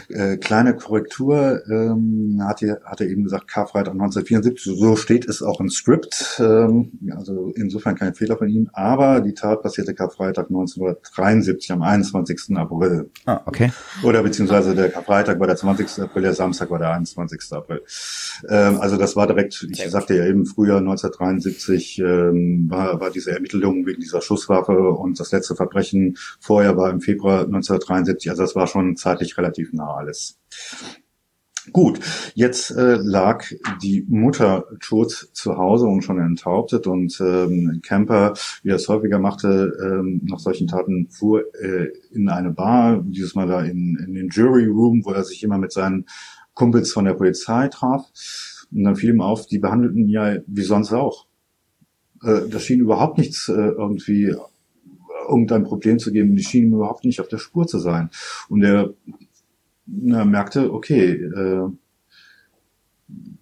Äh, 0.08 0.38
kleine 0.38 0.74
Korrektur, 0.74 1.62
ähm, 1.68 2.40
hat 2.42 2.62
er, 2.62 2.80
hat 2.84 3.00
er 3.00 3.08
eben 3.08 3.24
gesagt, 3.24 3.48
Karfreitag 3.48 3.92
1974, 3.92 4.72
so 4.78 4.96
steht 4.96 5.28
es 5.28 5.42
auch 5.42 5.60
im 5.60 5.68
Skript, 5.68 6.40
ähm, 6.40 6.92
also 7.14 7.52
insofern 7.56 7.94
kein 7.94 8.14
Fehler 8.14 8.36
von 8.36 8.48
ihm, 8.48 8.70
aber 8.72 9.20
die 9.20 9.34
Tat 9.34 9.62
passierte 9.62 9.94
Karfreitag 9.94 10.46
1973 10.48 11.72
am 11.72 11.82
21. 11.82 12.56
April. 12.56 13.10
Ah, 13.26 13.42
okay. 13.44 13.70
Oder 14.02 14.22
beziehungsweise 14.22 14.74
der 14.74 14.90
Karfreitag 14.90 15.38
war 15.40 15.46
der 15.46 15.56
20. 15.56 16.02
April, 16.04 16.22
der 16.22 16.34
Samstag 16.34 16.70
war 16.70 16.78
der 16.78 16.92
21. 16.92 17.40
April. 17.52 17.82
Ähm, 18.48 18.80
also 18.80 18.96
das 18.96 19.14
war 19.14 19.26
direkt, 19.26 19.66
ich 19.70 19.82
sagte 19.90 20.16
ja 20.16 20.24
eben, 20.26 20.46
Frühjahr 20.46 20.78
1973 20.78 21.98
ähm, 21.98 22.66
war, 22.70 23.00
war 23.00 23.10
diese 23.10 23.32
Ermittlung 23.32 23.86
wegen 23.86 24.00
dieser 24.00 24.22
Schusswaffe 24.22 24.90
und 24.90 25.20
das 25.20 25.32
letzte 25.32 25.54
Verbrechen 25.54 26.16
vorher 26.40 26.76
war 26.76 26.90
im 26.90 27.00
Februar 27.00 27.40
1973, 27.40 28.30
also 28.30 28.42
das 28.42 28.56
war 28.56 28.66
schon 28.66 28.96
zeitlich 28.96 29.36
relativ 29.36 29.65
nah 29.72 29.96
alles. 29.96 30.38
Gut, 31.72 31.98
jetzt 32.34 32.70
äh, 32.70 32.96
lag 33.02 33.44
die 33.82 34.04
Mutter 34.08 34.66
tot 34.80 35.28
zu 35.32 35.56
Hause 35.56 35.86
und 35.86 36.02
schon 36.02 36.20
enthauptet 36.20 36.86
und 36.86 37.20
ähm, 37.20 37.80
Camper, 37.82 38.34
wie 38.62 38.70
er 38.70 38.76
es 38.76 38.88
häufiger 38.88 39.18
machte, 39.18 39.72
ähm, 39.82 40.20
nach 40.24 40.38
solchen 40.38 40.68
Taten 40.68 41.08
fuhr 41.10 41.42
äh, 41.60 41.88
in 42.12 42.28
eine 42.28 42.52
Bar, 42.52 43.02
dieses 43.04 43.34
Mal 43.34 43.48
da 43.48 43.62
in, 43.62 43.98
in 44.06 44.14
den 44.14 44.28
Jury 44.28 44.66
Room, 44.66 45.04
wo 45.04 45.10
er 45.10 45.24
sich 45.24 45.42
immer 45.42 45.58
mit 45.58 45.72
seinen 45.72 46.06
Kumpels 46.54 46.92
von 46.92 47.04
der 47.04 47.14
Polizei 47.14 47.68
traf. 47.68 48.06
Und 48.70 48.84
dann 48.84 48.96
fiel 48.96 49.10
ihm 49.10 49.20
auf, 49.20 49.46
die 49.46 49.58
behandelten 49.58 50.08
ja 50.08 50.36
wie 50.46 50.62
sonst 50.62 50.92
auch. 50.92 51.26
Äh, 52.22 52.48
das 52.48 52.62
schien 52.62 52.80
überhaupt 52.80 53.18
nichts 53.18 53.48
äh, 53.48 53.52
irgendwie 53.52 54.34
irgendein 55.28 55.64
Problem 55.64 55.98
zu 55.98 56.12
geben. 56.12 56.36
Die 56.36 56.44
schienen 56.44 56.72
überhaupt 56.72 57.04
nicht 57.04 57.20
auf 57.20 57.28
der 57.28 57.38
Spur 57.38 57.66
zu 57.66 57.78
sein. 57.78 58.10
Und 58.48 58.62
er 58.62 58.94
na, 59.86 60.24
merkte, 60.24 60.72
okay, 60.72 61.12
äh, 61.12 61.68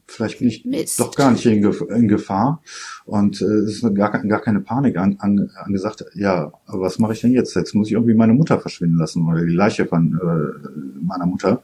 vielleicht 0.06 0.38
bin 0.38 0.48
ich 0.48 0.64
Mist. 0.64 1.00
doch 1.00 1.14
gar 1.14 1.30
nicht 1.32 1.46
in, 1.46 1.62
Gef 1.62 1.80
in 1.80 2.08
Gefahr 2.08 2.62
und 3.04 3.40
äh, 3.40 3.44
es 3.44 3.82
ist 3.82 3.94
gar, 3.94 4.10
gar 4.10 4.40
keine 4.40 4.60
Panik 4.60 4.96
an, 4.96 5.16
an, 5.18 5.50
angesagt, 5.56 6.04
ja, 6.14 6.52
aber 6.66 6.82
was 6.82 6.98
mache 6.98 7.14
ich 7.14 7.20
denn 7.20 7.32
jetzt? 7.32 7.54
Jetzt 7.54 7.74
muss 7.74 7.88
ich 7.88 7.94
irgendwie 7.94 8.14
meine 8.14 8.34
Mutter 8.34 8.60
verschwinden 8.60 8.98
lassen 8.98 9.26
oder 9.26 9.44
die 9.44 9.52
Leiche 9.52 9.86
von 9.86 10.14
äh, 10.14 11.00
meiner 11.00 11.26
Mutter. 11.26 11.62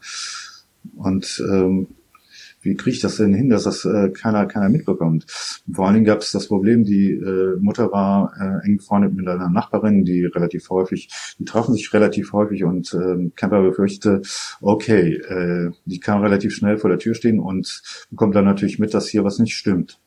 Und 0.96 1.44
ähm, 1.50 1.88
wie 2.62 2.74
kriege 2.74 2.96
ich 2.96 3.00
das 3.00 3.16
denn 3.16 3.34
hin, 3.34 3.48
dass 3.48 3.64
das 3.64 3.84
äh, 3.84 4.10
keiner, 4.10 4.46
keiner 4.46 4.68
mitbekommt? 4.68 5.26
Vor 5.72 5.86
allen 5.86 5.94
Dingen 5.94 6.06
gab 6.06 6.20
es 6.20 6.32
das 6.32 6.48
Problem, 6.48 6.84
die 6.84 7.12
äh, 7.12 7.56
Mutter 7.60 7.90
war 7.90 8.32
äh, 8.38 8.66
eng 8.66 8.78
befreundet 8.78 9.14
mit 9.14 9.26
einer 9.28 9.48
Nachbarin, 9.48 10.04
die 10.04 10.24
relativ 10.24 10.68
häufig, 10.70 11.08
die 11.38 11.44
trafen 11.44 11.74
sich 11.74 11.92
relativ 11.92 12.32
häufig 12.32 12.64
und 12.64 12.92
äh, 12.94 13.30
Camper 13.34 13.62
befürchtete, 13.62 14.22
okay, 14.60 15.14
äh, 15.14 15.70
die 15.84 16.00
kann 16.00 16.22
relativ 16.22 16.54
schnell 16.54 16.78
vor 16.78 16.90
der 16.90 16.98
Tür 16.98 17.14
stehen 17.14 17.40
und 17.40 17.82
bekommt 18.10 18.34
dann 18.34 18.44
natürlich 18.44 18.78
mit, 18.78 18.94
dass 18.94 19.08
hier 19.08 19.24
was 19.24 19.38
nicht 19.38 19.54
stimmt. 19.54 19.98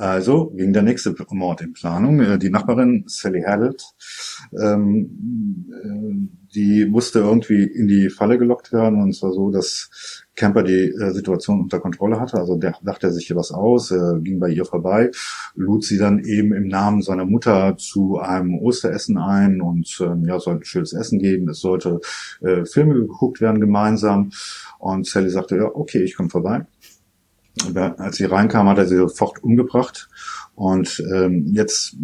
Also 0.00 0.46
ging 0.56 0.72
der 0.72 0.80
nächste 0.80 1.14
Mord 1.28 1.60
in 1.60 1.74
Planung. 1.74 2.20
Äh, 2.20 2.38
Die 2.38 2.48
Nachbarin 2.48 3.04
Sally 3.06 3.42
Haddett, 3.42 3.84
ähm, 4.58 5.68
äh, 5.70 6.54
die 6.54 6.86
musste 6.86 7.18
irgendwie 7.18 7.64
in 7.64 7.86
die 7.86 8.08
Falle 8.08 8.38
gelockt 8.38 8.72
werden 8.72 9.02
und 9.02 9.14
zwar 9.14 9.32
so, 9.32 9.50
dass 9.50 10.24
Camper 10.34 10.62
die 10.62 10.88
äh, 10.88 11.10
Situation 11.10 11.60
unter 11.60 11.80
Kontrolle 11.80 12.18
hatte. 12.18 12.38
Also 12.38 12.56
der 12.56 12.74
dachte 12.82 13.08
er 13.08 13.12
sich 13.12 13.26
hier 13.26 13.36
was 13.36 13.52
aus, 13.52 13.92
ging 14.22 14.40
bei 14.40 14.48
ihr 14.48 14.64
vorbei, 14.64 15.10
lud 15.54 15.84
sie 15.84 15.98
dann 15.98 16.20
eben 16.24 16.54
im 16.54 16.66
Namen 16.66 17.02
seiner 17.02 17.26
Mutter 17.26 17.76
zu 17.76 18.18
einem 18.18 18.58
Osteressen 18.58 19.18
ein 19.18 19.60
und 19.60 19.98
ähm, 20.00 20.24
ja, 20.26 20.40
sollte 20.40 20.62
ein 20.62 20.64
schönes 20.64 20.94
Essen 20.94 21.18
geben. 21.18 21.50
Es 21.50 21.60
sollte 21.60 22.00
äh, 22.40 22.64
Filme 22.64 22.94
geguckt 22.94 23.42
werden 23.42 23.60
gemeinsam. 23.60 24.30
Und 24.78 25.06
Sally 25.06 25.28
sagte, 25.28 25.56
ja, 25.56 25.70
okay, 25.74 26.02
ich 26.02 26.16
komme 26.16 26.30
vorbei. 26.30 26.64
Als 27.74 28.16
sie 28.16 28.24
reinkam, 28.24 28.68
hat 28.68 28.78
er 28.78 28.86
sie 28.86 28.96
sofort 28.96 29.42
umgebracht. 29.42 30.08
Und 30.54 31.02
ähm, 31.12 31.46
jetzt 31.52 31.96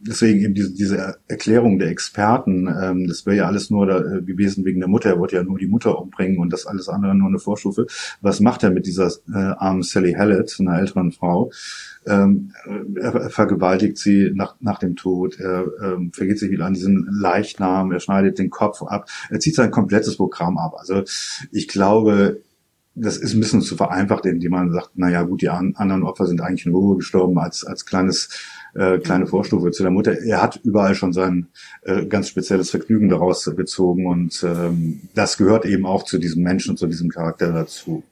deswegen 0.00 0.40
eben 0.40 0.54
diese, 0.54 0.72
diese 0.72 1.16
Erklärung 1.28 1.78
der 1.78 1.88
Experten, 1.88 2.66
ähm, 2.66 3.06
das 3.06 3.26
wäre 3.26 3.36
ja 3.36 3.46
alles 3.46 3.70
nur 3.70 3.86
da, 3.86 3.98
äh, 3.98 4.22
gewesen 4.22 4.64
wegen 4.64 4.80
der 4.80 4.88
Mutter, 4.88 5.10
er 5.10 5.18
wollte 5.18 5.36
ja 5.36 5.42
nur 5.42 5.58
die 5.58 5.66
Mutter 5.66 6.00
umbringen 6.00 6.38
und 6.38 6.52
das 6.52 6.66
alles 6.66 6.88
andere 6.88 7.14
nur 7.14 7.28
eine 7.28 7.38
Vorstufe. 7.38 7.86
Was 8.20 8.40
macht 8.40 8.62
er 8.62 8.70
mit 8.70 8.86
dieser 8.86 9.08
äh, 9.28 9.36
armen 9.36 9.82
Sally 9.82 10.14
Hallett, 10.14 10.56
einer 10.60 10.78
älteren 10.78 11.12
Frau? 11.12 11.50
Ähm, 12.06 12.52
er, 12.96 13.14
er 13.14 13.30
vergewaltigt 13.30 13.98
sie 13.98 14.30
nach, 14.34 14.56
nach 14.60 14.78
dem 14.78 14.96
Tod, 14.96 15.38
er 15.38 15.66
ähm, 15.82 16.12
vergeht 16.12 16.38
sich 16.38 16.50
wieder 16.50 16.66
an 16.66 16.74
diesen 16.74 17.08
Leichnam, 17.10 17.92
er 17.92 18.00
schneidet 18.00 18.38
den 18.38 18.50
Kopf 18.50 18.82
ab, 18.82 19.08
er 19.30 19.40
zieht 19.40 19.56
sein 19.56 19.70
komplettes 19.70 20.16
Programm 20.16 20.58
ab. 20.58 20.74
Also 20.78 21.02
ich 21.52 21.68
glaube, 21.68 22.40
das 23.00 23.16
ist 23.16 23.34
ein 23.34 23.40
bisschen 23.40 23.62
zu 23.62 23.76
vereinfacht, 23.76 24.26
indem 24.26 24.52
man 24.52 24.72
sagt, 24.72 24.90
na 24.94 25.08
ja, 25.10 25.22
gut, 25.22 25.42
die 25.42 25.48
an, 25.48 25.74
anderen 25.76 26.02
Opfer 26.02 26.26
sind 26.26 26.40
eigentlich 26.40 26.66
in 26.66 26.72
Ruhe 26.72 26.96
gestorben 26.96 27.38
als, 27.38 27.64
als 27.64 27.86
kleines, 27.86 28.28
äh, 28.74 28.98
kleine 28.98 29.26
Vorstufe 29.26 29.70
zu 29.70 29.82
der 29.82 29.92
Mutter. 29.92 30.20
Er 30.20 30.42
hat 30.42 30.60
überall 30.64 30.94
schon 30.94 31.12
sein 31.12 31.46
äh, 31.82 32.06
ganz 32.06 32.28
spezielles 32.28 32.70
Vergnügen 32.70 33.08
daraus 33.08 33.44
gezogen 33.56 34.06
und 34.06 34.42
ähm, 34.46 35.00
das 35.14 35.36
gehört 35.36 35.64
eben 35.64 35.86
auch 35.86 36.02
zu 36.02 36.18
diesem 36.18 36.42
Menschen, 36.42 36.76
zu 36.76 36.86
diesem 36.86 37.08
Charakter 37.08 37.52
dazu. 37.52 38.02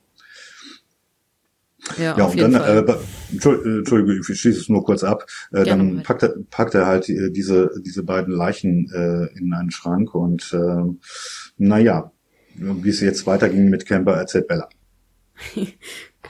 Ja, 1.98 2.16
Ja, 2.18 2.24
und 2.24 2.40
dann, 2.40 2.52
Fall. 2.52 2.84
äh, 2.88 3.34
Entschuld- 3.36 3.64
äh, 3.64 3.78
Entschuldigung, 3.78 4.24
ich 4.28 4.40
schließe 4.40 4.60
es 4.60 4.68
nur 4.68 4.84
kurz 4.84 5.04
ab. 5.04 5.26
Äh, 5.52 5.62
Gerne, 5.64 5.84
dann 5.94 6.02
packt 6.02 6.22
er, 6.24 6.34
packt 6.50 6.74
er 6.74 6.86
halt 6.86 7.08
äh, 7.08 7.30
diese, 7.30 7.70
diese 7.84 8.02
beiden 8.02 8.34
Leichen 8.34 8.90
äh, 8.92 9.26
in 9.38 9.52
einen 9.52 9.70
Schrank 9.70 10.14
und 10.14 10.52
äh, 10.52 10.82
naja, 11.58 12.10
wie 12.54 12.88
es 12.88 13.00
jetzt 13.00 13.26
weiterging 13.26 13.68
mit 13.68 13.86
Camper, 13.86 14.14
erzählt 14.14 14.48
Bella. 14.48 14.68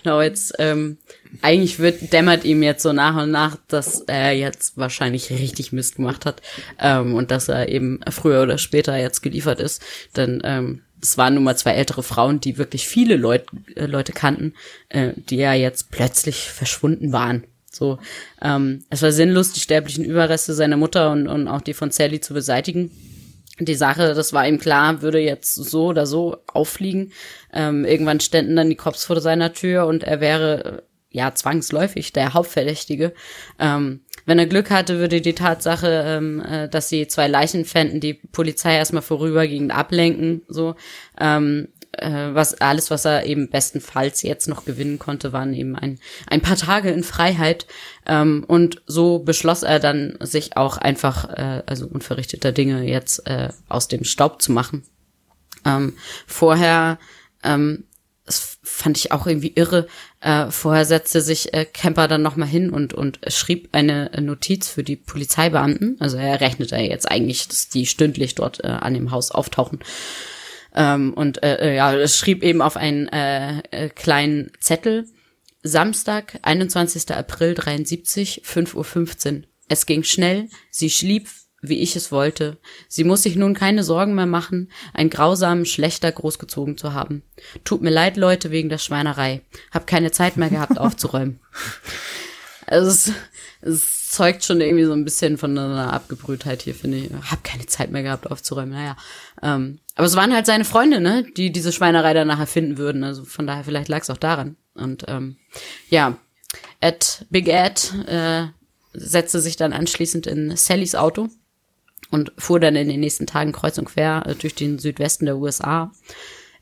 Genau, 0.02 0.20
jetzt 0.20 0.54
ähm, 0.58 0.98
eigentlich 1.42 1.78
wird 1.78 2.12
dämmert 2.12 2.44
ihm 2.44 2.62
jetzt 2.62 2.82
so 2.82 2.92
nach 2.92 3.20
und 3.22 3.30
nach, 3.30 3.56
dass 3.66 4.02
er 4.02 4.32
jetzt 4.32 4.76
wahrscheinlich 4.76 5.30
richtig 5.30 5.72
Mist 5.72 5.96
gemacht 5.96 6.26
hat 6.26 6.42
ähm, 6.78 7.14
und 7.14 7.30
dass 7.30 7.48
er 7.48 7.68
eben 7.68 8.00
früher 8.10 8.42
oder 8.42 8.58
später 8.58 8.96
jetzt 8.96 9.22
geliefert 9.22 9.58
ist. 9.58 9.82
Denn 10.14 10.42
ähm, 10.44 10.82
es 11.02 11.18
waren 11.18 11.34
nun 11.34 11.44
mal 11.44 11.56
zwei 11.56 11.72
ältere 11.72 12.02
Frauen, 12.02 12.40
die 12.40 12.58
wirklich 12.58 12.86
viele 12.86 13.16
Leut, 13.16 13.46
äh, 13.74 13.86
Leute 13.86 14.12
kannten, 14.12 14.54
äh, 14.90 15.12
die 15.16 15.36
ja 15.36 15.54
jetzt 15.54 15.90
plötzlich 15.90 16.50
verschwunden 16.50 17.12
waren. 17.12 17.44
So, 17.70 17.98
ähm, 18.42 18.84
es 18.90 19.02
war 19.02 19.12
sinnlos, 19.12 19.52
die 19.52 19.60
sterblichen 19.60 20.04
Überreste 20.04 20.54
seiner 20.54 20.76
Mutter 20.76 21.10
und, 21.10 21.26
und 21.26 21.48
auch 21.48 21.60
die 21.60 21.74
von 21.74 21.90
Sally 21.90 22.20
zu 22.20 22.32
beseitigen 22.32 22.90
die 23.58 23.74
Sache, 23.74 24.14
das 24.14 24.32
war 24.32 24.46
ihm 24.46 24.58
klar, 24.58 25.02
würde 25.02 25.18
jetzt 25.18 25.54
so 25.54 25.86
oder 25.86 26.06
so 26.06 26.38
auffliegen. 26.46 27.12
Ähm, 27.52 27.84
irgendwann 27.84 28.20
ständen 28.20 28.56
dann 28.56 28.68
die 28.68 28.76
Cops 28.76 29.04
vor 29.04 29.20
seiner 29.20 29.52
Tür 29.52 29.86
und 29.86 30.04
er 30.04 30.20
wäre 30.20 30.64
äh, 30.64 30.82
ja 31.10 31.34
zwangsläufig 31.34 32.12
der 32.12 32.34
Hauptverdächtige. 32.34 33.14
Ähm, 33.58 34.00
wenn 34.26 34.38
er 34.38 34.46
Glück 34.46 34.70
hatte, 34.70 34.98
würde 34.98 35.20
die 35.20 35.34
Tatsache, 35.34 36.04
ähm, 36.06 36.40
äh, 36.40 36.68
dass 36.68 36.88
sie 36.88 37.06
zwei 37.06 37.28
Leichen 37.28 37.64
fänden, 37.64 38.00
die 38.00 38.14
Polizei 38.14 38.76
erstmal 38.76 39.02
vorübergehend 39.02 39.72
ablenken, 39.72 40.42
so. 40.48 40.74
Ähm, 41.18 41.68
äh, 41.92 42.34
was 42.34 42.60
alles, 42.60 42.90
was 42.90 43.04
er 43.04 43.24
eben 43.24 43.48
bestenfalls 43.48 44.22
jetzt 44.22 44.48
noch 44.48 44.64
gewinnen 44.64 44.98
konnte, 44.98 45.32
waren 45.32 45.54
eben 45.54 45.76
ein, 45.76 45.98
ein 46.26 46.42
paar 46.42 46.56
Tage 46.56 46.90
in 46.90 47.02
Freiheit. 47.02 47.66
Ähm, 48.06 48.44
und 48.46 48.82
so 48.86 49.18
beschloss 49.18 49.62
er 49.62 49.80
dann, 49.80 50.16
sich 50.20 50.56
auch 50.56 50.78
einfach, 50.78 51.28
äh, 51.30 51.62
also 51.66 51.86
unverrichteter 51.86 52.52
Dinge 52.52 52.82
jetzt 52.82 53.26
äh, 53.26 53.48
aus 53.68 53.88
dem 53.88 54.04
Staub 54.04 54.40
zu 54.40 54.52
machen. 54.52 54.84
Ähm, 55.64 55.94
vorher, 56.26 56.98
ähm, 57.42 57.84
das 58.24 58.58
fand 58.62 58.98
ich 58.98 59.12
auch 59.12 59.26
irgendwie 59.26 59.52
irre, 59.54 59.86
äh, 60.20 60.50
vorher 60.50 60.84
setzte 60.84 61.20
sich 61.20 61.54
äh, 61.54 61.64
Kemper 61.64 62.08
dann 62.08 62.22
nochmal 62.22 62.48
hin 62.48 62.70
und, 62.70 62.92
und 62.94 63.20
schrieb 63.28 63.68
eine 63.72 64.10
Notiz 64.20 64.68
für 64.68 64.82
die 64.82 64.96
Polizeibeamten. 64.96 65.96
Also 66.00 66.16
er 66.16 66.40
rechnete 66.40 66.76
jetzt 66.76 67.10
eigentlich, 67.10 67.48
dass 67.48 67.68
die 67.68 67.86
stündlich 67.86 68.34
dort 68.34 68.62
äh, 68.64 68.68
an 68.68 68.94
dem 68.94 69.10
Haus 69.10 69.30
auftauchen. 69.30 69.80
Ähm, 70.74 71.14
und 71.14 71.42
äh, 71.42 71.72
äh, 71.72 71.76
ja, 71.76 72.06
schrieb 72.06 72.42
eben 72.42 72.60
auf 72.60 72.76
einen 72.76 73.08
äh, 73.08 73.60
äh, 73.70 73.88
kleinen 73.88 74.50
Zettel, 74.60 75.06
Samstag, 75.66 76.38
21. 76.42 77.10
April 77.14 77.54
73, 77.54 78.42
5.15 78.44 79.36
Uhr. 79.36 79.42
Es 79.68 79.86
ging 79.86 80.04
schnell, 80.04 80.48
sie 80.70 80.90
schlief, 80.90 81.46
wie 81.60 81.80
ich 81.80 81.96
es 81.96 82.12
wollte. 82.12 82.58
Sie 82.88 83.04
muss 83.04 83.22
sich 83.22 83.36
nun 83.36 83.54
keine 83.54 83.82
Sorgen 83.82 84.14
mehr 84.14 84.26
machen, 84.26 84.70
einen 84.92 85.10
grausamen 85.10 85.66
Schlechter 85.66 86.12
großgezogen 86.12 86.76
zu 86.76 86.92
haben. 86.92 87.22
Tut 87.64 87.82
mir 87.82 87.90
leid, 87.90 88.16
Leute, 88.16 88.50
wegen 88.50 88.68
der 88.68 88.78
Schweinerei. 88.78 89.42
Hab 89.70 89.86
keine 89.86 90.12
Zeit 90.12 90.36
mehr 90.36 90.50
gehabt, 90.50 90.78
aufzuräumen. 90.78 91.40
Es, 92.66 93.12
es 93.60 94.05
zeugt 94.16 94.44
schon 94.44 94.62
irgendwie 94.62 94.84
so 94.84 94.94
ein 94.94 95.04
bisschen 95.04 95.36
von 95.36 95.58
einer 95.58 95.92
Abgebrühtheit 95.92 96.62
hier, 96.62 96.74
finde 96.74 96.96
ich. 96.96 97.10
Hab 97.30 97.44
keine 97.44 97.66
Zeit 97.66 97.90
mehr 97.90 98.02
gehabt, 98.02 98.30
aufzuräumen. 98.30 98.70
Naja. 98.70 98.96
Ähm, 99.42 99.78
aber 99.94 100.06
es 100.06 100.16
waren 100.16 100.32
halt 100.32 100.46
seine 100.46 100.64
Freunde, 100.64 101.00
ne, 101.00 101.26
die 101.36 101.52
diese 101.52 101.70
Schweinerei 101.70 102.14
dann 102.14 102.28
nachher 102.28 102.46
finden 102.46 102.78
würden. 102.78 103.04
Also 103.04 103.26
von 103.26 103.46
daher, 103.46 103.64
vielleicht 103.64 103.88
lag 103.88 104.00
es 104.00 104.08
auch 104.08 104.16
daran. 104.16 104.56
Und 104.72 105.04
ähm, 105.08 105.36
ja, 105.90 106.16
Ed, 106.80 107.26
Big 107.28 107.48
Ed 107.48 107.92
äh, 108.06 108.46
setzte 108.94 109.40
sich 109.40 109.56
dann 109.56 109.74
anschließend 109.74 110.26
in 110.26 110.56
Sallys 110.56 110.94
Auto 110.94 111.28
und 112.10 112.32
fuhr 112.38 112.58
dann 112.58 112.74
in 112.74 112.88
den 112.88 113.00
nächsten 113.00 113.26
Tagen 113.26 113.52
kreuz 113.52 113.76
und 113.76 113.84
quer 113.84 114.24
äh, 114.24 114.34
durch 114.34 114.54
den 114.54 114.78
Südwesten 114.78 115.26
der 115.26 115.36
USA. 115.36 115.92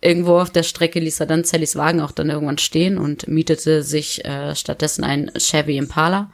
Irgendwo 0.00 0.40
auf 0.40 0.50
der 0.50 0.64
Strecke 0.64 0.98
ließ 0.98 1.20
er 1.20 1.26
dann 1.26 1.44
Sallys 1.44 1.76
Wagen 1.76 2.00
auch 2.00 2.10
dann 2.10 2.30
irgendwann 2.30 2.58
stehen 2.58 2.98
und 2.98 3.28
mietete 3.28 3.84
sich 3.84 4.24
äh, 4.24 4.56
stattdessen 4.56 5.04
ein 5.04 5.30
Chevy 5.38 5.78
Impala. 5.78 6.32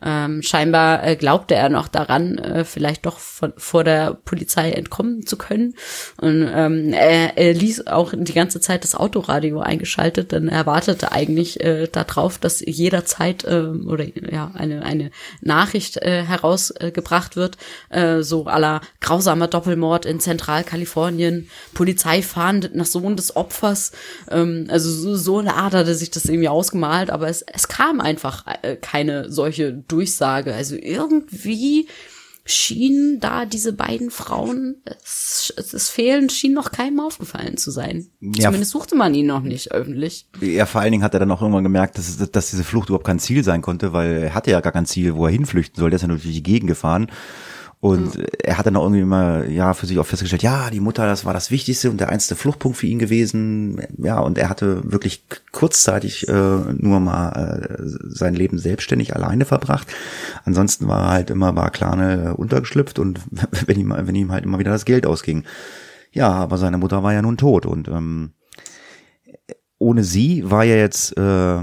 Ähm, 0.00 0.42
scheinbar 0.42 1.04
äh, 1.04 1.16
glaubte 1.16 1.56
er 1.56 1.68
noch 1.68 1.88
daran, 1.88 2.38
äh, 2.38 2.64
vielleicht 2.64 3.04
doch 3.04 3.18
von, 3.18 3.52
vor 3.56 3.82
der 3.82 4.14
Polizei 4.14 4.70
entkommen 4.70 5.26
zu 5.26 5.36
können. 5.36 5.74
Und 6.20 6.48
ähm, 6.54 6.92
er, 6.92 7.36
er 7.36 7.52
ließ 7.52 7.88
auch 7.88 8.12
die 8.16 8.32
ganze 8.32 8.60
Zeit 8.60 8.84
das 8.84 8.94
Autoradio 8.94 9.60
eingeschaltet, 9.60 10.30
denn 10.30 10.48
er 10.48 10.66
wartete 10.66 11.10
eigentlich 11.10 11.60
äh, 11.60 11.88
darauf, 11.88 12.38
dass 12.38 12.60
jederzeit 12.64 13.44
äh, 13.44 13.62
oder 13.62 14.04
ja 14.30 14.52
eine 14.54 14.84
eine 14.84 15.10
Nachricht 15.40 15.96
äh, 15.96 16.22
herausgebracht 16.22 17.34
wird, 17.34 17.56
äh, 17.90 18.22
so 18.22 18.46
aller 18.46 18.80
grausamer 19.00 19.48
Doppelmord 19.48 20.06
in 20.06 20.20
Zentralkalifornien, 20.20 21.48
Polizei 21.74 22.22
fahndet 22.22 22.74
nach 22.74 22.86
Sohn 22.86 23.16
des 23.16 23.34
Opfers. 23.34 23.92
Ähm, 24.30 24.68
also 24.70 24.90
so, 24.90 25.16
so 25.16 25.38
eine 25.38 25.54
Art 25.54 25.74
hatte 25.74 25.94
sich 25.94 26.10
das 26.10 26.26
irgendwie 26.26 26.48
ausgemalt, 26.48 27.10
aber 27.10 27.28
es, 27.28 27.42
es 27.42 27.66
kam 27.68 28.00
einfach 28.00 28.44
äh, 28.62 28.76
keine 28.76 29.30
solche 29.30 29.72
Durchsage. 29.88 30.54
Also 30.54 30.76
irgendwie 30.76 31.88
schienen 32.50 33.20
da 33.20 33.44
diese 33.44 33.74
beiden 33.74 34.10
Frauen, 34.10 34.76
es, 35.04 35.52
es, 35.56 35.90
fehlen, 35.90 36.30
schien 36.30 36.54
noch 36.54 36.70
keinem 36.70 37.00
aufgefallen 37.00 37.58
zu 37.58 37.70
sein. 37.70 38.06
Ja. 38.20 38.44
Zumindest 38.44 38.70
suchte 38.70 38.96
man 38.96 39.14
ihn 39.14 39.26
noch 39.26 39.42
nicht 39.42 39.72
öffentlich. 39.72 40.28
Ja, 40.40 40.64
vor 40.64 40.80
allen 40.80 40.92
Dingen 40.92 41.04
hat 41.04 41.12
er 41.12 41.20
dann 41.20 41.30
auch 41.30 41.42
irgendwann 41.42 41.64
gemerkt, 41.64 41.98
dass, 41.98 42.16
dass 42.16 42.50
diese 42.50 42.64
Flucht 42.64 42.88
überhaupt 42.88 43.06
kein 43.06 43.18
Ziel 43.18 43.44
sein 43.44 43.60
konnte, 43.60 43.92
weil 43.92 44.22
er 44.22 44.34
hatte 44.34 44.50
ja 44.50 44.60
gar 44.60 44.72
kein 44.72 44.86
Ziel, 44.86 45.14
wo 45.14 45.26
er 45.26 45.32
hinflüchten 45.32 45.78
soll. 45.78 45.90
Der 45.90 45.96
ist 45.96 46.02
ja 46.02 46.08
nur 46.08 46.16
durch 46.16 46.34
die 46.34 46.42
Gegend 46.42 46.68
gefahren. 46.68 47.08
Und 47.80 48.18
er 48.42 48.58
hat 48.58 48.66
dann 48.66 48.74
auch 48.74 48.82
irgendwie 48.82 49.02
immer, 49.02 49.44
ja, 49.44 49.72
für 49.72 49.86
sich 49.86 50.00
auch 50.00 50.06
festgestellt, 50.06 50.42
ja, 50.42 50.68
die 50.68 50.80
Mutter, 50.80 51.06
das 51.06 51.24
war 51.24 51.32
das 51.32 51.52
Wichtigste 51.52 51.90
und 51.90 52.00
der 52.00 52.08
einzige 52.08 52.34
Fluchtpunkt 52.34 52.76
für 52.76 52.88
ihn 52.88 52.98
gewesen. 52.98 53.80
Ja, 53.98 54.18
und 54.18 54.36
er 54.36 54.48
hatte 54.48 54.90
wirklich 54.90 55.22
kurzzeitig 55.52 56.28
äh, 56.28 56.32
nur 56.32 56.98
mal 56.98 57.30
äh, 57.30 57.76
sein 57.84 58.34
Leben 58.34 58.58
selbstständig 58.58 59.14
alleine 59.14 59.44
verbracht. 59.44 59.86
Ansonsten 60.44 60.88
war 60.88 61.04
er 61.04 61.10
halt 61.10 61.30
immer 61.30 61.52
bei 61.52 61.70
Klane 61.70 62.24
äh, 62.24 62.28
untergeschlüpft 62.30 62.98
und 62.98 63.20
wenn 63.66 63.78
ihm, 63.78 63.94
wenn 63.96 64.14
ihm 64.16 64.32
halt 64.32 64.44
immer 64.44 64.58
wieder 64.58 64.72
das 64.72 64.84
Geld 64.84 65.06
ausging. 65.06 65.44
Ja, 66.10 66.30
aber 66.30 66.58
seine 66.58 66.78
Mutter 66.78 67.04
war 67.04 67.12
ja 67.12 67.22
nun 67.22 67.36
tot 67.36 67.64
und 67.64 67.86
ähm, 67.86 68.32
ohne 69.78 70.02
sie 70.02 70.50
war 70.50 70.64
er 70.64 70.78
jetzt 70.78 71.16
äh, 71.16 71.60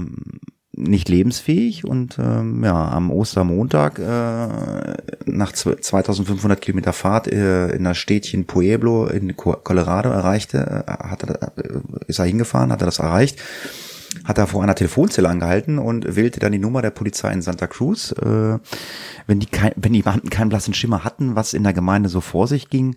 nicht 0.76 1.08
lebensfähig 1.08 1.84
und 1.84 2.18
ähm, 2.18 2.62
ja, 2.62 2.90
am 2.90 3.10
Ostermontag 3.10 3.98
äh, 3.98 4.94
nach 5.24 5.52
zw- 5.52 5.80
2500 5.80 6.60
Kilometer 6.60 6.92
Fahrt 6.92 7.28
äh, 7.28 7.70
in 7.70 7.84
das 7.84 7.96
Städtchen 7.98 8.44
Pueblo 8.46 9.06
in 9.06 9.36
Co- 9.36 9.56
Colorado 9.62 10.10
erreichte, 10.10 10.84
äh, 10.86 10.90
hat 10.90 11.22
er, 11.24 11.52
äh, 11.58 11.80
ist 12.06 12.18
er 12.18 12.26
hingefahren, 12.26 12.72
hat 12.72 12.82
er 12.82 12.86
das 12.86 12.98
erreicht, 12.98 13.42
hat 14.24 14.38
er 14.38 14.46
vor 14.46 14.62
einer 14.62 14.74
Telefonzelle 14.74 15.28
angehalten 15.28 15.78
und 15.78 16.14
wählte 16.16 16.40
dann 16.40 16.52
die 16.52 16.58
Nummer 16.58 16.82
der 16.82 16.90
Polizei 16.90 17.32
in 17.32 17.42
Santa 17.42 17.66
Cruz. 17.66 18.12
Äh, 18.12 18.58
wenn 19.26 19.40
die 19.40 19.46
kein, 19.46 19.72
wenn 19.76 19.92
die 19.92 20.02
Beamten 20.02 20.30
keinen 20.30 20.48
blassen 20.50 20.74
Schimmer 20.74 21.04
hatten, 21.04 21.36
was 21.36 21.54
in 21.54 21.64
der 21.64 21.72
Gemeinde 21.72 22.08
so 22.08 22.20
vor 22.20 22.46
sich 22.48 22.68
ging, 22.70 22.96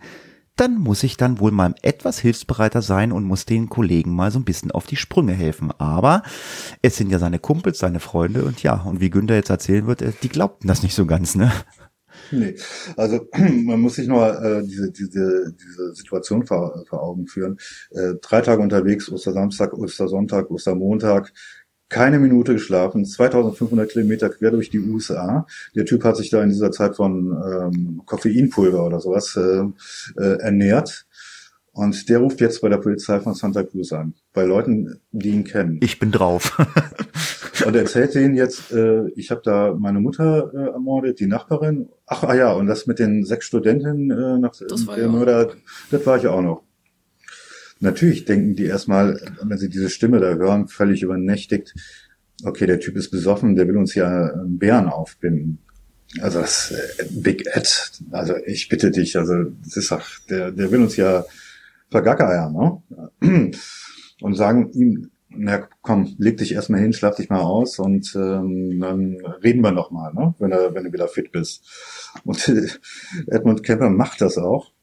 dann 0.59 0.77
muss 0.77 1.03
ich 1.03 1.17
dann 1.17 1.39
wohl 1.39 1.51
mal 1.51 1.73
etwas 1.81 2.19
hilfsbereiter 2.19 2.81
sein 2.81 3.11
und 3.11 3.23
muss 3.23 3.45
den 3.45 3.69
Kollegen 3.69 4.13
mal 4.13 4.31
so 4.31 4.39
ein 4.39 4.45
bisschen 4.45 4.71
auf 4.71 4.85
die 4.85 4.95
Sprünge 4.95 5.33
helfen. 5.33 5.71
Aber 5.77 6.23
es 6.81 6.97
sind 6.97 7.11
ja 7.11 7.19
seine 7.19 7.39
Kumpels, 7.39 7.79
seine 7.79 7.99
Freunde 7.99 8.43
und 8.43 8.61
ja, 8.61 8.81
und 8.81 8.99
wie 8.99 9.09
Günther 9.09 9.35
jetzt 9.35 9.49
erzählen 9.49 9.87
wird, 9.87 10.01
äh, 10.01 10.11
die 10.21 10.29
glaubten 10.29 10.67
das 10.67 10.83
nicht 10.83 10.95
so 10.95 11.05
ganz, 11.05 11.35
ne? 11.35 11.51
Nee, 12.31 12.55
also 12.95 13.27
man 13.37 13.79
muss 13.79 13.95
sich 13.95 14.07
nur 14.07 14.41
äh, 14.41 14.63
diese, 14.63 14.91
diese, 14.91 15.53
diese 15.53 15.95
Situation 15.95 16.45
vor, 16.45 16.83
vor 16.87 17.01
Augen 17.01 17.27
führen. 17.27 17.57
Äh, 17.91 18.15
drei 18.21 18.41
Tage 18.41 18.61
unterwegs, 18.61 19.09
Ostersamstag, 19.11 19.73
Ostersonntag, 19.73 20.51
Ostermontag, 20.51 21.31
keine 21.89 22.19
Minute 22.19 22.53
geschlafen, 22.53 23.03
2500 23.03 23.89
Kilometer 23.89 24.29
quer 24.29 24.51
durch 24.51 24.69
die 24.69 24.79
USA. 24.79 25.47
Der 25.75 25.85
Typ 25.85 26.03
hat 26.03 26.17
sich 26.17 26.29
da 26.29 26.41
in 26.41 26.49
dieser 26.49 26.71
Zeit 26.71 26.95
von 26.95 27.31
ähm, 27.31 28.01
Koffeinpulver 28.05 28.85
oder 28.85 28.99
sowas 28.99 29.35
äh, 29.35 29.63
äh, 30.21 30.39
ernährt. 30.39 31.07
Und 31.71 32.09
der 32.09 32.19
ruft 32.19 32.41
jetzt 32.41 32.61
bei 32.61 32.69
der 32.69 32.77
Polizei 32.77 33.19
von 33.19 33.33
Santa 33.33 33.63
Cruz 33.63 33.93
an, 33.93 34.13
bei 34.33 34.43
Leuten, 34.43 34.99
die 35.11 35.29
ihn 35.29 35.43
kennen. 35.43 35.79
Ich 35.81 35.97
bin 35.99 36.11
drauf. 36.11 36.57
und 37.65 37.75
erzählt 37.75 38.15
denen 38.15 38.35
jetzt, 38.35 38.71
äh, 38.71 39.07
ich 39.09 39.31
habe 39.31 39.41
da 39.43 39.75
meine 39.77 39.99
Mutter 39.99 40.51
äh, 40.53 40.71
ermordet, 40.71 41.19
die 41.19 41.27
Nachbarin. 41.27 41.89
Ach 42.05 42.23
ah 42.23 42.35
ja, 42.35 42.51
und 42.53 42.67
das 42.67 42.85
mit 42.85 42.99
den 42.99 43.23
sechs 43.23 43.45
Studentinnen 43.45 44.11
äh, 44.11 44.39
nach 44.39 44.51
Das 44.67 44.87
war 44.87 44.95
der 44.95 45.05
ja 45.05 45.09
auch 45.09 45.13
Mörder, 45.13 45.51
das 45.89 46.05
war 46.05 46.17
ich 46.17 46.27
auch 46.27 46.41
noch. 46.41 46.63
Natürlich 47.79 48.25
denken 48.25 48.55
die 48.55 48.65
erstmal, 48.65 49.21
wenn 49.41 49.57
sie 49.57 49.69
diese 49.69 49.89
Stimme 49.89 50.19
da 50.19 50.33
hören, 50.35 50.67
völlig 50.67 51.01
übernächtigt, 51.01 51.73
okay, 52.43 52.65
der 52.65 52.79
Typ 52.79 52.95
ist 52.95 53.09
besoffen, 53.09 53.55
der 53.55 53.67
will 53.67 53.77
uns 53.77 53.95
ja 53.95 54.33
einen 54.33 54.57
Bären 54.57 54.87
aufbinden. 54.87 55.59
Also 56.21 56.41
das 56.41 56.71
äh, 56.71 57.05
Big 57.11 57.45
Ed, 57.55 57.91
also 58.11 58.35
ich 58.45 58.67
bitte 58.67 58.91
dich, 58.91 59.17
also 59.17 59.43
das 59.63 59.77
ist 59.77 59.91
doch, 59.91 60.05
der, 60.29 60.51
der 60.51 60.71
will 60.71 60.81
uns 60.81 60.95
ja 60.95 61.25
vergackeiern, 61.91 62.53
ne? 62.53 63.51
Und 64.21 64.35
sagen 64.35 64.71
ihm, 64.73 65.11
na 65.29 65.67
komm, 65.81 66.15
leg 66.17 66.37
dich 66.37 66.53
erstmal 66.53 66.81
hin, 66.81 66.91
schlaf 66.91 67.15
dich 67.15 67.29
mal 67.29 67.39
aus 67.39 67.79
und 67.79 68.13
ähm, 68.15 68.79
dann 68.81 69.15
reden 69.43 69.61
wir 69.61 69.71
noch 69.71 69.91
mal, 69.91 70.11
ne? 70.13 70.33
wenn, 70.39 70.51
er, 70.51 70.73
wenn 70.73 70.83
du 70.83 70.91
wieder 70.91 71.07
fit 71.07 71.31
bist. 71.31 71.63
Und 72.25 72.51
Edmund 73.27 73.63
Kemper 73.63 73.89
macht 73.89 74.19
das 74.21 74.37
auch. 74.37 74.73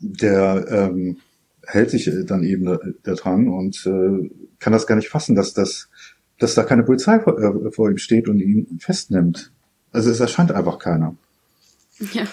Der 0.00 0.66
ähm, 0.68 1.18
hält 1.66 1.90
sich 1.90 2.10
dann 2.26 2.44
eben 2.44 2.64
da, 2.64 2.78
da 3.02 3.14
dran 3.14 3.48
und 3.48 3.86
äh, 3.86 4.30
kann 4.58 4.72
das 4.72 4.86
gar 4.86 4.96
nicht 4.96 5.08
fassen, 5.08 5.34
dass 5.34 5.54
das, 5.54 5.88
dass 6.38 6.54
da 6.54 6.64
keine 6.64 6.82
Polizei 6.82 7.20
vor, 7.20 7.38
äh, 7.38 7.70
vor 7.70 7.90
ihm 7.90 7.98
steht 7.98 8.28
und 8.28 8.40
ihn 8.40 8.78
festnimmt. 8.80 9.52
Also 9.92 10.10
es 10.10 10.20
erscheint 10.20 10.52
einfach 10.52 10.78
keiner. 10.78 11.16
Ja. 12.12 12.26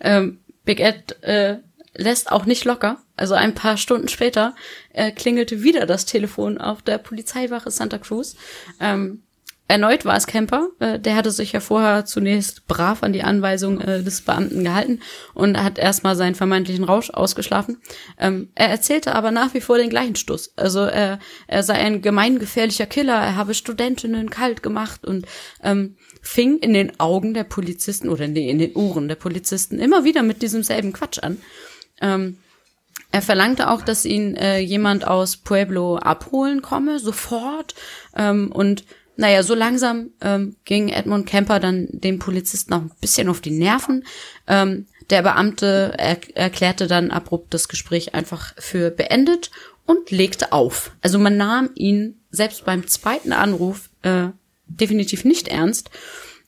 Ähm, 0.00 0.38
Big 0.64 0.80
Ed 0.80 1.22
äh, 1.22 1.58
lässt 1.94 2.32
auch 2.32 2.46
nicht 2.46 2.64
locker. 2.64 3.02
Also 3.16 3.34
ein 3.34 3.54
paar 3.54 3.76
Stunden 3.76 4.08
später 4.08 4.54
äh, 4.92 5.12
klingelte 5.12 5.62
wieder 5.62 5.86
das 5.86 6.06
Telefon 6.06 6.58
auf 6.58 6.82
der 6.82 6.98
Polizeiwache 6.98 7.70
Santa 7.70 7.98
Cruz. 7.98 8.36
Ähm, 8.80 9.22
erneut 9.68 10.04
war 10.04 10.16
es 10.16 10.26
Camper. 10.26 10.68
Äh, 10.78 10.98
der 10.98 11.16
hatte 11.16 11.30
sich 11.30 11.52
ja 11.52 11.60
vorher 11.60 12.04
zunächst 12.04 12.66
brav 12.66 13.02
an 13.02 13.12
die 13.12 13.22
Anweisung 13.22 13.80
äh, 13.80 14.02
des 14.02 14.20
Beamten 14.22 14.64
gehalten 14.64 15.00
und 15.34 15.62
hat 15.62 15.78
erstmal 15.78 16.16
seinen 16.16 16.34
vermeintlichen 16.34 16.84
Rausch 16.84 17.10
ausgeschlafen. 17.10 17.78
Ähm, 18.18 18.50
er 18.54 18.68
erzählte 18.68 19.14
aber 19.14 19.30
nach 19.30 19.54
wie 19.54 19.60
vor 19.60 19.78
den 19.78 19.90
gleichen 19.90 20.16
Stuss. 20.16 20.52
Also 20.56 20.80
er, 20.80 21.18
er 21.46 21.62
sei 21.62 21.74
ein 21.74 22.02
gemeingefährlicher 22.02 22.86
Killer, 22.86 23.14
er 23.14 23.36
habe 23.36 23.54
Studentinnen 23.54 24.30
kalt 24.30 24.62
gemacht 24.62 25.06
und 25.06 25.26
ähm, 25.62 25.96
fing 26.20 26.58
in 26.58 26.74
den 26.74 27.00
Augen 27.00 27.34
der 27.34 27.44
Polizisten 27.44 28.08
oder 28.08 28.28
nee, 28.28 28.50
in 28.50 28.58
den 28.58 28.74
Ohren 28.74 29.08
der 29.08 29.16
Polizisten 29.16 29.78
immer 29.78 30.04
wieder 30.04 30.22
mit 30.22 30.42
diesem 30.42 30.62
selben 30.62 30.92
Quatsch 30.92 31.18
an. 31.22 31.38
Ähm, 32.00 32.38
er 33.12 33.20
verlangte 33.22 33.68
auch, 33.68 33.82
dass 33.82 34.06
ihn 34.06 34.34
äh, 34.36 34.58
jemand 34.58 35.06
aus 35.06 35.36
Pueblo 35.36 35.96
abholen 35.96 36.62
komme, 36.62 36.98
sofort. 36.98 37.74
Ähm, 38.16 38.50
und 38.50 38.84
naja, 39.16 39.42
so 39.42 39.54
langsam 39.54 40.10
ähm, 40.20 40.56
ging 40.64 40.88
Edmund 40.88 41.26
Kemper 41.26 41.60
dann 41.60 41.88
dem 41.90 42.18
Polizisten 42.18 42.72
auch 42.72 42.80
ein 42.80 42.90
bisschen 43.00 43.28
auf 43.28 43.40
die 43.40 43.50
Nerven. 43.50 44.04
Ähm, 44.46 44.86
der 45.10 45.22
Beamte 45.22 45.94
er 45.98 46.18
erklärte 46.34 46.86
dann 46.86 47.10
abrupt 47.10 47.52
das 47.52 47.68
Gespräch 47.68 48.14
einfach 48.14 48.54
für 48.58 48.90
beendet 48.90 49.50
und 49.84 50.10
legte 50.10 50.52
auf. 50.52 50.92
Also 51.02 51.18
man 51.18 51.36
nahm 51.36 51.70
ihn 51.74 52.20
selbst 52.30 52.64
beim 52.64 52.86
zweiten 52.86 53.32
Anruf 53.32 53.90
äh, 54.02 54.28
definitiv 54.66 55.24
nicht 55.24 55.48
ernst. 55.48 55.90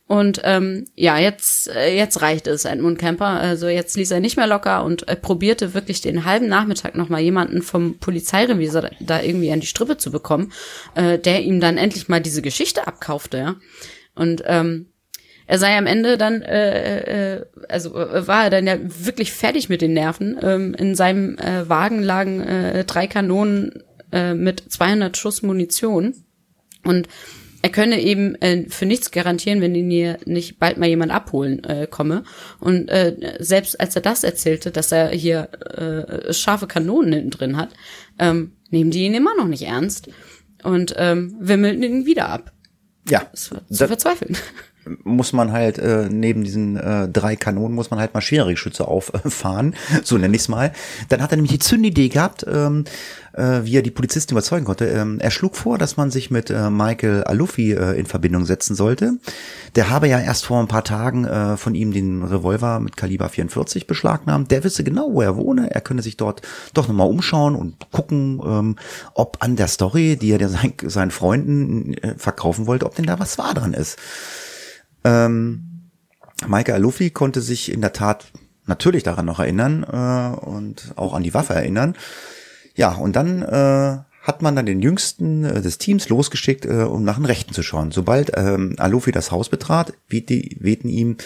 Und 0.06 0.42
ähm, 0.44 0.84
ja, 0.94 1.18
jetzt, 1.18 1.68
äh, 1.68 1.96
jetzt 1.96 2.20
reicht 2.20 2.46
es 2.46 2.66
Edmund 2.66 2.98
Kemper. 2.98 3.26
Also 3.26 3.68
jetzt 3.68 3.96
ließ 3.96 4.10
er 4.10 4.20
nicht 4.20 4.36
mehr 4.36 4.46
locker 4.46 4.84
und 4.84 5.08
äh, 5.08 5.16
probierte 5.16 5.72
wirklich 5.72 6.02
den 6.02 6.26
halben 6.26 6.46
Nachmittag 6.46 6.94
nochmal 6.94 7.22
jemanden 7.22 7.62
vom 7.62 7.98
Polizeirevisor 7.98 8.82
da, 8.82 8.90
da 9.00 9.22
irgendwie 9.22 9.50
an 9.50 9.60
die 9.60 9.66
Strippe 9.66 9.96
zu 9.96 10.10
bekommen, 10.10 10.52
äh, 10.94 11.18
der 11.18 11.42
ihm 11.42 11.58
dann 11.60 11.78
endlich 11.78 12.08
mal 12.08 12.20
diese 12.20 12.42
Geschichte 12.42 12.86
abkaufte, 12.86 13.38
ja. 13.38 13.56
Und 14.14 14.42
ähm, 14.46 14.86
er 15.46 15.58
sei 15.58 15.76
am 15.76 15.86
Ende 15.86 16.16
dann, 16.16 16.42
äh, 16.42 17.36
äh, 17.36 17.46
also 17.68 17.96
äh, 17.96 18.26
war 18.26 18.44
er 18.44 18.50
dann 18.50 18.66
ja 18.66 18.76
wirklich 18.80 19.32
fertig 19.32 19.68
mit 19.68 19.82
den 19.82 19.92
Nerven. 19.92 20.38
Ähm, 20.42 20.74
in 20.74 20.94
seinem 20.94 21.38
äh, 21.38 21.68
Wagen 21.68 22.02
lagen 22.02 22.40
äh, 22.40 22.84
drei 22.84 23.06
Kanonen 23.06 23.82
äh, 24.12 24.34
mit 24.34 24.62
200 24.68 25.16
Schuss 25.16 25.42
Munition. 25.42 26.14
Und 26.84 27.08
er 27.64 27.70
könne 27.70 27.98
eben 28.02 28.34
äh, 28.42 28.68
für 28.68 28.84
nichts 28.84 29.10
garantieren, 29.10 29.62
wenn 29.62 29.74
ihn 29.74 29.90
hier 29.90 30.18
nicht 30.26 30.58
bald 30.58 30.76
mal 30.76 30.86
jemand 30.88 31.12
abholen 31.12 31.64
äh, 31.64 31.86
komme. 31.90 32.22
Und 32.60 32.90
äh, 32.90 33.36
selbst 33.40 33.80
als 33.80 33.96
er 33.96 34.02
das 34.02 34.22
erzählte, 34.22 34.70
dass 34.70 34.92
er 34.92 35.08
hier 35.08 35.48
äh, 36.28 36.32
scharfe 36.34 36.66
Kanonen 36.66 37.14
hinten 37.14 37.30
drin 37.30 37.56
hat, 37.56 37.70
ähm, 38.18 38.52
nehmen 38.68 38.90
die 38.90 39.04
ihn 39.06 39.14
immer 39.14 39.34
noch 39.36 39.46
nicht 39.48 39.62
ernst 39.62 40.08
und 40.62 40.94
ähm, 40.98 41.36
wimmelten 41.40 41.82
ihn 41.82 42.04
wieder 42.06 42.28
ab. 42.28 42.52
Ja, 43.08 43.28
Das 43.32 43.50
war 43.50 43.66
zu 43.68 43.74
Da- 43.78 43.86
verzweifeln. 43.88 44.36
Muss 45.02 45.32
man 45.32 45.52
halt 45.52 45.78
äh, 45.78 46.08
neben 46.10 46.44
diesen 46.44 46.76
äh, 46.76 47.08
drei 47.08 47.36
Kanonen 47.36 47.74
muss 47.74 47.90
man 47.90 48.00
halt 48.00 48.14
Maschinengeschütze 48.14 48.86
auffahren, 48.86 49.74
so 50.04 50.18
nenne 50.18 50.34
ich 50.36 50.42
es 50.42 50.48
mal. 50.48 50.72
Dann 51.08 51.22
hat 51.22 51.32
er 51.32 51.36
nämlich 51.36 51.52
die 51.52 51.58
Zündidee 51.58 52.08
gehabt, 52.08 52.44
ähm, 52.48 52.84
äh, 53.32 53.60
wie 53.64 53.76
er 53.76 53.82
die 53.82 53.90
Polizisten 53.90 54.34
überzeugen 54.34 54.64
konnte. 54.64 54.86
Ähm, 54.86 55.18
er 55.20 55.30
schlug 55.30 55.56
vor, 55.56 55.78
dass 55.78 55.96
man 55.96 56.10
sich 56.10 56.30
mit 56.30 56.50
äh, 56.50 56.70
Michael 56.70 57.24
Alufi 57.24 57.72
äh, 57.72 57.98
in 57.98 58.06
Verbindung 58.06 58.44
setzen 58.44 58.74
sollte. 58.74 59.18
Der 59.74 59.90
habe 59.90 60.08
ja 60.08 60.20
erst 60.20 60.46
vor 60.46 60.60
ein 60.60 60.68
paar 60.68 60.84
Tagen 60.84 61.24
äh, 61.24 61.56
von 61.56 61.74
ihm 61.74 61.92
den 61.92 62.22
Revolver 62.22 62.80
mit 62.80 62.96
Kaliber 62.96 63.28
44 63.28 63.86
beschlagnahmt. 63.86 64.50
Der 64.50 64.64
wisse 64.64 64.84
genau, 64.84 65.12
wo 65.12 65.22
er 65.22 65.36
wohne. 65.36 65.70
Er 65.70 65.80
könne 65.80 66.02
sich 66.02 66.16
dort 66.16 66.42
doch 66.74 66.88
nochmal 66.88 67.08
umschauen 67.08 67.54
und 67.54 67.90
gucken, 67.90 68.40
ähm, 68.44 68.76
ob 69.14 69.38
an 69.40 69.56
der 69.56 69.68
Story, 69.68 70.16
die 70.16 70.32
er 70.32 70.48
sein, 70.48 70.74
seinen 70.82 71.10
Freunden 71.10 71.94
äh, 71.94 72.14
verkaufen 72.16 72.66
wollte, 72.66 72.86
ob 72.86 72.94
denn 72.94 73.06
da 73.06 73.18
was 73.18 73.38
wahr 73.38 73.54
dran 73.54 73.74
ist. 73.74 73.98
Ähm, 75.04 75.90
Maike 76.46 76.74
Alufi 76.74 77.10
konnte 77.10 77.40
sich 77.40 77.70
in 77.70 77.80
der 77.80 77.92
Tat 77.92 78.26
natürlich 78.66 79.02
daran 79.02 79.26
noch 79.26 79.40
erinnern 79.40 79.84
äh, 79.84 80.44
und 80.44 80.92
auch 80.96 81.14
an 81.14 81.22
die 81.22 81.34
Waffe 81.34 81.54
erinnern. 81.54 81.94
Ja, 82.74 82.92
und 82.92 83.14
dann 83.14 83.42
äh, 83.42 83.98
hat 84.22 84.40
man 84.42 84.56
dann 84.56 84.66
den 84.66 84.80
jüngsten 84.80 85.44
äh, 85.44 85.60
des 85.60 85.78
Teams 85.78 86.08
losgeschickt, 86.08 86.64
äh, 86.64 86.82
um 86.82 87.04
nach 87.04 87.16
den 87.16 87.26
Rechten 87.26 87.52
zu 87.52 87.62
schauen. 87.62 87.92
Sobald 87.92 88.32
ähm, 88.36 88.74
Alufi 88.78 89.12
das 89.12 89.30
Haus 89.30 89.48
betrat, 89.48 89.92
wehte, 90.08 90.42
wehten 90.58 90.88
ihm 90.88 91.16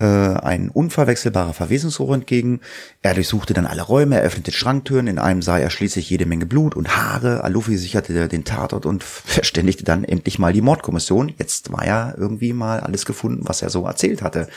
äh, 0.00 0.04
ein 0.04 0.70
unverwechselbarer 0.70 1.52
Verwesungsrohr 1.52 2.14
entgegen. 2.14 2.60
Er 3.02 3.14
durchsuchte 3.14 3.54
dann 3.54 3.66
alle 3.66 3.82
Räume, 3.82 4.16
er 4.16 4.22
öffnete 4.22 4.50
Schranktüren. 4.50 5.06
In 5.06 5.18
einem 5.18 5.42
sah 5.42 5.58
er 5.58 5.70
schließlich 5.70 6.08
jede 6.08 6.26
Menge 6.26 6.46
Blut 6.46 6.74
und 6.74 6.96
Haare. 6.96 7.44
Alufi 7.44 7.76
sicherte 7.76 8.28
den 8.28 8.44
Tatort 8.44 8.86
und 8.86 9.04
verständigte 9.04 9.84
dann 9.84 10.04
endlich 10.04 10.38
mal 10.38 10.52
die 10.52 10.62
Mordkommission. 10.62 11.32
Jetzt 11.38 11.70
war 11.70 11.86
ja 11.86 12.14
irgendwie 12.16 12.52
mal 12.52 12.80
alles 12.80 13.04
gefunden, 13.04 13.42
was 13.44 13.62
er 13.62 13.70
so 13.70 13.86
erzählt 13.86 14.22
hatte. 14.22 14.48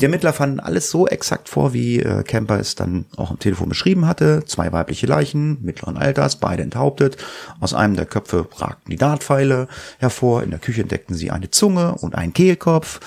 Die 0.00 0.06
Ermittler 0.06 0.32
fanden 0.32 0.60
alles 0.60 0.90
so 0.90 1.06
exakt 1.06 1.50
vor, 1.50 1.74
wie 1.74 2.00
äh, 2.00 2.22
Camper 2.22 2.58
es 2.58 2.74
dann 2.74 3.04
auch 3.16 3.30
am 3.30 3.38
Telefon 3.38 3.68
beschrieben 3.68 4.06
hatte. 4.06 4.42
Zwei 4.46 4.72
weibliche 4.72 5.06
Leichen, 5.06 5.62
mittleren 5.62 5.98
Alters, 5.98 6.36
beide 6.36 6.62
enthauptet. 6.62 7.18
Aus 7.60 7.74
einem 7.74 7.96
der 7.96 8.06
Köpfe 8.06 8.48
ragten 8.56 8.90
die 8.90 8.96
Dartpfeile 8.96 9.68
hervor. 9.98 10.42
In 10.42 10.50
der 10.50 10.58
Küche 10.58 10.80
entdeckten 10.80 11.14
sie 11.14 11.30
eine 11.30 11.50
Zunge 11.50 11.96
und 11.96 12.14
einen 12.14 12.32
Kehlkopf, 12.32 13.00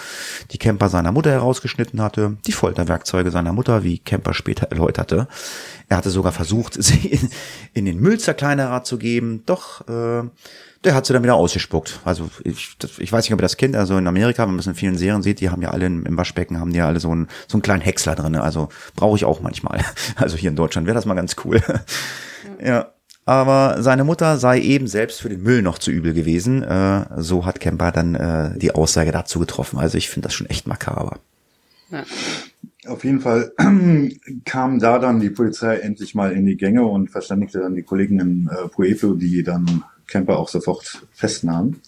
die 0.52 0.60
Camper 0.60 0.90
seiner 0.90 1.12
Mutter 1.12 1.32
herausgeschnitten 1.32 2.00
hatte. 2.00 2.38
Die 2.46 2.52
Folterwerkzeuge 2.52 3.32
seiner 3.32 3.54
Mutter, 3.54 3.84
wie 3.84 3.98
Camper 3.98 4.36
später 4.36 4.68
erläuterte. 4.68 5.28
Er 5.90 5.98
hatte 5.98 6.12
sogar 6.12 6.32
versucht, 6.32 6.76
sie 6.78 7.08
in, 7.08 7.30
in 7.74 7.86
den 7.86 8.00
Müllzerkleinerer 8.02 8.84
zu 8.84 9.00
geben, 9.00 9.42
doch 9.48 9.88
äh, 9.88 10.30
der 10.84 10.96
hat 10.96 11.06
sie 11.06 11.14
dann 11.14 11.24
wieder 11.24 11.36
ausgespuckt. 11.36 12.00
Also 12.04 12.30
ich, 12.44 12.76
das, 12.80 13.00
ich 13.00 13.12
weiß 13.12 13.26
nicht, 13.26 13.34
ob 13.34 13.40
ihr 13.40 13.44
das 13.44 13.58
kennt, 13.58 13.76
also 13.76 13.98
in 13.98 14.08
Amerika, 14.08 14.44
wenn 14.44 14.52
man 14.52 14.60
es 14.60 14.68
in 14.68 14.76
vielen 14.76 14.98
Serien 14.98 15.22
sieht, 15.22 15.40
die 15.40 15.50
haben 15.50 15.62
ja 15.62 15.72
alle 15.72 15.86
im, 15.86 16.18
Waschbecken, 16.18 16.60
haben 16.60 16.72
die 16.72 16.80
ja 16.80 16.88
alle 16.88 17.00
so 17.00 17.12
einen, 17.12 17.28
so 17.48 17.56
einen 17.56 17.62
kleinen 17.62 17.82
Häcksler 17.82 18.16
drin. 18.16 18.36
Also 18.36 18.70
brauche 18.96 19.18
ich 19.18 19.26
auch 19.26 19.42
manchmal. 19.42 19.82
Also 20.16 20.38
hier 20.38 20.50
in 20.50 20.56
Deutschland 20.56 20.86
wäre 20.88 20.96
das 20.96 21.06
mal 21.06 21.14
ganz 21.14 21.36
cool. 21.44 21.62
Ja. 22.62 22.92
aber 23.26 23.82
seine 23.82 24.04
Mutter 24.04 24.38
sei 24.38 24.60
eben 24.60 24.88
selbst 24.88 25.22
für 25.22 25.30
den 25.30 25.44
Müll 25.44 25.62
noch 25.62 25.80
zu 25.80 25.92
übel 25.92 26.14
gewesen. 26.14 26.62
Äh, 26.62 27.06
so 27.18 27.46
hat 27.46 27.60
Kemper 27.60 27.92
dann 27.92 28.16
äh, 28.16 28.58
die 28.58 28.76
Aussage 28.76 29.12
dazu 29.12 29.40
getroffen. 29.40 29.80
Also 29.80 29.98
ich 29.98 30.10
finde 30.10 30.28
das 30.28 30.34
schon 30.34 30.48
echt 30.48 30.68
makaber. 30.68 31.20
Ja. 31.90 32.04
Auf 32.86 33.06
jeden 33.06 33.22
Fall 33.22 33.54
kam 34.46 34.80
da 34.80 35.00
dann 35.00 35.20
die 35.22 35.30
Polizei 35.30 35.78
endlich 35.78 36.16
mal 36.16 36.34
in 36.34 36.46
die 36.46 36.58
Gänge 36.58 36.84
und 36.84 37.12
verständigte 37.12 37.60
dann 37.60 37.76
die 37.76 37.84
Kollegen 37.84 38.20
in 38.20 38.50
äh, 38.52 38.68
Pueblo, 38.68 39.16
die 39.16 39.44
dann 39.44 39.84
Camper 40.08 40.40
auch 40.40 40.50
sofort 40.50 41.06
festnahmen. 41.12 41.82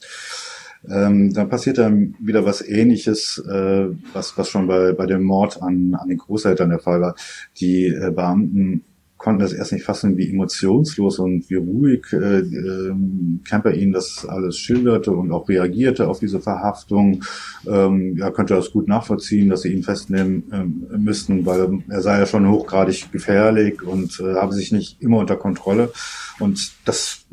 Ähm, 0.90 1.34
dann 1.34 1.50
passiert 1.50 1.78
dann 1.78 2.16
wieder 2.20 2.46
was 2.46 2.62
Ähnliches, 2.62 3.44
äh, 3.50 3.88
was, 4.14 4.38
was 4.38 4.50
schon 4.50 4.68
bei, 4.68 4.94
bei 4.94 5.06
dem 5.06 5.24
Mord 5.24 5.62
an, 5.62 5.96
an 5.96 6.10
den 6.10 6.18
Großeltern 6.18 6.70
der 6.70 6.80
Fall 6.80 7.02
war. 7.02 7.16
Die 7.60 7.88
äh, 7.88 8.12
Beamten 8.12 8.84
konnten 9.18 9.42
das 9.42 9.54
erst 9.54 9.72
nicht 9.72 9.86
fassen, 9.86 10.18
wie 10.18 10.30
emotionslos 10.30 11.20
und 11.20 11.50
wie 11.50 11.56
ruhig 11.56 12.06
äh, 12.12 12.42
äh, 12.42 12.94
Camper 13.48 13.74
ihnen 13.74 13.94
das 13.94 14.26
alles 14.28 14.58
schilderte 14.58 15.12
und 15.12 15.32
auch 15.32 15.50
reagierte 15.50 16.08
auf 16.08 16.20
diese 16.20 16.40
Verhaftung. 16.40 17.24
Ähm, 17.66 18.18
ja, 18.18 18.30
könnte 18.30 18.54
das 18.54 18.72
gut 18.72 18.88
nachvollziehen, 18.88 19.50
dass 19.50 19.62
sie 19.62 19.74
ihn 19.74 19.84
festnehmen 19.84 20.44
ähm, 20.54 21.04
müssten, 21.04 21.46
weil 21.46 21.80
er 21.90 22.02
sei 22.02 22.20
ja 22.20 22.26
schon 22.26 22.48
hochgradig 22.48 23.12
gefährlich 23.12 23.82
und 23.82 24.20
äh, 24.20 24.36
habe 24.36 24.54
sich 24.54 24.72
nicht 24.72 25.02
immer 25.02 25.18
unter 25.18 25.38
Kontrolle. 25.38 25.92
Und 26.40 26.74
das 26.86 27.26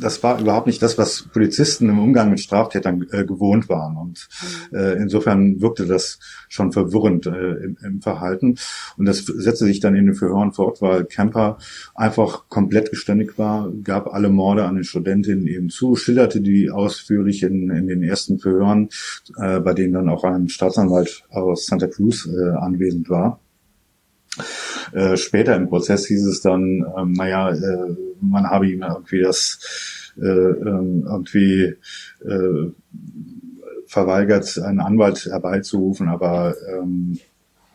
das 0.00 0.22
war 0.22 0.40
überhaupt 0.40 0.66
nicht 0.66 0.82
das, 0.82 0.98
was 0.98 1.28
Polizisten 1.32 1.88
im 1.88 1.98
Umgang 1.98 2.30
mit 2.30 2.40
Straftätern 2.40 3.06
äh, 3.10 3.24
gewohnt 3.24 3.68
waren. 3.68 3.96
Und 3.96 4.28
äh, 4.72 4.96
insofern 4.96 5.60
wirkte 5.60 5.86
das 5.86 6.18
schon 6.48 6.72
verwirrend 6.72 7.26
äh, 7.26 7.30
im, 7.30 7.76
im, 7.84 8.00
Verhalten. 8.00 8.56
Und 8.96 9.06
das 9.06 9.24
setzte 9.24 9.64
sich 9.64 9.80
dann 9.80 9.94
in 9.94 10.06
den 10.06 10.14
Verhören 10.14 10.52
fort, 10.52 10.80
weil 10.80 11.04
Kemper 11.04 11.58
einfach 11.94 12.48
komplett 12.48 12.90
geständig 12.90 13.38
war, 13.38 13.70
gab 13.82 14.12
alle 14.12 14.28
Morde 14.28 14.64
an 14.64 14.76
den 14.76 14.84
Studentinnen 14.84 15.46
eben 15.46 15.68
zu, 15.68 15.96
schilderte 15.96 16.40
die 16.40 16.70
ausführlich 16.70 17.42
in, 17.42 17.70
in 17.70 17.86
den 17.86 18.02
ersten 18.02 18.38
Verhören, 18.38 18.88
äh, 19.36 19.60
bei 19.60 19.74
denen 19.74 19.94
dann 19.94 20.08
auch 20.08 20.24
ein 20.24 20.48
Staatsanwalt 20.48 21.24
aus 21.30 21.66
Santa 21.66 21.88
Cruz 21.88 22.26
äh, 22.26 22.50
anwesend 22.50 23.10
war. 23.10 23.40
Äh, 24.92 25.16
später 25.16 25.56
im 25.56 25.68
Prozess 25.68 26.06
hieß 26.06 26.26
es 26.26 26.40
dann, 26.40 26.86
ähm, 26.96 27.12
naja, 27.12 27.50
äh, 27.50 27.96
man 28.20 28.48
habe 28.50 28.68
ihm 28.68 28.82
irgendwie 28.82 29.22
das 29.22 30.12
äh, 30.20 30.26
ähm, 30.26 31.06
irgendwie 31.06 31.74
äh, 32.24 32.72
verweigert, 33.86 34.58
einen 34.58 34.80
Anwalt 34.80 35.24
herbeizurufen, 35.26 36.08
aber 36.08 36.54
ähm, 36.68 37.18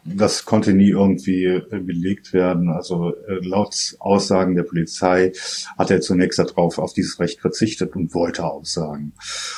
das 0.06 0.44
konnte 0.44 0.74
nie 0.74 0.90
irgendwie 0.90 1.46
äh, 1.46 1.80
belegt 1.80 2.34
werden. 2.34 2.70
Also 2.70 3.16
äh, 3.28 3.40
laut 3.42 3.96
Aussagen 4.00 4.56
der 4.56 4.64
Polizei 4.64 5.32
hat 5.78 5.92
er 5.92 6.02
zunächst 6.02 6.40
darauf 6.40 6.78
auf 6.78 6.94
dieses 6.94 7.20
Recht 7.20 7.40
verzichtet 7.40 7.96
und 7.96 8.14
wollte 8.14 8.44
aussagen. 8.44 9.14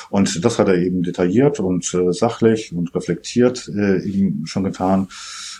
Und 0.08 0.44
das 0.44 0.58
hat 0.58 0.68
er 0.68 0.76
eben 0.76 1.02
detailliert 1.02 1.58
und 1.58 1.92
äh, 1.94 2.12
sachlich 2.12 2.72
und 2.72 2.94
reflektiert 2.94 3.68
äh, 3.68 4.02
eben 4.02 4.46
schon 4.46 4.64
getan, 4.64 5.08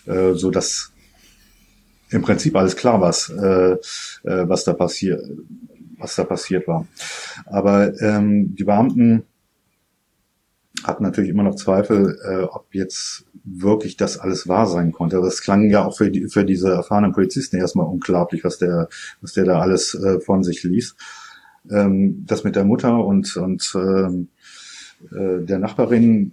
äh, 0.07 0.35
so 0.35 0.51
dass 0.51 0.93
im 2.11 2.23
Prinzip 2.23 2.57
alles 2.57 2.77
klar, 2.77 3.01
was, 3.01 3.31
äh, 3.31 3.73
äh, 3.73 3.79
was 4.49 4.65
da 4.65 4.73
passiert, 4.73 5.23
was 5.99 6.17
da 6.17 6.25
passiert 6.25 6.67
war. 6.69 6.87
Aber 7.47 8.01
ähm, 8.01 8.55
die 8.55 8.65
Beamten 8.65 9.25
hatten 10.85 11.03
natürlich 11.03 11.31
immer 11.31 11.43
noch 11.43 11.57
Zweifel, 11.57 12.19
äh, 12.23 12.45
ob 12.45 12.75
jetzt 12.75 13.25
wirklich 13.45 13.97
das 13.97 14.19
alles 14.19 14.47
wahr 14.49 14.67
sein 14.67 14.93
konnte. 14.93 15.21
Das 15.21 15.41
klang 15.41 15.71
ja 15.71 15.85
auch 15.85 15.97
für, 15.97 16.11
die, 16.11 16.29
für 16.29 16.45
diese 16.45 16.71
erfahrenen 16.71 17.13
Polizisten 17.13 17.57
erstmal 17.57 17.87
unglaublich, 17.87 18.45
was 18.45 18.59
der, 18.59 18.89
was 19.21 19.33
der 19.33 19.45
da 19.45 19.61
alles 19.61 19.95
äh, 19.95 20.21
von 20.21 20.43
sich 20.43 20.63
ließ. 20.63 20.97
Ähm, 21.71 22.25
das 22.27 22.45
mit 22.45 22.57
der 22.57 22.65
Mutter 22.65 23.05
und, 23.05 23.37
und 23.37 23.73
ähm, 23.75 24.29
äh, 25.11 25.45
der 25.45 25.59
Nachbarin 25.59 26.33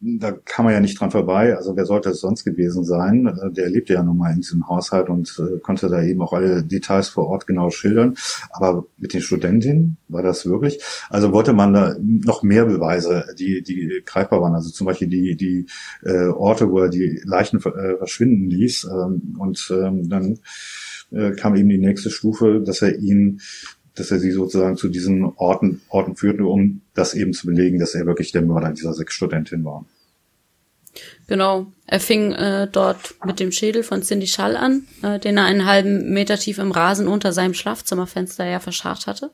da 0.00 0.32
kann 0.32 0.64
man 0.64 0.74
ja 0.74 0.80
nicht 0.80 0.98
dran 0.98 1.10
vorbei. 1.10 1.56
Also 1.56 1.76
wer 1.76 1.84
sollte 1.84 2.10
es 2.10 2.20
sonst 2.20 2.44
gewesen 2.44 2.84
sein? 2.84 3.26
Äh, 3.26 3.52
der 3.52 3.68
lebte 3.68 3.94
ja 3.94 4.02
nun 4.02 4.16
mal 4.16 4.32
in 4.32 4.40
diesem 4.40 4.68
Haushalt 4.68 5.08
und 5.08 5.38
äh, 5.38 5.58
konnte 5.58 5.88
da 5.88 6.02
eben 6.02 6.22
auch 6.22 6.32
alle 6.32 6.64
Details 6.64 7.08
vor 7.08 7.26
Ort 7.26 7.46
genau 7.46 7.70
schildern. 7.70 8.16
Aber 8.50 8.86
mit 8.96 9.12
den 9.12 9.20
Studentinnen 9.20 9.98
war 10.08 10.22
das 10.22 10.46
wirklich? 10.46 10.82
Also 11.10 11.32
wollte 11.32 11.52
man 11.52 11.74
da 11.74 11.96
noch 12.00 12.42
mehr 12.42 12.64
Beweise, 12.64 13.26
die, 13.38 13.62
die 13.62 14.02
greifbar 14.06 14.40
waren. 14.40 14.54
Also 14.54 14.70
zum 14.70 14.86
Beispiel 14.86 15.08
die, 15.08 15.36
die 15.36 15.66
äh, 16.02 16.28
Orte, 16.28 16.70
wo 16.70 16.80
er 16.80 16.88
die 16.88 17.20
Leichen 17.24 17.58
äh, 17.58 17.96
verschwinden 17.98 18.48
ließ. 18.48 18.84
Ähm, 18.84 19.36
und 19.38 19.70
ähm, 19.70 20.08
dann 20.08 20.38
äh, 21.12 21.32
kam 21.32 21.56
eben 21.56 21.68
die 21.68 21.78
nächste 21.78 22.10
Stufe, 22.10 22.62
dass 22.64 22.82
er 22.82 22.98
ihn 22.98 23.40
dass 23.94 24.10
er 24.10 24.18
sie 24.18 24.30
sozusagen 24.30 24.76
zu 24.76 24.88
diesen 24.88 25.24
Orten, 25.36 25.82
Orten 25.88 26.16
führte, 26.16 26.44
um 26.44 26.82
das 26.94 27.14
eben 27.14 27.32
zu 27.32 27.46
belegen, 27.46 27.78
dass 27.78 27.94
er 27.94 28.06
wirklich 28.06 28.32
der 28.32 28.42
Mörder 28.42 28.72
dieser 28.72 28.94
sechs 28.94 29.14
Studentin 29.14 29.64
war. 29.64 29.84
Genau. 31.26 31.72
Er 31.86 32.00
fing 32.00 32.32
äh, 32.32 32.68
dort 32.70 33.14
mit 33.24 33.38
dem 33.40 33.52
Schädel 33.52 33.82
von 33.82 34.02
Cindy 34.02 34.26
Schall 34.26 34.56
an, 34.56 34.86
äh, 35.02 35.18
den 35.18 35.36
er 35.36 35.44
einen 35.44 35.64
halben 35.64 36.12
Meter 36.12 36.36
tief 36.36 36.58
im 36.58 36.72
Rasen 36.72 37.06
unter 37.06 37.32
seinem 37.32 37.54
Schlafzimmerfenster 37.54 38.44
ja 38.44 38.58
verscharrt 38.58 39.06
hatte. 39.06 39.30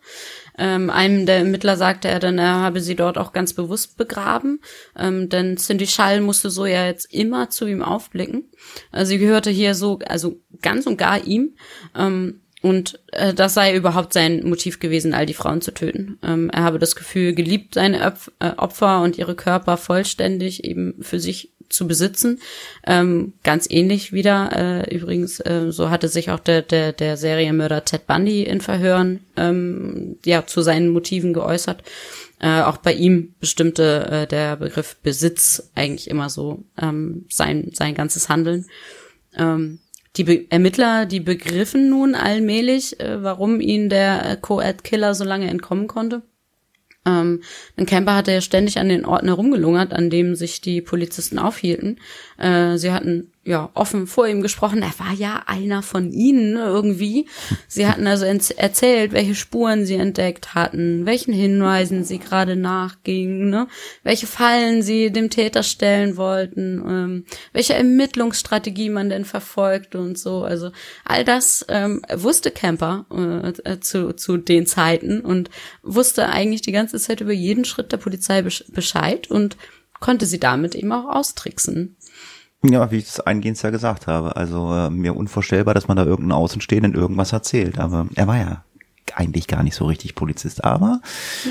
Ähm, 0.58 0.90
einem 0.90 1.26
der 1.26 1.38
Ermittler 1.38 1.76
sagte 1.76 2.08
er 2.08 2.18
dann, 2.18 2.38
er 2.38 2.56
habe 2.56 2.80
sie 2.80 2.96
dort 2.96 3.18
auch 3.18 3.32
ganz 3.32 3.54
bewusst 3.54 3.96
begraben, 3.96 4.60
ähm, 4.96 5.28
denn 5.28 5.56
Cindy 5.56 5.86
Schall 5.86 6.20
musste 6.20 6.50
so 6.50 6.66
ja 6.66 6.86
jetzt 6.86 7.12
immer 7.12 7.50
zu 7.50 7.66
ihm 7.66 7.82
aufblicken. 7.82 8.50
Also 8.90 9.10
sie 9.10 9.18
gehörte 9.18 9.50
hier 9.50 9.74
so, 9.74 9.98
also 10.06 10.40
ganz 10.60 10.86
und 10.86 10.98
gar 10.98 11.24
ihm. 11.26 11.56
Ähm, 11.94 12.42
und 12.62 12.98
äh, 13.12 13.34
das 13.34 13.54
sei 13.54 13.74
überhaupt 13.76 14.12
sein 14.12 14.48
Motiv 14.48 14.80
gewesen, 14.80 15.14
all 15.14 15.26
die 15.26 15.34
Frauen 15.34 15.60
zu 15.60 15.72
töten. 15.72 16.18
Ähm, 16.22 16.50
er 16.50 16.62
habe 16.62 16.78
das 16.78 16.96
Gefühl 16.96 17.34
geliebt, 17.34 17.74
seine 17.74 18.04
Öpf 18.04 18.30
äh, 18.38 18.50
Opfer 18.56 19.02
und 19.02 19.18
ihre 19.18 19.34
Körper 19.34 19.76
vollständig 19.76 20.64
eben 20.64 20.94
für 21.00 21.20
sich 21.20 21.52
zu 21.68 21.86
besitzen. 21.86 22.40
Ähm, 22.86 23.34
ganz 23.42 23.66
ähnlich 23.68 24.12
wieder, 24.12 24.84
äh, 24.86 24.94
übrigens, 24.94 25.40
äh, 25.40 25.66
so 25.70 25.90
hatte 25.90 26.08
sich 26.08 26.30
auch 26.30 26.40
der, 26.40 26.62
der, 26.62 26.92
der 26.92 27.16
Serienmörder 27.16 27.84
Ted 27.84 28.06
Bundy 28.06 28.44
in 28.44 28.60
Verhören 28.60 29.20
ähm, 29.36 30.16
ja 30.24 30.46
zu 30.46 30.62
seinen 30.62 30.90
Motiven 30.90 31.32
geäußert. 31.32 31.82
Äh, 32.38 32.62
auch 32.62 32.76
bei 32.78 32.92
ihm 32.92 33.34
bestimmte 33.40 34.06
äh, 34.10 34.26
der 34.26 34.56
Begriff 34.56 34.96
Besitz 35.02 35.70
eigentlich 35.74 36.08
immer 36.08 36.28
so 36.28 36.64
ähm, 36.80 37.26
sein, 37.30 37.70
sein 37.72 37.94
ganzes 37.94 38.28
Handeln. 38.28 38.66
Ähm, 39.36 39.80
die 40.16 40.24
Be 40.24 40.46
Ermittler, 40.50 41.06
die 41.06 41.20
begriffen 41.20 41.90
nun 41.90 42.14
allmählich, 42.14 42.98
äh, 43.00 43.22
warum 43.22 43.60
ihnen 43.60 43.88
der 43.88 44.24
äh, 44.24 44.36
Co-Ed-Killer 44.40 45.14
so 45.14 45.24
lange 45.24 45.48
entkommen 45.48 45.86
konnte. 45.86 46.22
Ähm, 47.06 47.42
ein 47.76 47.86
Camper 47.86 48.16
hatte 48.16 48.32
ja 48.32 48.40
ständig 48.40 48.78
an 48.78 48.88
den 48.88 49.04
Orten 49.04 49.28
herumgelungert, 49.28 49.92
an 49.92 50.10
dem 50.10 50.34
sich 50.34 50.60
die 50.60 50.80
Polizisten 50.80 51.38
aufhielten. 51.38 52.00
Äh, 52.38 52.76
sie 52.76 52.92
hatten 52.92 53.32
ja 53.46 53.70
offen 53.74 54.06
vor 54.06 54.26
ihm 54.26 54.42
gesprochen. 54.42 54.82
Er 54.82 54.98
war 54.98 55.12
ja 55.14 55.44
einer 55.46 55.82
von 55.82 56.10
ihnen 56.10 56.54
ne, 56.54 56.64
irgendwie. 56.64 57.28
Sie 57.68 57.86
hatten 57.86 58.06
also 58.06 58.24
erzählt, 58.24 59.12
welche 59.12 59.34
Spuren 59.34 59.86
sie 59.86 59.94
entdeckt 59.94 60.54
hatten, 60.54 61.06
welchen 61.06 61.32
Hinweisen 61.32 62.04
sie 62.04 62.18
gerade 62.18 62.56
nachgingen, 62.56 63.48
ne? 63.48 63.68
welche 64.02 64.26
Fallen 64.26 64.82
sie 64.82 65.12
dem 65.12 65.30
Täter 65.30 65.62
stellen 65.62 66.16
wollten, 66.16 66.82
ähm, 66.86 67.24
welche 67.52 67.74
Ermittlungsstrategie 67.74 68.90
man 68.90 69.10
denn 69.10 69.24
verfolgt 69.24 69.94
und 69.94 70.18
so. 70.18 70.42
Also 70.42 70.72
all 71.04 71.24
das 71.24 71.64
ähm, 71.68 72.02
wusste 72.12 72.50
Camper 72.50 73.06
äh, 73.12 73.70
äh 73.70 73.80
zu, 73.80 74.12
zu 74.12 74.38
den 74.38 74.66
Zeiten 74.66 75.20
und 75.20 75.50
wusste 75.82 76.28
eigentlich 76.28 76.62
die 76.62 76.72
ganze 76.72 76.98
Zeit 76.98 77.20
über 77.20 77.32
jeden 77.32 77.64
Schritt 77.64 77.92
der 77.92 77.98
Polizei 77.98 78.42
Bescheid 78.42 79.30
und 79.30 79.56
konnte 80.00 80.26
sie 80.26 80.40
damit 80.40 80.74
eben 80.74 80.92
auch 80.92 81.08
austricksen. 81.08 81.96
Ja, 82.68 82.90
wie 82.90 82.98
ich 82.98 83.06
es 83.06 83.20
eingehend 83.20 83.62
ja 83.62 83.70
gesagt 83.70 84.06
habe. 84.06 84.36
Also 84.36 84.74
äh, 84.74 84.90
mir 84.90 85.16
unvorstellbar, 85.16 85.74
dass 85.74 85.88
man 85.88 85.96
da 85.96 86.04
irgendeinen 86.04 86.40
Außenstehenden 86.40 86.94
irgendwas 86.94 87.32
erzählt. 87.32 87.78
Aber 87.78 88.06
er 88.14 88.26
war 88.26 88.36
ja 88.36 88.64
eigentlich 89.14 89.46
gar 89.46 89.62
nicht 89.62 89.76
so 89.76 89.86
richtig 89.86 90.14
Polizist. 90.14 90.64
Aber 90.64 91.00
ja. 91.44 91.50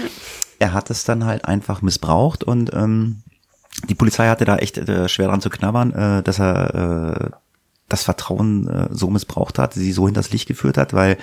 er 0.60 0.74
hat 0.74 0.90
es 0.90 1.04
dann 1.04 1.26
halt 1.26 1.46
einfach 1.46 1.82
missbraucht 1.82 2.44
und 2.44 2.74
ähm, 2.74 3.24
die 3.90 3.96
Polizei 3.96 4.28
hatte 4.28 4.46
da 4.46 4.58
echt 4.58 4.78
äh, 4.78 5.10
schwer 5.10 5.28
dran 5.28 5.42
zu 5.42 5.50
knabbern, 5.50 5.92
äh, 5.92 6.24
dass 6.24 6.40
er 6.40 7.32
äh, 7.32 7.36
das 7.90 8.04
Vertrauen 8.04 8.68
äh, 8.68 8.88
so 8.92 9.10
missbraucht 9.10 9.60
hat, 9.60 9.74
sie 9.74 9.92
so 9.92 10.06
hinters 10.06 10.32
Licht 10.32 10.48
geführt 10.48 10.78
hat, 10.78 10.94
weil 10.94 11.18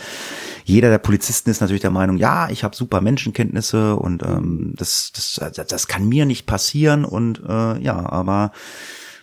jeder 0.64 0.90
der 0.90 0.98
Polizisten 0.98 1.50
ist 1.50 1.60
natürlich 1.60 1.80
der 1.80 1.90
Meinung, 1.90 2.18
ja, 2.18 2.48
ich 2.50 2.62
habe 2.62 2.76
super 2.76 3.00
Menschenkenntnisse 3.00 3.96
und 3.96 4.22
ähm, 4.22 4.74
das, 4.76 5.12
das, 5.12 5.40
das 5.66 5.88
kann 5.88 6.08
mir 6.08 6.24
nicht 6.24 6.46
passieren 6.46 7.04
und 7.04 7.42
äh, 7.48 7.78
ja, 7.80 8.08
aber 8.10 8.52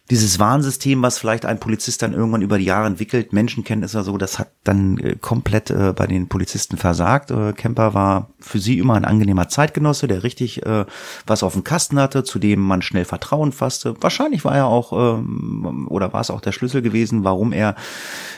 dieses 0.10 0.40
Warnsystem, 0.40 1.02
was 1.04 1.20
vielleicht 1.20 1.46
ein 1.46 1.60
Polizist 1.60 2.02
dann 2.02 2.14
irgendwann 2.14 2.42
über 2.42 2.58
die 2.58 2.66
Jahre 2.66 2.88
entwickelt, 2.88 3.32
Menschenkenntnis 3.32 3.94
oder 3.94 4.04
so, 4.04 4.18
das 4.18 4.40
hat 4.40 4.50
dann 4.64 4.98
äh, 4.98 5.16
komplett 5.16 5.70
äh, 5.70 5.94
bei 5.96 6.08
den 6.08 6.28
Polizisten 6.28 6.78
versagt. 6.78 7.30
Äh, 7.30 7.54
Kemper 7.54 7.94
war 7.94 8.30
für 8.40 8.60
sie 8.60 8.80
immer 8.80 8.96
ein 8.96 9.06
angenehmer 9.06 9.50
Zeitgenosse, 9.50 10.08
der 10.08 10.24
richtig 10.24 10.66
äh, 10.66 10.86
was 11.28 11.44
auf 11.44 11.54
dem 11.54 11.64
Kasten 11.64 12.00
hatte, 12.00 12.24
zu 12.24 12.40
dem 12.40 12.60
man 12.60 12.82
schnell 12.82 13.06
Vertrauen 13.06 13.52
fasste. 13.52 13.96
Wahrscheinlich 14.02 14.44
war 14.46 14.56
er 14.56 14.66
auch 14.66 14.94
ähm, 14.94 15.88
oder 15.90 16.12
war 16.12 16.22
es 16.22 16.32
auch 16.32 16.42
der 16.42 16.54
Schlüssel 16.54 16.82
gewesen, 16.82 17.24
warum 17.24 17.54
er 17.54 17.76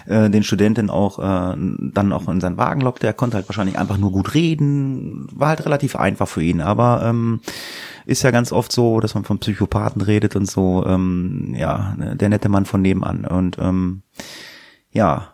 äh, 0.07 0.30
den 0.30 0.43
Studenten 0.43 0.89
auch 0.89 1.19
äh, 1.19 1.56
dann 1.57 2.11
auch 2.11 2.27
in 2.27 2.41
seinen 2.41 2.57
Wagen 2.57 2.81
lockte. 2.81 3.07
Er 3.07 3.14
konnte 3.14 3.38
halt 3.38 3.48
wahrscheinlich 3.48 3.80
einfach 3.80 3.98
nur 3.98 4.11
gut 4.11 4.34
reden, 4.34 5.27
war 5.34 5.49
halt 5.49 5.65
relativ 5.65 5.95
einfach 5.95 6.27
für 6.27 6.43
ihn. 6.43 6.60
Aber 6.60 7.02
ähm, 7.06 7.39
ist 8.05 8.23
ja 8.23 8.31
ganz 8.31 8.51
oft 8.51 8.71
so, 8.71 8.99
dass 8.99 9.15
man 9.15 9.23
von 9.23 9.39
Psychopathen 9.39 10.01
redet 10.01 10.35
und 10.35 10.49
so, 10.49 10.85
ähm, 10.85 11.53
ja, 11.55 11.95
der 11.97 12.29
nette 12.29 12.49
Mann 12.49 12.65
von 12.65 12.81
nebenan. 12.81 13.25
Und 13.25 13.57
ähm, 13.59 14.03
ja, 14.91 15.33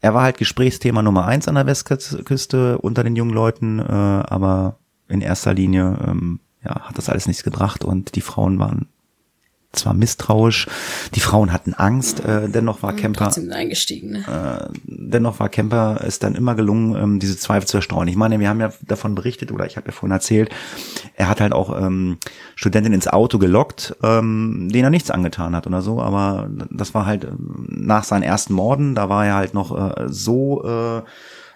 er 0.00 0.14
war 0.14 0.22
halt 0.22 0.38
Gesprächsthema 0.38 1.02
Nummer 1.02 1.26
eins 1.26 1.48
an 1.48 1.54
der 1.56 1.66
Westküste 1.66 2.78
unter 2.78 3.04
den 3.04 3.16
jungen 3.16 3.34
Leuten, 3.34 3.78
äh, 3.78 3.82
aber 3.82 4.76
in 5.08 5.20
erster 5.20 5.54
Linie 5.54 5.98
ähm, 6.06 6.40
ja, 6.64 6.80
hat 6.82 6.96
das 6.96 7.08
alles 7.08 7.26
nichts 7.26 7.42
gebracht 7.42 7.84
und 7.84 8.16
die 8.16 8.20
Frauen 8.20 8.58
waren 8.58 8.88
zwar 9.72 9.94
misstrauisch, 9.94 10.66
die 11.14 11.20
Frauen 11.20 11.52
hatten 11.52 11.74
Angst, 11.74 12.24
äh, 12.24 12.48
dennoch 12.48 12.82
war 12.82 12.92
Kemper 12.92 13.26
Trotzdem 13.26 13.52
eingestiegen. 13.52 14.10
Ne? 14.10 14.18
äh, 14.26 14.78
dennoch 14.84 15.38
war 15.38 15.48
Kemper 15.48 16.00
es 16.04 16.18
dann 16.18 16.34
immer 16.34 16.54
gelungen, 16.54 16.96
ähm, 16.96 17.18
diese 17.20 17.36
Zweifel 17.36 17.68
zu 17.68 17.76
erstreuen. 17.76 18.08
Ich 18.08 18.16
meine, 18.16 18.40
wir 18.40 18.48
haben 18.48 18.60
ja 18.60 18.72
davon 18.82 19.14
berichtet 19.14 19.52
oder 19.52 19.66
ich 19.66 19.76
habe 19.76 19.86
ja 19.86 19.92
vorhin 19.92 20.12
erzählt, 20.12 20.50
er 21.14 21.28
hat 21.28 21.40
halt 21.40 21.52
auch 21.52 21.80
ähm, 21.80 22.18
Studenten 22.56 22.92
ins 22.92 23.06
Auto 23.06 23.38
gelockt, 23.38 23.96
ähm, 24.02 24.68
denen 24.72 24.84
er 24.84 24.90
nichts 24.90 25.10
angetan 25.10 25.54
hat 25.54 25.66
oder 25.66 25.82
so, 25.82 26.00
aber 26.00 26.48
das 26.70 26.94
war 26.94 27.06
halt 27.06 27.24
ähm, 27.24 27.66
nach 27.68 28.04
seinen 28.04 28.22
ersten 28.22 28.54
Morden, 28.54 28.94
da 28.94 29.08
war 29.08 29.24
er 29.24 29.34
halt 29.36 29.54
noch 29.54 29.96
äh, 29.96 30.06
so 30.08 30.64
äh, 30.64 31.02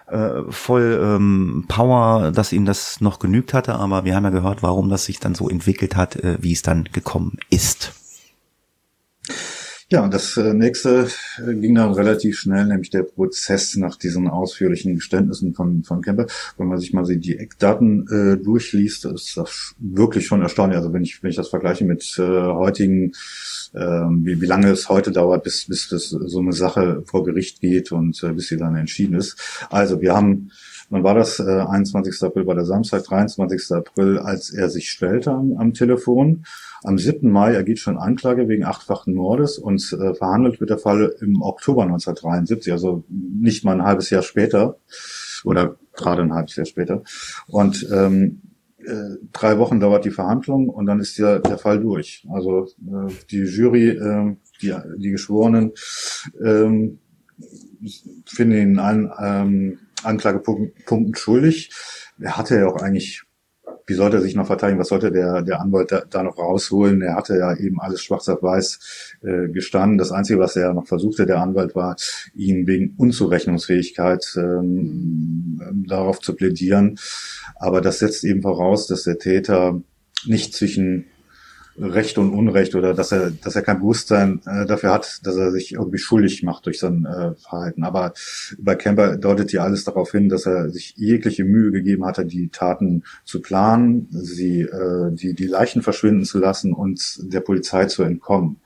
äh, 0.07 0.43
voll 0.49 0.99
ähm, 1.03 1.65
Power, 1.67 2.31
dass 2.31 2.53
ihm 2.53 2.65
das 2.65 3.01
noch 3.01 3.19
genügt 3.19 3.53
hatte, 3.53 3.75
aber 3.75 4.05
wir 4.05 4.15
haben 4.15 4.23
ja 4.23 4.29
gehört, 4.29 4.63
warum 4.63 4.89
das 4.89 5.05
sich 5.05 5.19
dann 5.19 5.35
so 5.35 5.49
entwickelt 5.49 5.95
hat, 5.95 6.15
äh, 6.17 6.37
wie 6.41 6.53
es 6.53 6.61
dann 6.61 6.85
gekommen 6.91 7.37
ist. 7.49 7.93
Ja, 9.91 10.07
das 10.07 10.35
äh, 10.35 10.55
nächste 10.55 11.09
äh, 11.37 11.53
ging 11.53 11.75
dann 11.75 11.93
relativ 11.93 12.39
schnell, 12.39 12.65
nämlich 12.65 12.89
der 12.89 13.03
Prozess 13.03 13.75
nach 13.75 13.97
diesen 13.97 14.27
ausführlichen 14.27 14.95
Geständnissen 14.95 15.53
von, 15.53 15.83
von 15.83 16.01
Kemper. 16.01 16.25
Wenn 16.57 16.67
man 16.67 16.79
sich 16.79 16.91
mal 16.91 17.05
die 17.05 17.37
Eckdaten 17.37 18.07
äh, 18.07 18.43
durchliest, 18.43 19.05
ist 19.05 19.37
das 19.37 19.75
wirklich 19.77 20.25
schon 20.25 20.41
erstaunlich. 20.41 20.77
Also 20.77 20.91
wenn 20.91 21.03
ich, 21.03 21.21
wenn 21.21 21.29
ich 21.29 21.35
das 21.35 21.49
vergleiche 21.49 21.85
mit 21.85 22.17
äh, 22.17 22.23
heutigen, 22.23 23.11
äh, 23.73 23.79
wie, 23.79 24.41
wie 24.41 24.47
lange 24.47 24.71
es 24.71 24.89
heute 24.89 25.11
dauert, 25.11 25.43
bis, 25.43 25.67
bis 25.67 25.87
das, 25.89 26.09
so 26.09 26.39
eine 26.39 26.53
Sache 26.53 27.03
vor 27.05 27.23
Gericht 27.23 27.61
geht 27.61 27.91
und 27.91 28.23
äh, 28.23 28.33
bis 28.33 28.47
sie 28.47 28.57
dann 28.57 28.75
entschieden 28.75 29.13
ist. 29.15 29.37
Also 29.69 30.01
wir 30.01 30.15
haben 30.15 30.49
Wann 30.89 31.03
war 31.03 31.15
das? 31.15 31.39
Äh, 31.39 31.43
21. 31.43 32.21
April 32.23 32.45
war 32.47 32.55
der 32.55 32.65
Samstag, 32.65 33.03
23. 33.03 33.71
April, 33.71 34.19
als 34.19 34.53
er 34.53 34.69
sich 34.69 34.89
stellte 34.89 35.31
am, 35.31 35.57
am 35.57 35.73
Telefon. 35.73 36.45
Am 36.83 36.97
7. 36.97 37.29
Mai 37.29 37.53
ergeht 37.53 37.79
schon 37.79 37.97
Anklage 37.97 38.47
wegen 38.47 38.63
achtfachen 38.63 39.15
Mordes 39.15 39.57
und 39.57 39.81
äh, 39.93 40.13
verhandelt 40.13 40.59
wird 40.59 40.69
der 40.69 40.77
Fall 40.77 41.15
im 41.21 41.41
Oktober 41.41 41.83
1973, 41.83 42.71
also 42.71 43.03
nicht 43.09 43.65
mal 43.65 43.73
ein 43.73 43.83
halbes 43.83 44.09
Jahr 44.09 44.21
später 44.21 44.77
oder 45.43 45.77
gerade 45.93 46.21
ein 46.21 46.33
halbes 46.33 46.55
Jahr 46.55 46.65
später. 46.65 47.03
Und 47.47 47.87
ähm, 47.91 48.41
äh, 48.85 49.17
drei 49.33 49.57
Wochen 49.57 49.79
dauert 49.79 50.05
die 50.05 50.11
Verhandlung 50.11 50.69
und 50.69 50.85
dann 50.85 50.99
ist 50.99 51.17
der, 51.17 51.39
der 51.39 51.57
Fall 51.57 51.79
durch. 51.79 52.25
Also 52.31 52.65
äh, 52.65 53.11
die 53.31 53.43
Jury, 53.43 53.89
äh, 53.89 54.35
die, 54.61 54.75
die 54.97 55.11
Geschworenen 55.11 55.71
ähm, 56.43 56.99
finden 58.25 58.57
ihn 58.57 58.79
allen 58.79 59.11
ähm, 59.19 59.79
Anklagepunkten 60.05 61.15
schuldig. 61.15 61.71
Er 62.19 62.37
hatte 62.37 62.55
ja 62.55 62.67
auch 62.67 62.81
eigentlich 62.81 63.25
wie 63.87 63.93
sollte 63.93 64.17
er 64.17 64.21
sich 64.21 64.35
noch 64.35 64.47
verteidigen? 64.47 64.79
Was 64.79 64.87
sollte 64.87 65.11
der, 65.11 65.43
der 65.43 65.61
Anwalt 65.61 65.91
da, 65.91 66.03
da 66.09 66.23
noch 66.23 66.37
rausholen? 66.37 67.01
Er 67.01 67.15
hatte 67.15 67.37
ja 67.37 67.55
eben 67.55 67.79
alles 67.79 68.01
schwarz 68.01 68.27
auf 68.29 68.41
weiß 68.41 69.17
äh, 69.21 69.47
gestanden. 69.49 69.97
Das 69.97 70.11
Einzige, 70.11 70.39
was 70.39 70.55
er 70.55 70.73
noch 70.73 70.87
versuchte, 70.87 71.25
der 71.25 71.39
Anwalt, 71.39 71.75
war, 71.75 71.95
ihn 72.33 72.65
wegen 72.65 72.95
Unzurechnungsfähigkeit 72.97 74.25
ähm, 74.37 75.85
darauf 75.87 76.19
zu 76.19 76.35
plädieren. 76.35 76.97
Aber 77.57 77.81
das 77.81 77.99
setzt 77.99 78.23
eben 78.23 78.41
voraus, 78.41 78.87
dass 78.87 79.03
der 79.03 79.19
Täter 79.19 79.81
nicht 80.25 80.53
zwischen 80.55 81.05
Recht 81.77 82.17
und 82.17 82.33
Unrecht 82.33 82.73
oder 82.75 82.93
dass 82.93 83.11
er, 83.11 83.31
dass 83.31 83.55
er 83.55 83.61
kein 83.61 83.79
Bewusstsein 83.79 84.41
äh, 84.45 84.65
dafür 84.65 84.91
hat, 84.91 85.19
dass 85.23 85.35
er 85.35 85.51
sich 85.51 85.73
irgendwie 85.73 85.97
schuldig 85.97 86.41
macht 86.41 86.65
durch 86.65 86.79
sein 86.79 87.05
äh, 87.05 87.35
Verhalten. 87.35 87.83
Aber 87.83 88.13
bei 88.57 88.75
Camper 88.75 89.17
deutet 89.17 89.51
ja 89.51 89.63
alles 89.63 89.83
darauf 89.83 90.11
hin, 90.11 90.29
dass 90.29 90.45
er 90.45 90.69
sich 90.69 90.93
jegliche 90.95 91.43
Mühe 91.43 91.71
gegeben 91.71 92.05
hatte, 92.05 92.25
die 92.25 92.47
Taten 92.47 93.03
zu 93.25 93.41
planen, 93.41 94.07
sie, 94.11 94.61
äh, 94.61 95.11
die, 95.11 95.33
die 95.33 95.47
Leichen 95.47 95.81
verschwinden 95.81 96.23
zu 96.23 96.39
lassen 96.39 96.71
und 96.71 97.19
der 97.21 97.41
Polizei 97.41 97.85
zu 97.85 98.03
entkommen. 98.03 98.61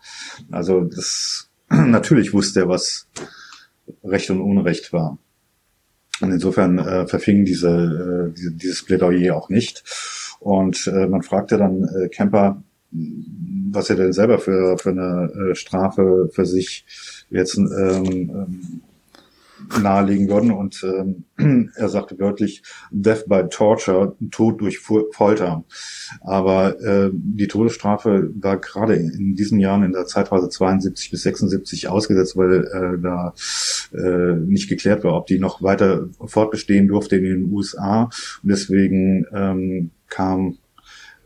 Also 0.51 0.81
das 0.81 1.49
natürlich 1.69 2.33
wusste 2.33 2.61
er, 2.61 2.69
was 2.69 3.07
Recht 4.03 4.29
und 4.29 4.41
Unrecht 4.41 4.93
war. 4.93 5.17
Und 6.21 6.31
insofern 6.31 6.77
äh, 6.79 7.07
verfing 7.07 7.45
diese, 7.45 8.29
äh, 8.29 8.33
diese, 8.35 8.51
dieses 8.51 8.83
Plädoyer 8.83 9.35
auch 9.35 9.49
nicht. 9.49 9.83
Und 10.39 10.87
äh, 10.87 11.07
man 11.07 11.23
fragte 11.23 11.57
dann 11.57 11.83
äh, 11.83 12.09
Kemper, 12.09 12.61
was 12.91 13.89
er 13.89 13.95
denn 13.95 14.13
selber 14.13 14.39
für, 14.39 14.77
für 14.77 14.89
eine 14.89 15.31
äh, 15.51 15.55
Strafe 15.55 16.29
für 16.33 16.45
sich 16.45 16.85
jetzt 17.29 17.57
ähm, 17.57 17.69
ähm, 17.77 18.81
nahelegen 19.81 20.29
würden. 20.29 20.51
Und 20.51 20.83
ähm, 20.83 21.71
er 21.75 21.89
sagte 21.89 22.17
wörtlich 22.19 22.63
Death 22.91 23.25
by 23.27 23.43
Torture, 23.49 24.15
Tod 24.31 24.61
durch 24.61 24.79
Folter. 24.79 25.63
Aber 26.21 26.79
äh, 26.81 27.09
die 27.13 27.47
Todesstrafe 27.47 28.31
war 28.39 28.57
gerade 28.57 28.95
in 28.95 29.35
diesen 29.35 29.59
Jahren 29.59 29.83
in 29.83 29.93
der 29.93 30.05
Zeitphase 30.05 30.49
72 30.49 31.11
bis 31.11 31.23
76 31.23 31.87
ausgesetzt, 31.87 32.37
weil 32.37 32.65
äh, 32.65 33.01
da 33.01 33.33
äh, 33.93 34.35
nicht 34.35 34.69
geklärt 34.69 35.03
war, 35.03 35.15
ob 35.15 35.27
die 35.27 35.39
noch 35.39 35.61
weiter 35.61 36.07
fortbestehen 36.25 36.87
durfte 36.87 37.17
in 37.17 37.23
den 37.23 37.51
USA. 37.51 38.03
Und 38.43 38.49
deswegen 38.49 39.25
ähm, 39.33 39.91
kam 40.07 40.57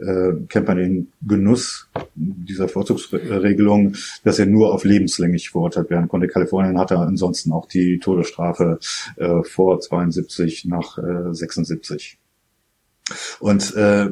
äh, 0.06 0.34
kennt 0.50 0.68
man 0.68 0.78
den 0.78 1.12
Genuss 1.22 1.90
dieser 2.16 2.68
Vorzugsregelung, 2.68 3.96
dass 4.24 4.40
er 4.40 4.46
nur 4.46 4.74
auf 4.74 4.84
lebenslänglich 4.84 5.50
verurteilt 5.50 5.90
werden 5.90 6.08
konnte. 6.08 6.28
Kalifornien 6.28 6.78
hatte 6.78 6.98
ansonsten 6.98 7.52
auch 7.52 7.68
die 7.68 8.00
Todesstrafe 8.00 8.80
äh, 9.18 9.44
vor 9.44 9.80
72 9.80 10.66
nach 10.66 10.98
äh, 10.98 11.34
76. 11.34 12.18
Und 13.40 13.76
äh, 13.76 14.10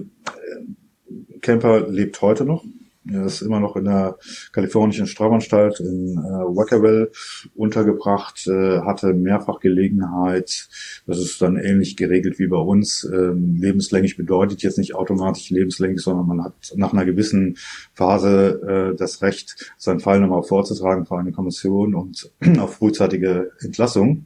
Kemper 1.42 1.88
lebt 1.90 2.22
heute 2.22 2.46
noch 2.46 2.64
er 3.10 3.26
ist 3.26 3.42
immer 3.42 3.60
noch 3.60 3.76
in 3.76 3.86
der 3.86 4.18
kalifornischen 4.52 5.08
Strafanstalt 5.08 5.80
in 5.80 6.18
äh, 6.18 6.22
Wackerville 6.22 7.12
untergebracht, 7.56 8.48
äh, 8.48 8.82
hatte 8.82 9.14
mehrfach 9.14 9.60
Gelegenheit, 9.60 10.70
das 11.08 11.18
ist 11.18 11.42
dann 11.42 11.58
ähnlich 11.58 11.98
geregelt 11.98 12.38
wie 12.38 12.48
bei 12.48 12.58
uns. 12.58 13.04
Ähm, 13.04 13.56
lebenslänglich 13.60 14.18
bedeutet 14.18 14.62
jetzt 14.62 14.78
nicht 14.78 14.94
automatisch 14.94 15.50
lebenslänglich, 15.50 16.02
sondern 16.02 16.28
man 16.28 16.44
hat 16.44 16.54
nach 16.76 16.94
einer 16.94 17.06
gewissen 17.06 17.58
Phase 17.94 18.92
äh, 18.94 18.96
das 18.96 19.22
Recht, 19.22 19.74
seinen 19.78 20.00
Fall 20.00 20.20
nochmal 20.20 20.44
vorzutragen 20.44 21.06
vor 21.06 21.20
eine 21.20 21.32
Kommission 21.32 21.96
und 21.96 22.32
auf 22.60 22.76
frühzeitige 22.76 23.52
Entlassung 23.60 24.26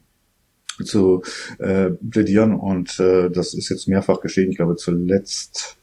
zu 0.84 1.22
äh, 1.60 1.92
plädieren 1.92 2.54
und 2.54 3.00
äh, 3.00 3.30
das 3.30 3.54
ist 3.54 3.70
jetzt 3.70 3.88
mehrfach 3.88 4.20
geschehen. 4.20 4.50
Ich 4.52 4.58
glaube 4.58 4.76
zuletzt 4.76 5.78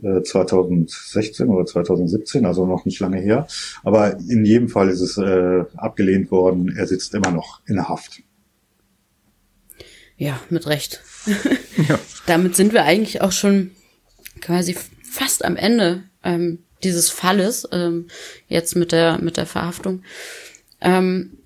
2016 0.00 1.46
äh, 1.46 1.50
oder 1.50 1.66
2017, 1.66 2.46
also 2.46 2.66
noch 2.66 2.84
nicht 2.84 3.00
lange 3.00 3.20
her. 3.20 3.46
Aber 3.82 4.18
in 4.18 4.44
jedem 4.44 4.68
Fall 4.68 4.88
ist 4.88 5.00
es 5.00 5.18
äh, 5.18 5.64
abgelehnt 5.76 6.30
worden. 6.30 6.74
Er 6.76 6.86
sitzt 6.86 7.14
immer 7.14 7.30
noch 7.30 7.60
in 7.66 7.76
der 7.76 7.88
Haft. 7.88 8.22
Ja, 10.16 10.40
mit 10.50 10.66
Recht. 10.66 11.02
ja. 11.88 11.98
Damit 12.26 12.56
sind 12.56 12.72
wir 12.72 12.84
eigentlich 12.84 13.22
auch 13.22 13.32
schon 13.32 13.70
quasi 14.40 14.76
fast 15.02 15.44
am 15.44 15.56
Ende 15.56 16.04
ähm, 16.24 16.60
dieses 16.84 17.10
Falles 17.10 17.68
ähm, 17.72 18.06
jetzt 18.48 18.76
mit 18.76 18.92
der 18.92 19.18
mit 19.18 19.36
der 19.36 19.46
Verhaftung. 19.46 20.02
Ähm, 20.80 21.37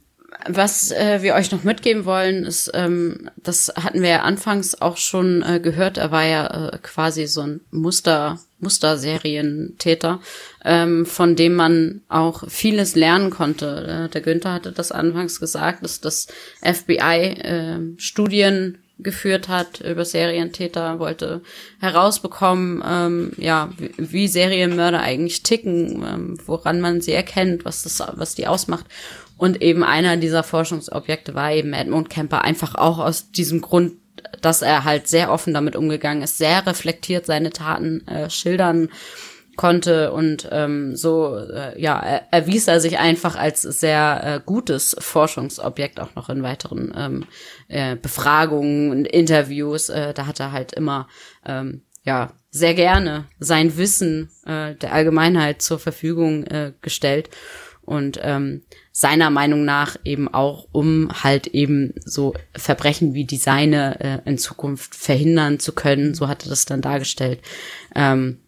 was 0.49 0.91
äh, 0.93 1.23
wir 1.23 1.35
euch 1.35 1.51
noch 1.53 1.65
mitgeben 1.65 2.05
wollen, 2.05 2.45
ist, 2.45 2.71
ähm, 2.75 3.31
das 3.37 3.73
hatten 3.77 4.03
wir 4.03 4.09
ja 4.09 4.23
anfangs 4.23 4.81
auch 4.81 4.97
schon 4.97 5.43
äh, 5.43 5.61
gehört, 5.61 5.99
er 5.99 6.11
war 6.11 6.25
ja 6.25 6.69
äh, 6.69 6.79
quasi 6.83 7.27
so 7.27 7.43
ein 7.43 7.61
Muster, 7.71 8.39
Musterserientäter, 8.61 10.21
ähm, 10.65 11.07
von 11.07 11.37
dem 11.37 11.55
man 11.55 12.03
auch 12.09 12.49
vieles 12.49 12.95
lernen 12.95 13.31
konnte. 13.31 14.07
Äh, 14.07 14.09
der 14.11 14.21
Günther 14.21 14.53
hatte 14.53 14.73
das 14.73 14.93
anfangs 14.93 15.41
gesagt, 15.41 15.85
dass 15.85 16.01
das 16.01 16.29
FBI 16.63 17.37
äh, 17.41 17.79
Studien 17.99 18.79
geführt 18.99 19.49
hat 19.49 19.81
über 19.81 20.05
Serientäter, 20.05 20.99
wollte 20.99 21.43
herausbekommen, 21.81 22.83
ähm, 22.87 23.33
ja, 23.37 23.71
wie, 23.77 23.93
wie 23.97 24.29
Serienmörder 24.29 25.01
eigentlich 25.01 25.43
ticken, 25.43 26.05
ähm, 26.05 26.39
woran 26.47 26.81
man 26.81 27.01
sie 27.01 27.13
erkennt, 27.13 27.65
was 27.65 27.83
das, 27.83 28.03
was 28.15 28.35
die 28.35 28.47
ausmacht. 28.47 28.87
Und 29.43 29.61
eben 29.61 29.83
einer 29.83 30.17
dieser 30.19 30.45
Forschungsobjekte 30.45 31.35
war 31.35 31.51
eben 31.51 31.73
Edmund 31.73 32.09
Kemper, 32.09 32.45
einfach 32.45 32.77
auch 32.77 33.01
aus 33.01 33.33
diesem 33.33 33.61
Grund, 33.61 33.95
dass 34.41 34.63
er 34.63 34.85
halt 34.85 35.09
sehr 35.09 35.33
offen 35.33 35.53
damit 35.53 35.75
umgegangen 35.75 36.23
ist, 36.23 36.39
sehr 36.39 36.65
reflektiert 36.65 37.27
seine 37.27 37.51
Taten 37.51 38.07
äh, 38.07 38.31
schildern 38.31 38.89
konnte 39.57 40.13
und 40.13 40.49
ähm, 40.53 40.95
so 40.95 41.37
äh, 41.37 41.77
ja 41.81 41.99
er, 41.99 42.29
erwies 42.31 42.69
er 42.69 42.79
sich 42.79 43.01
einfach 43.01 43.35
als 43.35 43.63
sehr 43.63 44.21
äh, 44.23 44.41
gutes 44.47 44.95
Forschungsobjekt 45.01 45.99
auch 45.99 46.15
noch 46.15 46.29
in 46.29 46.45
weiteren 46.45 46.95
ähm, 46.97 47.27
äh, 47.67 47.97
Befragungen 47.97 48.93
und 48.93 49.09
Interviews. 49.09 49.89
Äh, 49.89 50.15
da 50.15 50.27
hat 50.27 50.39
er 50.39 50.53
halt 50.53 50.73
immer 50.73 51.09
ähm, 51.45 51.83
ja 52.05 52.33
sehr 52.51 52.75
gerne 52.75 53.25
sein 53.41 53.77
Wissen 53.77 54.31
äh, 54.47 54.77
der 54.77 54.93
Allgemeinheit 54.93 55.63
zur 55.63 55.81
Verfügung 55.81 56.45
äh, 56.45 56.75
gestellt. 56.81 57.29
Und 57.85 58.21
ähm, 58.23 58.63
seiner 58.93 59.31
Meinung 59.31 59.65
nach 59.65 59.97
eben 60.05 60.33
auch, 60.33 60.69
um 60.71 61.09
halt 61.23 61.49
eben 61.49 61.95
so 62.05 62.35
Verbrechen 62.55 63.15
wie 63.15 63.25
die 63.25 63.39
seine 63.39 64.01
äh, 64.01 64.29
in 64.29 64.37
Zukunft 64.37 64.95
verhindern 64.95 65.59
zu 65.59 65.73
können, 65.73 66.15
so 66.15 66.29
hat 66.29 66.45
er 66.45 66.51
das 66.51 66.67
dann 66.67 66.83
dargestellt. 66.83 67.41
Ähm, 67.95 68.39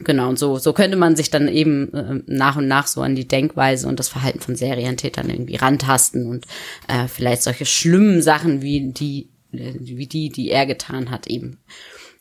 Genau, 0.00 0.28
und 0.28 0.38
so, 0.38 0.58
so 0.58 0.72
könnte 0.72 0.96
man 0.96 1.16
sich 1.16 1.30
dann 1.30 1.48
eben 1.48 1.92
äh, 1.92 2.22
nach 2.26 2.56
und 2.56 2.68
nach 2.68 2.86
so 2.86 3.02
an 3.02 3.16
die 3.16 3.26
Denkweise 3.26 3.88
und 3.88 3.98
das 3.98 4.08
Verhalten 4.08 4.38
von 4.38 4.54
Serientätern 4.54 5.28
irgendwie 5.28 5.56
rantasten 5.56 6.28
und 6.28 6.46
äh, 6.86 7.08
vielleicht 7.08 7.42
solche 7.42 7.66
schlimmen 7.66 8.22
Sachen 8.22 8.62
wie 8.62 8.92
die, 8.92 9.30
äh, 9.52 9.74
wie 9.80 10.06
die, 10.06 10.28
die 10.28 10.50
er 10.50 10.66
getan 10.66 11.10
hat, 11.10 11.26
eben 11.26 11.58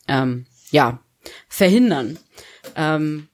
ähm, 0.07 0.47
ja 0.71 1.01
verhindern. 1.47 2.17
Ähm, 2.75 3.27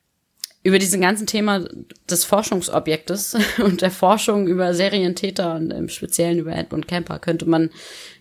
über 0.63 0.79
diesen 0.79 1.01
ganzen 1.01 1.27
Thema 1.27 1.65
des 2.09 2.23
Forschungsobjektes 2.23 3.35
und 3.63 3.81
der 3.81 3.91
Forschung 3.91 4.47
über 4.47 4.73
Serientäter 4.73 5.55
und 5.55 5.71
im 5.71 5.89
Speziellen 5.89 6.39
über 6.39 6.55
Edmund 6.55 6.87
Kemper 6.87 7.19
könnte 7.19 7.47
man 7.47 7.69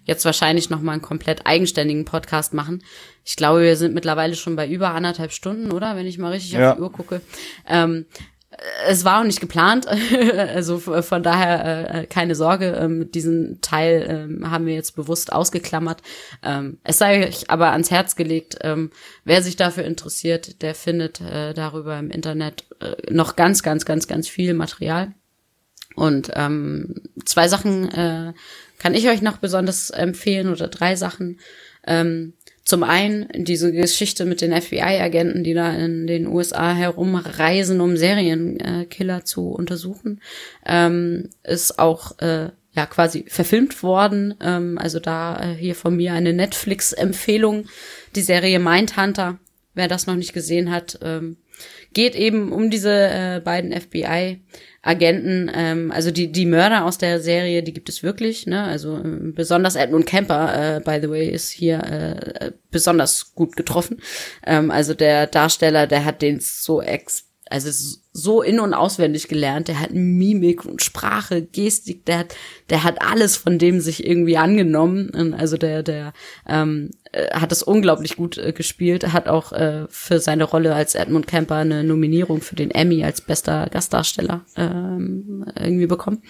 jetzt 0.05 0.25
wahrscheinlich 0.25 0.69
noch 0.69 0.81
mal 0.81 0.93
einen 0.93 1.03
komplett 1.03 1.47
eigenständigen 1.47 2.05
Podcast 2.05 2.53
machen. 2.53 2.83
Ich 3.25 3.37
glaube, 3.37 3.63
wir 3.63 3.77
sind 3.77 3.95
mittlerweile 3.95 4.35
schon 4.35 4.57
bei 4.57 4.69
über 4.69 4.91
anderthalb 4.91 5.31
Stunden, 5.31 5.71
oder? 5.71 5.95
Wenn 5.95 6.07
ich 6.07 6.19
mal 6.19 6.33
richtig 6.33 6.53
ja. 6.53 6.71
auf 6.71 6.77
die 6.77 6.83
Uhr 6.83 6.93
gucke. 6.93 7.21
Ähm, 7.69 8.07
es 8.87 9.05
war 9.05 9.21
auch 9.21 9.25
nicht 9.25 9.41
geplant, 9.41 9.87
also 10.37 10.79
von 10.79 11.23
daher 11.23 11.95
äh, 11.95 12.07
keine 12.07 12.35
Sorge, 12.35 12.77
ähm, 12.81 13.11
diesen 13.11 13.61
Teil 13.61 14.07
ähm, 14.09 14.51
haben 14.51 14.67
wir 14.67 14.75
jetzt 14.75 14.97
bewusst 14.97 15.33
ausgeklammert. 15.33 16.03
Ähm, 16.43 16.79
es 16.85 16.99
sei 16.99 17.27
euch 17.27 17.51
aber 17.51 17.73
ans 17.73 17.91
Herz 17.91 18.17
gelegt, 18.17 18.59
ähm, 18.63 18.91
wer 19.25 19.43
sich 19.43 19.57
dafür 19.57 19.85
interessiert, 19.85 20.63
der 20.63 20.75
findet 20.75 21.21
äh, 21.21 21.55
darüber 21.55 21.99
im 21.99 22.11
Internet 22.11 22.65
äh, 22.81 23.13
noch 23.13 23.37
ganz, 23.37 23.63
ganz, 23.63 23.85
ganz, 23.85 24.07
ganz 24.07 24.29
viel 24.29 24.55
Material. 24.55 25.13
Und 25.95 26.31
ähm, 26.35 27.03
zwei 27.25 27.49
Sachen 27.49 27.91
äh, 27.91 28.33
kann 28.79 28.95
ich 28.95 29.09
euch 29.09 29.23
noch 29.23 29.37
besonders 29.37 29.91
empfehlen 29.91 30.51
oder 30.51 30.69
drei 30.69 30.97
Sachen. 30.97 31.39
Ähm, 31.87 32.35
zum 32.65 32.85
einen 32.85 33.29
diese 33.35 33.73
Geschichte 33.73 34.25
mit 34.25 34.41
den 34.41 34.53
FBI-Agenten, 34.53 35.43
die 35.43 35.55
da 35.55 35.73
in 35.73 36.07
den 36.07 36.27
USA 36.27 36.73
herumreisen, 36.73 37.81
um 37.81 37.97
Serienkiller 37.97 39.25
zu 39.25 39.49
untersuchen, 39.49 40.21
ähm, 40.65 41.31
ist 41.43 41.79
auch 41.79 42.19
äh, 42.21 42.51
ja 42.73 42.87
quasi 42.87 43.25
verfilmt 43.29 43.83
worden. 43.83 44.35
Ähm, 44.41 44.79
also 44.79 45.01
da 45.01 45.41
äh, 45.41 45.55
hier 45.55 45.75
von 45.75 45.97
mir 45.97 46.13
eine 46.13 46.33
Netflix-Empfehlung, 46.33 47.67
die 48.15 48.23
Serie 48.23 48.59
Mindhunter. 48.59 49.39
Wer 49.75 49.89
das 49.89 50.07
noch 50.07 50.17
nicht 50.17 50.35
gesehen 50.35 50.71
hat, 50.71 50.99
ähm, 51.03 51.39
geht 51.95 52.15
eben 52.15 52.53
um 52.53 52.71
diese 52.71 52.93
äh, 52.93 53.41
beiden 53.43 53.73
FBI 53.73 54.41
Agenten, 54.83 55.49
ähm, 55.55 55.93
also 55.93 56.11
die 56.11 56.33
die 56.33 56.45
Mörder 56.45 56.85
aus 56.85 56.99
der 56.99 57.21
Serie, 57.21 57.63
die 57.63 57.73
gibt 57.73 57.89
es 57.89 58.03
wirklich, 58.03 58.47
ne? 58.47 58.65
Also 58.65 58.97
ähm, 58.97 59.33
besonders 59.33 59.77
Edmund 59.77 60.07
Kemper, 60.07 60.77
äh, 60.77 60.81
by 60.81 60.99
the 61.01 61.09
way, 61.09 61.29
ist 61.29 61.51
hier 61.51 61.79
äh, 61.85 62.51
besonders 62.73 63.33
gut 63.35 63.55
getroffen. 63.55 64.03
Ähm, 64.45 64.73
also 64.73 64.95
der 64.95 65.29
Darsteller, 65.29 65.87
der 65.87 66.05
hat 66.05 66.21
den 66.21 66.41
so 66.41 66.83
ex 66.83 67.32
also 67.53 67.71
so 68.13 68.43
in- 68.43 68.61
und 68.61 68.75
auswendig 68.75 69.29
gelernt. 69.29 69.69
Der 69.69 69.79
hat 69.79 69.93
Mimik 69.93 70.65
und 70.65 70.83
Sprache, 70.83 71.43
Gestik, 71.43 72.05
der 72.07 72.19
hat, 72.19 72.35
der 72.71 72.83
hat 72.83 73.03
alles 73.03 73.37
von 73.37 73.59
dem 73.59 73.81
sich 73.81 74.07
irgendwie 74.07 74.37
angenommen. 74.37 75.35
Also 75.35 75.57
der, 75.57 75.83
der 75.83 76.13
ähm, 76.49 76.91
äh, 77.13 77.31
hat 77.31 77.53
das 77.53 77.63
unglaublich 77.63 78.17
gut 78.17 78.39
äh, 78.39 78.53
gespielt, 78.53 79.13
hat 79.13 79.29
auch 79.29 79.53
äh, 79.53 79.87
für 79.89 80.19
seine 80.19 80.45
Rolle 80.45 80.75
als 80.75 80.95
Edmund 80.95 81.27
Kemper 81.27 81.57
eine 81.57 81.85
Nominierung 81.85 82.41
für 82.41 82.57
den 82.57 82.71
Emmy 82.71 83.05
als 83.05 83.21
bester 83.21 83.69
Gastdarsteller 83.71 84.45
ähm, 84.57 85.45
irgendwie 85.59 85.87
bekommen. 85.87 86.23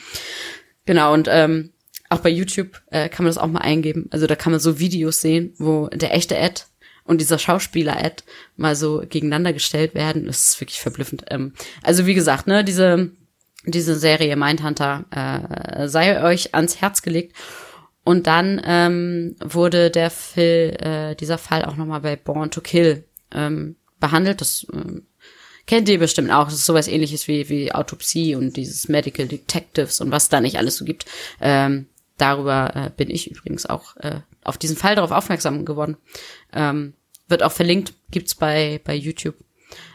Genau, 0.84 1.14
und 1.14 1.28
ähm, 1.30 1.70
auch 2.08 2.18
bei 2.18 2.30
YouTube 2.30 2.82
äh, 2.90 3.08
kann 3.08 3.24
man 3.24 3.30
das 3.30 3.38
auch 3.38 3.46
mal 3.46 3.60
eingeben. 3.60 4.08
Also 4.10 4.26
da 4.26 4.34
kann 4.34 4.52
man 4.52 4.60
so 4.60 4.78
Videos 4.78 5.20
sehen, 5.20 5.54
wo 5.58 5.88
der 5.88 6.14
echte 6.14 6.36
Ed 6.36 6.66
und 7.04 7.20
dieser 7.20 7.38
Schauspieler-Ad 7.38 8.22
mal 8.56 8.76
so 8.76 9.02
gegeneinander 9.08 9.52
gestellt 9.52 9.94
werden, 9.94 10.26
das 10.26 10.44
ist 10.44 10.60
wirklich 10.60 10.80
verblüffend. 10.80 11.24
Ähm, 11.30 11.52
also 11.82 12.06
wie 12.06 12.14
gesagt, 12.14 12.46
ne, 12.46 12.64
diese, 12.64 13.10
diese 13.64 13.98
Serie 13.98 14.36
Mindhunter 14.36 15.04
äh, 15.10 15.88
sei 15.88 16.22
euch 16.22 16.54
ans 16.54 16.80
Herz 16.80 17.02
gelegt. 17.02 17.36
Und 18.04 18.26
dann 18.26 18.60
ähm, 18.64 19.36
wurde 19.40 19.90
der 19.90 20.10
Phil, 20.10 20.76
äh, 20.80 21.14
dieser 21.14 21.38
Fall 21.38 21.64
auch 21.64 21.76
nochmal 21.76 22.00
bei 22.00 22.16
Born 22.16 22.50
to 22.50 22.60
Kill 22.60 23.04
ähm, 23.32 23.76
behandelt. 24.00 24.40
Das 24.40 24.66
ähm, 24.72 25.06
kennt 25.66 25.88
ihr 25.88 26.00
bestimmt 26.00 26.32
auch. 26.32 26.46
Das 26.46 26.54
ist 26.54 26.66
sowas 26.66 26.88
ähnliches 26.88 27.28
wie, 27.28 27.48
wie 27.48 27.72
Autopsie 27.72 28.34
und 28.34 28.56
dieses 28.56 28.88
Medical 28.88 29.26
Detectives 29.26 30.00
und 30.00 30.10
was 30.10 30.28
da 30.28 30.40
nicht 30.40 30.58
alles 30.58 30.78
so 30.78 30.84
gibt. 30.84 31.06
Ähm, 31.40 31.86
darüber 32.18 32.72
äh, 32.74 32.90
bin 32.96 33.08
ich 33.08 33.30
übrigens 33.30 33.66
auch 33.66 33.96
äh, 33.98 34.20
auf 34.44 34.58
diesen 34.58 34.76
Fall 34.76 34.94
darauf 34.94 35.10
aufmerksam 35.10 35.64
geworden. 35.64 35.96
Ähm, 36.52 36.94
wird 37.28 37.42
auch 37.42 37.52
verlinkt, 37.52 37.94
gibt's 38.10 38.34
bei, 38.34 38.80
bei 38.84 38.94
YouTube. 38.94 39.36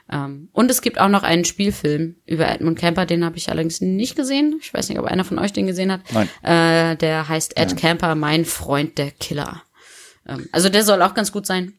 Ähm, 0.09 0.49
und 0.53 0.71
es 0.71 0.81
gibt 0.81 0.99
auch 0.99 1.09
noch 1.09 1.23
einen 1.23 1.45
Spielfilm 1.45 2.15
über 2.25 2.47
Edmund 2.47 2.79
Camper, 2.79 3.05
den 3.05 3.25
habe 3.25 3.37
ich 3.37 3.49
allerdings 3.49 3.81
nicht 3.81 4.15
gesehen. 4.15 4.57
Ich 4.61 4.73
weiß 4.73 4.89
nicht, 4.89 4.99
ob 4.99 5.05
einer 5.05 5.25
von 5.25 5.39
euch 5.39 5.53
den 5.53 5.67
gesehen 5.67 5.91
hat. 5.91 6.01
Nein. 6.11 6.29
Äh, 6.43 6.95
der 6.97 7.27
heißt 7.27 7.57
Ed 7.57 7.71
ja. 7.71 7.77
Camper, 7.77 8.15
mein 8.15 8.45
Freund 8.45 8.97
der 8.97 9.11
Killer. 9.11 9.63
Ähm, 10.25 10.47
also 10.51 10.69
der 10.69 10.83
soll 10.83 11.01
auch 11.01 11.13
ganz 11.13 11.31
gut 11.31 11.45
sein. 11.45 11.73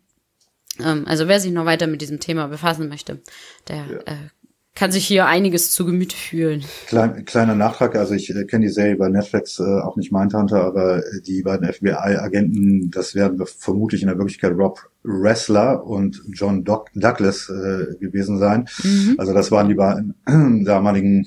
Ähm, 0.79 1.05
also 1.07 1.27
wer 1.29 1.41
sich 1.41 1.53
noch 1.53 1.65
weiter 1.65 1.87
mit 1.87 2.03
diesem 2.03 2.21
Thema 2.21 2.49
befassen 2.49 2.89
möchte, 2.89 3.23
der 3.69 3.77
ja. 3.77 3.99
äh, 4.13 4.29
kann 4.79 4.93
sich 4.93 5.07
hier 5.07 5.27
einiges 5.27 5.73
zu 5.73 5.85
Gemüte 5.85 6.17
fühlen. 6.17 6.65
Klein, 6.87 7.25
kleiner 7.25 7.57
Nachtrag, 7.57 7.97
also 7.97 8.15
ich 8.15 8.31
äh, 8.31 8.45
kenne 8.45 8.67
die 8.67 8.73
Serie 8.73 8.97
bei 8.97 9.09
Netflix, 9.09 9.59
äh, 9.59 9.65
auch 9.65 9.97
nicht 9.97 10.13
Mindhunter, 10.13 10.63
aber 10.63 10.99
äh, 10.99 11.21
die 11.27 11.43
beiden 11.43 11.71
FBI-Agenten, 11.71 12.91
das 12.93 13.17
werden 13.17 13.45
vermutlich 13.45 14.03
in 14.03 14.09
der 14.09 14.19
Wirklichkeit 14.19 14.53
Rob 14.57 14.79
Wrestler 15.03 15.85
und 15.85 16.23
John 16.29 16.63
Doc 16.65 16.91
Douglas 16.95 17.49
äh, 17.49 17.97
gewesen 17.99 18.39
sein. 18.39 18.69
Mhm. 18.85 19.17
Also 19.19 19.35
das 19.35 19.51
waren 19.51 19.69
die 19.69 19.75
beiden 19.75 20.15
damaligen 20.65 21.27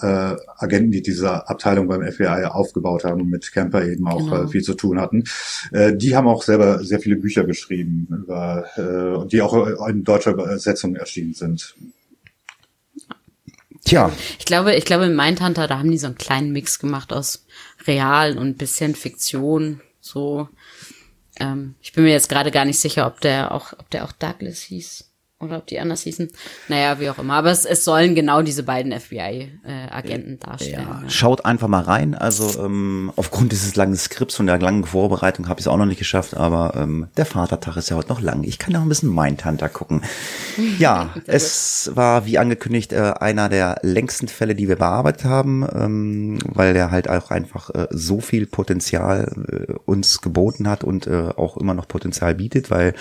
äh, 0.00 0.36
Agenten, 0.56 0.90
die 0.90 1.02
diese 1.02 1.48
Abteilung 1.48 1.88
beim 1.88 2.02
FBI 2.02 2.46
aufgebaut 2.46 3.04
haben 3.04 3.20
und 3.20 3.30
mit 3.30 3.52
Camper 3.52 3.84
eben 3.84 4.06
auch 4.08 4.24
genau. 4.24 4.44
äh, 4.44 4.48
viel 4.48 4.62
zu 4.62 4.74
tun 4.74 5.00
hatten. 5.00 5.24
Äh, 5.72 5.94
die 5.94 6.16
haben 6.16 6.28
auch 6.28 6.42
selber 6.42 6.82
sehr 6.82 7.00
viele 7.00 7.16
Bücher 7.16 7.44
geschrieben, 7.44 8.08
über, 8.10 8.64
äh, 8.76 9.28
die 9.28 9.42
auch 9.42 9.86
in 9.88 10.04
deutscher 10.04 10.32
Übersetzung 10.32 10.96
erschienen 10.96 11.34
sind. 11.34 11.74
Tja. 13.86 14.12
Ich 14.38 14.44
glaube, 14.44 14.74
ich 14.74 14.84
glaube, 14.84 15.06
in 15.06 15.14
Mindhunter, 15.14 15.68
da 15.68 15.78
haben 15.78 15.90
die 15.90 15.98
so 15.98 16.06
einen 16.08 16.18
kleinen 16.18 16.50
Mix 16.50 16.80
gemacht 16.80 17.12
aus 17.12 17.46
real 17.86 18.36
und 18.36 18.58
bisschen 18.58 18.96
Fiktion. 18.96 19.80
So. 20.00 20.48
Ähm, 21.38 21.76
ich 21.80 21.92
bin 21.92 22.04
mir 22.04 22.10
jetzt 22.10 22.28
gerade 22.28 22.50
gar 22.50 22.64
nicht 22.64 22.80
sicher, 22.80 23.06
ob 23.06 23.20
der 23.20 23.52
auch, 23.52 23.72
ob 23.78 23.88
der 23.90 24.04
auch 24.04 24.12
Douglas 24.12 24.60
hieß. 24.62 25.05
Oder 25.38 25.58
ob 25.58 25.66
die 25.66 25.78
anders 25.78 26.00
hießen. 26.00 26.30
Naja, 26.68 26.98
wie 26.98 27.10
auch 27.10 27.18
immer. 27.18 27.34
Aber 27.34 27.50
es, 27.50 27.66
es 27.66 27.84
sollen 27.84 28.14
genau 28.14 28.40
diese 28.40 28.62
beiden 28.62 28.90
FBI-Agenten 28.98 30.34
äh, 30.34 30.38
darstellen. 30.38 30.86
Ja, 30.88 31.02
ja, 31.02 31.10
Schaut 31.10 31.44
einfach 31.44 31.68
mal 31.68 31.82
rein. 31.82 32.14
Also 32.14 32.64
ähm, 32.64 33.12
aufgrund 33.16 33.52
dieses 33.52 33.76
langen 33.76 33.96
Skripts 33.96 34.40
und 34.40 34.46
der 34.46 34.58
langen 34.58 34.84
Vorbereitung 34.84 35.50
habe 35.50 35.60
ich 35.60 35.66
es 35.66 35.68
auch 35.68 35.76
noch 35.76 35.84
nicht 35.84 35.98
geschafft. 35.98 36.34
Aber 36.34 36.72
ähm, 36.74 37.08
der 37.18 37.26
Vatertag 37.26 37.76
ist 37.76 37.90
ja 37.90 37.96
heute 37.96 38.08
noch 38.08 38.22
lang. 38.22 38.44
Ich 38.44 38.58
kann 38.58 38.72
ja 38.72 38.78
auch 38.78 38.84
ein 38.84 38.88
bisschen 38.88 39.14
Mindhunter 39.14 39.68
gucken. 39.68 40.02
Ja, 40.78 41.10
es 41.26 41.90
war 41.94 42.26
wie 42.26 42.38
angekündigt 42.38 42.92
äh, 42.92 43.12
einer 43.20 43.48
der 43.48 43.78
längsten 43.82 44.28
Fälle, 44.28 44.54
die 44.54 44.68
wir 44.68 44.76
bearbeitet 44.76 45.24
haben, 45.24 45.66
ähm, 45.72 46.38
weil 46.46 46.74
der 46.74 46.90
halt 46.90 47.08
auch 47.08 47.30
einfach 47.30 47.70
äh, 47.70 47.86
so 47.90 48.20
viel 48.20 48.46
Potenzial 48.46 49.32
äh, 49.48 49.72
uns 49.84 50.20
geboten 50.20 50.68
hat 50.68 50.82
und 50.82 51.06
äh, 51.06 51.28
auch 51.36 51.56
immer 51.56 51.74
noch 51.74 51.88
Potenzial 51.88 52.34
bietet, 52.34 52.70
weil 52.70 52.94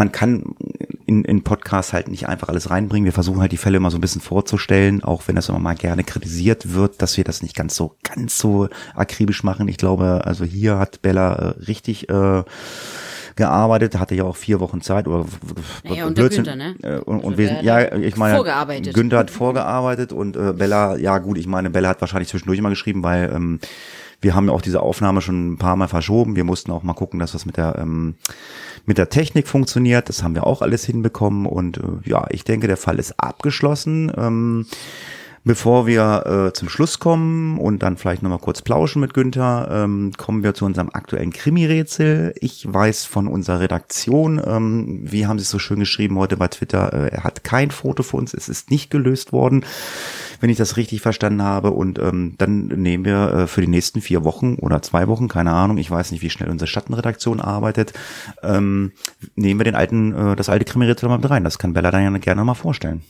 man 0.00 0.12
kann 0.12 0.56
in, 1.04 1.24
in 1.24 1.44
Podcasts 1.44 1.92
halt 1.92 2.08
nicht 2.08 2.26
einfach 2.26 2.48
alles 2.48 2.70
reinbringen. 2.70 3.04
Wir 3.04 3.12
versuchen 3.12 3.40
halt 3.42 3.52
die 3.52 3.58
Fälle 3.58 3.76
immer 3.76 3.90
so 3.90 3.98
ein 3.98 4.00
bisschen 4.00 4.22
vorzustellen, 4.22 5.04
auch 5.04 5.24
wenn 5.26 5.36
das 5.36 5.50
immer 5.50 5.58
mal 5.58 5.74
gerne 5.74 6.04
kritisiert 6.04 6.72
wird, 6.72 7.02
dass 7.02 7.18
wir 7.18 7.24
das 7.24 7.42
nicht 7.42 7.54
ganz 7.54 7.76
so, 7.76 7.96
ganz 8.02 8.38
so 8.38 8.70
akribisch 8.94 9.44
machen. 9.44 9.68
Ich 9.68 9.76
glaube, 9.76 10.22
also 10.24 10.46
hier 10.46 10.78
hat 10.78 11.02
Bella 11.02 11.34
äh, 11.34 11.48
richtig 11.66 12.08
äh, 12.08 12.44
gearbeitet, 13.36 13.98
hatte 13.98 14.14
ja 14.14 14.24
auch 14.24 14.36
vier 14.36 14.58
Wochen 14.58 14.80
Zeit 14.80 15.06
oder 15.06 15.26
naja, 15.84 16.06
und 16.06 16.14
Blödsinn, 16.14 16.44
Günther, 16.44 16.56
ne? 16.56 16.76
Äh, 16.82 17.00
und, 17.00 17.20
und 17.20 17.36
wir, 17.36 17.62
ja, 17.62 17.92
ich 17.92 18.16
meine, 18.16 18.36
vorgearbeitet. 18.36 18.94
Günther 18.94 19.18
hat 19.18 19.30
vorgearbeitet 19.30 20.14
und 20.14 20.34
äh, 20.34 20.54
Bella, 20.54 20.96
ja 20.96 21.18
gut, 21.18 21.36
ich 21.36 21.46
meine, 21.46 21.68
Bella 21.68 21.90
hat 21.90 22.00
wahrscheinlich 22.00 22.28
zwischendurch 22.30 22.58
immer 22.58 22.70
geschrieben, 22.70 23.02
weil 23.02 23.30
ähm, 23.34 23.60
wir 24.20 24.34
haben 24.34 24.48
ja 24.48 24.52
auch 24.52 24.62
diese 24.62 24.82
Aufnahme 24.82 25.20
schon 25.20 25.52
ein 25.52 25.58
paar 25.58 25.76
Mal 25.76 25.88
verschoben. 25.88 26.36
Wir 26.36 26.44
mussten 26.44 26.70
auch 26.70 26.82
mal 26.82 26.94
gucken, 26.94 27.20
dass 27.20 27.32
das 27.32 27.46
mit 27.46 27.56
der 27.56 27.76
ähm, 27.78 28.16
mit 28.86 28.98
der 28.98 29.08
Technik 29.08 29.48
funktioniert. 29.48 30.08
Das 30.08 30.22
haben 30.22 30.34
wir 30.34 30.46
auch 30.46 30.62
alles 30.62 30.84
hinbekommen 30.84 31.46
und 31.46 31.78
äh, 31.78 32.08
ja, 32.08 32.26
ich 32.30 32.44
denke, 32.44 32.66
der 32.66 32.76
Fall 32.76 32.98
ist 32.98 33.18
abgeschlossen. 33.18 34.12
Ähm, 34.16 34.66
Bevor 35.42 35.86
wir 35.86 36.26
äh, 36.26 36.52
zum 36.52 36.68
Schluss 36.68 36.98
kommen 36.98 37.56
und 37.56 37.82
dann 37.82 37.96
vielleicht 37.96 38.22
nochmal 38.22 38.40
kurz 38.40 38.60
plauschen 38.60 39.00
mit 39.00 39.14
Günther, 39.14 39.68
ähm, 39.70 40.12
kommen 40.18 40.42
wir 40.42 40.52
zu 40.52 40.66
unserem 40.66 40.90
aktuellen 40.92 41.32
Krimi-Rätsel. 41.32 42.34
Ich 42.38 42.70
weiß 42.70 43.06
von 43.06 43.26
unserer 43.26 43.60
Redaktion, 43.60 44.38
ähm, 44.44 45.00
wie 45.02 45.26
haben 45.26 45.38
Sie 45.38 45.44
es 45.44 45.50
so 45.50 45.58
schön 45.58 45.80
geschrieben 45.80 46.18
heute 46.18 46.36
bei 46.36 46.48
Twitter, 46.48 46.92
äh, 46.92 47.08
er 47.08 47.24
hat 47.24 47.42
kein 47.42 47.70
Foto 47.70 48.02
für 48.02 48.18
uns, 48.18 48.34
es 48.34 48.50
ist 48.50 48.70
nicht 48.70 48.90
gelöst 48.90 49.32
worden, 49.32 49.64
wenn 50.40 50.50
ich 50.50 50.58
das 50.58 50.76
richtig 50.76 51.00
verstanden 51.00 51.42
habe. 51.42 51.70
Und 51.70 51.98
ähm, 51.98 52.34
dann 52.36 52.66
nehmen 52.66 53.06
wir 53.06 53.32
äh, 53.32 53.46
für 53.46 53.62
die 53.62 53.66
nächsten 53.66 54.02
vier 54.02 54.24
Wochen 54.24 54.56
oder 54.56 54.82
zwei 54.82 55.08
Wochen, 55.08 55.28
keine 55.28 55.52
Ahnung, 55.52 55.78
ich 55.78 55.90
weiß 55.90 56.10
nicht, 56.10 56.20
wie 56.20 56.28
schnell 56.28 56.50
unsere 56.50 56.68
Schattenredaktion 56.68 57.40
arbeitet, 57.40 57.94
ähm, 58.42 58.92
nehmen 59.36 59.58
wir 59.58 59.64
den 59.64 59.74
alten, 59.74 60.12
äh, 60.12 60.36
das 60.36 60.50
alte 60.50 60.66
Krimi-Rätsel 60.66 61.08
mal 61.08 61.16
mit 61.16 61.30
rein. 61.30 61.44
Das 61.44 61.58
kann 61.58 61.72
Bella 61.72 61.90
dann 61.90 62.20
gerne 62.20 62.44
mal 62.44 62.52
vorstellen. 62.52 63.00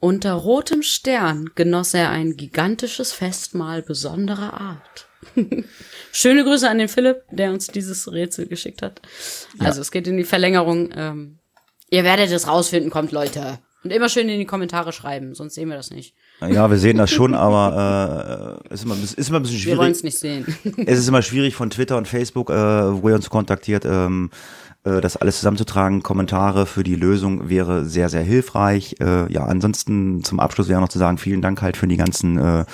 Unter 0.00 0.32
rotem 0.32 0.82
Stern 0.82 1.50
genoss 1.54 1.92
er 1.92 2.08
ein 2.08 2.36
gigantisches 2.36 3.12
Festmahl 3.12 3.82
besonderer 3.82 4.58
Art. 4.58 5.06
Schöne 6.12 6.42
Grüße 6.42 6.68
an 6.68 6.78
den 6.78 6.88
Philipp, 6.88 7.22
der 7.30 7.50
uns 7.50 7.66
dieses 7.66 8.10
Rätsel 8.10 8.46
geschickt 8.46 8.80
hat. 8.80 9.02
Ja. 9.58 9.66
Also 9.66 9.82
es 9.82 9.90
geht 9.90 10.08
in 10.08 10.16
die 10.16 10.24
Verlängerung. 10.24 10.90
Ähm, 10.96 11.38
ihr 11.90 12.02
werdet 12.02 12.32
es 12.32 12.48
rausfinden, 12.48 12.90
kommt 12.90 13.12
Leute. 13.12 13.58
Und 13.82 13.92
immer 13.92 14.08
schön 14.10 14.28
in 14.28 14.38
die 14.38 14.46
Kommentare 14.46 14.92
schreiben, 14.92 15.34
sonst 15.34 15.54
sehen 15.54 15.68
wir 15.70 15.76
das 15.76 15.90
nicht. 15.90 16.14
Ja, 16.40 16.70
wir 16.70 16.76
sehen 16.76 16.98
das 16.98 17.10
schon, 17.10 17.34
aber 17.34 18.60
äh, 18.70 18.74
ist, 18.74 18.84
immer, 18.84 18.94
ist 18.94 19.28
immer 19.28 19.40
ein 19.40 19.42
bisschen 19.42 19.58
schwierig. 19.58 19.78
Wir 19.78 19.82
wollen 19.82 19.92
es 19.92 20.02
nicht 20.02 20.18
sehen. 20.18 20.46
es 20.86 20.98
ist 20.98 21.08
immer 21.08 21.22
schwierig 21.22 21.54
von 21.54 21.70
Twitter 21.70 21.96
und 21.96 22.06
Facebook, 22.06 22.50
äh, 22.50 22.54
wo 22.54 23.08
ihr 23.08 23.14
uns 23.14 23.30
kontaktiert, 23.30 23.86
ähm, 23.86 24.30
äh, 24.32 24.69
das 24.82 25.16
alles 25.16 25.36
zusammenzutragen. 25.36 26.02
Kommentare 26.02 26.66
für 26.66 26.82
die 26.82 26.94
Lösung 26.94 27.48
wäre 27.48 27.84
sehr, 27.84 28.08
sehr 28.08 28.22
hilfreich. 28.22 28.96
Äh, 29.00 29.30
ja, 29.32 29.44
ansonsten 29.44 30.24
zum 30.24 30.40
Abschluss 30.40 30.68
wäre 30.68 30.80
noch 30.80 30.88
zu 30.88 30.98
sagen, 30.98 31.18
vielen 31.18 31.42
Dank 31.42 31.60
halt 31.62 31.76
für 31.76 31.86
die 31.86 31.96
ganzen 31.96 32.38
äh, 32.38 32.64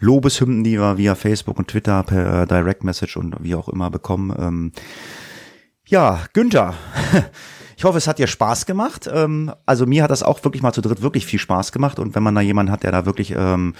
Lobeshymnen, 0.00 0.62
die 0.62 0.78
wir 0.78 0.98
via 0.98 1.14
Facebook 1.14 1.58
und 1.58 1.68
Twitter 1.68 2.02
per 2.02 2.46
Direct 2.46 2.84
Message 2.84 3.16
und 3.16 3.36
wie 3.40 3.54
auch 3.54 3.68
immer 3.68 3.90
bekommen. 3.90 4.34
Ähm, 4.38 4.72
ja, 5.86 6.20
Günther. 6.32 6.74
Ich 7.78 7.84
hoffe, 7.84 7.98
es 7.98 8.08
hat 8.08 8.18
dir 8.18 8.26
Spaß 8.26 8.66
gemacht. 8.66 9.08
Ähm, 9.12 9.52
also 9.64 9.86
mir 9.86 10.02
hat 10.02 10.10
das 10.10 10.24
auch 10.24 10.42
wirklich 10.42 10.64
mal 10.64 10.72
zu 10.72 10.80
dritt 10.80 11.00
wirklich 11.00 11.26
viel 11.26 11.38
Spaß 11.38 11.70
gemacht. 11.70 12.00
Und 12.00 12.16
wenn 12.16 12.24
man 12.24 12.34
da 12.34 12.40
jemanden 12.40 12.72
hat, 12.72 12.82
der 12.82 12.90
da 12.90 13.06
wirklich 13.06 13.32
ähm, 13.36 13.74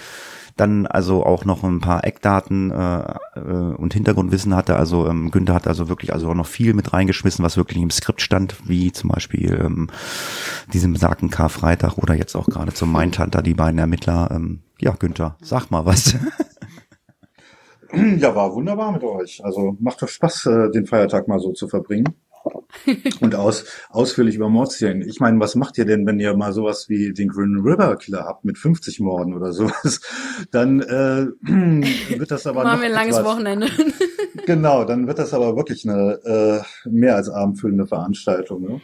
dann 0.59 0.87
also 0.87 1.25
auch 1.25 1.45
noch 1.45 1.63
ein 1.63 1.81
paar 1.81 2.05
Eckdaten 2.05 2.71
äh, 2.71 3.15
äh, 3.37 3.41
und 3.41 3.95
Hintergrundwissen 3.95 4.55
hatte. 4.55 4.77
Also 4.77 5.07
ähm, 5.07 5.31
Günther 5.31 5.55
hat 5.55 5.69
also 5.69 5.89
wirklich 5.89 6.13
also 6.13 6.29
auch 6.29 6.35
noch 6.35 6.47
viel 6.47 6.75
mit 6.75 6.93
reingeschmissen, 6.93 7.45
was 7.45 7.57
wirklich 7.57 7.81
im 7.81 7.91
Skript 7.91 8.21
stand, 8.21 8.57
wie 8.69 8.93
zum 8.93 9.11
Beispiel 9.11 9.61
ähm, 9.65 9.89
diesem 10.73 10.93
besagten 10.93 11.31
Karfreitag 11.31 11.99
oder 11.99 12.15
jetzt 12.15 12.35
auch 12.35 12.47
gerade 12.47 12.75
zum 12.75 12.93
Mindhunter, 12.93 13.43
die 13.43 13.55
beiden 13.55 13.79
Ermittler. 13.79 14.31
Ähm, 14.31 14.61
ja, 14.81 14.93
Günther, 14.93 15.37
sag 15.41 15.71
mal 15.71 15.87
was. 15.87 16.15
Ja, 17.91 18.35
war 18.35 18.55
wunderbar 18.55 18.93
mit 18.93 19.03
euch. 19.03 19.43
Also 19.43 19.75
macht 19.81 20.03
doch 20.03 20.09
Spaß, 20.09 20.45
äh, 20.45 20.71
den 20.71 20.85
Feiertag 20.85 21.27
mal 21.27 21.39
so 21.41 21.53
zu 21.53 21.69
verbringen. 21.69 22.15
und 23.21 23.35
aus, 23.35 23.65
ausführlich 23.91 24.37
über 24.37 24.49
Mordserien. 24.49 25.03
Ich 25.03 25.21
meine, 25.21 25.41
was 25.41 25.55
macht 25.55 25.79
ihr 25.79 25.85
denn, 25.85 26.07
wenn 26.07 26.21
ihr 26.21 26.37
mal 26.37 26.53
sowas 26.53 26.89
wie 26.89 27.13
den 27.13 27.29
Green 27.29 27.61
River 27.61 27.97
Killer 27.97 28.25
habt 28.25 28.45
mit 28.45 28.59
50 28.59 29.01
Morden 29.01 29.35
oder 29.35 29.53
sowas? 29.53 30.01
Dann 30.51 30.81
äh, 30.81 31.27
wird 32.19 32.31
das 32.31 32.47
aber 32.47 32.65
Machen 32.65 32.81
wir 32.81 32.89
ein 32.89 32.93
langes 32.93 33.17
etwas, 33.17 33.33
Wochenende. 33.33 33.69
genau, 34.47 34.85
dann 34.85 35.07
wird 35.07 35.19
das 35.19 35.35
aber 35.35 35.57
wirklich 35.57 35.89
eine 35.89 36.19
äh, 36.25 36.89
mehr 36.89 37.17
als 37.17 37.29
abendfüllende 37.29 37.87
Veranstaltung. 37.87 38.63
Ne? 38.63 38.81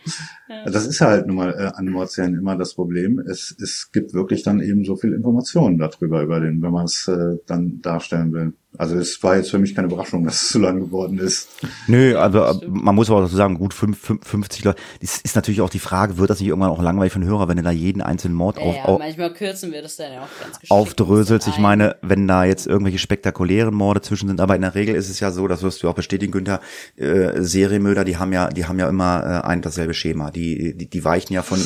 Ja. 0.49 0.65
Das 0.71 0.87
ist 0.87 1.01
halt 1.01 1.27
nun 1.27 1.37
mal 1.37 1.51
äh, 1.53 1.71
an 1.75 1.87
Mordserien 1.87 2.35
immer 2.35 2.57
das 2.57 2.75
Problem. 2.75 3.19
Es, 3.19 3.55
es 3.61 3.91
gibt 3.93 4.15
wirklich 4.15 4.43
dann 4.43 4.61
eben 4.61 4.85
so 4.85 4.97
viel 4.97 5.13
Informationen 5.13 5.79
darüber, 5.79 6.23
über 6.23 6.41
den, 6.41 6.63
wenn 6.63 6.73
man 6.73 6.87
es 6.87 7.09
äh, 7.09 7.37
dann 7.47 7.81
darstellen 7.81 8.33
will. 8.33 8.55
Also 8.77 8.97
es 8.97 9.23
war 9.23 9.37
jetzt 9.37 9.51
für 9.51 9.59
mich 9.59 9.75
keine 9.75 9.87
Überraschung, 9.87 10.25
dass 10.25 10.43
es 10.43 10.49
so 10.49 10.59
lang 10.59 10.81
geworden 10.81 11.19
ist. 11.19 11.49
Nö, 11.87 12.17
also 12.17 12.61
man 12.67 12.95
muss 12.95 13.09
aber 13.09 13.23
dazu 13.23 13.37
sagen, 13.37 13.57
gut 13.57 13.73
50 13.73 14.65
Leute. 14.65 14.81
Das 15.01 15.19
ist 15.19 15.37
natürlich 15.37 15.61
auch 15.61 15.71
die 15.71 15.79
Frage, 15.79 16.19
wird 16.19 16.31
das 16.31 16.41
nicht 16.41 16.49
irgendwann 16.49 16.71
auch 16.71 16.83
langweilig 16.83 17.13
für 17.13 17.21
den 17.21 17.29
Hörer, 17.29 17.49
wenn 17.49 17.57
du 17.57 17.63
da 17.63 17.71
jeden 17.71 18.03
einzelnen 18.03 18.35
Mord 18.35 18.57
ja, 18.57 18.65
auf, 18.65 18.75
ja, 18.75 18.99
manchmal 18.99 19.33
kürzen 19.33 19.71
wir 19.71 19.81
das 19.81 19.97
dann 19.97 20.13
ja 20.13 20.23
auch 20.23 20.43
ganz 20.43 20.59
aufdröselst. 20.71 21.47
Ich 21.47 21.59
meine, 21.59 21.97
wenn 22.03 22.27
da 22.27 22.45
jetzt 22.45 22.67
irgendwelche 22.67 22.99
spektakulären 22.99 23.75
Morde 23.75 24.01
zwischen 24.01 24.27
sind, 24.27 24.41
aber 24.41 24.57
in 24.57 24.63
der 24.63 24.75
Regel 24.75 24.97
ist 24.97 25.09
es 25.09 25.21
ja 25.21 25.31
so, 25.31 25.47
das 25.47 25.63
wirst 25.63 25.83
du 25.83 25.89
auch 25.89 25.95
bestätigen, 25.95 26.33
Günther, 26.33 26.61
äh, 26.97 27.41
Serienmörder, 27.41 28.05
die 28.05 28.17
haben 28.17 28.33
ja, 28.33 28.49
die 28.49 28.67
haben 28.67 28.81
ja 28.81 28.89
immer 28.89 29.23
äh, 29.23 29.47
ein 29.47 29.63
dasselbe 29.63 29.95
Schema. 29.95 30.33
Die, 30.33 30.77
die, 30.77 30.91
die 30.91 31.05
weichen 31.05 31.33
ja 31.33 31.43
von 31.43 31.61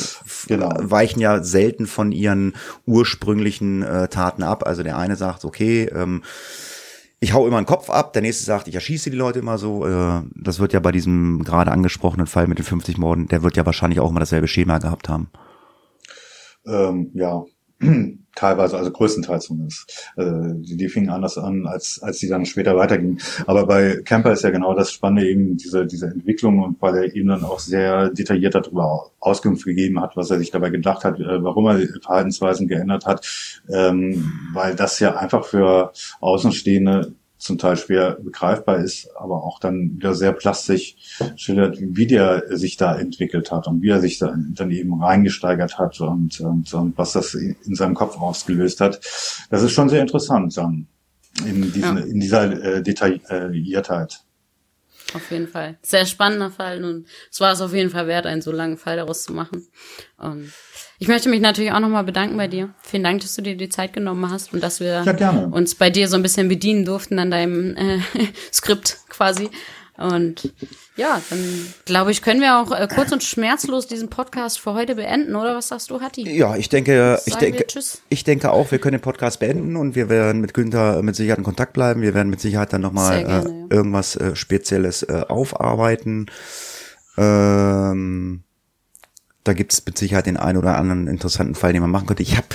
genau. 0.47 0.69
weichen 0.79 1.21
ja 1.21 1.43
selten 1.43 1.87
von 1.87 2.11
ihren 2.11 2.53
ursprünglichen 2.85 3.81
äh, 3.81 4.07
Taten 4.09 4.43
ab. 4.43 4.65
Also 4.67 4.83
der 4.83 4.97
eine 4.97 5.15
sagt, 5.15 5.43
okay, 5.45 5.85
ähm, 5.85 6.21
ich 7.19 7.33
hau 7.33 7.45
immer 7.47 7.57
einen 7.57 7.65
Kopf 7.65 7.89
ab, 7.89 8.13
der 8.13 8.21
nächste 8.21 8.45
sagt, 8.45 8.67
ich 8.67 8.75
erschieße 8.75 9.09
die 9.09 9.17
Leute 9.17 9.39
immer 9.39 9.57
so. 9.57 9.85
Äh, 9.85 10.21
das 10.35 10.59
wird 10.59 10.73
ja 10.73 10.79
bei 10.79 10.91
diesem 10.91 11.43
gerade 11.43 11.71
angesprochenen 11.71 12.27
Fall 12.27 12.47
mit 12.47 12.59
den 12.59 12.65
50 12.65 12.97
Morden, 12.97 13.27
der 13.27 13.43
wird 13.43 13.57
ja 13.57 13.65
wahrscheinlich 13.65 13.99
auch 13.99 14.09
immer 14.09 14.21
dasselbe 14.21 14.47
Schema 14.47 14.77
gehabt 14.77 15.09
haben. 15.09 15.29
Ähm, 16.65 17.11
ja, 17.13 17.43
teilweise, 18.35 18.77
also 18.77 18.91
größtenteils 18.91 19.45
zumindest. 19.45 20.11
Äh, 20.15 20.23
die, 20.55 20.77
die 20.77 20.89
fingen 20.89 21.09
anders 21.09 21.37
an, 21.37 21.67
als, 21.67 21.99
als 22.01 22.19
die 22.19 22.27
dann 22.27 22.45
später 22.45 22.75
weitergingen. 22.75 23.19
Aber 23.47 23.65
bei 23.65 24.01
Camper 24.03 24.31
ist 24.31 24.43
ja 24.43 24.49
genau 24.49 24.73
das 24.73 24.91
Spannende 24.91 25.29
eben 25.29 25.57
diese, 25.57 25.85
diese 25.85 26.07
Entwicklung 26.07 26.59
und 26.59 26.81
weil 26.81 26.95
er 26.95 27.15
eben 27.15 27.29
dann 27.29 27.43
auch 27.43 27.59
sehr 27.59 28.09
detailliert 28.09 28.55
darüber 28.55 29.11
Auskunft 29.19 29.65
gegeben 29.65 29.99
hat, 29.99 30.15
was 30.15 30.29
er 30.31 30.39
sich 30.39 30.51
dabei 30.51 30.69
gedacht 30.69 31.03
hat, 31.03 31.19
äh, 31.19 31.43
warum 31.43 31.67
er 31.67 31.79
Verhaltensweisen 32.01 32.67
geändert 32.67 33.05
hat, 33.05 33.25
ähm, 33.69 34.31
weil 34.53 34.75
das 34.75 34.99
ja 34.99 35.15
einfach 35.15 35.45
für 35.45 35.91
Außenstehende 36.21 37.13
zum 37.39 37.57
Teil 37.57 37.77
schwer 37.77 38.17
begreifbar 38.21 38.79
ist, 38.79 39.09
aber 39.15 39.43
auch 39.43 39.59
dann 39.59 39.95
wieder 39.95 40.13
sehr 40.13 40.33
plastisch 40.33 40.95
schildert, 41.37 41.77
wie 41.79 42.05
der 42.05 42.43
sich 42.55 42.75
da 42.77 42.95
entwickelt 42.95 43.51
hat 43.51 43.65
und 43.67 43.81
wie 43.81 43.89
er 43.89 44.01
sich 44.01 44.19
da 44.19 44.35
dann 44.37 44.71
eben 44.71 45.01
reingesteigert 45.01 45.79
hat 45.79 45.99
und, 46.01 46.39
und, 46.41 46.73
und 46.73 46.97
was 46.97 47.13
das 47.13 47.33
in 47.33 47.75
seinem 47.75 47.95
Kopf 47.95 48.19
ausgelöst 48.19 48.81
hat. 48.81 48.99
Das 49.49 49.63
ist 49.63 49.71
schon 49.71 49.89
sehr 49.89 50.01
interessant 50.01 50.55
dann 50.57 50.87
in, 51.45 51.71
diesen, 51.71 51.97
ja. 51.97 52.03
in 52.03 52.19
dieser 52.19 52.63
äh, 52.63 52.83
Detailliertheit. 52.83 54.19
Auf 55.13 55.31
jeden 55.31 55.47
Fall. 55.47 55.77
Sehr 55.81 56.05
spannender 56.05 56.51
Fall 56.51 56.83
und 56.83 57.07
es 57.31 57.39
war 57.39 57.53
es 57.53 57.61
auf 57.61 57.73
jeden 57.73 57.89
Fall 57.89 58.07
wert, 58.07 58.25
einen 58.25 58.41
so 58.41 58.51
langen 58.51 58.77
Fall 58.77 58.97
daraus 58.97 59.23
zu 59.23 59.33
machen. 59.33 59.65
Und 60.17 60.51
ich 60.99 61.07
möchte 61.07 61.29
mich 61.29 61.39
natürlich 61.39 61.71
auch 61.71 61.79
nochmal 61.79 62.03
bedanken 62.03 62.35
bei 62.35 62.47
dir. 62.47 62.69
Vielen 62.81 63.03
Dank, 63.03 63.21
dass 63.21 63.33
du 63.35 63.41
dir 63.41 63.55
die 63.55 63.69
Zeit 63.69 63.93
genommen 63.93 64.29
hast 64.29 64.53
und 64.53 64.61
dass 64.61 64.81
wir 64.81 65.03
ja, 65.03 65.29
uns 65.51 65.75
bei 65.75 65.89
dir 65.89 66.09
so 66.09 66.17
ein 66.17 66.21
bisschen 66.21 66.49
bedienen 66.49 66.83
durften 66.83 67.17
an 67.19 67.31
deinem 67.31 67.75
äh, 67.77 67.99
Skript 68.53 68.97
quasi. 69.07 69.49
Und 69.99 70.53
ja, 70.95 71.21
dann 71.29 71.73
glaube 71.85 72.11
ich, 72.11 72.21
können 72.21 72.39
wir 72.39 72.57
auch 72.57 72.71
äh, 72.71 72.87
kurz 72.93 73.11
und 73.11 73.21
schmerzlos 73.21 73.87
diesen 73.87 74.09
Podcast 74.09 74.59
für 74.59 74.73
heute 74.73 74.95
beenden, 74.95 75.35
oder 75.35 75.55
was 75.55 75.69
sagst 75.69 75.89
du, 75.89 75.99
Hatti? 75.99 76.29
Ja, 76.37 76.55
ich 76.55 76.69
denke, 76.69 77.19
ich 77.25 77.35
denke, 77.35 77.65
ich 78.07 78.23
denke 78.23 78.51
auch, 78.51 78.71
wir 78.71 78.79
können 78.79 78.97
den 78.97 79.01
Podcast 79.01 79.39
beenden 79.39 79.75
und 79.75 79.95
wir 79.95 80.09
werden 80.09 80.39
mit 80.39 80.53
Günther 80.53 81.01
mit 81.01 81.17
Sicherheit 81.17 81.39
in 81.39 81.43
Kontakt 81.43 81.73
bleiben. 81.73 82.01
Wir 82.01 82.13
werden 82.13 82.29
mit 82.29 82.39
Sicherheit 82.39 82.71
dann 82.71 82.81
nochmal 82.81 83.19
äh, 83.69 83.73
irgendwas 83.75 84.15
äh, 84.15 84.35
Spezielles 84.37 85.03
äh, 85.03 85.23
aufarbeiten. 85.27 86.27
Ähm, 87.17 88.43
da 89.43 89.53
gibt 89.53 89.73
es 89.73 89.85
mit 89.85 89.97
Sicherheit 89.97 90.25
den 90.25 90.37
einen 90.37 90.57
oder 90.57 90.77
anderen 90.77 91.07
interessanten 91.07 91.55
Fall, 91.55 91.71
den 91.71 91.81
man 91.81 91.89
machen 91.89 92.07
könnte. 92.07 92.23
Ich 92.23 92.35
habe, 92.35 92.47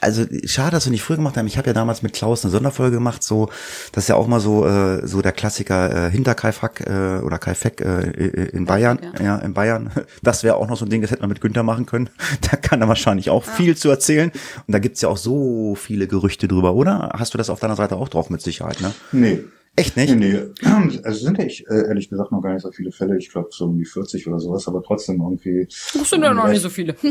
also 0.00 0.24
schade, 0.44 0.72
dass 0.72 0.86
wir 0.86 0.90
nicht 0.90 1.02
früher 1.02 1.16
gemacht 1.16 1.36
haben. 1.36 1.46
Ich 1.46 1.56
habe 1.56 1.68
ja 1.68 1.72
damals 1.72 2.02
mit 2.02 2.14
Klaus 2.14 2.44
eine 2.44 2.50
Sonderfolge 2.50 2.96
gemacht, 2.96 3.22
so 3.22 3.48
das 3.92 4.04
ist 4.04 4.08
ja 4.08 4.16
auch 4.16 4.26
mal 4.26 4.40
so 4.40 4.66
äh, 4.66 5.06
so 5.06 5.22
der 5.22 5.32
Klassiker 5.32 6.08
äh, 6.08 6.10
hinter 6.10 6.34
Kai 6.34 6.52
Fack 6.52 6.80
äh, 6.80 7.20
oder 7.22 7.38
Kai 7.38 7.54
Feck 7.54 7.80
äh, 7.80 8.00
in 8.48 8.64
Bayern, 8.64 8.98
ja. 9.18 9.24
ja 9.24 9.36
in 9.38 9.54
Bayern. 9.54 9.90
Das 10.22 10.42
wäre 10.42 10.56
auch 10.56 10.66
noch 10.66 10.76
so 10.76 10.84
ein 10.84 10.90
Ding, 10.90 11.02
das 11.02 11.10
hätte 11.10 11.22
man 11.22 11.28
mit 11.28 11.40
Günther 11.40 11.62
machen 11.62 11.86
können. 11.86 12.10
Da 12.50 12.56
kann 12.56 12.80
er 12.80 12.88
wahrscheinlich 12.88 13.30
auch 13.30 13.46
ja. 13.46 13.52
viel 13.52 13.76
zu 13.76 13.88
erzählen. 13.88 14.30
Und 14.66 14.72
da 14.72 14.78
gibt's 14.78 15.02
ja 15.02 15.08
auch 15.08 15.16
so 15.16 15.74
viele 15.74 16.06
Gerüchte 16.06 16.48
drüber, 16.48 16.74
oder? 16.74 17.10
Hast 17.14 17.34
du 17.34 17.38
das 17.38 17.50
auf 17.50 17.60
deiner 17.60 17.76
Seite 17.76 17.96
auch 17.96 18.08
drauf 18.08 18.30
mit 18.30 18.40
Sicherheit, 18.40 18.80
ne? 18.80 18.92
Nee, 19.12 19.44
Echt 19.76 19.96
nicht? 19.96 20.14
Nee, 20.16 20.40
nee. 20.62 20.98
Also 21.04 21.24
sind 21.26 21.38
echt, 21.38 21.66
äh, 21.68 21.86
ehrlich 21.88 22.08
gesagt, 22.08 22.32
noch 22.32 22.40
gar 22.42 22.52
nicht 22.54 22.62
so 22.62 22.70
viele 22.72 22.90
Fälle. 22.92 23.16
Ich 23.18 23.30
glaube, 23.30 23.48
so 23.52 23.66
um 23.66 23.78
die 23.78 23.84
40 23.84 24.26
oder 24.26 24.40
sowas, 24.40 24.66
aber 24.68 24.82
trotzdem 24.82 25.20
irgendwie. 25.20 25.68
Das 25.94 26.10
sind 26.10 26.22
ja 26.22 26.32
noch 26.34 26.48
nicht 26.48 26.62
so 26.62 26.68
viele. 26.70 26.94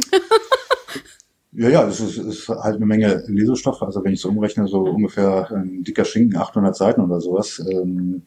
Ja, 1.58 1.70
ja, 1.70 1.88
es 1.88 2.02
ist, 2.02 2.18
ist 2.18 2.50
halt 2.50 2.76
eine 2.76 2.86
Menge 2.86 3.24
Lesestoffe. 3.28 3.82
Also 3.86 4.04
wenn 4.04 4.12
ich 4.12 4.20
so 4.20 4.28
umrechne, 4.28 4.68
so 4.68 4.82
Mhm. 4.88 4.96
ungefähr 4.96 5.50
ein 5.52 5.84
dicker 5.86 6.04
Schinken, 6.04 6.36
800 6.38 6.76
Seiten 6.76 7.00
oder 7.00 7.22
sowas, 7.22 7.64
ähm, 7.72 8.24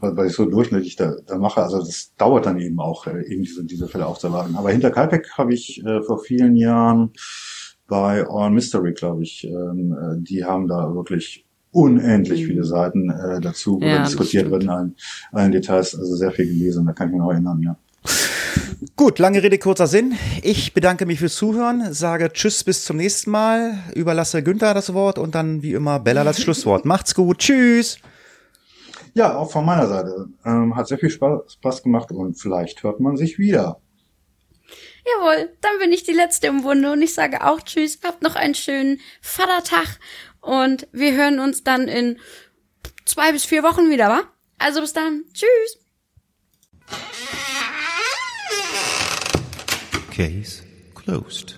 weil 0.00 0.26
ich 0.26 0.32
so 0.32 0.46
durchschnittlich 0.46 0.96
da, 0.96 1.14
da 1.28 1.38
mache. 1.38 1.62
Also 1.62 1.78
das 1.78 2.12
dauert 2.18 2.44
dann 2.46 2.58
eben 2.58 2.80
auch, 2.80 3.06
äh, 3.06 3.22
eben 3.32 3.44
diese, 3.44 3.64
diese 3.64 3.86
Fälle 3.86 4.06
aufzuarbeiten. 4.06 4.56
Aber 4.56 4.72
hinter 4.72 4.90
Kalpeck 4.90 5.30
habe 5.38 5.54
ich 5.54 5.80
äh, 5.84 6.02
vor 6.02 6.18
vielen 6.18 6.56
Jahren 6.56 7.12
bei 7.86 8.26
All 8.28 8.50
Mystery, 8.50 8.94
glaube 8.94 9.22
ich, 9.22 9.44
ähm, 9.44 9.92
äh, 9.92 10.20
die 10.24 10.44
haben 10.44 10.66
da 10.66 10.92
wirklich 10.92 11.45
unendlich 11.76 12.46
viele 12.46 12.64
Seiten 12.64 13.10
äh, 13.10 13.40
dazu, 13.40 13.76
wo 13.80 13.84
Mhm. 13.84 13.90
Ja, 13.90 14.04
diskutiert 14.04 14.50
wird 14.50 14.62
in 14.62 14.70
allen, 14.70 14.96
allen 15.32 15.52
Details. 15.52 15.94
Also 15.94 16.16
sehr 16.16 16.32
viel 16.32 16.46
gelesen, 16.46 16.86
da 16.86 16.92
kann 16.92 17.08
ich 17.08 17.12
mich 17.12 17.20
noch 17.20 17.30
erinnern, 17.30 17.60
ja. 17.62 17.76
Gut, 18.96 19.18
lange 19.18 19.42
Rede, 19.42 19.58
kurzer 19.58 19.86
Sinn. 19.86 20.14
Ich 20.42 20.72
bedanke 20.72 21.04
mich 21.04 21.18
fürs 21.18 21.34
Zuhören, 21.34 21.92
sage 21.92 22.32
Tschüss 22.32 22.64
bis 22.64 22.84
zum 22.84 22.96
nächsten 22.96 23.30
Mal, 23.30 23.78
überlasse 23.94 24.42
Günther 24.42 24.72
das 24.72 24.94
Wort 24.94 25.18
und 25.18 25.34
dann 25.34 25.62
wie 25.62 25.74
immer 25.74 26.00
Bella 26.00 26.24
das 26.24 26.40
Schlusswort. 26.42 26.86
Macht's 26.86 27.14
gut, 27.14 27.38
tschüss. 27.38 27.98
Ja, 29.12 29.36
auch 29.36 29.50
von 29.50 29.64
meiner 29.64 29.86
Seite. 29.86 30.28
Ähm, 30.44 30.74
hat 30.76 30.88
sehr 30.88 30.98
viel 30.98 31.10
Spaß, 31.10 31.54
Spaß 31.54 31.82
gemacht 31.82 32.10
und 32.10 32.40
vielleicht 32.40 32.82
hört 32.82 33.00
man 33.00 33.16
sich 33.16 33.38
wieder. 33.38 33.80
Jawohl, 35.06 35.50
dann 35.60 35.78
bin 35.78 35.92
ich 35.92 36.02
die 36.02 36.12
Letzte 36.12 36.48
im 36.48 36.62
Bunde 36.62 36.90
und 36.90 37.00
ich 37.00 37.14
sage 37.14 37.44
auch 37.44 37.60
Tschüss, 37.60 38.00
habt 38.04 38.22
noch 38.22 38.34
einen 38.34 38.54
schönen 38.56 38.98
Vatertag 39.20 40.00
und 40.46 40.86
wir 40.92 41.12
hören 41.12 41.40
uns 41.40 41.64
dann 41.64 41.88
in 41.88 42.18
zwei 43.04 43.32
bis 43.32 43.44
vier 43.44 43.62
Wochen 43.62 43.90
wieder, 43.90 44.08
wa? 44.08 44.22
Also 44.58 44.80
bis 44.80 44.92
dann, 44.92 45.24
tschüss. 45.32 45.78
Case 50.14 50.62
closed. 50.94 51.55